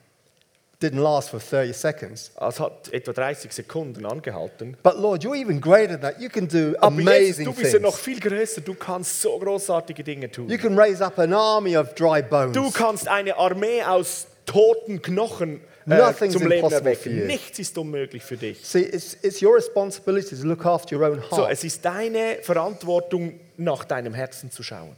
Didn't 0.82 1.02
last 1.02 1.30
for 1.30 1.42
30 1.42 1.74
seconds. 1.74 2.32
Es 2.40 2.60
hat 2.60 2.94
etwa 2.94 3.12
30 3.12 3.52
Sekunden 3.52 4.06
angehalten. 4.06 4.78
But 4.82 4.98
Lord, 4.98 5.24
you're 5.24 5.36
even 5.36 5.60
greater 5.60 6.00
than 6.00 6.02
that. 6.02 6.22
You 6.22 6.30
can 6.30 6.48
do 6.48 6.74
Aber 6.80 6.96
Jesus, 6.96 7.08
amazing 7.08 7.46
du 7.46 7.54
bist 7.54 7.74
ja 7.74 7.80
noch 7.80 7.98
viel 7.98 8.20
größer. 8.20 8.62
Du 8.62 8.76
kannst 8.76 9.22
so 9.22 9.38
großartige 9.38 10.06
Dinge 10.06 10.32
tun. 10.32 10.48
You 10.50 10.58
can 10.58 10.80
raise 10.80 11.04
up 11.04 11.20
an 11.20 11.34
army 11.34 11.76
of 11.76 11.94
dry 11.96 12.22
bones. 12.22 12.54
Du 12.54 12.72
kannst 12.72 13.10
eine 13.10 13.36
Armee 13.36 13.84
aus 13.84 14.28
toten 14.46 15.02
Knochen 15.02 15.60
äh, 15.86 15.98
Nothing's 15.98 16.34
zum 16.34 16.48
Leben 16.48 16.72
erwecken. 16.72 17.28
Nichts 17.28 17.60
ist 17.60 17.78
unmöglich 17.78 18.24
für 18.24 18.38
dich. 18.38 18.66
See, 18.66 18.82
it's, 18.82 19.18
it's 19.22 19.42
your 19.42 19.56
responsibility 19.56 20.36
to 20.36 20.48
look 20.48 20.66
after 20.66 20.96
your 20.98 21.10
own 21.10 21.22
So, 21.30 21.38
heart. 21.38 21.52
es 21.52 21.64
ist 21.64 21.84
deine 21.84 22.38
Verantwortung, 22.42 23.40
nach 23.58 23.84
deinem 23.84 24.14
Herzen 24.14 24.50
zu 24.50 24.64
schauen. 24.64 24.96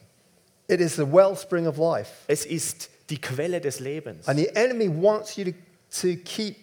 It 0.67 0.79
is 0.79 0.95
the 0.95 1.11
wellspring 1.11 1.67
of 1.67 1.77
life. 1.77 2.11
Es 2.27 2.45
ist 2.45 2.89
die 3.09 3.19
Quelle 3.19 3.59
des 3.59 3.79
Lebens. 3.79 4.27
And 4.27 4.39
the 4.39 4.49
enemy 4.55 4.87
wants 4.87 5.35
you 5.35 5.45
to, 5.45 5.51
to 5.99 6.15
keep 6.23 6.55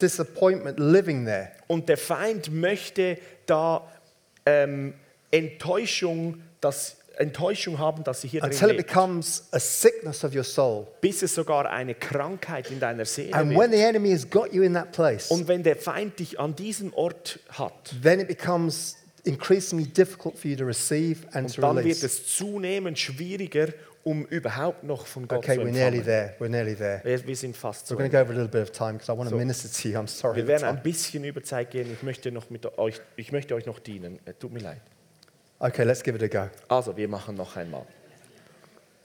disappointment 0.00 0.78
living 0.78 1.24
there. 1.26 1.50
Und 1.68 1.88
der 1.88 1.98
Feind 1.98 2.50
möchte 2.52 3.18
da 3.46 3.86
ähm, 4.46 4.94
Enttäuschung, 5.30 6.42
das 6.60 6.96
Enttäuschung 7.18 7.78
haben, 7.78 8.02
dass 8.04 8.22
sie 8.22 8.28
hier 8.28 8.40
drin 8.40 8.50
until 8.52 8.70
it 8.70 8.76
lebt, 8.78 8.86
becomes 8.88 9.44
a 9.52 9.58
sickness 9.60 10.24
of 10.24 10.34
your 10.34 10.44
soul. 10.44 10.86
bis 11.02 11.22
es 11.22 11.34
sogar 11.34 11.70
eine 11.70 11.94
Krankheit 11.94 12.70
in 12.70 12.80
deiner 12.80 13.04
Seele 13.04 13.34
And 13.34 13.50
when 13.50 13.70
wird. 13.70 13.72
the 13.72 13.80
enemy 13.82 14.10
has 14.12 14.28
got 14.28 14.52
you 14.54 14.62
in 14.62 14.72
that 14.74 14.92
place, 14.92 15.30
Und 15.30 15.46
wenn 15.46 15.62
der 15.62 15.76
Feind 15.76 16.18
dich 16.18 16.40
an 16.40 16.56
diesem 16.56 16.94
Ort 16.94 17.38
hat, 17.50 17.94
then 18.02 18.20
it 18.20 18.28
becomes 18.28 18.96
increasingly 19.24 19.84
difficult 19.86 20.38
for 20.38 20.50
you 20.50 20.56
to 20.56 20.64
receive 20.64 21.18
and 21.32 21.54
to 21.54 21.60
dann 21.60 21.76
wird 21.76 21.84
release. 21.84 22.06
es 22.06 22.26
zunehmend 22.36 22.98
schwieriger, 22.98 23.68
um 24.02 24.24
überhaupt 24.26 24.82
noch 24.82 25.06
von 25.06 25.28
Gott 25.28 25.38
Okay, 25.40 25.56
zu 25.56 25.60
we're 25.62 25.70
nearly 25.72 25.98
empfangen. 25.98 26.04
there. 26.04 26.34
We're 26.38 26.48
nearly 26.48 26.74
there. 26.74 27.00
Wir, 27.04 27.26
wir 27.26 27.36
sind 27.36 27.56
fast 27.56 27.84
We're 27.86 27.88
so. 27.90 27.96
going 27.96 28.10
to 28.10 28.16
go 28.16 28.22
over 28.22 28.32
a 28.32 28.36
little 28.36 28.48
bit 28.50 28.62
of 28.62 28.72
time 28.72 28.94
because 28.94 29.08
I 29.12 29.16
want 29.16 29.28
to 29.28 29.34
So. 29.34 29.38
minister 29.38 29.68
to 29.70 29.88
you. 29.88 29.98
I'm 29.98 30.06
sorry. 30.08 30.36
Wir 30.36 30.46
werden 30.46 30.64
ein 30.68 30.82
bisschen 30.82 31.22
über 31.24 31.42
Zeit 31.42 31.70
gehen. 31.70 31.92
Ich 31.92 32.02
möchte, 32.02 32.32
noch 32.32 32.48
mit 32.50 32.64
euch, 32.78 33.00
ich 33.16 33.30
möchte 33.32 33.54
euch 33.54 33.66
noch 33.66 33.78
dienen. 33.78 34.18
Äh, 34.24 34.32
Tut 34.34 34.52
mir 34.52 34.60
leid. 34.60 34.80
Okay, 35.58 35.84
let's 35.84 36.02
give 36.02 36.16
it 36.16 36.22
a 36.22 36.28
go. 36.46 36.50
Also, 36.68 36.96
wir 36.96 37.08
machen 37.08 37.34
noch 37.36 37.54
einmal. 37.56 37.84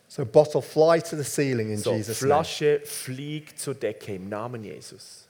So, 0.07 0.25
bottle, 0.25 0.61
fly 0.61 1.01
to 1.01 1.17
the 1.17 1.23
ceiling 1.23 1.71
in 1.71 1.77
So, 1.77 1.93
Jesus' 1.93 2.21
name. 2.21 2.31
Flasche 2.31 2.79
fliegt 2.85 3.59
zur 3.59 3.73
Decke 3.75 4.15
im 4.15 4.29
Namen 4.29 4.63
Jesus. 4.63 5.27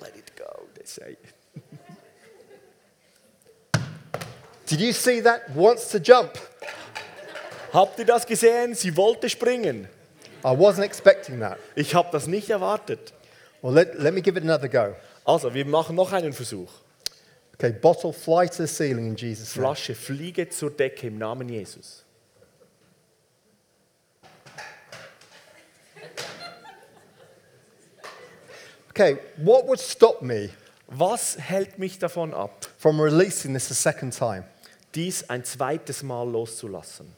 Let 0.00 0.16
it 0.16 0.32
go, 0.36 0.66
they 0.74 0.79
say. 0.94 1.16
Did 4.66 4.80
you 4.80 4.92
see 4.92 5.20
that? 5.20 5.50
Wants 5.54 5.90
to 5.90 5.98
jump. 5.98 6.38
Habt 7.72 7.98
ihr 7.98 8.04
das 8.04 8.26
gesehen? 8.26 8.74
Sie 8.74 8.96
wollte 8.96 9.28
springen. 9.28 9.88
I 10.44 10.54
wasn't 10.56 10.84
expecting 10.84 11.40
that. 11.40 11.58
Ich 11.74 11.94
habe 11.94 12.08
das 12.12 12.26
nicht 12.26 12.50
erwartet. 12.50 13.12
Well, 13.62 13.72
let, 13.72 13.98
let 13.98 14.14
me 14.14 14.20
give 14.20 14.36
it 14.36 14.42
another 14.42 14.68
go. 14.68 14.94
Also, 15.24 15.52
wir 15.52 15.66
machen 15.66 15.96
noch 15.96 16.12
einen 16.12 16.32
Versuch. 16.32 16.70
Okay, 17.54 17.72
bottle, 17.72 18.12
fly 18.12 18.48
to 18.48 18.66
the 18.66 18.66
ceiling 18.66 19.06
in 19.06 19.16
Jesus' 19.16 19.54
name. 19.54 19.66
Flasche 19.66 19.94
fliege 19.94 20.48
zur 20.48 20.70
Decke 20.70 21.08
im 21.08 21.18
Namen 21.18 21.48
Jesus. 21.48 22.04
Okay, 28.90 29.18
what 29.36 29.66
would 29.66 29.78
stop 29.78 30.22
me 30.22 30.50
Was 30.90 31.38
hält 31.38 31.78
mich 31.78 31.98
davon 31.98 32.34
ab, 32.34 32.66
from 32.76 33.00
releasing 33.00 33.54
this 33.54 33.70
a 33.70 33.74
second 33.74 34.16
time? 34.16 34.44
dies 34.94 35.28
ein 35.30 35.44
zweites 35.44 36.02
Mal 36.02 36.28
loszulassen? 36.28 37.14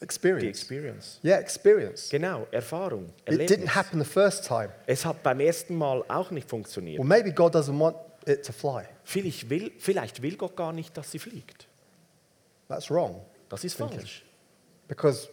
Die 0.00 0.04
Experience. 0.04 0.58
Experience. 0.58 1.20
Yeah, 1.22 1.38
experience. 1.38 2.08
Genau, 2.10 2.48
Erfahrung. 2.50 3.10
It 3.24 3.38
didn't 3.38 3.50
Erlebnis. 3.50 3.74
happen 3.76 3.98
the 4.00 4.04
first 4.04 4.44
time. 4.44 4.70
Es 4.86 5.04
hat 5.04 5.22
beim 5.22 5.38
ersten 5.38 5.76
Mal 5.76 6.04
auch 6.08 6.32
nicht 6.32 6.50
funktioniert. 6.50 6.98
Well, 6.98 7.06
maybe 7.06 7.30
God 7.32 7.54
doesn't 7.54 7.78
want 7.78 7.96
it 8.26 8.44
to 8.44 8.52
fly. 8.52 8.84
Vielleicht 9.04 9.48
will, 9.48 9.70
vielleicht 9.78 10.20
will 10.20 10.36
Gott 10.36 10.56
gar 10.56 10.72
nicht, 10.72 10.96
dass 10.96 11.12
sie 11.12 11.20
fliegt. 11.20 11.68
That's 12.68 12.90
wrong. 12.90 13.20
Das 13.48 13.62
ist 13.62 13.76
falsch. 13.76 14.24
Because 14.88 15.28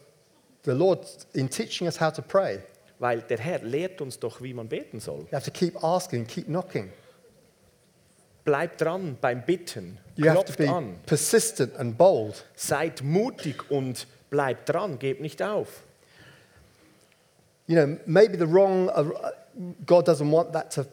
the 0.64 0.70
Lord, 0.70 1.04
in 1.32 1.50
teaching 1.50 1.88
us 1.88 2.00
how 2.00 2.12
to 2.12 2.22
pray, 2.22 2.60
Weil 3.00 3.22
der 3.22 3.38
Herr 3.38 3.60
lehrt 3.60 4.00
uns 4.02 4.18
doch, 4.18 4.42
wie 4.42 4.54
man 4.54 4.68
beten 4.68 5.00
soll. 5.00 5.20
you 5.20 5.32
have 5.32 5.44
to 5.44 5.50
keep 5.50 5.82
asking, 5.82 6.26
keep 6.26 6.46
knocking. 6.46 6.92
Bleibt 8.44 8.80
dran 8.80 9.16
beim 9.20 9.44
Bitten. 9.44 9.98
You 10.16 10.26
have 10.28 10.44
to 10.44 10.52
Klopft 10.52 10.58
be 10.58 10.68
an. 10.68 10.96
persistent 11.06 11.76
and 11.76 11.96
bold. 11.96 12.44
Seid 12.54 13.02
mutig 13.02 13.70
und 13.70 14.06
bleibt 14.28 14.68
dran. 14.68 14.98
Gebt 14.98 15.20
nicht 15.20 15.42
auf. 15.42 15.82
You 17.66 17.76
know, 17.76 17.96
maybe 18.06 18.36
the 18.36 18.46
wrong, 18.46 18.88
uh, 18.90 19.30
God 19.86 20.06
doesn't 20.06 20.30
want 20.30 20.52
that 20.52 20.70
to, 20.74 20.84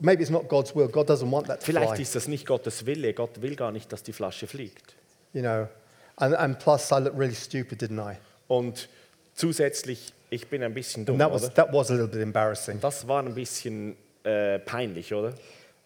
maybe 0.00 0.22
it's 0.22 0.30
not 0.30 0.48
God's 0.48 0.74
will. 0.74 0.88
God 0.88 1.08
doesn't 1.08 1.30
want 1.30 1.48
that 1.48 1.60
to 1.60 1.66
Vielleicht 1.66 1.94
fly. 1.94 2.02
ist 2.02 2.14
das 2.14 2.28
nicht 2.28 2.46
Gottes 2.46 2.86
Wille. 2.86 3.12
Gott 3.12 3.42
will 3.42 3.56
gar 3.56 3.72
nicht, 3.72 3.92
dass 3.92 4.02
die 4.02 4.12
Flasche 4.12 4.46
fliegt. 4.46 4.94
You 5.34 5.42
know, 5.42 5.68
and, 6.16 6.34
and 6.34 6.58
plus 6.58 6.90
I 6.92 7.00
looked 7.00 7.18
really 7.18 7.34
stupid, 7.34 7.82
didn't 7.82 8.00
I? 8.00 8.16
Und 8.48 8.88
zusätzlich, 9.34 10.12
ich 10.30 10.48
bin 10.48 10.62
ein 10.62 10.74
bisschen 10.74 11.04
dumm, 11.04 11.20
And 11.20 11.22
that 11.22 11.32
was, 11.32 11.44
oder? 11.44 11.54
that 11.54 11.72
was 11.72 11.90
a 11.90 11.94
little 11.94 12.08
bit 12.08 12.20
embarrassing. 12.22 12.80
Das 12.80 13.06
war 13.06 13.22
ein 13.22 13.34
bisschen 13.34 13.96
äh, 14.24 14.58
peinlich, 14.58 15.12
oder? 15.14 15.32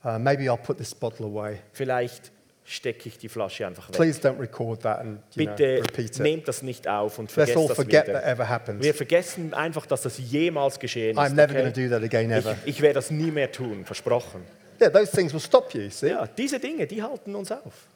Uh, 0.05 0.19
maybe 0.19 0.45
I'll 0.45 0.57
put 0.57 0.79
this 0.79 0.95
bottle 0.95 1.27
away. 1.27 1.59
Vielleicht 1.73 2.33
stecke 2.65 3.09
ich 3.09 3.19
die 3.19 3.29
Flasche 3.29 3.67
einfach 3.67 3.89
weg. 3.89 3.97
Please 3.97 4.21
don't 4.21 4.39
record 4.41 4.81
that 4.83 5.01
and 5.01 5.19
you 5.35 5.45
know, 5.45 5.55
Bitte 5.57 5.79
repeat 5.83 6.11
it. 6.17 6.21
nehmt 6.21 6.49
das 6.49 6.63
nicht 6.63 6.87
auf 6.89 7.19
und 7.19 7.25
Let's 7.25 7.35
vergesst 7.35 7.59
all 7.59 7.67
das 7.69 7.77
forget 7.77 8.07
that 8.07 8.15
wieder. 8.15 8.25
ever 8.25 8.49
happened. 8.49 8.83
Wir 8.83 8.95
vergessen 8.95 9.53
einfach, 9.53 9.85
dass 9.87 10.03
das 10.03 10.17
jemals 10.19 10.79
geschehen 10.79 11.19
I'm 11.19 11.27
ist. 11.27 11.33
never 11.35 11.51
okay? 11.53 11.63
going 11.63 11.75
to 11.75 11.81
do 11.81 11.89
that 11.91 12.03
again, 12.03 12.31
Ich, 12.31 12.37
ever. 12.37 12.57
ich 12.65 12.81
werde 12.81 12.95
das 12.95 13.11
nie 13.11 13.31
mehr 13.31 13.51
tun, 13.53 13.85
versprochen. 13.85 14.43
Yeah, 14.81 14.89
those 14.89 15.11
things 15.13 15.33
will 15.35 15.41
stop 15.41 15.75
you, 15.75 15.91
see? 15.91 16.09
Ja, 16.11 16.27
diese 16.27 16.59
Dinge, 16.59 16.87
die 16.87 17.03
halten 17.03 17.35
uns 17.35 17.53
auf. 17.53 17.89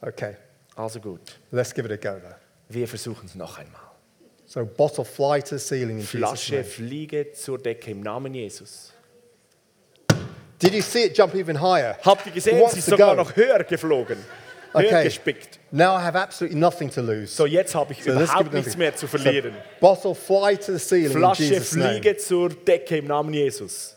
Okay, 0.00 0.36
Also 0.76 1.00
gut, 1.00 1.38
let's 1.50 1.74
give 1.74 1.86
it 1.86 1.92
a 1.92 1.96
go 2.14 2.18
though. 2.20 2.34
wir 2.68 2.86
versuchen 2.88 3.26
es 3.26 3.34
noch 3.34 3.58
einmal. 3.58 3.80
So, 4.46 4.64
bottle 4.64 5.04
fly 5.04 5.40
to 5.40 5.56
the 5.56 5.58
ceiling 5.58 5.98
in 6.00 6.06
Jesus' 6.06 6.10
Flasche 6.20 6.50
name. 6.56 6.64
fliege 6.64 7.32
zur 7.32 7.58
Decke 7.58 7.90
im 7.90 8.02
Namen 8.02 8.34
Jesus. 8.34 8.92
Did 10.58 10.74
you 10.74 10.82
see 10.82 11.04
it 11.04 11.14
jump 11.16 11.34
even 11.34 11.56
higher? 11.60 11.96
Habt 12.04 12.26
ihr 12.26 12.30
Who 12.30 12.34
gesehen, 12.34 12.60
wants 12.60 12.74
sie 12.74 12.78
ist 12.80 12.84
to 12.86 12.90
sogar 12.92 13.16
go? 13.16 13.22
noch 13.22 13.34
höher 13.36 13.64
geflogen, 13.64 14.18
höher 14.72 14.84
Okay. 14.86 15.04
gespickt. 15.04 15.58
Now 15.72 15.96
I 15.96 16.02
have 16.02 16.16
absolutely 16.18 16.58
nothing 16.58 16.90
to 16.90 17.00
lose. 17.00 17.34
So, 17.34 17.46
jetzt 17.46 17.74
habe 17.74 17.92
ich 17.92 18.02
So 18.04 18.12
let's 18.12 18.30
give 18.32 18.40
überhaupt 18.40 18.46
it 18.48 18.52
nichts 18.54 18.66
another- 18.74 18.78
mehr 18.78 18.96
zu 18.96 19.06
verlieren. 19.08 19.52
So, 19.54 19.80
bottle 19.80 20.14
fly 20.14 20.56
to 20.56 20.72
the 20.72 20.78
ceiling 20.78 21.06
in 21.06 21.18
Flasche 21.18 21.42
Jesus' 21.42 21.74
name. 21.74 22.00
fliege 22.00 22.16
zur 22.18 22.48
Decke 22.50 22.98
im 22.98 23.06
Namen 23.06 23.32
Jesus. 23.34 23.96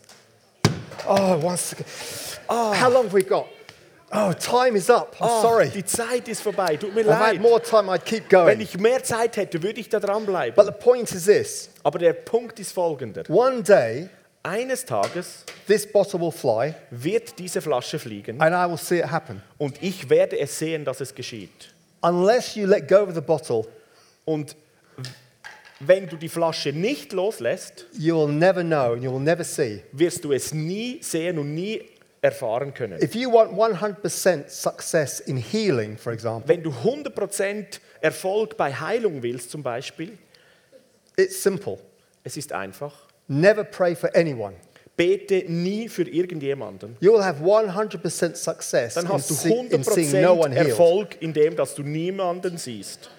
Oh, 1.07 1.37
one 1.43 1.57
second. 1.57 1.85
Ah, 2.47 2.73
how 2.73 2.89
long 2.89 3.03
have 3.05 3.13
we 3.13 3.23
got? 3.23 3.45
Oh, 4.11 4.31
time 4.33 4.77
is 4.77 4.89
up. 4.89 5.15
I'm 5.19 5.27
Ah, 5.27 5.41
sorry. 5.41 5.69
Die 5.69 5.83
Zeit 5.83 6.27
ist 6.29 6.41
vorbei, 6.41 6.77
tut 6.77 6.93
mir 6.95 7.01
If 7.01 7.07
I 7.07 7.11
had 7.11 7.19
leid. 7.33 7.41
more 7.41 7.61
time, 7.61 7.89
I'd 7.91 8.05
keep 8.05 8.31
Wenn 8.31 8.45
going. 8.45 8.61
ich 8.61 8.77
mehr 8.79 9.03
Zeit 9.03 9.35
hätte, 9.35 9.61
würde 9.61 9.81
ich 9.81 9.89
da 9.89 9.99
But 9.99 10.07
dranbleiben. 10.09 10.65
the 10.65 10.71
point 10.71 11.11
is 11.11 11.25
this 11.25 11.69
Aber 11.83 11.99
der 11.99 12.13
Punkt 12.13 12.57
ist 12.59 12.71
folgender. 12.71 13.23
one 13.29 13.61
day, 13.61 14.09
Eines 14.43 14.85
Tages 14.85 15.43
this 15.67 15.85
bottle 15.85 16.21
will 16.21 16.31
fly, 16.31 16.73
wird 16.89 17.37
diese 17.37 17.59
Flasche 17.61 17.99
fliegen 17.99 18.39
and 18.39 18.55
I 18.55 18.69
will 18.69 18.77
see 18.77 18.99
it 18.99 19.11
happen. 19.11 19.41
und 19.57 19.81
ich 19.83 20.09
werde 20.09 20.39
es 20.39 20.57
sehen, 20.57 20.85
dass 20.85 21.01
es 21.01 21.13
geschieht. 21.13 21.73
Unless 22.01 22.55
you 22.55 22.65
let 22.65 22.87
go 22.87 22.99
of 23.03 23.13
the 23.13 23.19
bottle, 23.21 23.63
Und 24.23 24.55
wenn 25.81 26.07
du 26.07 26.15
die 26.15 26.29
Flasche 26.29 26.71
nicht 26.71 27.11
loslässt, 27.11 27.85
you 27.97 28.15
will 28.17 28.33
never 28.33 28.63
know 28.63 28.93
and 28.93 29.03
you 29.03 29.11
will 29.11 29.19
never 29.19 29.43
see. 29.43 29.83
wirst 29.91 30.23
du 30.23 30.31
es 30.31 30.53
nie 30.53 30.99
sehen 31.01 31.37
und 31.39 31.53
nie 31.53 31.81
erfahren 32.21 32.73
können. 32.73 33.01
If 33.01 33.15
you 33.15 33.31
want 33.31 33.53
100% 33.53 34.49
success 34.49 35.19
in 35.19 35.37
healing, 35.37 35.97
for 35.97 36.11
example, 36.13 36.47
Wenn 36.47 36.63
du 36.63 36.71
100% 36.71 37.79
Erfolg 38.01 38.57
bei 38.57 38.73
Heilung 38.73 39.21
willst 39.23 39.51
zum 39.51 39.63
Beispiel, 39.63 40.17
it's 41.15 41.41
simple. 41.41 41.77
es 42.23 42.37
ist 42.37 42.51
einfach, 42.53 42.93
Never 43.27 43.63
pray 43.63 43.95
for 43.95 44.09
anyone. 44.15 44.55
bete 44.95 45.43
nie 45.47 45.87
für 45.89 46.03
irgendjemanden. 46.09 46.97
You 46.99 47.13
will 47.13 47.23
have 47.23 47.43
100% 47.43 48.35
success 48.35 48.95
Dann 48.95 49.05
in, 49.05 49.11
hast 49.13 49.29
du 49.29 49.33
see- 49.35 49.49
in 49.69 49.83
seeing 49.83 50.21
no 50.23 50.33
100% 50.33 50.39
one 50.45 50.55
healed. 50.55 50.69
Erfolg 50.69 51.21
in 51.21 51.33
dem, 51.33 51.55
dass 51.55 51.75
du 51.75 51.83
niemanden 51.83 52.57
siehst, 52.57 53.11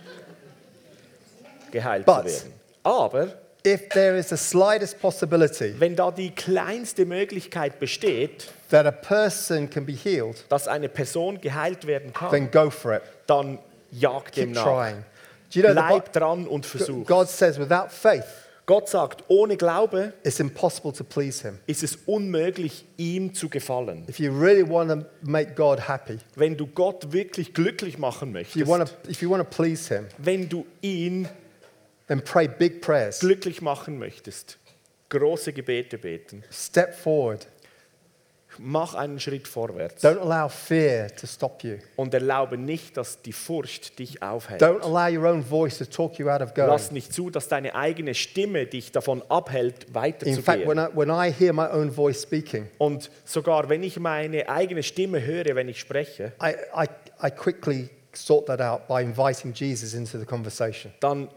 geheilt 1.70 2.04
But- 2.06 2.28
zu 2.28 2.44
werden. 2.44 2.52
Aber 2.82 3.28
If 3.66 3.88
there 3.90 4.16
is 4.16 4.28
the 4.28 4.36
slightest 4.36 5.00
possibility 5.00 5.74
wenn 5.78 5.96
da 5.96 6.10
die 6.10 6.30
kleinste 6.30 7.04
Möglichkeit 7.04 7.78
besteht, 7.80 8.48
that 8.70 8.86
a 8.86 8.92
person 8.92 9.68
can 9.68 9.84
be 9.84 9.92
healed, 9.92 10.44
dass 10.48 10.68
eine 10.68 10.88
Person 10.88 11.40
geheilt 11.40 11.86
werden 11.86 12.12
kann, 12.12 12.30
then 12.30 12.50
go 12.50 12.70
for 12.70 12.94
it. 12.96 13.02
dann 13.26 13.58
jag 13.90 14.30
dem 14.32 14.52
Keep 14.52 14.54
nach. 14.54 14.64
trying. 14.64 15.04
Do 15.52 15.60
you 15.60 15.62
know, 15.62 15.72
Bleib 15.74 16.12
dran 16.12 16.46
und 16.46 16.66
versuch. 16.66 17.06
God 17.06 17.28
says 17.28 17.58
without 17.58 17.88
faith, 17.90 18.24
Gott 18.66 18.88
sagt, 18.88 19.24
ohne 19.28 19.56
Glaube 19.56 20.12
it's 20.22 20.40
impossible 20.40 20.92
to 20.92 21.02
please 21.02 21.42
Him. 21.42 21.58
ist 21.66 21.82
es 21.82 21.96
unmöglich, 22.06 22.84
ihm 22.98 23.32
zu 23.34 23.48
gefallen. 23.48 24.04
If 24.08 24.18
you 24.20 24.30
really 24.30 24.68
want 24.68 24.90
to 24.90 25.06
make 25.22 25.54
God 25.54 25.88
happy, 25.88 26.18
Wenn 26.36 26.56
du 26.56 26.66
Gott 26.66 27.12
wirklich 27.12 27.54
glücklich 27.54 27.98
machen 27.98 28.36
if 28.36 28.54
you 28.54 28.66
want 28.66 28.80
möchtest, 28.84 29.02
to, 29.04 29.10
if 29.10 29.22
you 29.22 29.30
want 29.30 29.42
to 29.42 29.56
please 29.56 29.92
Him, 29.92 30.06
wenn 30.18 30.48
du 30.48 30.66
ihn 30.82 31.26
then 32.08 32.20
pray 32.22 32.48
big 32.48 32.80
prayers. 32.82 33.20
glücklich 33.20 33.62
machen 33.62 33.98
möchtest, 33.98 34.58
große 35.10 35.52
Gebete 35.52 35.98
beten, 35.98 36.42
Step 36.50 36.94
forward. 36.94 37.46
mach 38.60 38.94
einen 38.94 39.20
Schritt 39.20 39.46
vorwärts 39.46 40.02
Don't 40.02 40.18
allow 40.18 40.48
fear 40.48 41.14
to 41.14 41.26
stop 41.28 41.62
you. 41.62 41.76
und 41.96 42.12
erlaube 42.12 42.58
nicht, 42.58 42.96
dass 42.96 43.22
die 43.22 43.32
Furcht 43.32 43.98
dich 44.00 44.20
aufhält. 44.22 44.60
Don't 44.60 44.80
allow 44.80 45.16
your 45.16 45.28
own 45.28 45.44
voice 45.44 45.78
to 45.78 45.84
talk 45.84 46.18
you 46.18 46.28
out 46.28 46.40
of 46.42 46.54
going. 46.54 46.68
Lass 46.68 46.90
nicht 46.90 47.12
zu, 47.12 47.30
dass 47.30 47.46
deine 47.46 47.74
eigene 47.76 48.14
Stimme 48.14 48.66
dich 48.66 48.90
davon 48.90 49.22
abhält, 49.28 49.84
In 49.84 49.92
fact, 50.42 50.66
when 50.66 50.78
weiterzugehen. 50.78 50.78
I, 50.78 50.96
when 50.96 51.10
I 51.10 51.30
hear 51.32 51.52
my 51.52 51.68
own 51.70 51.92
voice 51.92 52.22
speaking, 52.22 52.66
Und 52.78 53.10
sogar 53.24 53.68
wenn 53.68 53.82
ich 53.84 54.00
meine 54.00 54.48
eigene 54.48 54.82
Stimme 54.82 55.24
höre, 55.24 55.54
wenn 55.54 55.68
ich 55.68 55.78
spreche, 55.78 56.32
I, 56.42 56.54
I, 56.74 56.86
I 57.24 57.30
quickly 57.30 57.90
sort 58.12 58.46
that 58.46 58.60
out 58.60 58.88
by 58.88 59.02
inviting 59.02 59.52
Jesus 59.52 59.94
into 59.94 60.18
the 60.18 60.26
conversation. 60.26 60.92
dann 61.00 61.28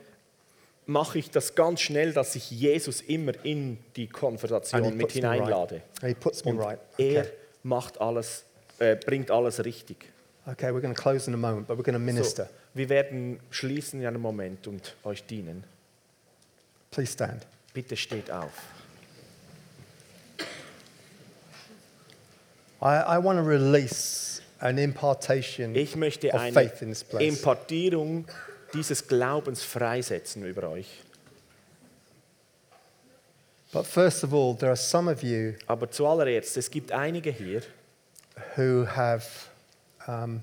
mache 0.91 1.19
ich 1.19 1.31
das 1.31 1.55
ganz 1.55 1.81
schnell, 1.81 2.13
dass 2.13 2.35
ich 2.35 2.51
Jesus 2.51 3.01
immer 3.01 3.33
in 3.43 3.77
die 3.95 4.07
Konversation 4.07 4.95
mit 4.95 5.03
right. 5.07 5.11
hineinlade. 5.11 5.81
Me 6.01 6.15
Und 6.45 6.59
right. 6.59 6.79
er 6.97 7.21
Okay. 7.21 7.31
macht 7.63 7.99
alles, 8.01 8.43
äh, 8.79 8.95
bringt 8.95 9.31
alles 9.31 9.63
richtig. 9.63 10.05
Okay, 10.45 10.67
we're 10.71 10.81
going 10.81 10.93
to 10.93 11.01
close 11.01 11.27
in 11.27 11.33
a 11.33 11.37
moment, 11.37 11.67
but 11.67 11.77
we're 11.77 11.83
going 11.83 11.93
to 11.93 11.99
So, 11.99 12.05
minister. 12.13 12.49
wir 12.73 12.89
werden 12.89 13.39
schließen 13.51 14.01
in 14.01 14.07
einem 14.07 14.21
Moment 14.21 14.67
und 14.67 14.95
euch 15.03 15.23
dienen. 15.23 15.63
Please 16.89 17.13
stand. 17.13 17.45
Bitte 17.73 17.95
steht 17.95 18.29
auf. 18.31 18.51
I, 22.81 23.15
I 23.17 23.23
want 23.23 23.37
to 23.37 23.43
release 23.45 24.41
an 24.59 24.77
impartation 24.77 25.75
Ich 25.75 25.95
möchte 25.95 26.29
of 26.33 26.39
eine 26.41 26.53
faith 26.53 26.81
in 26.81 26.89
this 26.89 27.03
place. 27.03 27.21
Impartierung 27.37 28.25
dieses 28.73 29.07
Glaubens 29.07 29.63
freisetzen 29.63 30.45
über 30.45 30.69
euch. 30.69 30.87
But 33.73 33.85
first 33.87 34.23
of 34.23 34.33
all, 34.33 34.53
there 34.55 34.69
are 34.71 34.75
some 34.75 35.09
of 35.09 35.23
you 35.23 35.53
Aber 35.67 35.89
zuallererst, 35.89 36.57
es 36.57 36.69
gibt 36.69 36.91
einige 36.91 37.31
hier, 37.31 37.61
who 38.57 38.85
have 38.85 39.25
um, 40.07 40.41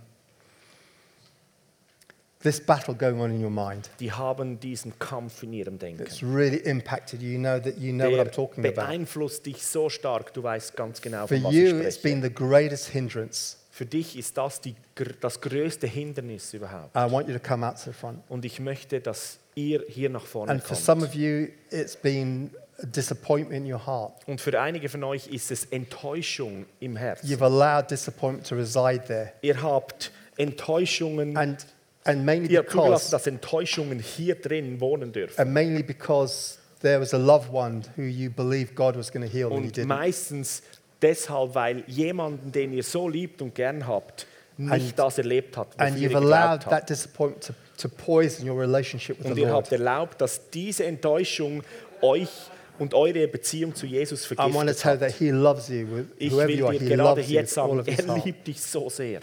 this 2.41 2.59
battle 2.59 2.95
going 2.95 3.21
on 3.21 3.31
in 3.31 3.43
your 3.45 3.51
mind. 3.51 3.91
die 4.01 4.11
haben 4.13 4.59
diesen 4.61 4.99
Kampf 4.99 5.43
in 5.43 5.53
ihrem 5.53 5.79
Denken. 5.79 6.07
It's 6.07 6.23
really 6.23 6.57
impacted 6.65 7.21
you. 7.21 7.33
You 7.33 7.39
know 7.39 7.59
that 7.61 7.77
you 7.77 7.93
know 7.93 8.11
what 8.11 8.35
I'm 8.35 8.63
Der 8.63 8.71
about. 8.73 8.87
beeinflusst 8.87 9.45
dich 9.45 9.67
so 9.67 9.91
stark, 9.91 10.33
du 10.33 10.43
weißt 10.43 10.75
ganz 10.75 11.03
genau, 11.03 11.27
For 11.27 11.37
von 11.37 11.45
was 11.45 11.53
you, 11.55 11.67
ich 11.81 11.85
it's 11.87 11.97
spreche. 11.97 12.15
been 12.15 12.23
the 12.23 12.33
greatest 12.33 12.89
hindrance. 12.89 13.58
Für 13.79 13.87
dich 13.87 14.19
ist 14.19 14.37
das 14.37 14.61
die, 14.61 14.75
das 15.21 15.41
größte 15.41 15.87
Hindernis 15.87 16.53
überhaupt. 16.53 16.97
I 16.97 17.09
want 17.09 17.29
you 17.29 17.35
to 17.35 17.39
come 17.39 17.65
out 17.65 17.77
to 17.77 17.83
the 17.85 17.93
front. 17.93 18.19
Und 18.29 18.45
ich 18.45 18.59
möchte, 18.59 19.01
dass 19.01 19.39
ihr 19.55 19.85
hier 19.89 20.11
nach 20.11 20.27
vorne 20.27 20.51
And 20.51 20.61
for 20.61 20.77
some 20.77 21.03
kommt. 21.03 21.15
of 21.15 21.15
you, 21.15 21.47
it's 21.71 21.95
been 21.95 22.51
a 22.83 22.87
disappointment 22.87 23.65
in 23.65 23.73
your 23.73 23.87
heart. 23.87 24.15
Und 24.27 24.41
für 24.41 24.61
einige 24.61 24.89
von 24.89 25.05
euch 25.05 25.29
ist 25.29 25.53
es 25.53 25.65
Enttäuschung 25.67 26.67
im 26.81 26.97
Herzen. 26.97 27.29
You've 27.29 27.45
allowed 27.45 27.89
disappointment 27.89 28.49
to 28.49 28.57
reside 28.57 29.05
there. 29.07 29.33
Ihr 29.43 29.63
habt 29.63 30.11
Enttäuschungen, 30.39 31.37
And, 31.37 31.65
and 32.03 32.25
mainly 32.25 32.53
ihr 32.55 32.59
habt 32.59 32.71
zugelassen, 32.73 32.91
because 32.91 33.11
dass 33.13 33.27
Enttäuschungen 33.29 34.01
hier 34.01 34.35
drin 34.35 34.81
wohnen 34.81 35.13
dürfen. 35.13 35.41
and 35.41 35.53
mainly 35.53 35.85
because 35.85 36.59
there 36.81 36.99
was 36.99 37.15
a 37.15 37.19
loved 37.19 37.53
one 37.53 37.83
who 37.97 38.03
you 38.03 38.29
believed 38.29 38.75
God 38.75 38.97
was 38.97 39.13
going 39.13 39.25
to 39.25 39.33
heal 39.33 39.53
and 39.53 39.65
he 39.65 39.71
didn't. 39.71 39.87
meistens 39.87 40.65
deshalb, 41.03 41.55
weil 41.55 41.85
jemanden, 41.87 42.53
den 42.53 42.73
ihr 42.73 42.83
so 42.83 43.09
liebt 43.09 43.43
und 43.43 43.55
gern 43.55 43.87
habt, 43.87 44.27
nicht 44.57 44.73
And- 44.73 44.99
das 44.99 45.19
erlebt 45.19 45.57
hat, 45.57 45.69
And 45.79 45.97
you've 45.99 46.17
allowed 46.17 46.63
that 46.65 46.73
habt. 46.73 46.91
disappointment 46.91 47.47
to, 47.47 47.53
to 47.77 47.89
poison 47.89 48.49
your 48.49 48.59
relationship 48.61 49.19
with 49.21 49.27
Und 49.27 49.35
the 49.37 49.43
ihr 49.43 49.49
habt 49.53 49.71
Lord. 49.71 49.73
erlaubt, 49.81 50.21
dass 50.21 50.51
diese 50.51 50.85
Enttäuschung 50.85 51.63
euch 52.03 52.29
und 52.81 52.93
eure 52.95 53.27
Beziehung 53.29 53.75
zu 53.75 53.87
Jesus 53.87 54.29
I 54.31 54.37
want 54.37 54.69
to 54.69 54.75
vergiftet 54.75 54.81
tell 54.83 54.95
you 54.95 54.99
that 54.99 55.13
He 55.19 55.31
loves 55.31 55.69
you 55.69 55.87
with 55.91 56.07
Ich 56.19 56.33
whoever 56.33 56.49
will 56.49 56.59
you 56.59 56.67
are. 56.67 56.73
dir 56.79 56.81
He 56.81 56.87
gerade 56.95 57.03
loves 57.21 57.29
you 57.29 57.35
jetzt 57.35 57.51
with 57.53 57.59
all 57.59 57.69
sagen, 57.69 57.81
of 57.81 57.87
His 57.87 57.99
er 58.01 58.07
heart. 58.15 58.25
liebt 58.25 58.47
dich 58.49 58.61
so 58.61 58.89
sehr. 58.91 59.21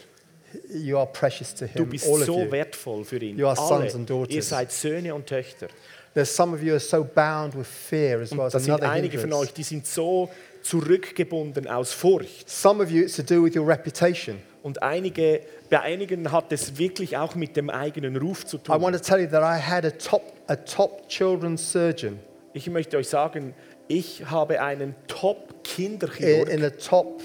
You 0.73 0.97
are 0.97 1.07
precious 1.11 1.53
to 1.55 1.65
Du 1.67 1.83
Him, 1.83 1.89
bist 1.89 2.05
all 2.07 2.13
of 2.21 2.25
so 2.25 2.39
you. 2.39 2.51
wertvoll 2.51 3.03
für 3.03 3.17
ihn. 3.17 3.37
You 3.37 3.47
are 3.47 3.57
Alle, 3.57 3.67
sons 3.81 3.95
and 3.95 4.09
daughters. 4.09 4.33
ihr 4.35 4.43
seid 4.43 4.71
Söhne 4.71 5.13
und 5.13 5.25
Töchter. 5.27 5.67
There's 6.13 6.33
some 6.33 6.55
of 6.55 6.63
you 6.63 6.71
are 6.71 6.79
so 6.79 7.03
bound 7.03 7.57
with 7.57 7.67
fear 7.67 8.21
as 8.21 8.31
well 8.31 8.39
Und 8.39 8.45
as 8.45 8.53
das 8.53 8.63
sind 8.63 8.73
another 8.73 8.89
einige 8.89 9.17
von 9.17 9.23
hindrance. 9.29 9.49
euch, 9.49 9.53
die 9.53 9.63
sind 9.63 9.85
so 9.85 10.29
zurückgebunden 10.65 11.67
aus 11.67 11.93
Furcht. 11.93 12.49
Some 12.49 12.83
of 12.83 12.89
you, 12.91 13.03
it's 13.03 13.15
to 13.17 13.23
do 13.23 13.43
with 13.43 13.55
your 13.55 13.67
reputation. 13.67 14.37
Und 14.63 14.81
einige, 14.81 15.41
bei 15.69 15.79
einigen 15.81 16.31
hat 16.31 16.51
es 16.51 16.77
wirklich 16.79 17.17
auch 17.17 17.35
mit 17.35 17.55
dem 17.55 17.69
eigenen 17.69 18.17
Ruf 18.17 18.45
zu 18.45 18.57
I 18.57 18.59
tun. 18.61 18.81
want 18.81 18.95
to 18.95 19.01
tell 19.01 19.19
you 19.21 19.27
that 19.29 19.43
I 19.43 19.61
had 19.61 19.85
a 19.85 19.91
top, 19.91 20.23
a 20.47 20.55
top 20.55 21.07
children's 21.07 21.71
surgeon 21.71 22.19
Ich 22.53 22.67
möchte 22.69 22.97
euch 22.97 23.07
sagen, 23.09 23.53
ich 23.87 24.25
habe 24.25 24.59
einen 24.61 24.89
in, 24.89 24.95
Top-Kinderchirurg. 25.07 26.49
in 26.49 26.63
a 26.63 26.69
top 26.71 27.21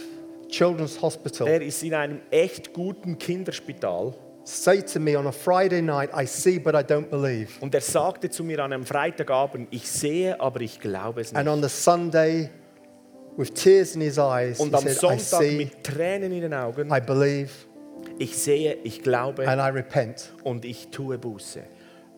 children's 0.48 1.00
hospital 1.00 1.46
Er 1.48 1.62
ist 1.62 1.82
in 1.82 1.94
einem 1.94 2.20
echt 2.30 2.72
guten 2.74 3.16
Kinderspital. 3.18 4.12
say 4.44 4.82
to 4.82 4.98
me 5.00 5.16
on 5.18 5.26
a 5.26 5.32
Friday 5.32 5.80
night, 5.80 6.10
I 6.14 6.26
see 6.26 6.58
but 6.58 6.74
I 6.74 6.78
don't 6.82 7.08
believe. 7.08 7.48
Und 7.60 7.74
er 7.74 7.80
sagte 7.80 8.28
zu 8.28 8.44
mir 8.44 8.62
an 8.62 8.72
einem 8.74 8.84
Freitagabend, 8.84 9.68
ich 9.70 9.88
sehe, 9.90 10.38
aber 10.40 10.60
ich 10.60 10.78
glaube 10.80 11.20
es 11.22 11.32
And 11.34 11.46
nicht. 11.46 11.54
on 11.54 11.62
the 11.62 11.68
Sunday, 11.70 12.50
with 13.40 13.54
tears 13.54 13.94
in 13.94 14.02
his 14.02 14.18
eyes, 14.18 14.58
he 14.58 14.64
Und 14.64 14.74
am 14.74 14.82
said, 14.82 14.92
I 14.92 14.98
Sonntag 14.98 15.40
see, 15.42 15.56
mit 15.56 15.82
Tränen 15.82 16.30
in 16.30 16.42
den 16.42 16.54
Augen, 16.54 16.90
I 16.90 17.00
believe, 17.00 17.50
ich 18.18 18.36
sehe, 18.36 18.76
ich 18.84 19.02
glaube 19.02 19.48
and 19.48 19.60
I 19.60 19.70
repent. 19.70 20.30
und 20.44 20.64
ich 20.64 20.88
tue 20.88 21.16
Buße. 21.18 21.62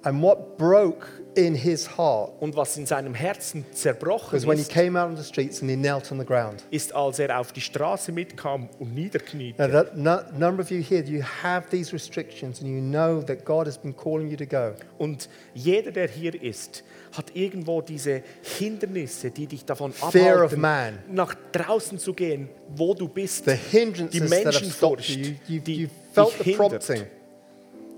And 0.05 0.21
what 0.23 0.57
broke 0.59 1.07
in 1.35 1.55
his 1.55 1.97
heart 1.97 2.33
Und 2.41 2.57
was 2.57 2.77
in 2.77 2.87
seinem 2.87 3.15
Herzen 3.15 3.65
zerbrochen 3.73 4.37
was 4.37 4.47
when 4.47 4.57
he 4.57 4.63
ist, 4.63 4.71
came 4.73 5.01
out 5.01 5.09
on 5.09 5.17
the 5.17 5.23
streets 5.23 5.63
and 5.63 5.71
he 5.71 5.77
knelt 5.77 6.11
on 6.13 6.19
the 6.19 6.27
ground. 6.27 6.65
ist, 6.71 6.95
als 6.95 7.19
er 7.21 7.39
auf 7.39 7.53
die 7.53 7.61
Straße 7.61 8.11
mitkam 8.13 8.69
und 8.79 8.95
niederkniete. 8.95 9.63
Now, 9.63 9.69
that 9.73 9.97
no, 9.97 10.19
number 10.37 10.61
of 10.63 10.71
you 10.71 10.83
here, 10.83 11.03
you 11.05 11.23
have 11.43 11.69
these 11.71 11.93
restrictions 11.93 12.61
and 12.61 12.69
you 12.69 12.81
know 12.81 13.23
that 13.23 13.45
God 13.45 13.67
has 13.67 13.79
been 13.79 13.95
calling 13.97 14.29
you 14.29 14.37
to 14.37 14.45
go. 14.47 14.73
Und 14.99 15.29
jeder, 15.55 15.93
der 15.93 16.09
hier 16.09 16.41
ist, 16.43 16.83
hat 17.17 17.35
irgendwo 17.35 17.81
diese 17.81 18.23
Hindernisse, 18.59 19.31
die 19.31 19.47
dich 19.47 19.65
davon 19.65 19.93
Fear 19.93 20.37
of 20.45 20.53
abhalten, 20.53 20.61
man. 20.61 20.99
nach 21.09 21.35
draußen 21.53 21.99
zu 21.99 22.13
gehen, 22.13 22.49
wo 22.75 22.93
du 22.95 23.09
bist. 23.09 23.45
The 23.45 23.53
hindrances 23.55 24.29
that 24.29 24.47
have 24.47 24.65
stopped 24.65 25.09
Menschenfurcht, 25.09 25.09
you, 25.11 25.35
you, 25.47 25.61
die 25.61 25.75
you 25.83 25.89
felt 26.13 26.31
dich 26.31 26.39
the 26.39 26.51
hindert. 26.51 26.87
prompting. 26.87 27.07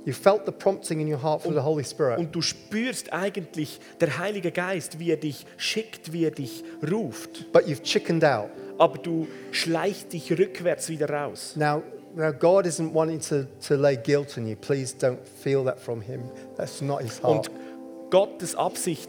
You 0.06 0.12
felt 0.12 0.44
the 0.44 0.52
prompting 0.52 1.00
in 1.00 1.08
your 1.12 1.22
heart 1.22 1.42
for 1.42 1.52
the 1.52 1.60
Holy 1.60 1.84
Spirit. 1.84 2.18
Und 2.18 2.34
du 2.34 2.42
spürst 2.42 3.12
eigentlich 3.12 3.80
der 4.00 4.18
Heilige 4.18 4.50
Geist, 4.52 4.98
wie 4.98 5.10
er 5.10 5.16
dich 5.16 5.46
schickt, 5.56 6.12
wie 6.12 6.24
er 6.24 6.30
dich 6.30 6.62
ruft. 6.90 7.50
But 7.52 7.64
you've 7.66 7.82
chickened 7.82 8.24
out. 8.24 8.50
Aber 8.78 8.98
du 8.98 9.26
schleichst 9.50 10.12
dich 10.12 10.30
rückwärts 10.32 10.88
wieder 10.88 11.08
raus. 11.08 11.54
Now, 11.56 11.82
now 12.14 12.32
God 12.32 12.66
isn't 12.66 12.92
wanting 12.92 13.20
to, 13.20 13.44
to 13.66 13.76
lay 13.76 13.96
guilt 13.96 14.36
on 14.36 14.46
you. 14.46 14.56
Please 14.56 14.94
don't 14.94 15.18
feel 15.42 15.64
that 15.64 15.78
from 15.80 16.02
Him. 16.02 16.22
That's 16.56 16.82
not 16.82 17.00
His 17.00 17.22
heart. 17.22 17.48
Und 17.48 18.10
Gottes 18.10 18.54
Absicht 18.54 19.08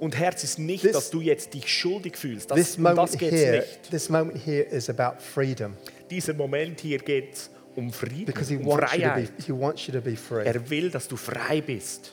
und 0.00 0.18
Herz 0.18 0.42
ist 0.42 0.58
nicht, 0.58 0.82
This- 0.82 0.92
dass 0.92 1.10
du 1.10 1.20
jetzt 1.20 1.52
dich 1.52 1.68
schuldig 1.68 2.16
fühlst. 2.16 2.50
Das, 2.50 2.58
this 2.58 2.76
um 2.78 2.84
das 2.84 2.96
moment 2.96 3.18
geht 3.18 3.32
es 3.32 3.40
here, 3.40 3.56
nicht. 3.58 3.90
this 3.90 4.08
moment 4.08 4.36
here 4.46 4.62
is 4.62 4.88
about 4.88 5.20
freedom 5.20 5.74
Dieser 6.10 6.32
Moment 6.34 6.80
hier 6.80 6.98
geht 6.98 7.34
es 7.34 7.50
um 7.76 7.92
Frieden, 7.92 8.26
because 8.26 8.48
He 8.52 8.56
um 8.58 8.66
wants 8.66 8.94
you 8.94 9.02
to 9.02 9.14
be. 9.14 9.28
He 9.46 9.52
wants 9.52 9.86
you 9.86 9.92
to 9.94 10.00
be 10.00 10.16
free. 10.16 10.44
Er 10.46 10.70
will, 10.70 10.90
dass 10.90 11.08
du 11.08 11.16
frei 11.16 11.60
bist. 11.60 12.12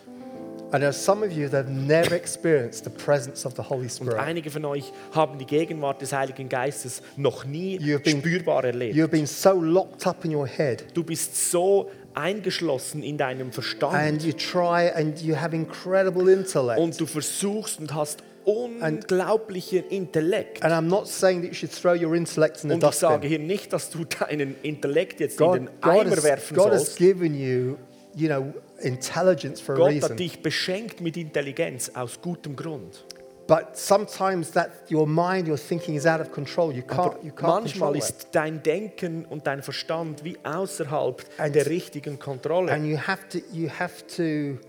And 0.69 0.81
there 0.81 0.87
are 0.89 0.93
some 0.93 1.25
of 1.25 1.31
you 1.31 1.47
that 1.47 1.65
have 1.65 1.71
never 1.71 2.11
experienced 2.13 2.83
the 2.83 2.89
presence 2.89 3.45
of 3.45 3.53
the 3.55 3.61
Holy 3.63 3.83
Und 3.83 3.91
Spirit. 3.91 4.15
einige 4.19 4.49
von 4.51 4.65
euch 4.65 4.91
haben 5.13 5.37
die 5.39 5.45
Gegenwart 5.45 6.01
des 6.01 6.11
Heiligen 6.11 6.49
Geistes 6.49 7.01
noch 7.15 7.45
nie 7.45 7.77
You 7.79 7.93
have 7.93 8.03
been- 8.03 8.19
spürbar 8.19 8.65
erlebt. 8.65 8.93
You 8.93 9.03
have 9.03 9.11
been 9.11 9.25
so 9.27 9.53
locked 9.53 10.05
up 10.05 10.25
in 10.25 10.35
your 10.35 10.45
head, 10.45 10.83
Du 10.93 11.03
bist 11.05 11.49
so 11.51 11.89
eingeschlossen 12.13 13.01
in 13.01 13.17
deinem 13.17 13.43
and 13.47 13.53
Verstand 13.53 14.23
you 14.23 14.33
try 14.33 14.89
and 14.93 15.21
you 15.21 15.35
have 15.39 15.55
incredible 15.55 16.29
intellect. 16.29 16.79
und 16.79 16.99
du 16.99 17.05
versuchst 17.05 17.79
und 17.79 17.93
hast 17.93 18.21
unglaublicher 18.47 19.83
Intellekt. 19.91 20.63
And 20.63 20.73
I'm 20.73 20.87
not 20.89 21.07
saying 21.07 21.41
that 21.41 21.49
you 21.49 21.53
should 21.55 21.71
throw 21.71 21.93
your 21.93 22.15
intellect 22.15 22.63
in 22.63 22.69
the 22.69 22.75
Und 22.75 22.83
ich 22.83 22.95
sage 22.95 23.27
hier 23.27 23.39
nicht, 23.39 23.73
dass 23.73 23.89
du 23.89 24.05
deinen 24.05 24.55
Intellekt 24.63 25.19
jetzt 25.19 25.37
God, 25.37 25.57
in 25.57 25.65
den 25.65 25.75
God, 25.81 25.91
Eimer 25.93 26.15
has, 26.15 26.23
werfen 26.23 26.55
God 26.57 26.71
has 26.71 26.85
sollst. 26.85 26.97
given 26.97 27.35
you, 27.35 27.77
you 28.15 28.27
know, 28.29 28.53
intelligence 28.79 29.59
for 29.59 29.75
a 29.75 29.77
Gott 29.77 29.87
hat 29.87 29.95
reason. 30.03 30.17
dich 30.17 30.41
beschenkt 30.41 31.01
mit 31.01 31.17
Intelligenz 31.17 31.91
aus 31.93 32.21
gutem 32.21 32.55
Grund. 32.55 33.03
But 33.47 33.75
sometimes 33.77 34.51
that 34.51 34.71
your 34.91 35.07
mind, 35.07 35.47
your 35.47 35.57
thinking 35.57 35.95
is 35.95 36.05
out 36.05 36.19
of 36.19 36.31
control. 36.33 36.73
You 36.73 36.81
can't, 36.83 37.15
you 37.23 37.31
can't 37.31 37.47
manchmal 37.61 37.93
control 37.93 37.95
it. 37.95 38.03
ist 38.03 38.27
dein 38.33 38.61
Denken 38.61 39.25
und 39.25 39.47
dein 39.47 39.61
Verstand 39.63 40.23
wie 40.25 40.37
außerhalb 40.43 41.23
And- 41.37 41.55
der 41.55 41.65
richtigen 41.67 42.19
Kontrolle. 42.19 42.71
And 42.73 42.85
you 42.85 42.97
have 42.97 43.27
to, 43.29 43.37
you 43.53 43.69
have 43.69 44.05
to 44.17 44.59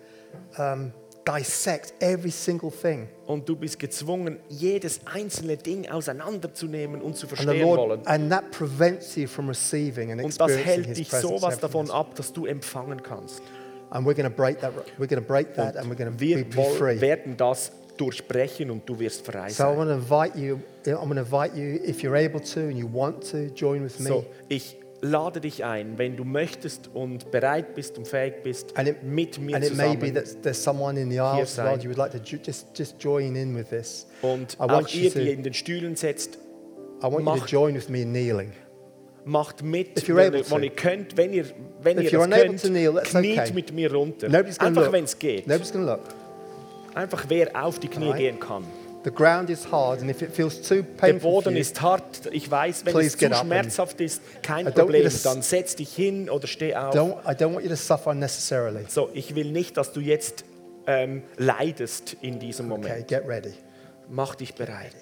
um, 0.62 0.92
dissect 1.24 1.92
every 2.00 2.30
single 2.30 2.70
thing. 2.70 3.08
Und 3.28 3.46
du 3.48 3.56
bist 3.56 3.78
gezwungen, 3.78 4.38
jedes 4.48 5.00
einzelne 5.04 5.58
Ding 5.58 5.86
auseinanderzunehmen 5.88 7.02
und 7.02 7.14
zu 7.16 7.26
verstehen 7.26 7.60
Lord, 7.60 7.78
wollen. 7.78 8.06
and 8.06 8.30
that 8.30 8.50
prevents 8.50 9.14
you 9.16 9.26
from 9.26 9.48
receiving 9.48 10.10
and 10.12 10.22
Und 10.24 10.40
das 10.40 10.50
hält 10.56 10.96
dich 10.96 11.10
sowas 11.10 11.58
davon 11.60 11.90
ab, 11.90 12.14
dass 12.14 12.32
du 12.32 12.46
empfangen 12.46 13.02
kannst. 13.02 13.42
And 13.90 14.06
we're 14.06 14.14
going 14.14 14.24
to 14.28 14.34
break 14.34 14.60
that. 14.60 14.72
We're 14.98 15.06
going 15.06 15.20
to 15.22 15.26
break 15.26 15.54
that, 15.56 15.76
and 15.76 15.90
we're 15.90 15.94
going 15.96 16.10
to 16.10 16.16
be, 16.16 16.36
Wir 16.36 16.44
be 16.44 16.56
woll- 16.56 16.74
free. 16.76 17.00
werden 17.00 17.36
das 17.36 17.70
durchbrechen 17.98 18.70
und 18.70 18.88
du 18.88 18.98
wirst 18.98 19.26
frei 19.26 19.50
So 19.50 19.64
I 19.64 19.66
sein. 19.66 19.76
want 19.76 19.90
to 19.90 19.94
invite 19.96 20.38
you. 20.38 20.58
I'm 20.86 20.94
going 21.08 21.16
to 21.16 21.20
invite 21.20 21.54
you 21.54 21.80
if 21.84 22.02
you're 22.02 22.16
able 22.16 22.40
to 22.40 22.60
and 22.60 22.78
you 22.78 22.88
want 22.90 23.30
to 23.30 23.48
join 23.54 23.84
with 23.84 23.98
me. 24.00 24.06
So, 24.08 24.24
ich 24.48 24.76
lade 25.00 25.40
dich 25.40 25.64
ein, 25.64 25.96
wenn 25.98 26.16
du 26.16 26.24
möchtest 26.24 26.90
und 26.92 27.30
bereit 27.30 27.74
bist 27.74 27.98
und 27.98 28.08
fähig 28.08 28.42
bist, 28.42 28.76
And 28.76 28.88
it- 28.88 29.02
mit 29.02 29.38
mir 29.38 29.54
and 29.56 29.64
it 29.64 29.76
may 29.76 29.96
be 29.96 30.08
zusammen. 30.08 30.14
that 30.14 30.42
there's 30.42 30.62
someone 30.62 31.00
in 31.00 31.10
the 31.10 31.20
aisles 31.20 31.58
as 31.58 31.64
well. 31.64 31.78
You 31.78 31.90
would 31.90 31.96
like 31.98 32.10
to 32.12 32.18
ju- 32.18 32.38
just 32.44 32.76
just 32.76 32.96
join 33.02 33.36
in 33.36 33.54
with 33.56 33.68
this. 33.70 34.06
Und 34.22 34.54
I 34.54 34.62
auch 34.62 34.68
want 34.70 34.92
you 34.94 35.04
ihr, 35.04 35.10
die 35.10 35.30
in 35.30 35.42
den 35.42 35.54
Stühlen 35.54 35.94
setzt, 35.96 36.36
I 37.00 37.04
want 37.04 37.12
you 37.12 37.18
to 37.18 37.22
Macht- 37.36 37.50
join 37.50 37.74
with 37.76 37.88
me 37.88 38.02
in 38.02 38.10
kneeling. 38.12 38.52
macht 39.24 39.62
mit, 39.62 39.96
If 39.98 40.08
you're 40.08 40.16
wenn, 40.16 40.28
able 40.28 40.38
ihr- 40.38 40.44
to. 40.44 40.54
wenn 40.56 40.62
ihr 40.64 40.70
könnt. 40.70 41.16
Wenn 41.16 41.32
ihr, 41.32 41.44
wenn 41.82 41.98
If 41.98 42.04
ihr 42.04 42.10
you're 42.10 42.16
das 42.18 42.26
unable 42.26 42.46
könnt, 42.46 42.62
to 42.62 42.68
kneel, 42.68 42.94
that's 42.94 43.10
kniet 43.10 43.38
okay. 43.38 43.52
mit 43.54 43.72
mir 43.72 43.92
runter. 43.94 44.28
Nobody's 44.28 44.58
Einfach, 44.58 44.82
look. 44.84 44.92
wenn 44.92 45.04
es 45.04 45.18
geht. 45.18 45.46
Nobody's 45.46 45.72
going 45.72 45.86
to 45.86 45.92
look. 45.92 46.02
Einfach 46.94 47.24
wer 47.28 47.64
auf 47.64 47.78
die 47.78 47.88
Knie 47.88 48.06
Alright. 48.06 48.18
gehen 48.18 48.40
kann. 48.40 48.64
The 49.08 49.14
ground 49.14 49.48
is 49.48 49.72
hard, 49.72 50.02
and 50.02 50.10
if 50.10 50.20
it 50.20 50.32
feels 50.34 50.60
too 50.60 50.82
Der 50.82 50.82
painful 50.82 51.20
for 51.20 51.42
Boden 51.44 51.54
you, 51.54 51.60
ist 51.62 51.80
hart. 51.80 52.26
Ich 52.30 52.50
weiß, 52.50 52.84
wenn 52.84 52.94
es 52.98 53.16
zu 53.16 53.32
schmerzhaft 53.34 54.00
ist, 54.02 54.20
kein 54.42 54.66
I 54.66 54.68
don't 54.68 54.72
Problem. 54.74 55.02
want 55.02 55.04
you 55.04 55.08
to 55.10 55.16
s- 55.16 55.22
Dann 55.22 55.40
setz 55.40 55.76
dich 55.76 55.94
hin 55.94 56.28
oder 56.28 56.46
steh 56.46 56.74
auf. 56.76 56.94
don't, 56.94 57.16
I 57.24 57.34
don't 57.34 57.54
want 57.54 57.62
you 57.64 57.70
to 57.70 57.76
suffer 57.76 58.10
unnecessarily. 58.10 58.84
So, 58.88 59.08
ich 59.14 59.34
will 59.34 59.50
nicht, 59.50 59.78
dass 59.78 59.92
du 59.92 60.00
jetzt 60.00 60.44
ähm, 60.86 61.22
leidest 61.38 62.16
in 62.20 62.38
diesem 62.38 62.70
Okay, 62.70 62.82
Moment. 62.82 63.08
get 63.08 63.26
ready. 63.26 63.54
Mach 64.10 64.34
dich 64.34 64.54
bereit. 64.54 64.92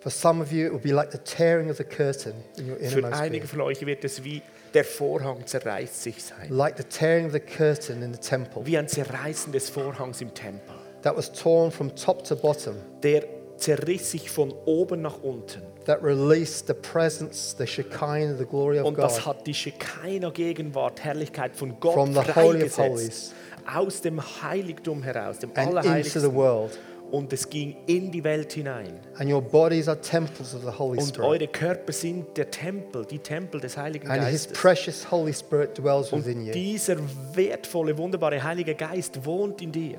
For 0.00 0.10
some 0.10 0.40
of 0.42 0.50
you, 0.52 0.66
it 0.66 0.72
will 0.72 0.80
be 0.80 0.92
like 0.92 1.12
the 1.12 1.18
tearing 1.18 1.70
of 1.70 1.76
the 1.76 1.84
curtain 1.84 2.32
in 2.56 2.70
your 2.70 2.78
Für 2.78 3.12
einige 3.12 3.46
von 3.46 3.60
euch 3.60 3.84
wird 3.84 4.04
es 4.04 4.22
wie 4.24 4.42
der 4.74 4.84
Vorhang 4.84 5.46
zerreißt 5.46 6.02
sich 6.02 6.22
sein. 6.24 6.48
Like 6.50 6.76
the 6.76 6.84
tearing 6.84 7.26
of 7.26 7.32
the 7.32 7.40
curtain 7.40 8.02
in 8.02 8.12
the 8.14 8.20
temple 8.20 8.64
Wie 8.66 8.76
ein 8.78 8.86
Zerreißen 8.88 9.52
des 9.52 9.70
Vorhangs 9.70 10.20
im 10.20 10.32
Tempel. 10.34 10.74
That 11.02 11.16
was 11.16 11.30
torn 11.32 11.70
from 11.70 11.94
top 11.94 12.24
to 12.24 12.36
bottom, 12.36 12.74
Der 13.02 13.24
zerriss 13.56 14.10
sich 14.12 14.30
von 14.30 14.52
oben 14.66 15.02
nach 15.02 15.20
unten. 15.22 15.62
that 15.86 16.02
released 16.02 16.66
the 16.66 16.74
presence, 16.74 17.54
the 17.58 17.66
Shekinah, 17.66 18.36
the 18.36 18.44
glory 18.44 18.78
of 18.78 18.86
Und 18.86 18.98
das 18.98 19.16
God 19.16 19.26
hat 19.26 19.46
die 19.46 19.54
Shekinah 19.54 20.30
Gegenwart, 20.30 21.02
Herrlichkeit 21.02 21.56
von 21.56 21.78
Gott 21.80 21.94
From 21.94 22.12
the 22.12 22.20
Holy 22.20 22.64
of 22.64 22.72
freigesetzt. 22.72 23.34
Aus 23.74 24.00
dem 24.00 24.20
Heiligtum 24.42 25.02
heraus, 25.02 25.38
dem 25.38 25.50
and 25.50 25.58
into 25.58 25.70
the 25.72 25.78
Allerheiligsten. 25.88 26.34
world. 26.34 26.78
Und 27.10 27.32
es 27.32 27.48
ging 27.48 27.74
in 27.86 28.12
die 28.12 28.22
Welt 28.22 28.52
hinein. 28.52 29.00
And 29.18 29.32
your 29.32 29.40
bodies 29.40 29.88
are 29.88 29.98
temples 29.98 30.54
of 30.54 30.60
the 30.62 30.70
Holy 30.78 30.98
Und 31.00 31.08
Spirit. 31.08 31.26
eure 31.26 31.48
Körper 31.48 31.90
sind 31.92 32.36
der 32.36 32.50
Tempel, 32.50 33.06
die 33.06 33.18
Tempel 33.18 33.58
des 33.62 33.78
Heiligen 33.78 34.10
And 34.10 34.22
His 34.24 34.44
Geistes. 34.48 34.58
precious 34.60 35.10
Holy 35.10 35.32
Spirit 35.32 35.78
dwells 35.78 36.12
Und 36.12 36.26
within 36.26 36.44
you. 36.44 36.52
dieser 36.52 36.96
wertvolle, 37.32 37.96
wunderbare 37.96 38.42
Heilige 38.42 38.74
Geist 38.74 39.24
wohnt 39.24 39.62
in 39.62 39.72
dir. 39.72 39.96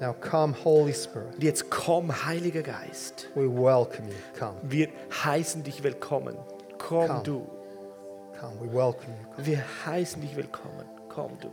Now 0.00 0.14
come, 0.14 0.54
Holy 0.64 0.94
Spirit. 0.94 1.34
Und 1.34 1.42
jetzt 1.44 1.68
komm, 1.70 2.24
Heiliger 2.24 2.62
Geist. 2.62 3.28
We 3.34 3.42
welcome 3.42 4.08
you. 4.08 4.14
Come, 4.38 4.54
Wir 4.62 4.88
heißen 5.24 5.62
dich 5.62 5.82
willkommen. 5.82 6.36
Komm 6.78 7.06
Komm. 7.06 7.22
du. 7.22 7.46
come. 8.40 8.54
We 8.60 8.72
welcome 8.72 9.12
you. 9.20 9.34
Come. 9.36 9.46
Wir 9.46 9.64
heißen 9.84 10.22
dich 10.22 10.34
willkommen. 10.36 10.86
Komm 11.08 11.32
du. 11.40 11.50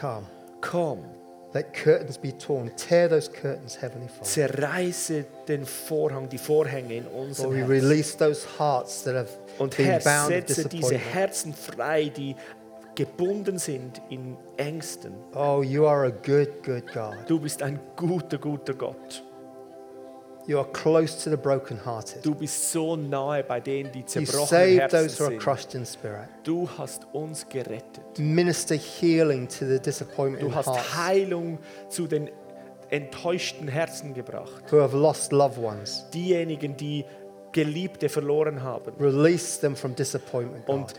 come. 0.00 0.26
Komm. 0.62 1.04
Let 1.52 1.74
curtains 1.74 2.16
be 2.16 2.36
torn. 2.38 2.70
Tear 2.76 3.08
those 3.08 3.28
curtains, 3.30 3.82
Heavenly 3.82 4.06
Father. 4.08 4.22
Zerreiße 4.22 5.24
den 5.48 5.66
Vorhang, 5.66 6.28
die 6.28 6.38
Vorhänge 6.38 6.94
in 6.94 7.04
Lord, 7.04 7.14
unserem 7.16 7.50
we 7.50 7.56
Herzen. 7.58 7.70
release 7.72 8.16
those 8.16 8.46
hearts 8.58 9.02
that 9.02 9.16
have 9.16 9.28
Und 9.58 9.76
been 9.76 9.86
Herr, 9.86 9.98
bound 10.00 10.28
setze 10.28 10.68
diese. 10.68 10.94
Herzen 10.96 11.52
frei, 11.52 12.08
die 12.08 12.36
gebunden 12.94 13.58
sind 13.58 14.00
in 14.10 14.36
Ängsten. 14.56 15.12
Oh, 15.34 15.62
you 15.62 15.86
are 15.86 16.06
a 16.06 16.10
good, 16.10 16.62
good 16.64 16.86
God. 16.92 17.16
Du 17.26 17.38
bist 17.38 17.62
ein 17.62 17.78
guter, 17.96 18.38
guter 18.38 18.74
Gott. 18.74 19.22
You 20.46 20.58
are 20.58 20.68
close 20.72 21.22
to 21.22 21.30
the 21.30 21.36
brokenhearted. 21.36 22.24
Du 22.24 22.34
bist 22.34 22.72
so 22.72 22.96
nahe 22.96 23.44
bei 23.44 23.60
denen, 23.60 23.92
die 23.92 24.00
Herzen 24.02 24.26
those 24.88 25.18
who 25.18 25.24
are 25.24 25.30
sind. 25.32 25.38
crushed 25.40 25.74
in 25.74 25.86
spirit. 25.86 26.28
Du 26.42 26.68
hast 26.78 27.06
uns 27.12 27.48
gerettet. 27.48 28.18
Minister 28.18 28.74
healing 28.74 29.46
to 29.46 29.66
the 29.66 29.78
disappointment 29.78 30.42
Du 30.42 30.54
hast 30.54 30.66
hearts 30.66 30.96
Heilung 30.96 31.58
zu 31.88 32.06
den 32.06 32.30
enttäuschten 32.88 33.68
Herzen 33.68 34.14
gebracht. 34.14 34.64
who 34.72 34.80
have 34.80 34.96
lost 34.96 35.30
loved 35.32 35.58
ones. 35.58 36.04
Diejenigen, 36.12 36.76
die 36.76 37.04
Geliebte 37.52 38.08
verloren 38.08 38.62
haben. 38.62 38.92
Release 38.98 39.60
them 39.60 39.76
from 39.76 39.94
disappointment. 39.94 40.66
God. 40.66 40.74
Und 40.74 40.94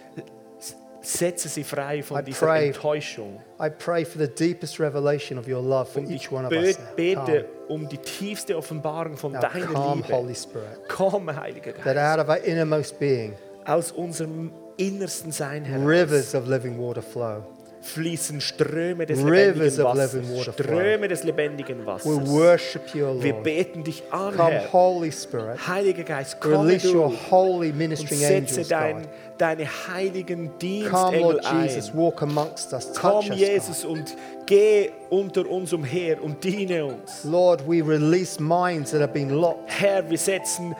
setze 1.01 1.49
sie 1.49 1.63
frei 1.63 2.03
von 2.03 2.19
I 2.19 2.23
dieser 2.23 2.45
pray 2.45 2.67
Enttäuschung. 2.67 3.39
I 3.59 3.69
pray 3.69 4.05
for 4.05 4.19
the 4.19 4.27
deepest 4.27 4.79
revelation 4.79 5.37
of 5.37 5.47
your 5.47 5.61
love 5.61 5.89
for 5.91 6.01
Und 6.01 6.11
each 6.11 6.31
one 6.31 6.45
of 6.45 6.51
us. 6.51 6.77
bete 6.95 7.45
um 7.67 7.87
die 7.89 7.97
tiefste 7.97 8.57
Offenbarung 8.57 9.17
von 9.17 9.33
Now 9.33 9.41
deiner 9.41 9.65
come, 9.67 10.01
Liebe. 10.01 10.13
Holy 10.13 10.35
Spirit. 10.35 10.87
Komm, 10.87 11.35
Heiliger 11.35 11.73
That 11.83 11.97
out 11.97 12.19
of 12.19 12.29
our 12.29 12.43
innermost 12.43 12.99
being, 12.99 13.33
aus 13.65 13.91
unserem 13.91 14.51
innersten 14.77 15.31
Sein 15.31 15.65
heraus 15.65 15.87
rivers 15.87 16.35
of 16.35 16.47
living 16.47 16.77
water 16.79 17.01
flow. 17.01 17.43
Fließen 17.81 18.39
Ströme 18.41 19.05
des 19.05 19.19
Rivers 19.19 19.77
lebendigen 19.77 19.85
of 19.85 19.97
Wassers. 19.97 20.53
Ströme 20.53 21.07
des 21.07 21.23
lebendigen 21.23 21.79
We 21.81 21.85
Wassers. 21.87 22.29
worship 22.29 22.93
you, 22.93 23.05
O 23.07 23.21
Wir 23.23 23.31
Lord. 23.33 23.43
beten 23.43 23.83
dich 23.83 24.03
an, 24.11 24.35
Come, 24.35 24.51
Herr. 24.51 24.71
Holy 24.71 25.11
Spirit. 25.11 25.67
Heiliger 25.67 26.03
Geist, 26.03 26.39
komme 26.39 26.67
Release 26.67 26.87
your 26.95 27.09
du 27.09 27.15
holy 27.31 27.71
und 27.71 27.97
setze 27.97 28.35
angels, 28.35 28.67
dein, 28.67 28.95
God. 29.01 29.09
deine 29.39 29.65
heiligen 29.87 30.45
Come, 30.47 30.57
Dienstengel 30.59 31.21
Lord 31.21 31.45
ein. 31.45 31.63
Jesus, 31.67 31.91
walk 31.95 32.21
amongst 32.21 32.71
us. 32.73 32.91
Touch 32.93 33.01
Komm, 33.01 33.29
us, 33.31 33.39
Jesus, 33.39 33.85
und 33.85 34.15
geh 34.45 34.91
unter 35.09 35.49
uns 35.49 35.73
umher 35.73 36.21
und 36.23 36.43
diene 36.43 36.85
uns. 36.85 37.23
God. 37.23 37.31
Lord, 37.31 37.67
we 37.67 37.81
release 37.81 38.39
minds 38.39 38.91
that 38.91 39.01
have 39.01 39.13
been 39.13 39.29
locked. 39.31 39.63
Herr, 39.67 40.07
wir 40.07 40.17
setzen 40.17 40.75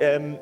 ähm, 0.00 0.38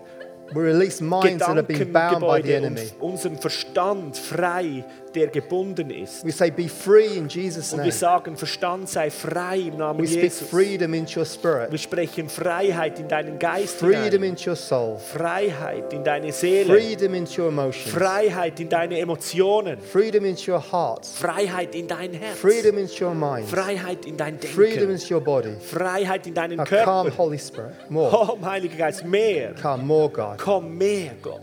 We 0.55 0.63
release 0.63 1.03
minds 1.03 1.45
that 1.45 1.57
have 1.59 1.65
been 1.69 1.93
bound 1.93 2.21
by 2.21 2.41
the 2.41 2.55
enemy. 2.55 2.91
unseren 3.01 3.37
Verstand 3.37 4.17
frei, 4.17 4.83
der 5.15 5.29
gebunden 5.29 5.91
ist. 5.91 6.25
We 6.25 6.33
say, 6.33 6.51
be 6.51 6.69
free 6.69 7.17
in 7.17 7.29
Jesus' 7.29 7.73
Und 7.73 7.79
name. 7.79 7.87
wir 7.89 7.93
sagen, 7.93 8.37
Verstand 8.37 8.89
sei 8.89 9.11
frei 9.11 9.59
im 9.59 9.77
Namen 9.77 10.01
We 10.01 10.07
speak 10.07 10.23
Jesus. 10.25 10.49
freedom 10.49 10.95
into 10.95 11.21
your 11.21 11.27
spirit, 11.27 11.71
Wir 11.71 11.79
sprechen 11.79 12.29
Freiheit 12.29 12.99
in 12.99 13.09
deinen 13.09 13.39
Geist 13.39 13.77
freedom 13.79 14.23
hinein. 14.23 14.31
into 14.31 14.51
your 14.51 14.57
soul, 14.57 14.99
Freiheit 14.99 15.93
in 15.93 16.05
deine 16.05 16.33
Seele. 16.33 16.73
freedom 16.75 17.15
into 17.15 17.43
your 17.43 17.49
emotions, 17.49 17.95
Freiheit 17.95 18.61
in 18.61 18.69
deine 18.69 18.99
Emotionen. 18.99 19.79
freedom 19.79 20.25
into 20.25 20.53
your 20.53 20.61
heart, 20.73 21.07
Freiheit 21.07 21.75
in 21.75 21.87
dein 21.89 22.13
Herz. 22.13 22.39
freedom 22.39 22.79
into 22.79 23.05
your 23.05 23.15
mind, 23.15 23.47
Freiheit 23.49 24.05
in 24.07 24.17
dein 24.17 24.39
freedom 24.39 24.89
Denken. 24.89 24.91
into 24.91 25.15
your 25.15 25.21
body. 25.23 25.55
Freiheit 25.61 26.27
in 26.27 26.35
deinen 26.35 26.57
Now 26.57 26.65
come, 26.65 26.85
Körper. 27.11 27.17
Holy 27.17 27.39
Spirit. 27.39 27.75
More. 27.91 28.11
Komm, 28.11 28.45
Heiliger 28.45 28.77
Geist, 28.77 29.05
mehr. 29.05 29.55
Come, 29.61 29.85
more, 29.85 30.09
God. 30.11 30.39
Komm, 30.39 30.77
mehr, 30.77 31.13
Gott. 31.23 31.41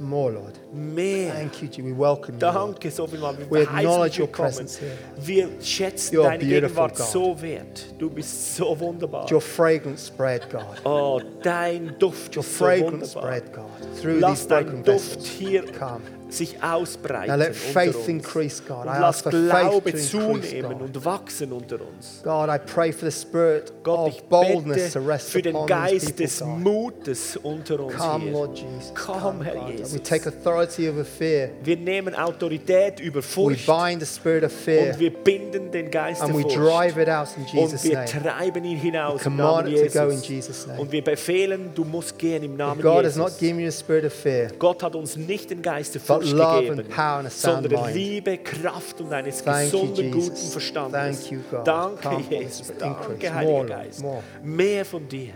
More, 0.00 0.32
Lord. 0.32 0.54
Mehr. 0.72 1.32
Thank 1.34 1.60
you, 1.62 1.68
Jesus. 1.68 1.84
We 1.84 1.92
welcome 1.92 2.34
you. 2.34 2.40
Danke 2.40 2.90
so. 2.90 3.06
We 3.06 3.18
Wir 3.20 3.70
heißen 3.70 3.76
acknowledge 3.76 4.18
your 4.18 4.28
presence 4.28 4.78
here. 4.78 4.92
Wir 5.20 5.48
schätzen 5.60 6.14
You're 6.16 6.24
deine 6.24 6.38
beautiful, 6.38 6.86
Gegenwart 6.88 6.96
God. 6.96 7.06
so 7.06 7.42
wert. 7.42 7.86
Du 7.98 8.08
bist 8.08 8.56
so 8.56 8.74
wunderbar. 8.80 9.30
Your 9.30 9.42
fragrance 9.42 10.06
spread, 10.06 10.48
God. 10.50 10.80
Oh, 10.84 11.20
dein 11.42 11.94
Duft 11.98 12.34
Your 12.34 12.42
ist 12.44 12.56
so 12.58 12.64
fragrance 12.64 13.14
wunderbar. 13.14 13.40
spread, 13.40 13.52
God, 13.52 13.96
through 14.00 14.14
these 14.14 14.22
Lass 14.22 14.46
broken 14.46 14.66
dein 14.66 14.84
Duft 14.84 15.16
vessels. 15.16 15.26
hier 15.26 15.64
Come. 15.78 16.00
Sich 16.32 16.62
ausbreiten 16.62 17.28
Now 17.30 17.36
let 17.36 17.54
faith 17.56 18.08
increase, 18.08 18.62
God. 18.66 18.86
Und 18.86 18.86
I 18.86 19.02
ask 19.02 19.22
for 19.22 19.32
faith 19.32 19.50
Glaube 19.50 19.90
to 19.92 19.96
increase, 19.96 20.10
zunehmen 20.10 20.72
God. 20.78 20.82
und 20.82 21.04
wachsen 21.04 21.52
unter 21.52 21.76
uns. 21.76 22.20
God, 22.22 22.48
I 22.48 22.58
pray 22.58 22.92
for 22.92 23.10
the 23.10 23.16
spirit 23.16 23.72
Gott, 23.82 24.08
of 24.12 24.28
boldness 24.28 24.92
to 24.92 25.00
bete 25.00 25.08
rest 25.08 25.30
für 25.30 25.42
den 25.42 25.66
Geist 25.66 26.06
people, 26.06 26.24
des. 26.24 26.40
Mutes 26.44 27.36
unter 27.42 27.80
uns 27.80 27.96
Come, 27.96 28.24
hier. 28.24 28.32
Lord 28.32 28.58
Jesus. 28.58 28.92
Komm, 28.94 29.42
Herr. 29.42 29.68
Jesus. 29.68 29.94
We 29.94 30.02
take 30.02 30.26
authority 30.28 30.88
over 30.88 31.04
fear. 31.04 31.50
Wir 31.62 31.76
nehmen 31.76 32.14
Autorität 32.14 33.00
über 33.00 33.18
We 33.18 33.22
Furcht 33.22 33.66
bind 33.66 34.00
the 34.00 34.06
spirit 34.06 34.44
of 34.44 34.52
fear 34.52 34.92
und 34.92 34.98
wir 35.00 35.12
binden 35.12 35.70
den 35.70 35.90
Geist 35.90 36.22
and 36.22 36.30
der 36.32 36.38
we 36.38 36.42
Furcht. 36.42 36.56
drive 36.56 36.96
it 37.00 37.08
out 37.08 37.28
in 37.36 37.42
Und 37.42 37.52
Jesus' 37.72 37.84
wir 37.84 37.94
name. 37.94 38.06
treiben 38.06 38.64
ihn 38.64 38.78
hinaus 38.78 39.26
im 39.26 39.36
Namen 39.36 39.66
it 39.74 39.92
to 39.92 39.98
go 39.98 40.04
in 40.08 40.20
Jesus. 40.20 40.28
Jesus' 40.28 40.66
name. 40.66 40.80
Und 40.80 40.92
wir 40.92 41.02
befehlen, 41.04 41.70
du 41.74 41.84
musst 41.84 42.18
gehen 42.18 42.42
im 42.42 42.56
Namen 42.56 42.80
God 42.80 43.04
has 43.04 43.16
not 43.16 43.26
Jesus. 43.28 43.40
given 43.40 43.60
you 43.60 43.68
a 43.68 43.72
spirit 43.72 44.04
of 44.04 44.12
fear, 44.12 44.48
Gott 44.58 44.82
hat 44.82 44.94
uns 44.94 45.16
nicht 45.16 45.50
den 45.50 45.62
Geist 45.62 45.94
der 45.94 46.00
Furcht 46.00 46.19
love 46.22 46.76
gegeben, 46.76 47.28
sondern. 47.30 47.94
Liebe, 47.94 48.38
Kraft 48.38 49.00
und 49.00 49.12
eines 49.12 49.42
Thank 49.42 49.72
you, 49.72 49.80
gesunden, 49.80 50.10
guten. 50.12 50.36
Verstandes. 50.36 51.20
Thank 51.20 51.32
you, 51.32 51.38
God. 51.50 51.66
Danke, 51.66 52.16
Jesus. 52.30 52.72
Danke. 52.78 53.34
Heiliger 53.34 53.64
Geist. 53.64 54.04
Mehr 54.42 54.84
von 54.84 55.08
dir. 55.08 55.32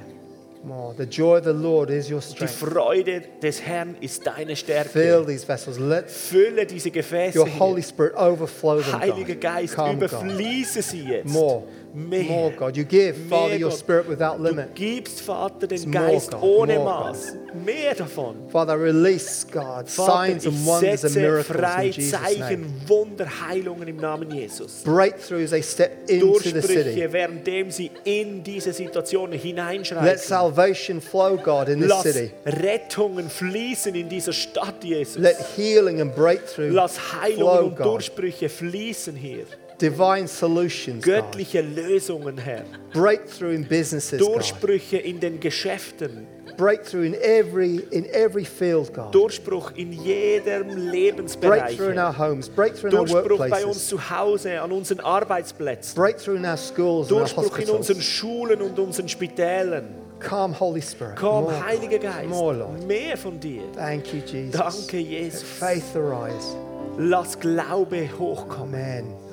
The 0.96 1.04
joy 1.04 1.38
of 1.40 1.44
the 1.44 1.50
Lord 1.52 1.90
is 1.90 2.10
your 2.10 2.20
Die 2.20 2.26
strength. 2.48 2.54
Freude 2.54 3.22
des 3.42 3.60
Herrn 3.60 3.96
ist 4.00 4.26
deine 4.26 4.56
Fill 4.56 4.86
Stärke. 4.86 5.26
these 5.26 5.46
vessels. 5.46 5.78
Let 5.78 6.10
Fülle 6.10 6.64
diese 6.64 6.90
Gefäße 6.90 7.38
your. 7.38 7.48
Holy 7.58 7.82
Spirit 7.82 8.14
overflow 8.16 8.80
them, 8.80 8.98
Heiliger. 8.98 9.34
Geist, 9.34 9.74
Come, 9.76 9.92
überfließe 9.92 10.80
sie 10.80 11.04
jetzt. 11.04 11.28
More. 11.30 11.64
Mehr. 11.94 12.24
More, 12.24 12.50
God. 12.50 12.76
You 12.76 12.84
give, 12.84 13.16
Father, 13.28 13.50
Mehr, 13.50 13.60
your 13.60 13.70
Gott. 13.70 13.78
Spirit 13.78 14.08
without 14.08 14.38
Du 14.38 14.42
limit. 14.42 14.74
gibst, 14.74 15.20
Vater, 15.20 15.68
den 15.68 15.80
more, 15.82 15.92
Geist 15.92 16.32
God. 16.32 16.42
ohne 16.42 16.74
More. 16.74 16.84
Maß. 16.84 17.32
Mehr 17.64 17.94
davon. 17.94 18.48
Father, 18.50 18.76
release, 18.76 19.46
God, 19.48 19.88
Vater, 19.88 20.12
signs 20.12 20.44
and 20.46 20.66
wonders 20.66 21.04
and 21.04 21.14
miracles 21.14 21.46
frei 21.56 21.86
in 21.86 21.92
Jesus' 21.92 22.20
name. 22.20 22.38
Zeichen, 22.40 22.88
Wunder, 22.88 23.26
Heilungen 23.48 23.86
im 23.86 23.96
Namen 23.98 24.28
Jesus. 24.32 24.82
Breakthrough 24.82 25.44
as 25.44 25.50
they 25.50 25.62
step 25.62 26.10
into 26.10 26.40
the 26.40 26.60
city. 26.62 27.12
Währenddem 27.12 27.70
sie 27.70 27.92
in 28.02 28.42
diese 28.42 28.72
Situation 28.72 29.30
Let 29.30 29.40
hineinschreiten. 29.42 30.18
salvation 30.18 31.00
flow, 31.00 31.36
God, 31.36 31.68
in 31.68 31.78
this 31.78 31.88
Lass 31.90 32.02
city. 32.02 32.32
Rettungen 32.44 33.30
fließen 33.30 33.94
in 33.94 34.08
dieser 34.08 34.32
Stadt, 34.32 34.82
Jesus. 34.82 35.18
Let 35.18 35.36
healing 35.56 36.00
and 36.00 36.12
breakthrough 36.16 36.72
Lass 36.72 36.98
Heilungen 37.22 37.36
flow, 37.36 37.66
und. 37.66 37.78
Durchbrüche 37.78 38.48
fließen 38.48 39.14
hier. 39.14 39.44
Divine 39.80 40.28
solutions, 40.28 41.04
God. 41.04 41.14
göttliche 41.14 41.60
Lösungen, 41.60 42.38
Herr. 42.38 42.64
Breakthrough 42.92 43.54
in 43.54 43.64
businesses, 43.64 44.20
God. 44.20 44.34
Durchbrüche 44.34 44.98
in 44.98 45.18
den 45.20 45.40
Geschäften, 45.40 46.26
Breakthrough 46.56 47.02
in 47.06 47.14
every, 47.14 47.80
in 47.90 48.06
every 48.12 48.44
field, 48.44 48.94
God. 48.94 49.12
Durchbruch 49.12 49.72
in 49.74 49.92
jedem 49.92 50.68
Lebensbereich. 50.90 51.76
Breakthrough 51.76 51.90
in 51.92 51.98
our 51.98 52.16
homes, 52.16 52.48
breakthrough 52.48 52.90
in 52.92 52.98
our 52.98 53.06
Durchbruch 53.06 53.38
bei 53.38 53.46
uns 53.46 53.52
workplaces, 53.64 53.88
zu 53.88 54.10
Hause, 54.10 54.60
an 54.60 54.70
unseren 54.70 55.00
Arbeitsplätzen. 55.00 55.96
breakthrough 55.96 56.36
in 56.36 56.44
our 56.46 56.56
schools 56.56 57.08
Durchbruch 57.08 57.58
in 57.58 57.70
unseren. 57.70 58.00
Schulen 58.00 58.62
und 58.62 58.78
unseren 58.78 59.08
Spitälern. 59.08 59.88
Come, 60.20 60.58
Holy 60.58 60.80
Spirit. 60.80 61.16
Komm, 61.16 61.44
more. 61.44 61.66
Heiliger 61.66 61.98
Geist, 61.98 62.28
More, 62.28 62.54
Lord. 62.54 62.86
mehr 62.86 63.16
von 63.16 63.38
dir. 63.40 63.62
Thank 63.74 64.14
you, 64.14 64.20
Jesus. 64.20 64.52
Danke, 64.52 64.98
Jesus. 64.98 65.42
faith 65.42 65.96
arise. 65.96 66.56
Lass 66.96 67.38
Glaube 67.38 68.08
hochkommen. 68.16 68.74
Amen. 68.74 69.23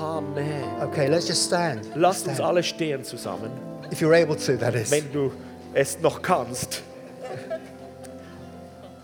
Amen. 0.00 0.64
Okay, 0.82 1.08
let's 1.08 1.26
just 1.28 1.44
stand. 1.46 1.82
Lass 1.94 2.26
uns 2.26 2.40
alle 2.40 2.62
stehen 2.62 3.04
zusammen, 3.04 3.50
If 3.92 4.00
you're 4.00 4.14
able 4.14 4.36
to, 4.36 4.56
that 4.56 4.74
is. 4.74 4.90
wenn 4.90 5.10
du 5.12 5.30
es 5.74 5.98
noch 6.00 6.20
kannst. 6.22 6.82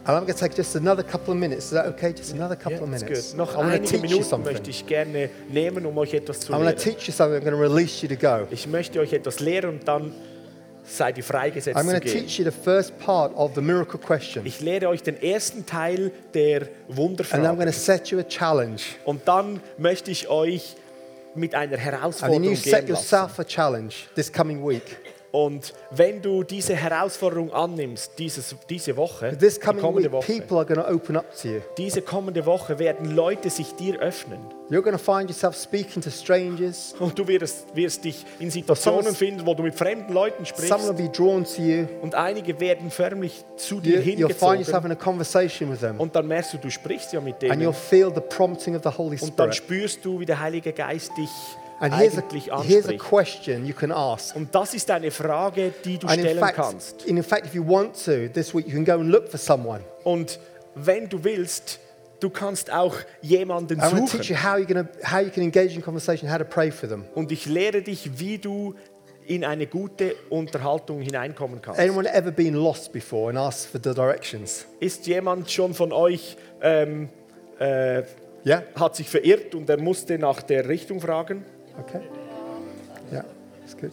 And 0.02 0.16
I'm 0.16 0.24
going 0.24 0.32
to 0.34 0.40
take 0.40 0.56
just 0.56 0.74
another 0.76 1.02
couple 1.02 1.32
of 1.34 1.38
minutes. 1.38 1.66
Is 1.66 1.70
that 1.72 1.86
okay? 1.86 2.12
Just 2.12 2.32
another 2.32 2.56
couple 2.56 2.78
Ja, 2.78 2.82
of 2.84 2.88
minutes. 2.88 3.30
good. 3.32 3.36
Noch 3.38 3.52
I 3.54 3.58
want 3.58 3.68
to 3.68 3.74
einige 3.76 3.84
teach 3.86 3.92
you 4.02 4.08
Minuten 4.08 4.24
something. 4.24 4.52
möchte 4.52 4.70
ich 4.70 4.86
gerne 4.86 5.28
nehmen, 5.50 5.84
um 5.86 5.96
euch 5.98 6.14
etwas 6.14 6.40
zu 6.40 6.52
I'm 6.54 6.60
lehren. 6.64 6.76
teach 6.76 7.06
you 7.06 7.12
something. 7.12 7.36
I'm 7.38 7.44
going 7.44 7.54
to 7.54 7.60
release 7.60 8.02
you 8.02 8.08
to 8.08 8.16
go. 8.16 8.46
Ich 8.50 8.66
möchte 8.66 8.98
euch 8.98 9.12
etwas 9.12 9.40
lehren 9.40 9.70
und 9.70 9.86
dann 9.86 10.12
seid 10.84 11.18
ihr 11.18 11.22
freigesetzt 11.22 11.76
I'm 11.78 11.84
going 11.84 12.00
to 12.00 12.08
teach 12.08 12.38
you 12.38 12.44
the 12.44 12.50
first 12.64 12.98
part 12.98 13.32
of 13.36 13.52
the 13.54 13.60
miracle 13.60 14.00
question. 14.00 14.44
Ich 14.46 14.60
lehre 14.60 14.88
euch 14.88 15.02
den 15.02 15.22
ersten 15.22 15.66
Teil 15.66 16.10
der 16.34 16.62
And 16.62 16.68
I'm 16.88 16.96
Wunderfrage. 16.96 17.54
going 17.56 17.66
to 17.66 17.72
set 17.72 18.08
you 18.08 18.18
a 18.18 18.24
challenge. 18.24 18.80
Und 19.04 19.28
dann 19.28 19.60
möchte 19.76 20.10
ich 20.10 20.28
euch 20.28 20.76
mit 21.34 21.54
einer 21.54 21.74
And 21.74 21.82
Herausforderung 21.82 22.42
you 22.44 22.56
set 22.56 22.88
yourself 22.88 23.38
a 23.38 23.44
challenge 23.44 24.08
this 24.14 24.32
coming 24.32 24.64
week. 24.64 24.96
Und 25.32 25.74
wenn 25.90 26.20
du 26.22 26.42
diese 26.42 26.74
Herausforderung 26.74 27.52
annimmst, 27.52 28.12
dieses, 28.18 28.54
diese 28.68 28.96
Woche, 28.96 29.36
This 29.38 29.60
coming 29.60 29.80
kommende 29.82 30.04
week, 30.10 30.12
Woche, 30.12 30.32
people 30.40 30.56
are 30.58 30.66
going 30.66 30.80
to 30.80 30.92
open 30.92 31.16
up 31.16 31.26
to 31.40 31.48
you. 31.48 31.60
diese 31.78 32.02
kommende 32.02 32.44
Woche 32.46 32.78
werden 32.78 33.14
Leute 33.14 33.48
sich 33.50 33.74
dir 33.76 34.00
öffnen. 34.00 34.40
You're 34.70 34.82
going 34.82 34.96
to 34.96 35.02
find 35.02 35.28
yourself 35.28 35.56
speaking 35.56 36.00
to 36.02 36.10
strangers. 36.10 36.94
Und 37.00 37.18
du 37.18 37.26
wirst, 37.26 37.74
wirst 37.74 38.04
dich 38.04 38.24
in 38.38 38.50
Situationen 38.52 39.14
finden, 39.14 39.44
wo 39.44 39.54
du 39.54 39.64
mit 39.64 39.74
fremden 39.74 40.12
Leuten 40.12 40.44
Some 40.44 40.58
will 40.60 40.68
sprichst. 40.68 40.96
be 40.96 41.08
drawn 41.08 41.44
to 41.44 41.60
you. 41.62 41.86
Und 42.02 42.14
einige 42.14 42.58
werden 42.60 42.90
förmlich 42.90 43.44
zu 43.56 43.76
You, 43.76 43.80
dir 43.80 44.00
you'll 44.00 44.28
find 44.28 44.58
yourself 44.60 44.82
hingezogen. 44.82 44.86
in 44.86 44.92
a 44.92 44.94
conversation 44.96 45.72
with 45.72 45.80
them. 45.80 45.98
Und 45.98 46.14
dann 46.14 46.26
merkst 46.28 46.54
du, 46.54 46.58
du 46.58 46.70
sprichst 46.70 47.12
ja 47.12 47.20
mit 47.20 47.42
And 47.44 47.54
you'll 47.54 47.58
denen. 47.58 47.74
feel 47.74 48.12
the 48.14 48.20
prompting 48.20 48.76
of 48.76 48.82
the 48.84 48.90
Holy 48.96 49.16
Und 49.20 49.38
dann 49.38 49.52
Spirit. 49.52 49.54
spürst 49.54 50.04
du, 50.04 50.20
wie 50.20 50.26
der 50.26 50.38
Heilige 50.40 50.72
Geist 50.72 51.10
dich 51.18 51.30
And 51.80 51.94
here's 51.96 52.18
eigentlich 52.18 52.52
a, 52.52 52.62
here's 52.62 52.84
a 52.86 52.90
anspricht. 52.92 52.98
question 53.08 53.66
you 53.66 53.74
can 53.74 53.90
ask. 53.90 54.36
Und 54.36 54.54
das 54.54 54.74
ist 54.74 54.90
eine 54.90 55.10
Frage, 55.10 55.72
die 55.84 55.98
du 55.98 56.06
And 56.06 56.16
in 56.18 56.22
stellen 56.24 56.38
fact, 56.38 56.56
kannst. 56.56 57.04
in 57.06 57.22
fact, 57.22 57.46
if 57.46 57.54
you 57.54 57.66
want 57.66 57.94
to, 58.04 58.28
this 58.28 58.54
week 58.54 58.66
you 58.66 58.74
can 58.74 58.84
go 58.84 59.00
and 59.00 59.10
look 59.10 59.28
for 59.28 59.38
someone. 59.38 59.80
Und 60.04 60.38
wenn 60.74 61.08
du 61.08 61.24
willst, 61.24 61.80
du 62.20 62.28
kannst 62.30 62.70
auch 62.72 62.94
jemanden 63.22 63.80
I'm 63.80 63.90
going 63.90 64.06
to 64.06 64.16
teach 64.18 64.28
you 64.30 64.36
suchen. 64.36 64.52
how, 64.52 64.58
you're 64.58 64.86
how 65.10 65.20
you 65.20 65.30
can 65.30 65.42
engage 65.42 65.74
in 65.74 65.82
conversation, 65.82 66.30
how 66.30 66.38
to 66.38 66.44
pray 66.44 66.70
for 66.70 66.86
them. 66.88 67.04
Und 67.14 67.32
ich 67.32 67.46
lehre 67.46 67.80
dich, 67.82 68.18
wie 68.18 68.36
du 68.38 68.74
in 69.26 69.44
eine 69.44 69.66
gute 69.66 70.16
Unterhaltung 70.28 71.00
hineinkommen 71.00 71.62
kannst. 71.62 71.80
Anyone 71.80 72.12
ever 72.12 72.30
been 72.30 72.54
lost 72.54 72.92
before 72.92 73.30
and 73.30 73.38
asked 73.38 73.70
for 73.70 73.80
the 73.82 73.94
directions? 73.94 74.66
Ist 74.80 75.06
jemand 75.06 75.50
schon 75.50 75.72
von 75.72 75.92
euch, 75.92 76.36
ähm, 76.60 77.08
äh, 77.58 78.02
Yeah? 78.44 78.62
hat 78.74 78.96
sich 78.96 79.08
verirrt 79.08 79.54
und 79.54 79.68
er 79.68 79.76
musste 79.78 80.18
nach 80.18 80.40
der 80.42 80.66
Richtung 80.68 81.00
fragen? 81.00 81.44
Okay. 81.78 82.02
Yeah, 83.12 83.22
that's 83.60 83.74
good. 83.74 83.92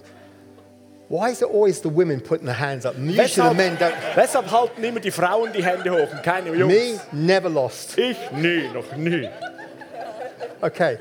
Why 1.09 1.29
is 1.29 1.41
it 1.41 1.45
always 1.47 1.79
the 1.79 1.89
women 1.89 2.19
putting 2.19 2.45
their 2.45 2.55
hands 2.55 2.85
up? 2.85 2.95
Usually 2.97 3.49
the 3.49 3.53
men 3.55 3.77
don't. 3.77 3.95
weshalb 4.15 4.51
halten 4.51 4.83
immer 4.83 4.99
die 4.99 5.11
Frauen 5.11 5.53
die 5.53 5.63
Hände 5.63 5.89
hoch 5.91 6.11
und 6.11 6.21
keine 6.21 6.53
Jungs? 6.53 6.73
Me, 6.73 6.99
never 7.13 7.49
lost. 7.49 7.97
Ich 7.97 8.17
nie, 8.31 8.67
noch 8.73 8.93
nie. 8.97 9.29
Okay. 10.61 10.97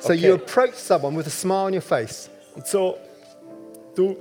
So 0.00 0.12
Okay. 0.12 0.26
you 0.26 0.34
approach 0.34 0.74
someone 0.74 1.16
with 1.16 1.26
a 1.26 1.30
smile 1.30 1.66
on 1.66 1.74
your 1.74 1.82
face. 1.82 2.28
Und 2.56 2.66
so, 2.66 2.96
du 3.94 4.16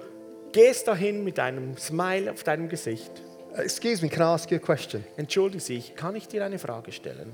gehst 0.52 0.88
dahin 0.88 1.24
mit 1.24 1.40
einem 1.40 1.76
Smile 1.78 2.32
auf 2.32 2.44
deinem 2.44 2.70
Gesicht. 2.70 3.12
Uh, 3.58 3.62
Excuse 3.62 4.02
me, 4.04 4.10
can 4.10 4.22
I 4.22 4.26
ask 4.26 4.52
you 4.52 4.58
a 4.58 4.60
question? 4.60 5.04
Entschuldigen 5.18 5.60
Sie, 5.60 5.82
kann 5.96 6.16
ich 6.16 6.28
dir 6.28 6.46
eine 6.46 6.60
Frage 6.60 6.92
stellen? 6.92 7.34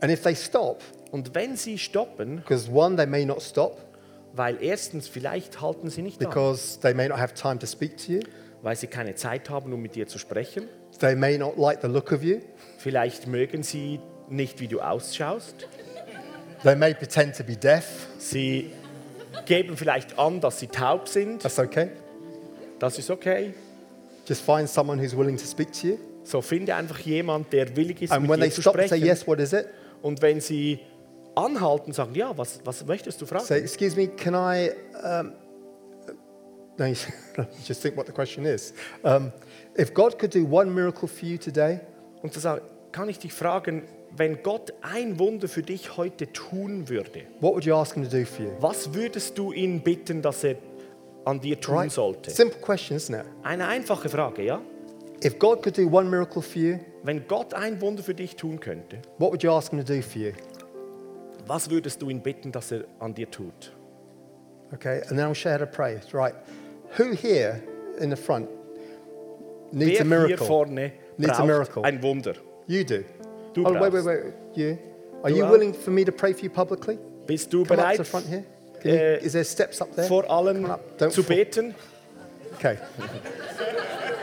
And 0.00 0.12
if 0.12 0.22
they 0.22 0.34
stop, 0.34 0.82
Und 1.12 1.34
wenn 1.36 1.56
Sie 1.56 1.78
stoppen, 1.78 2.36
because 2.38 2.68
one, 2.68 2.96
they 2.96 3.06
may 3.06 3.24
not 3.24 3.40
stop 3.42 3.78
weil 4.34 4.62
erstens 4.62 5.08
vielleicht 5.08 5.60
halten 5.60 5.90
Sie 5.90 6.00
nicht 6.00 6.18
because 6.18 6.80
they 6.80 6.94
may 6.94 7.06
not 7.06 7.18
have 7.18 7.34
time 7.34 7.58
to 7.58 7.66
speak 7.66 7.98
to 7.98 8.12
you, 8.12 8.20
weil 8.62 8.74
Sie 8.76 8.86
keine 8.86 9.14
Zeit 9.14 9.50
haben, 9.50 9.72
um 9.74 9.80
mit 9.82 9.94
dir 9.94 10.06
zu 10.08 10.18
sprechen. 10.18 10.68
they 11.00 11.14
may 11.14 11.36
not 11.36 11.58
like 11.58 11.80
the 11.82 11.88
look 11.88 12.12
of 12.12 12.22
you, 12.22 12.38
Vielleicht 12.78 13.26
mögen 13.26 13.62
Sie 13.62 14.00
nicht, 14.30 14.58
wie 14.58 14.68
du 14.68 14.80
ausschaust. 14.80 15.68
they 16.62 16.74
may 16.74 16.94
pretend 16.94 17.36
to 17.36 17.44
be 17.44 17.56
deaf. 17.56 18.06
Sie 18.18 18.70
geben 19.44 19.76
vielleicht 19.76 20.18
an, 20.18 20.40
dass 20.40 20.60
Sie 20.60 20.66
taub 20.68 21.08
sind. 21.08 21.42
That's 21.42 21.58
okay. 21.58 21.90
Das 22.78 22.98
ist 22.98 23.10
okay. 23.10 23.52
Just 24.26 24.42
find 24.42 24.66
someone 24.68 24.98
who's 25.00 25.14
willing 25.16 25.36
to 25.36 25.44
speak 25.44 25.72
to 25.72 25.88
you. 25.88 25.98
So 26.24 26.40
finde 26.40 26.74
einfach 26.74 27.00
jemand, 27.00 27.52
der 27.52 27.76
willig 27.76 28.00
ist, 28.00 28.12
And 28.12 28.22
mit 28.22 28.30
when 28.30 28.40
dir 28.40 28.46
they 28.46 28.54
zu 28.54 28.62
stop 28.62 28.76
and 28.76 28.88
say, 28.88 28.96
sprechen. 28.96 29.06
Yes, 29.06 29.26
what 29.26 29.40
is 29.40 29.52
it? 29.52 29.66
Und 30.00 30.22
wenn 30.22 30.40
Sie 30.40 30.80
anhalten, 31.34 31.92
sagen, 31.92 32.14
ja, 32.14 32.36
was, 32.36 32.60
was 32.64 32.84
möchtest 32.86 33.20
du 33.20 33.26
fragen? 33.26 33.44
Say, 33.44 33.58
Excuse 33.60 33.96
me, 33.96 34.08
can 34.08 34.34
I. 34.34 34.70
Um, 35.04 35.32
no, 36.78 36.86
just 37.66 37.82
think 37.82 37.96
what 37.96 38.06
the 38.06 38.12
question 38.12 38.44
is. 38.44 38.72
Um, 39.02 39.32
if 39.76 39.92
God 39.94 40.18
could 40.18 40.34
do 40.34 40.44
one 40.44 40.70
miracle 40.74 41.08
for 41.08 41.26
you 41.28 41.38
today, 41.38 41.80
Und 42.22 42.32
zu 42.32 42.40
sagen, 42.40 42.62
kann 42.92 43.08
ich 43.08 43.18
dich 43.18 43.32
fragen, 43.32 43.82
wenn 44.16 44.42
Gott 44.42 44.72
ein 44.82 45.18
Wunder 45.18 45.48
für 45.48 45.62
dich 45.62 45.96
heute 45.96 46.30
tun 46.32 46.88
würde, 46.88 47.22
what 47.40 47.54
would 47.54 47.64
you 47.64 47.74
ask 47.74 47.94
Him 47.94 48.04
to 48.04 48.10
do 48.10 48.24
for 48.24 48.44
you? 48.44 48.52
was 48.60 48.92
würdest 48.94 49.36
du 49.38 49.52
ihn 49.52 49.80
bitten, 49.82 50.20
dass 50.22 50.44
er 50.44 50.56
an 51.24 51.40
dir 51.40 51.58
tun 51.60 51.74
Right? 51.76 51.90
sollte? 51.92 52.30
Simple 52.30 52.60
question, 52.60 52.96
isn't 52.98 53.18
it? 53.18 53.26
Eine 53.42 53.66
einfache 53.68 54.08
Frage, 54.08 54.42
ja? 54.42 54.60
If 55.24 55.38
God 55.38 55.62
could 55.62 55.78
do 55.78 55.86
one 55.88 56.08
miracle 56.10 56.42
for 56.42 56.60
you, 56.60 56.78
Wenn 57.04 57.26
Gott 57.26 57.52
ein 57.54 57.80
Wunder 57.80 58.02
für 58.02 58.14
dich 58.14 58.36
tun 58.36 58.60
könnte, 58.60 58.98
what 59.18 59.30
would 59.32 59.42
you 59.42 59.50
ask 59.50 59.70
Him 59.72 59.84
to 59.84 59.94
do 59.94 60.00
for 60.02 60.20
you? 60.20 60.32
Was 61.46 61.70
würdest 61.70 62.00
du 62.02 62.08
ihn 62.10 62.20
bitten, 62.20 62.52
dass 62.52 62.72
er 62.72 62.84
an 63.00 63.14
dir 63.14 63.30
tut? 63.30 63.72
Okay, 64.74 65.00
and 65.08 65.18
then 65.18 65.20
I'll 65.26 65.34
share 65.34 65.52
how 65.52 65.58
to 65.58 65.66
pray. 65.66 66.00
Right. 66.12 66.34
Who 66.96 67.12
here 67.12 67.62
in 68.00 68.10
the 68.10 68.16
front 68.16 68.48
needs 69.72 69.92
Wer 69.92 70.00
a 70.00 70.04
hier 70.04 70.04
miracle? 70.04 70.46
vorne 70.46 70.92
Needs 71.18 71.32
a 71.38 71.42
braucht 71.42 71.46
miracle. 71.46 71.84
ein 71.84 72.02
Wunder? 72.02 72.34
You 72.66 72.84
do. 72.84 73.04
Du 73.54 73.64
oh, 73.66 73.72
wait, 73.72 73.80
wait, 73.82 73.90
brauchst. 73.90 74.06
wait. 74.06 74.34
You? 74.54 74.78
Are 75.24 75.30
you 75.30 75.44
willing 75.46 75.74
for 75.74 75.90
me 75.90 76.04
to 76.04 76.12
pray 76.12 76.32
for 76.32 76.42
you 76.42 76.50
publicly? 76.50 76.98
Bist 77.26 77.50
du 77.52 77.64
Come 77.64 77.78
up 77.78 77.84
bereit, 77.86 77.96
to 77.96 78.02
the 78.02 78.08
front 78.08 78.26
here. 78.26 78.44
Can 78.80 78.90
you, 78.90 78.96
äh, 78.96 79.22
is 79.22 79.32
there 79.32 79.44
steps 79.44 79.80
up 79.80 79.94
there? 79.94 80.08
vor 80.08 80.24
allen 80.28 80.62
Come 80.62 80.72
up. 80.72 80.98
Don't 80.98 81.12
zu 81.12 81.22
fall. 81.22 81.36
beten? 81.36 81.74
Okay. 82.54 82.78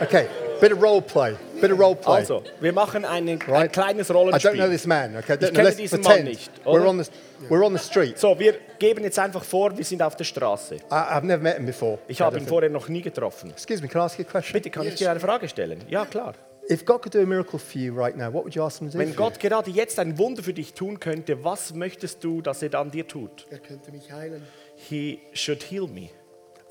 okay. 0.02 0.26
Bit 0.60 0.72
of 0.72 0.82
role 0.82 1.00
play. 1.02 1.36
Bit 1.60 1.72
of 1.72 1.78
role 1.78 1.96
play. 1.96 2.14
Also, 2.16 2.42
wir 2.60 2.72
machen 2.72 3.04
eine, 3.04 3.32
ein 3.32 3.42
Right. 3.46 3.72
kleines 3.72 4.08
I 4.08 4.12
don't 4.12 4.14
know 4.14 4.30
Rollenspiel. 4.30 4.68
this 4.70 4.86
man. 4.86 5.16
Okay. 5.16 5.38
Ich 5.40 5.52
kenne 5.52 5.72
diesen 5.72 6.00
Mann 6.02 6.24
nicht, 6.24 6.50
we're 6.64 6.86
on 6.86 7.02
the 7.02 7.10
we're 7.48 7.64
on 7.64 7.76
the 7.76 7.82
street. 7.82 8.18
So, 8.18 8.38
wir 8.38 8.54
geben 8.78 9.04
jetzt 9.04 9.18
einfach 9.18 9.44
vor, 9.44 9.76
wir 9.76 9.84
sind 9.84 10.02
auf 10.02 10.16
der 10.16 10.24
Straße. 10.24 10.76
I, 10.76 10.80
I've 10.90 11.24
never 11.24 11.42
met 11.42 11.56
him 11.56 11.66
before. 11.66 11.98
Ich 12.08 12.20
habe 12.20 12.36
I 12.36 12.40
ihn 12.40 12.46
vorher 12.46 12.70
noch 12.70 12.88
nie 12.88 13.02
getroffen. 13.02 13.50
Excuse 13.50 13.82
me. 13.82 13.88
Can 13.88 14.00
I 14.00 14.04
ask 14.04 14.18
you 14.18 14.24
a 14.26 14.30
question? 14.30 14.52
Bitte, 14.52 14.70
kann 14.70 14.86
ich 14.86 14.94
dir 14.94 15.10
eine 15.10 15.20
Frage 15.20 15.48
stellen? 15.48 15.82
Ja, 15.88 16.04
klar. 16.04 16.34
If 16.70 16.84
God 16.84 17.02
could 17.02 17.14
do 17.14 17.20
a 17.20 17.26
miracle 17.26 17.58
for 17.58 17.80
you 17.80 17.92
right 17.92 18.16
now, 18.16 18.32
what 18.32 18.44
would 18.44 18.54
you 18.54 18.62
ask 18.62 18.78
Him 18.78 18.88
to 18.88 18.92
do? 18.92 18.98
Wenn 18.98 19.12
for 19.12 19.24
you? 19.24 19.30
Gott 19.30 19.40
gerade 19.40 19.70
jetzt 19.70 19.98
ein 19.98 20.18
Wunder 20.18 20.42
für 20.42 20.52
dich 20.52 20.74
tun 20.74 21.00
könnte, 21.00 21.42
was 21.42 21.74
möchtest 21.74 22.22
du, 22.22 22.42
dass 22.42 22.62
er 22.62 22.74
an 22.74 22.90
dir 22.92 23.08
tut? 23.08 23.46
Er 23.50 23.58
könnte 23.58 23.90
mich 23.90 24.12
heilen. 24.12 24.42
He 24.76 25.18
should 25.32 25.62
heal 25.64 25.88
me. 25.88 26.10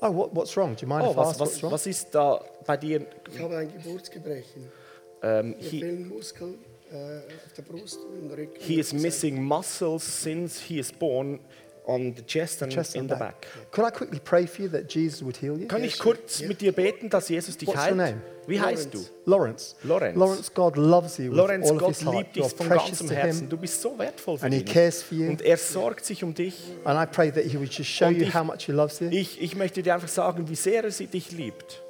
Oh, 0.02 0.10
what, 0.10 0.32
what's 0.34 0.56
wrong? 0.56 0.74
Do 0.74 0.82
you 0.82 0.88
mind 0.88 1.06
Oh, 1.06 1.10
if 1.10 1.16
I 1.16 1.20
was, 1.20 1.28
ask 1.32 1.40
what's 1.40 1.62
wrong? 1.62 1.72
was 1.72 1.86
ist 1.86 2.14
da 2.14 2.40
bei 2.66 2.76
dir? 2.76 3.06
Ich 3.32 3.38
habe 3.38 3.56
ein 3.58 3.72
Geburtsgebrechen. 3.72 4.62
Mir 5.22 5.28
ähm, 5.28 5.54
he, 5.58 5.80
fehlen 5.80 6.08
Muskeln 6.08 6.54
äh, 6.90 7.18
auf 7.18 7.52
der 7.56 7.62
Brust 7.62 7.98
und 7.98 8.18
im 8.18 8.30
Rücken. 8.30 8.56
he 8.58 8.80
is 8.80 8.92
missing 8.94 9.42
muscles 9.42 10.02
since 10.02 10.58
he 10.62 10.78
is 10.78 10.90
born 10.90 11.38
on 11.86 12.14
the 12.16 12.22
chest 12.26 12.62
and 12.62 12.72
Chest 12.72 12.94
in 12.94 13.08
the 13.08 13.14
back. 13.14 13.40
back. 13.40 13.46
Could 13.72 13.84
I 13.86 13.90
quickly 13.90 14.20
pray 14.22 14.46
for 14.46 14.62
you 14.62 14.68
that 14.70 14.88
Jesus 14.92 15.22
would 15.22 15.36
heal 15.36 15.58
you? 15.58 15.66
Kann 15.66 15.82
ich 15.84 15.98
kurz 15.98 16.40
mit 16.42 16.60
dir 16.60 16.72
beten, 16.72 17.08
dass 17.08 17.28
Jesus 17.28 17.56
dich 17.56 17.68
What's 17.68 17.78
your 17.78 17.84
heilt? 17.86 17.96
name? 17.96 18.20
Wie 18.46 18.60
heißt 18.60 18.92
du? 18.92 18.98
Lawrence. 19.26 19.76
Lawrence. 19.84 20.18
Lawrence, 20.18 20.50
God 20.54 20.76
loves 20.76 21.18
you 21.18 21.30
with 21.30 21.38
all 21.38 21.50
of 21.50 21.78
Gott 21.78 21.88
his 21.90 22.04
heart. 22.04 22.16
liebt 22.16 22.36
dich 22.36 22.44
von 22.52 22.68
ganzem 22.68 23.10
Herzen. 23.10 23.48
Du 23.48 23.56
bist 23.56 23.80
so 23.80 23.96
wertvoll 23.98 24.38
für 24.38 24.44
And 24.46 24.54
he 24.54 24.60
ihn. 24.60 24.66
cares 24.66 25.02
for 25.02 25.16
you. 25.16 25.28
Und 25.28 25.42
er 25.42 25.56
sorgt 25.56 26.04
sich 26.04 26.24
um 26.24 26.34
dich. 26.34 26.54
And 26.84 26.98
I 26.98 27.06
pray 27.06 27.30
that 27.30 27.44
he 27.44 27.56
would 27.58 27.72
just 27.72 27.90
show 27.90 28.06
Und 28.06 28.16
you 28.16 28.24
ich- 28.24 28.34
how 28.34 28.44
much 28.44 28.62
he 28.66 28.72
loves 28.72 28.98
you. 29.00 29.08
Ich, 29.10 29.40
ich 29.40 29.54
möchte 29.54 29.82
dir 29.82 29.94
einfach 29.94 30.08
sagen, 30.08 30.48
wie 30.48 30.54
sehr 30.56 30.82
er 30.84 30.90
dich 30.90 31.30
liebt. 31.32 31.82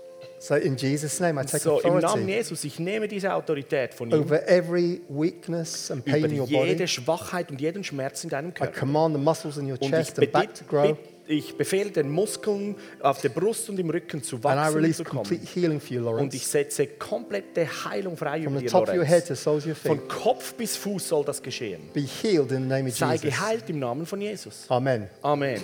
So 0.43 0.55
in 0.55 0.75
Jesus' 0.75 1.21
name, 1.21 1.39
I 1.39 1.45
take 1.45 1.59
So 1.63 1.81
im 1.81 1.93
Namen 1.93 2.05
authority 2.05 2.31
Jesus, 2.33 2.65
ich 2.65 2.79
nehme 2.79 3.07
diese 3.09 3.35
Autorität 3.35 3.93
von 3.93 4.11
ihm 4.11 4.21
over 4.23 4.49
every 4.49 5.03
weakness 5.11 5.91
and 5.91 6.03
pain 6.03 6.25
über 6.25 6.29
in 6.29 6.41
your 6.41 6.47
jede 6.49 6.75
body. 6.77 6.89
Schwachheit 6.89 7.51
und 7.51 7.61
jeden 7.61 7.85
Schmerz 7.85 8.25
in 8.25 8.31
deinem 8.31 8.49
I 8.49 8.53
Körper. 8.55 8.81
command 8.81 9.15
the 9.17 9.21
muscles 9.21 9.59
in 9.59 9.71
your 9.71 9.77
chest 9.79 10.19
and 10.19 10.33
back 10.33 10.55
to 10.55 10.65
grow. 10.65 10.97
ich 11.29 11.55
befehle 11.59 11.91
den 11.91 12.09
Muskeln 12.11 12.75
auf 13.01 13.21
der 13.21 13.29
Brust 13.29 13.69
und 13.69 13.79
im 13.79 13.91
Rücken 13.91 14.23
zu 14.23 14.37
And 14.37 14.45
I 14.45 14.49
wachsen 14.49 14.69
und 14.69 14.75
release 14.77 14.97
zu 14.97 15.05
kommen. 15.05 15.25
complete 15.25 15.47
healing 15.55 15.79
for 15.79 15.91
you, 15.95 16.09
Und 16.09 16.33
ich 16.33 16.47
setze 16.47 16.87
komplette 16.87 17.67
Heilung 17.85 18.17
frei 18.17 18.43
From 18.43 18.53
über 18.55 18.61
the 18.61 18.65
dir, 18.65 18.71
top 18.73 18.89
of 18.89 18.95
your 18.97 19.05
head 19.05 19.29
Lorenz. 19.29 19.29
to 19.29 19.35
the 19.35 19.41
soles 19.43 19.65
of 19.65 19.69
your 19.69 19.75
feet. 19.77 19.87
Von 19.89 20.09
Kopf 20.09 20.55
bis 20.55 20.75
Fuß 20.79 21.07
soll 21.07 21.23
das 21.23 21.43
geschehen. 21.43 21.83
Be 21.93 22.01
healed 22.01 22.51
in 22.51 22.63
the 22.63 22.67
name 22.69 22.89
of 22.89 22.97
Sei 22.97 23.13
Jesus. 23.17 23.29
geheilt 23.29 23.69
im 23.69 23.79
Namen 23.79 24.07
von 24.07 24.19
Jesus. 24.23 24.65
Amen. 24.71 25.07
Amen. 25.21 25.61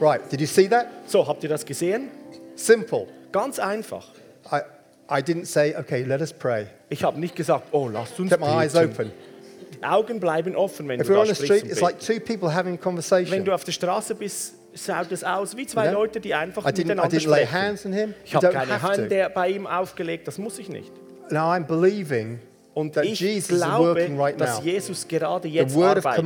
Right, 0.00 0.20
did 0.30 0.40
you 0.40 0.46
see 0.46 0.68
that? 0.68 0.86
So, 1.08 1.26
habt 1.26 1.42
ihr 1.42 1.48
das 1.48 1.66
gesehen? 1.66 2.10
Simple. 2.54 3.08
Ganz 3.32 3.58
einfach. 3.58 4.06
I, 4.50 4.60
I 5.18 5.22
didn't 5.22 5.46
say, 5.46 5.74
okay, 5.76 6.04
let 6.04 6.20
us 6.20 6.32
pray. 6.32 6.66
Ich 6.88 7.02
habe 7.04 7.18
nicht 7.18 7.34
gesagt, 7.36 7.68
oh, 7.72 7.88
lasst 7.88 8.18
uns 8.20 8.30
Kept 8.30 8.40
my 8.42 8.48
eyes 8.64 8.72
beten. 8.72 8.92
open. 8.92 9.12
Die 9.74 9.84
Augen 9.84 10.20
bleiben 10.20 10.54
offen, 10.56 10.88
wenn 10.88 11.00
If 11.00 11.06
du 11.06 11.12
we're 11.12 11.16
da 11.16 11.20
on 11.22 11.26
the 11.28 11.34
sprichst 11.34 11.44
street, 11.46 11.62
und 11.64 11.70
it's 11.70 11.80
like 11.80 11.98
betest. 11.98 12.18
two 12.18 12.20
people 12.34 12.48
having 12.54 12.72
a 12.74 12.76
Wenn 12.76 12.80
conversation. 12.80 13.44
du 13.44 13.52
auf 13.54 13.64
der 13.64 13.72
Straße 13.72 14.14
bist, 14.14 14.54
schaut 14.74 15.10
es 15.10 15.24
aus 15.24 15.56
wie 15.56 15.66
zwei 15.66 15.86
You 15.86 15.90
know? 15.92 16.00
Leute, 16.00 16.20
die 16.20 16.34
einfach 16.34 16.64
I 16.64 16.68
didn't, 16.68 16.78
I 16.80 16.84
miteinander 16.84 17.16
didn't 17.16 17.28
lay 17.30 17.46
sprechen. 17.46 17.52
hands 17.52 17.86
on 17.86 17.92
him. 17.92 18.14
Ich 18.24 18.32
You 18.32 18.36
habe 18.36 18.46
don't 18.48 18.52
keine 18.52 18.82
have 18.82 19.08
to. 19.08 19.14
Hand 19.14 19.34
bei 19.34 19.48
ihm 19.48 19.66
aufgelegt, 19.66 20.28
das 20.28 20.38
muss 20.38 20.58
ich 20.58 20.68
nicht. 20.68 20.92
Now 21.30 21.50
I'm 21.52 21.64
believing 21.64 22.40
Und 22.72 22.94
that 22.94 23.04
ich 23.04 23.18
Jesus 23.18 23.58
glaube, 23.58 24.08
right 24.16 24.40
dass. 24.40 24.62
Jesus 24.62 25.06
gerade 25.08 25.48
jetzt 25.48 25.76
arbeitet, 25.76 26.24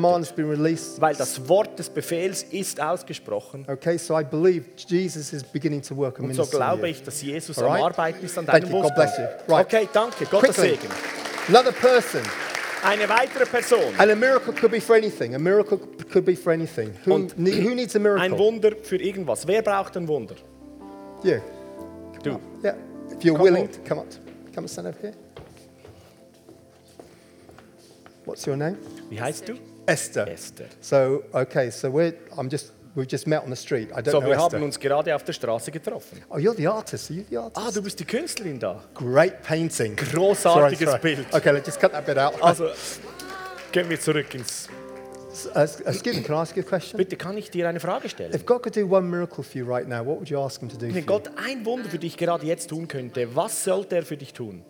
weil 1.00 1.14
das 1.14 1.48
Wort 1.48 1.78
des 1.78 1.88
Befehls 1.88 2.42
ist 2.42 2.80
ausgesprochen. 2.80 3.64
Okay, 3.66 3.96
so 3.96 4.18
I 4.18 4.24
believe 4.24 4.66
Jesus 4.86 5.32
is 5.32 5.42
beginning 5.42 5.80
to 5.82 5.96
work 5.96 6.18
Und 6.18 6.34
so 6.34 6.44
glaube 6.44 6.90
ich, 6.90 7.02
dass 7.02 7.22
Jesus 7.22 7.58
Alright. 7.58 7.80
am 7.80 7.86
Arbeiten 7.86 8.24
ist 8.24 8.36
an 8.38 8.44
Thank 8.46 8.64
deinem 8.64 8.74
you. 8.76 8.82
God 8.82 8.94
bless 8.94 9.16
you. 9.16 9.24
Right. 9.48 9.66
Okay, 9.66 9.88
danke. 9.92 10.26
Gottes 10.26 10.54
Quickly. 10.56 10.70
Segen. 10.76 10.88
Another 11.48 11.72
person. 11.72 12.20
Eine 12.86 13.08
weitere 13.08 13.46
Person. 13.46 13.78
And 13.96 14.10
a 14.10 14.14
miracle 14.14 14.52
could 14.52 14.70
be 14.70 14.80
for 14.80 14.94
anything. 14.96 15.34
A 15.34 15.38
miracle 15.38 15.78
could 16.12 16.26
be 16.26 16.36
for 16.36 16.52
anything. 16.52 16.90
Who, 17.06 17.14
Und 17.14 17.38
ne- 17.38 17.62
who 17.64 17.74
needs 17.74 17.94
a 17.96 17.98
Ein 17.98 18.02
miracle? 18.02 18.38
Wunder 18.38 18.72
für 18.82 18.96
irgendwas. 18.96 19.46
Wer 19.46 19.62
braucht 19.62 19.96
ein 19.96 20.06
Wunder? 20.06 20.34
You. 21.22 21.36
Du. 22.22 22.38
Yeah. 22.62 22.74
If 23.10 23.24
you're 23.24 23.32
Come 23.36 23.44
willing 23.44 23.62
on. 23.68 23.84
come 23.88 24.00
up, 24.02 24.06
come 24.54 24.64
and 24.64 24.70
stand 24.70 24.88
over 24.88 24.98
here. 25.00 25.14
What's 28.24 28.46
your 28.46 28.56
name? 28.56 28.76
Wie 29.10 29.20
heißt 29.20 29.48
du? 29.48 29.54
Esther. 29.86 30.26
Esther. 30.28 30.66
So 30.80 31.22
okay, 31.32 31.70
so 31.70 31.88
we're 31.92 32.14
I'm 32.36 32.48
just 32.50 32.72
we've 32.94 33.06
just 33.10 33.26
met 33.26 33.42
on 33.42 33.50
the 33.50 33.56
street. 33.56 33.90
I 33.90 34.00
don't 34.00 34.12
So, 34.12 34.20
know 34.20 34.28
wir 34.28 34.36
Esther. 34.36 34.56
haben 34.58 34.62
uns 34.64 34.78
gerade 34.80 35.14
auf 35.14 35.24
der 35.24 35.32
Straße 35.34 35.70
getroffen. 35.70 36.22
Oh, 36.30 36.36
you're 36.36 36.54
the 36.56 36.66
artist. 36.68 37.10
Are 37.10 37.16
you 37.18 37.24
the 37.28 37.36
artist? 37.36 37.56
Ah, 37.66 37.70
du 37.70 37.82
bist 37.82 38.00
die 38.00 38.04
Künstlerin 38.06 38.58
da. 38.58 38.82
Great 38.94 39.42
painting. 39.42 39.94
Großartiges 39.96 40.78
Sorry, 40.78 40.98
sorry. 41.00 41.00
Bild. 41.16 41.26
Okay, 41.34 41.50
let's 41.52 41.66
just 41.66 41.80
cut 41.80 41.92
that 41.92 42.06
bit 42.06 42.16
out. 42.18 42.40
Also, 42.40 42.68
gehen 43.72 43.88
wir 43.90 44.00
zurück 44.00 44.34
ins... 44.34 44.68
Uh, 45.52 45.62
excuse 45.84 46.16
me, 46.16 46.22
can 46.22 46.36
I 46.36 46.38
ask 46.38 46.56
you 46.56 46.62
a 46.62 46.64
question? 46.64 46.96
Bitte, 46.96 47.16
kann 47.16 47.36
ich 47.36 47.50
dir 47.50 47.68
eine 47.68 47.80
Frage 47.80 48.08
stellen? 48.08 48.32
If 48.32 48.46
God 48.46 48.62
could 48.62 48.76
do 48.76 48.86
one 48.88 49.02
miracle 49.10 49.42
for 49.42 49.56
you 49.60 49.66
right 49.66 49.88
now, 49.88 49.98
what 50.06 50.18
would 50.18 50.30
you 50.30 50.38
ask 50.38 50.60
Him 50.60 50.68
to 50.68 50.76
do 50.76 50.94
Wenn? 50.94 51.04
Gott 51.04 51.28
ein 51.36 51.66
Wunder 51.66 51.90
für 51.90 51.98
dich 51.98 52.16
gerade 52.16 52.46
jetzt 52.46 52.70
tun 52.70 52.86
könnte, 52.86 53.34
was 53.34 53.64
sollte 53.64 53.96
er 53.96 54.04
für 54.04 54.16
dich 54.16 54.32
tun? 54.32 54.62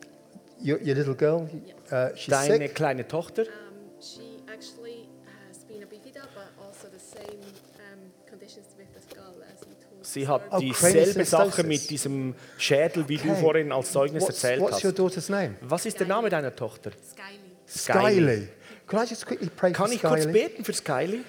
Your, 0.65 0.81
your 0.81 0.95
little 0.97 1.15
girl, 1.15 1.49
uh, 1.91 2.09
she's 2.16 2.28
Deine 2.32 2.57
sick. 2.69 2.74
kleine 2.74 3.07
Tochter, 3.07 3.43
Um, 3.43 4.01
she 4.01 4.41
actually 4.51 5.07
has 5.49 5.59
been 5.66 5.82
a 5.82 5.86
bifida, 5.86 6.23
but 6.35 6.49
also 6.59 6.89
the 6.89 6.99
same 6.99 7.39
um, 7.39 8.11
conditions 8.28 8.69
with 8.78 8.89
the 8.95 9.01
skull 9.01 9.35
as 9.53 9.61
you 9.61 9.74
told. 9.74 10.05
sie 10.07 10.27
hat 10.27 10.41
Oh, 10.51 10.59
dieselbe 10.61 11.24
Sache 11.27 11.51
Craniosynostosis. 11.51 11.66
mit 11.66 11.91
diesem 11.91 12.35
Schädel, 12.57 13.07
wie 13.09 13.19
du 13.19 13.31
Okay. 13.31 13.41
vorhin 13.43 13.73
als 13.73 13.93
Zeugnis 13.93 14.23
What's, 14.23 14.43
erzählt 14.43 14.61
what's 14.62 14.82
your 14.82 14.91
hast. 14.93 14.99
daughter's 14.99 15.28
name? 15.28 15.57
Was 15.61 15.85
ist 15.85 16.01
der 16.01 16.07
Name 16.07 16.31
deiner 16.31 16.55
Tochter? 16.57 16.93
Skyly. 17.69 18.15
Skyly. 18.16 18.49
Could 18.86 19.01
I 19.03 19.07
just 19.11 19.27
quickly 19.27 19.51
pray 19.55 19.73
Kann 19.73 19.86
for 19.89 19.95
ich 19.95 20.01
kurz 20.03 20.23
Skyly? 20.23 20.32
beten 20.32 20.65
für 20.65 20.73
Skyly? 20.73 21.24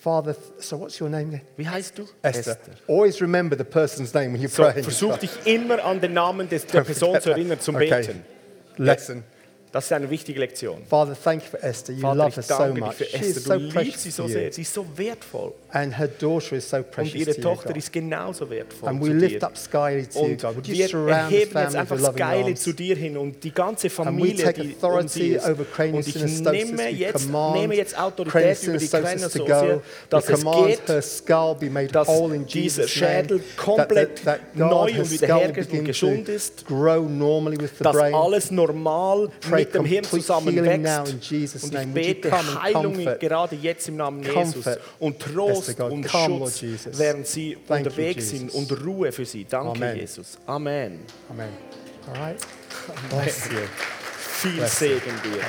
Father, 0.00 0.34
th- 0.34 0.62
so 0.64 0.78
what's 0.80 1.00
your 1.00 1.08
name 1.08 1.28
again? 1.28 1.42
Wie 1.56 1.68
heißt 1.68 1.96
du? 1.98 2.08
Esther. 2.22 2.56
Always 2.88 3.20
remember 3.20 3.56
the 3.56 3.64
person's 3.64 4.12
name 4.14 4.32
when 4.32 4.40
you're 4.42 4.48
So, 4.48 4.62
praying. 4.64 4.82
versuch 4.84 5.16
dich 5.18 5.30
immer 5.44 5.84
an 5.84 6.00
den 6.00 6.12
Namen 6.14 6.48
des, 6.48 6.66
der 6.66 6.82
Person 6.82 7.20
zu 7.20 7.30
erinnern 7.30 7.60
zum 7.60 7.76
Okay. 7.76 7.90
Beten. 7.90 8.24
Lesson. 8.78 9.24
Das 9.70 9.84
ist 9.84 9.92
eine 9.92 10.08
wichtige 10.08 10.40
Lektion. 10.40 10.78
Father, 10.88 11.14
thank 11.22 11.42
you 11.42 11.50
for 11.50 11.62
Esther. 11.62 11.92
You 11.92 12.00
Vater, 12.00 12.16
love 12.24 12.34
her 12.36 12.42
so 12.42 12.74
much. 12.74 12.94
für 12.94 13.04
She 13.04 13.16
is 13.16 13.36
Esther. 13.36 13.40
so 13.40 13.52
Du 13.52 13.58
liebst 13.58 13.74
precious 13.74 14.02
sie 14.02 14.10
so 14.10 14.22
you. 14.22 14.28
sehr. 14.30 14.52
Sie 14.52 14.62
ist 14.62 14.72
so 14.74 14.86
wertful. 14.96 15.52
And 15.70 15.98
her 15.98 16.08
daughter 16.08 16.56
is 16.56 16.70
so 16.70 16.78
Und 16.78 16.90
precious 16.90 17.14
ihre 17.14 17.32
to 17.34 17.36
you, 17.36 17.42
Tochter 17.42 17.76
ist 17.76 17.92
genauso 17.92 18.48
wertvoll 18.48 18.88
And 18.88 19.02
we 19.04 19.08
lift 19.12 19.44
up 19.44 19.58
Skyly 19.58 20.06
to 20.06 20.18
you, 20.20 20.24
Und 20.24 20.40
God. 20.40 20.56
Would 20.56 20.66
you 20.68 20.74
wir 20.74 20.88
surround 20.88 21.10
erheben 21.10 21.40
jetzt 21.40 21.52
family 21.52 21.76
einfach 21.78 21.98
Skyly 22.14 22.54
zu 22.54 22.72
dir 22.72 22.96
hin 22.96 23.16
und 23.18 23.44
die 23.44 23.52
ganze 23.52 23.88
And 23.88 23.92
we 23.98 24.04
Familie, 24.04 24.44
take 24.44 24.62
die 24.62 24.74
authority 24.74 25.34
ist. 25.34 25.44
over 25.46 25.64
Und 25.92 26.06
ich 26.08 26.14
nehme 26.16 26.88
jetzt, 26.90 27.28
nehme 27.30 27.74
jetzt 27.76 27.98
Autorität 27.98 28.62
über 28.62 28.78
die 28.78 28.88
craniosynostosis 28.88 29.32
to 29.34 29.44
go. 29.44 29.82
dass 30.08 30.28
es 30.30 30.40
geht, 30.44 30.88
her 30.88 31.02
skull 31.02 31.54
be 31.60 31.68
made 31.68 31.88
dass 31.88 32.08
whole 32.08 32.34
in 32.34 32.46
Jesus'. 32.46 32.88
Schädel 32.88 33.42
komplett 33.56 34.22
neu 34.54 34.92
und 34.98 35.10
wiederhergestellt 35.10 35.80
und 35.80 35.84
gesund 35.84 36.28
ist, 36.30 36.66
grow 36.66 37.06
normally 37.08 37.60
with 37.60 37.70
the 37.76 37.84
dass 37.84 37.94
brain. 37.96 38.14
alles 38.14 38.50
normal 38.50 39.28
mit 39.58 39.74
dem 39.74 39.84
Hirn 39.84 40.04
in 41.06 41.20
Jesus' 41.20 41.64
Und 41.64 41.74
ich 41.74 41.86
bete 41.88 42.62
Heilung 42.62 42.94
gerade 43.18 43.56
jetzt 43.56 43.88
im 43.88 43.96
Namen 43.96 44.22
Jesus 44.22 44.64
und 44.98 45.18
Trost 45.20 45.78
und 45.80 46.08
Schutz, 46.08 46.62
während 46.92 47.26
sie 47.26 47.56
Thank 47.66 47.68
you, 47.68 47.74
unterwegs 47.90 48.30
sind 48.30 48.54
und 48.54 48.84
Ruhe 48.84 49.12
für 49.12 49.24
sie. 49.24 49.44
Danke. 49.44 49.94
Jesus. 49.94 50.38
Amen. 50.46 51.00
Amen. 51.30 51.48
All 52.08 52.20
right. 52.20 52.36
Bless 53.10 53.48
you. 53.50 53.58
Viel. 54.16 54.66
Segen 54.66 55.12
dir. 55.22 55.42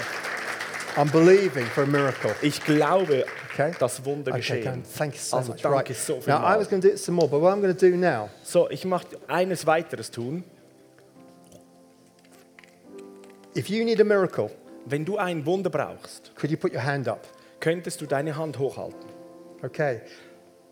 I'm 0.97 1.11
believing 1.11 1.65
for 1.67 1.83
a 1.83 1.87
miracle. 1.87 2.35
Ich 2.41 2.63
glaube, 2.63 3.25
Okay. 3.53 3.73
dass 3.77 4.03
Wunder 4.05 4.31
Okay, 4.31 4.39
geschehen. 4.39 4.83
Thank 4.97 5.15
you 5.15 5.19
so 5.19 5.37
also 5.37 5.51
much. 5.51 5.61
danke 5.61 5.77
right. 5.77 5.95
so 5.95 6.21
viel. 6.21 6.33
Now, 6.33 6.39
I 6.41 6.57
was 6.57 6.69
going 6.69 6.81
to 6.81 6.89
do 6.89 6.97
some 6.97 7.15
more, 7.15 7.27
but 7.27 7.41
what 7.41 7.53
I'm 7.53 7.61
going 7.61 7.75
to 7.75 7.89
do 7.89 7.95
now, 7.95 8.29
So, 8.43 8.69
ich 8.69 8.85
möchte 8.85 9.17
eines 9.27 9.65
weiteres 9.65 10.11
tun. 10.11 10.43
If 13.59 13.69
you 13.69 13.83
need 13.83 13.99
a 14.01 14.03
miracle, 14.05 14.49
Wenn 14.85 15.05
du 15.05 15.17
ein 15.17 15.45
Wunder 15.45 15.69
brauchst, 15.69 16.31
could 16.35 16.49
you 16.49 16.57
put 16.57 16.73
your 16.73 16.83
hand 16.83 17.07
up? 17.07 17.19
könntest 17.59 17.99
du 18.01 18.05
deine 18.05 18.37
Hand 18.37 18.57
hochhalten. 18.57 18.97
Okay. 19.61 20.01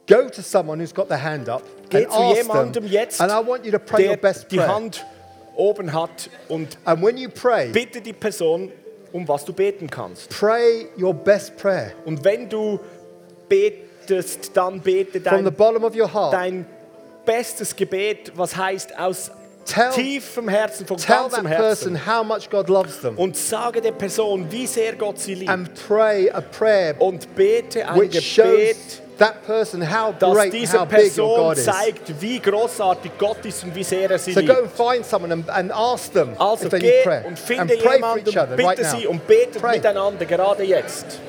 Go 0.08 0.30
to 0.30 0.42
someone 0.42 0.80
who's 0.80 0.94
got 0.94 1.10
their 1.10 1.22
hand 1.22 1.50
up 1.50 1.62
Geh 1.90 2.06
and 2.06 2.12
zu 2.14 2.18
ask 2.18 2.38
jemandem 2.38 2.74
them, 2.74 2.88
jetzt, 2.88 3.20
and 3.22 3.30
I 3.32 3.46
want 3.46 3.66
you 3.66 3.72
to 3.72 3.80
pray 3.80 4.06
your 4.08 4.16
der 4.16 4.22
best 4.22 4.50
die 4.50 4.56
prayer. 4.58 4.74
Hand 4.74 5.06
oben 5.58 5.92
hat 5.92 6.30
und 6.48 6.78
And 6.86 7.04
when 7.04 7.18
you 7.18 7.30
pray, 7.30 7.70
bitte 7.72 8.00
die 8.00 8.14
Person, 8.14 8.72
um 9.12 9.28
was 9.28 9.44
du 9.44 9.52
beten 9.52 9.90
kannst. 9.90 10.30
pray 10.30 10.88
your 10.98 11.14
best 11.14 11.58
prayer 11.58 11.92
Und 12.06 12.24
wenn 12.24 12.48
du 12.48 12.80
betest, 13.50 14.52
dann 14.56 14.80
bete 14.80 15.20
from 15.20 15.40
the 15.40 15.44
dein, 15.46 15.54
bottom 15.54 15.84
of 15.84 15.94
your 15.96 16.12
heart. 16.14 16.34
dein 16.34 16.66
bestes 17.26 17.76
Gebet, 17.76 18.32
was 18.38 18.56
heißt 18.56 18.98
aus 18.98 19.32
Tell, 19.68 19.92
tiefem 19.92 20.48
Herzen, 20.48 20.86
von 20.88 20.98
tell 20.98 21.16
that 21.16 21.32
ganzem 21.32 21.44
person 21.46 21.96
Herzen. 21.96 22.08
how 22.08 22.24
much 22.24 22.50
God 22.50 22.70
loves 22.70 23.02
them, 23.02 23.18
Und 23.18 23.36
sage 23.36 23.82
der 23.82 23.92
Person, 23.92 24.46
wie 24.50 24.66
sehr 24.68 24.96
Gott 24.96 25.20
sie 25.20 25.36
liebt. 25.36 25.50
and 25.52 25.70
pray 25.88 26.30
a 26.32 26.42
prayer 26.42 26.96
Und 27.00 27.36
bete 27.36 27.88
ein 27.88 28.00
which 28.00 28.20
shows 28.22 28.46
Gebet, 28.48 28.78
that 29.18 29.46
person 29.46 29.82
how 29.82 30.14
dass 30.18 30.34
great 30.34 30.54
diese 30.54 30.80
how 30.80 30.86
big 30.88 31.18
your 31.18 31.26
Person 31.26 31.26
God 31.26 31.58
is. 31.58 31.66
zeigt, 31.66 32.22
wie 32.22 32.40
großartig 32.40 33.12
Gott 33.18 33.44
ist 33.46 33.64
und 33.64 33.76
wie 33.76 33.84
sehr 33.84 34.10
er 34.10 34.20
sie 34.20 34.32
So 34.34 34.40
go 34.42 34.46
liebt. 34.48 34.60
and 34.60 34.72
find 34.72 35.06
someone 35.06 35.34
and, 35.34 35.50
and 35.50 35.72
ask 35.74 36.14
them 36.14 36.30
Also 36.38 36.66
if 36.66 36.72
they 36.72 36.80
geh 36.80 37.04
prayer. 37.04 37.22
und 37.26 37.30
And 37.32 37.40
finde 37.40 37.74
pray 37.78 37.84
for 37.84 37.94
jemanden, 37.96 38.30
each 38.30 38.38
other 38.38 38.56
bitte 38.56 38.68
right 38.70 38.86
sie 38.86 39.08
und 39.08 39.28
betet 39.28 39.62
Pray. 39.62 39.76
miteinander, 39.78 40.26
gerade 40.26 40.64
jetzt. 40.64 41.20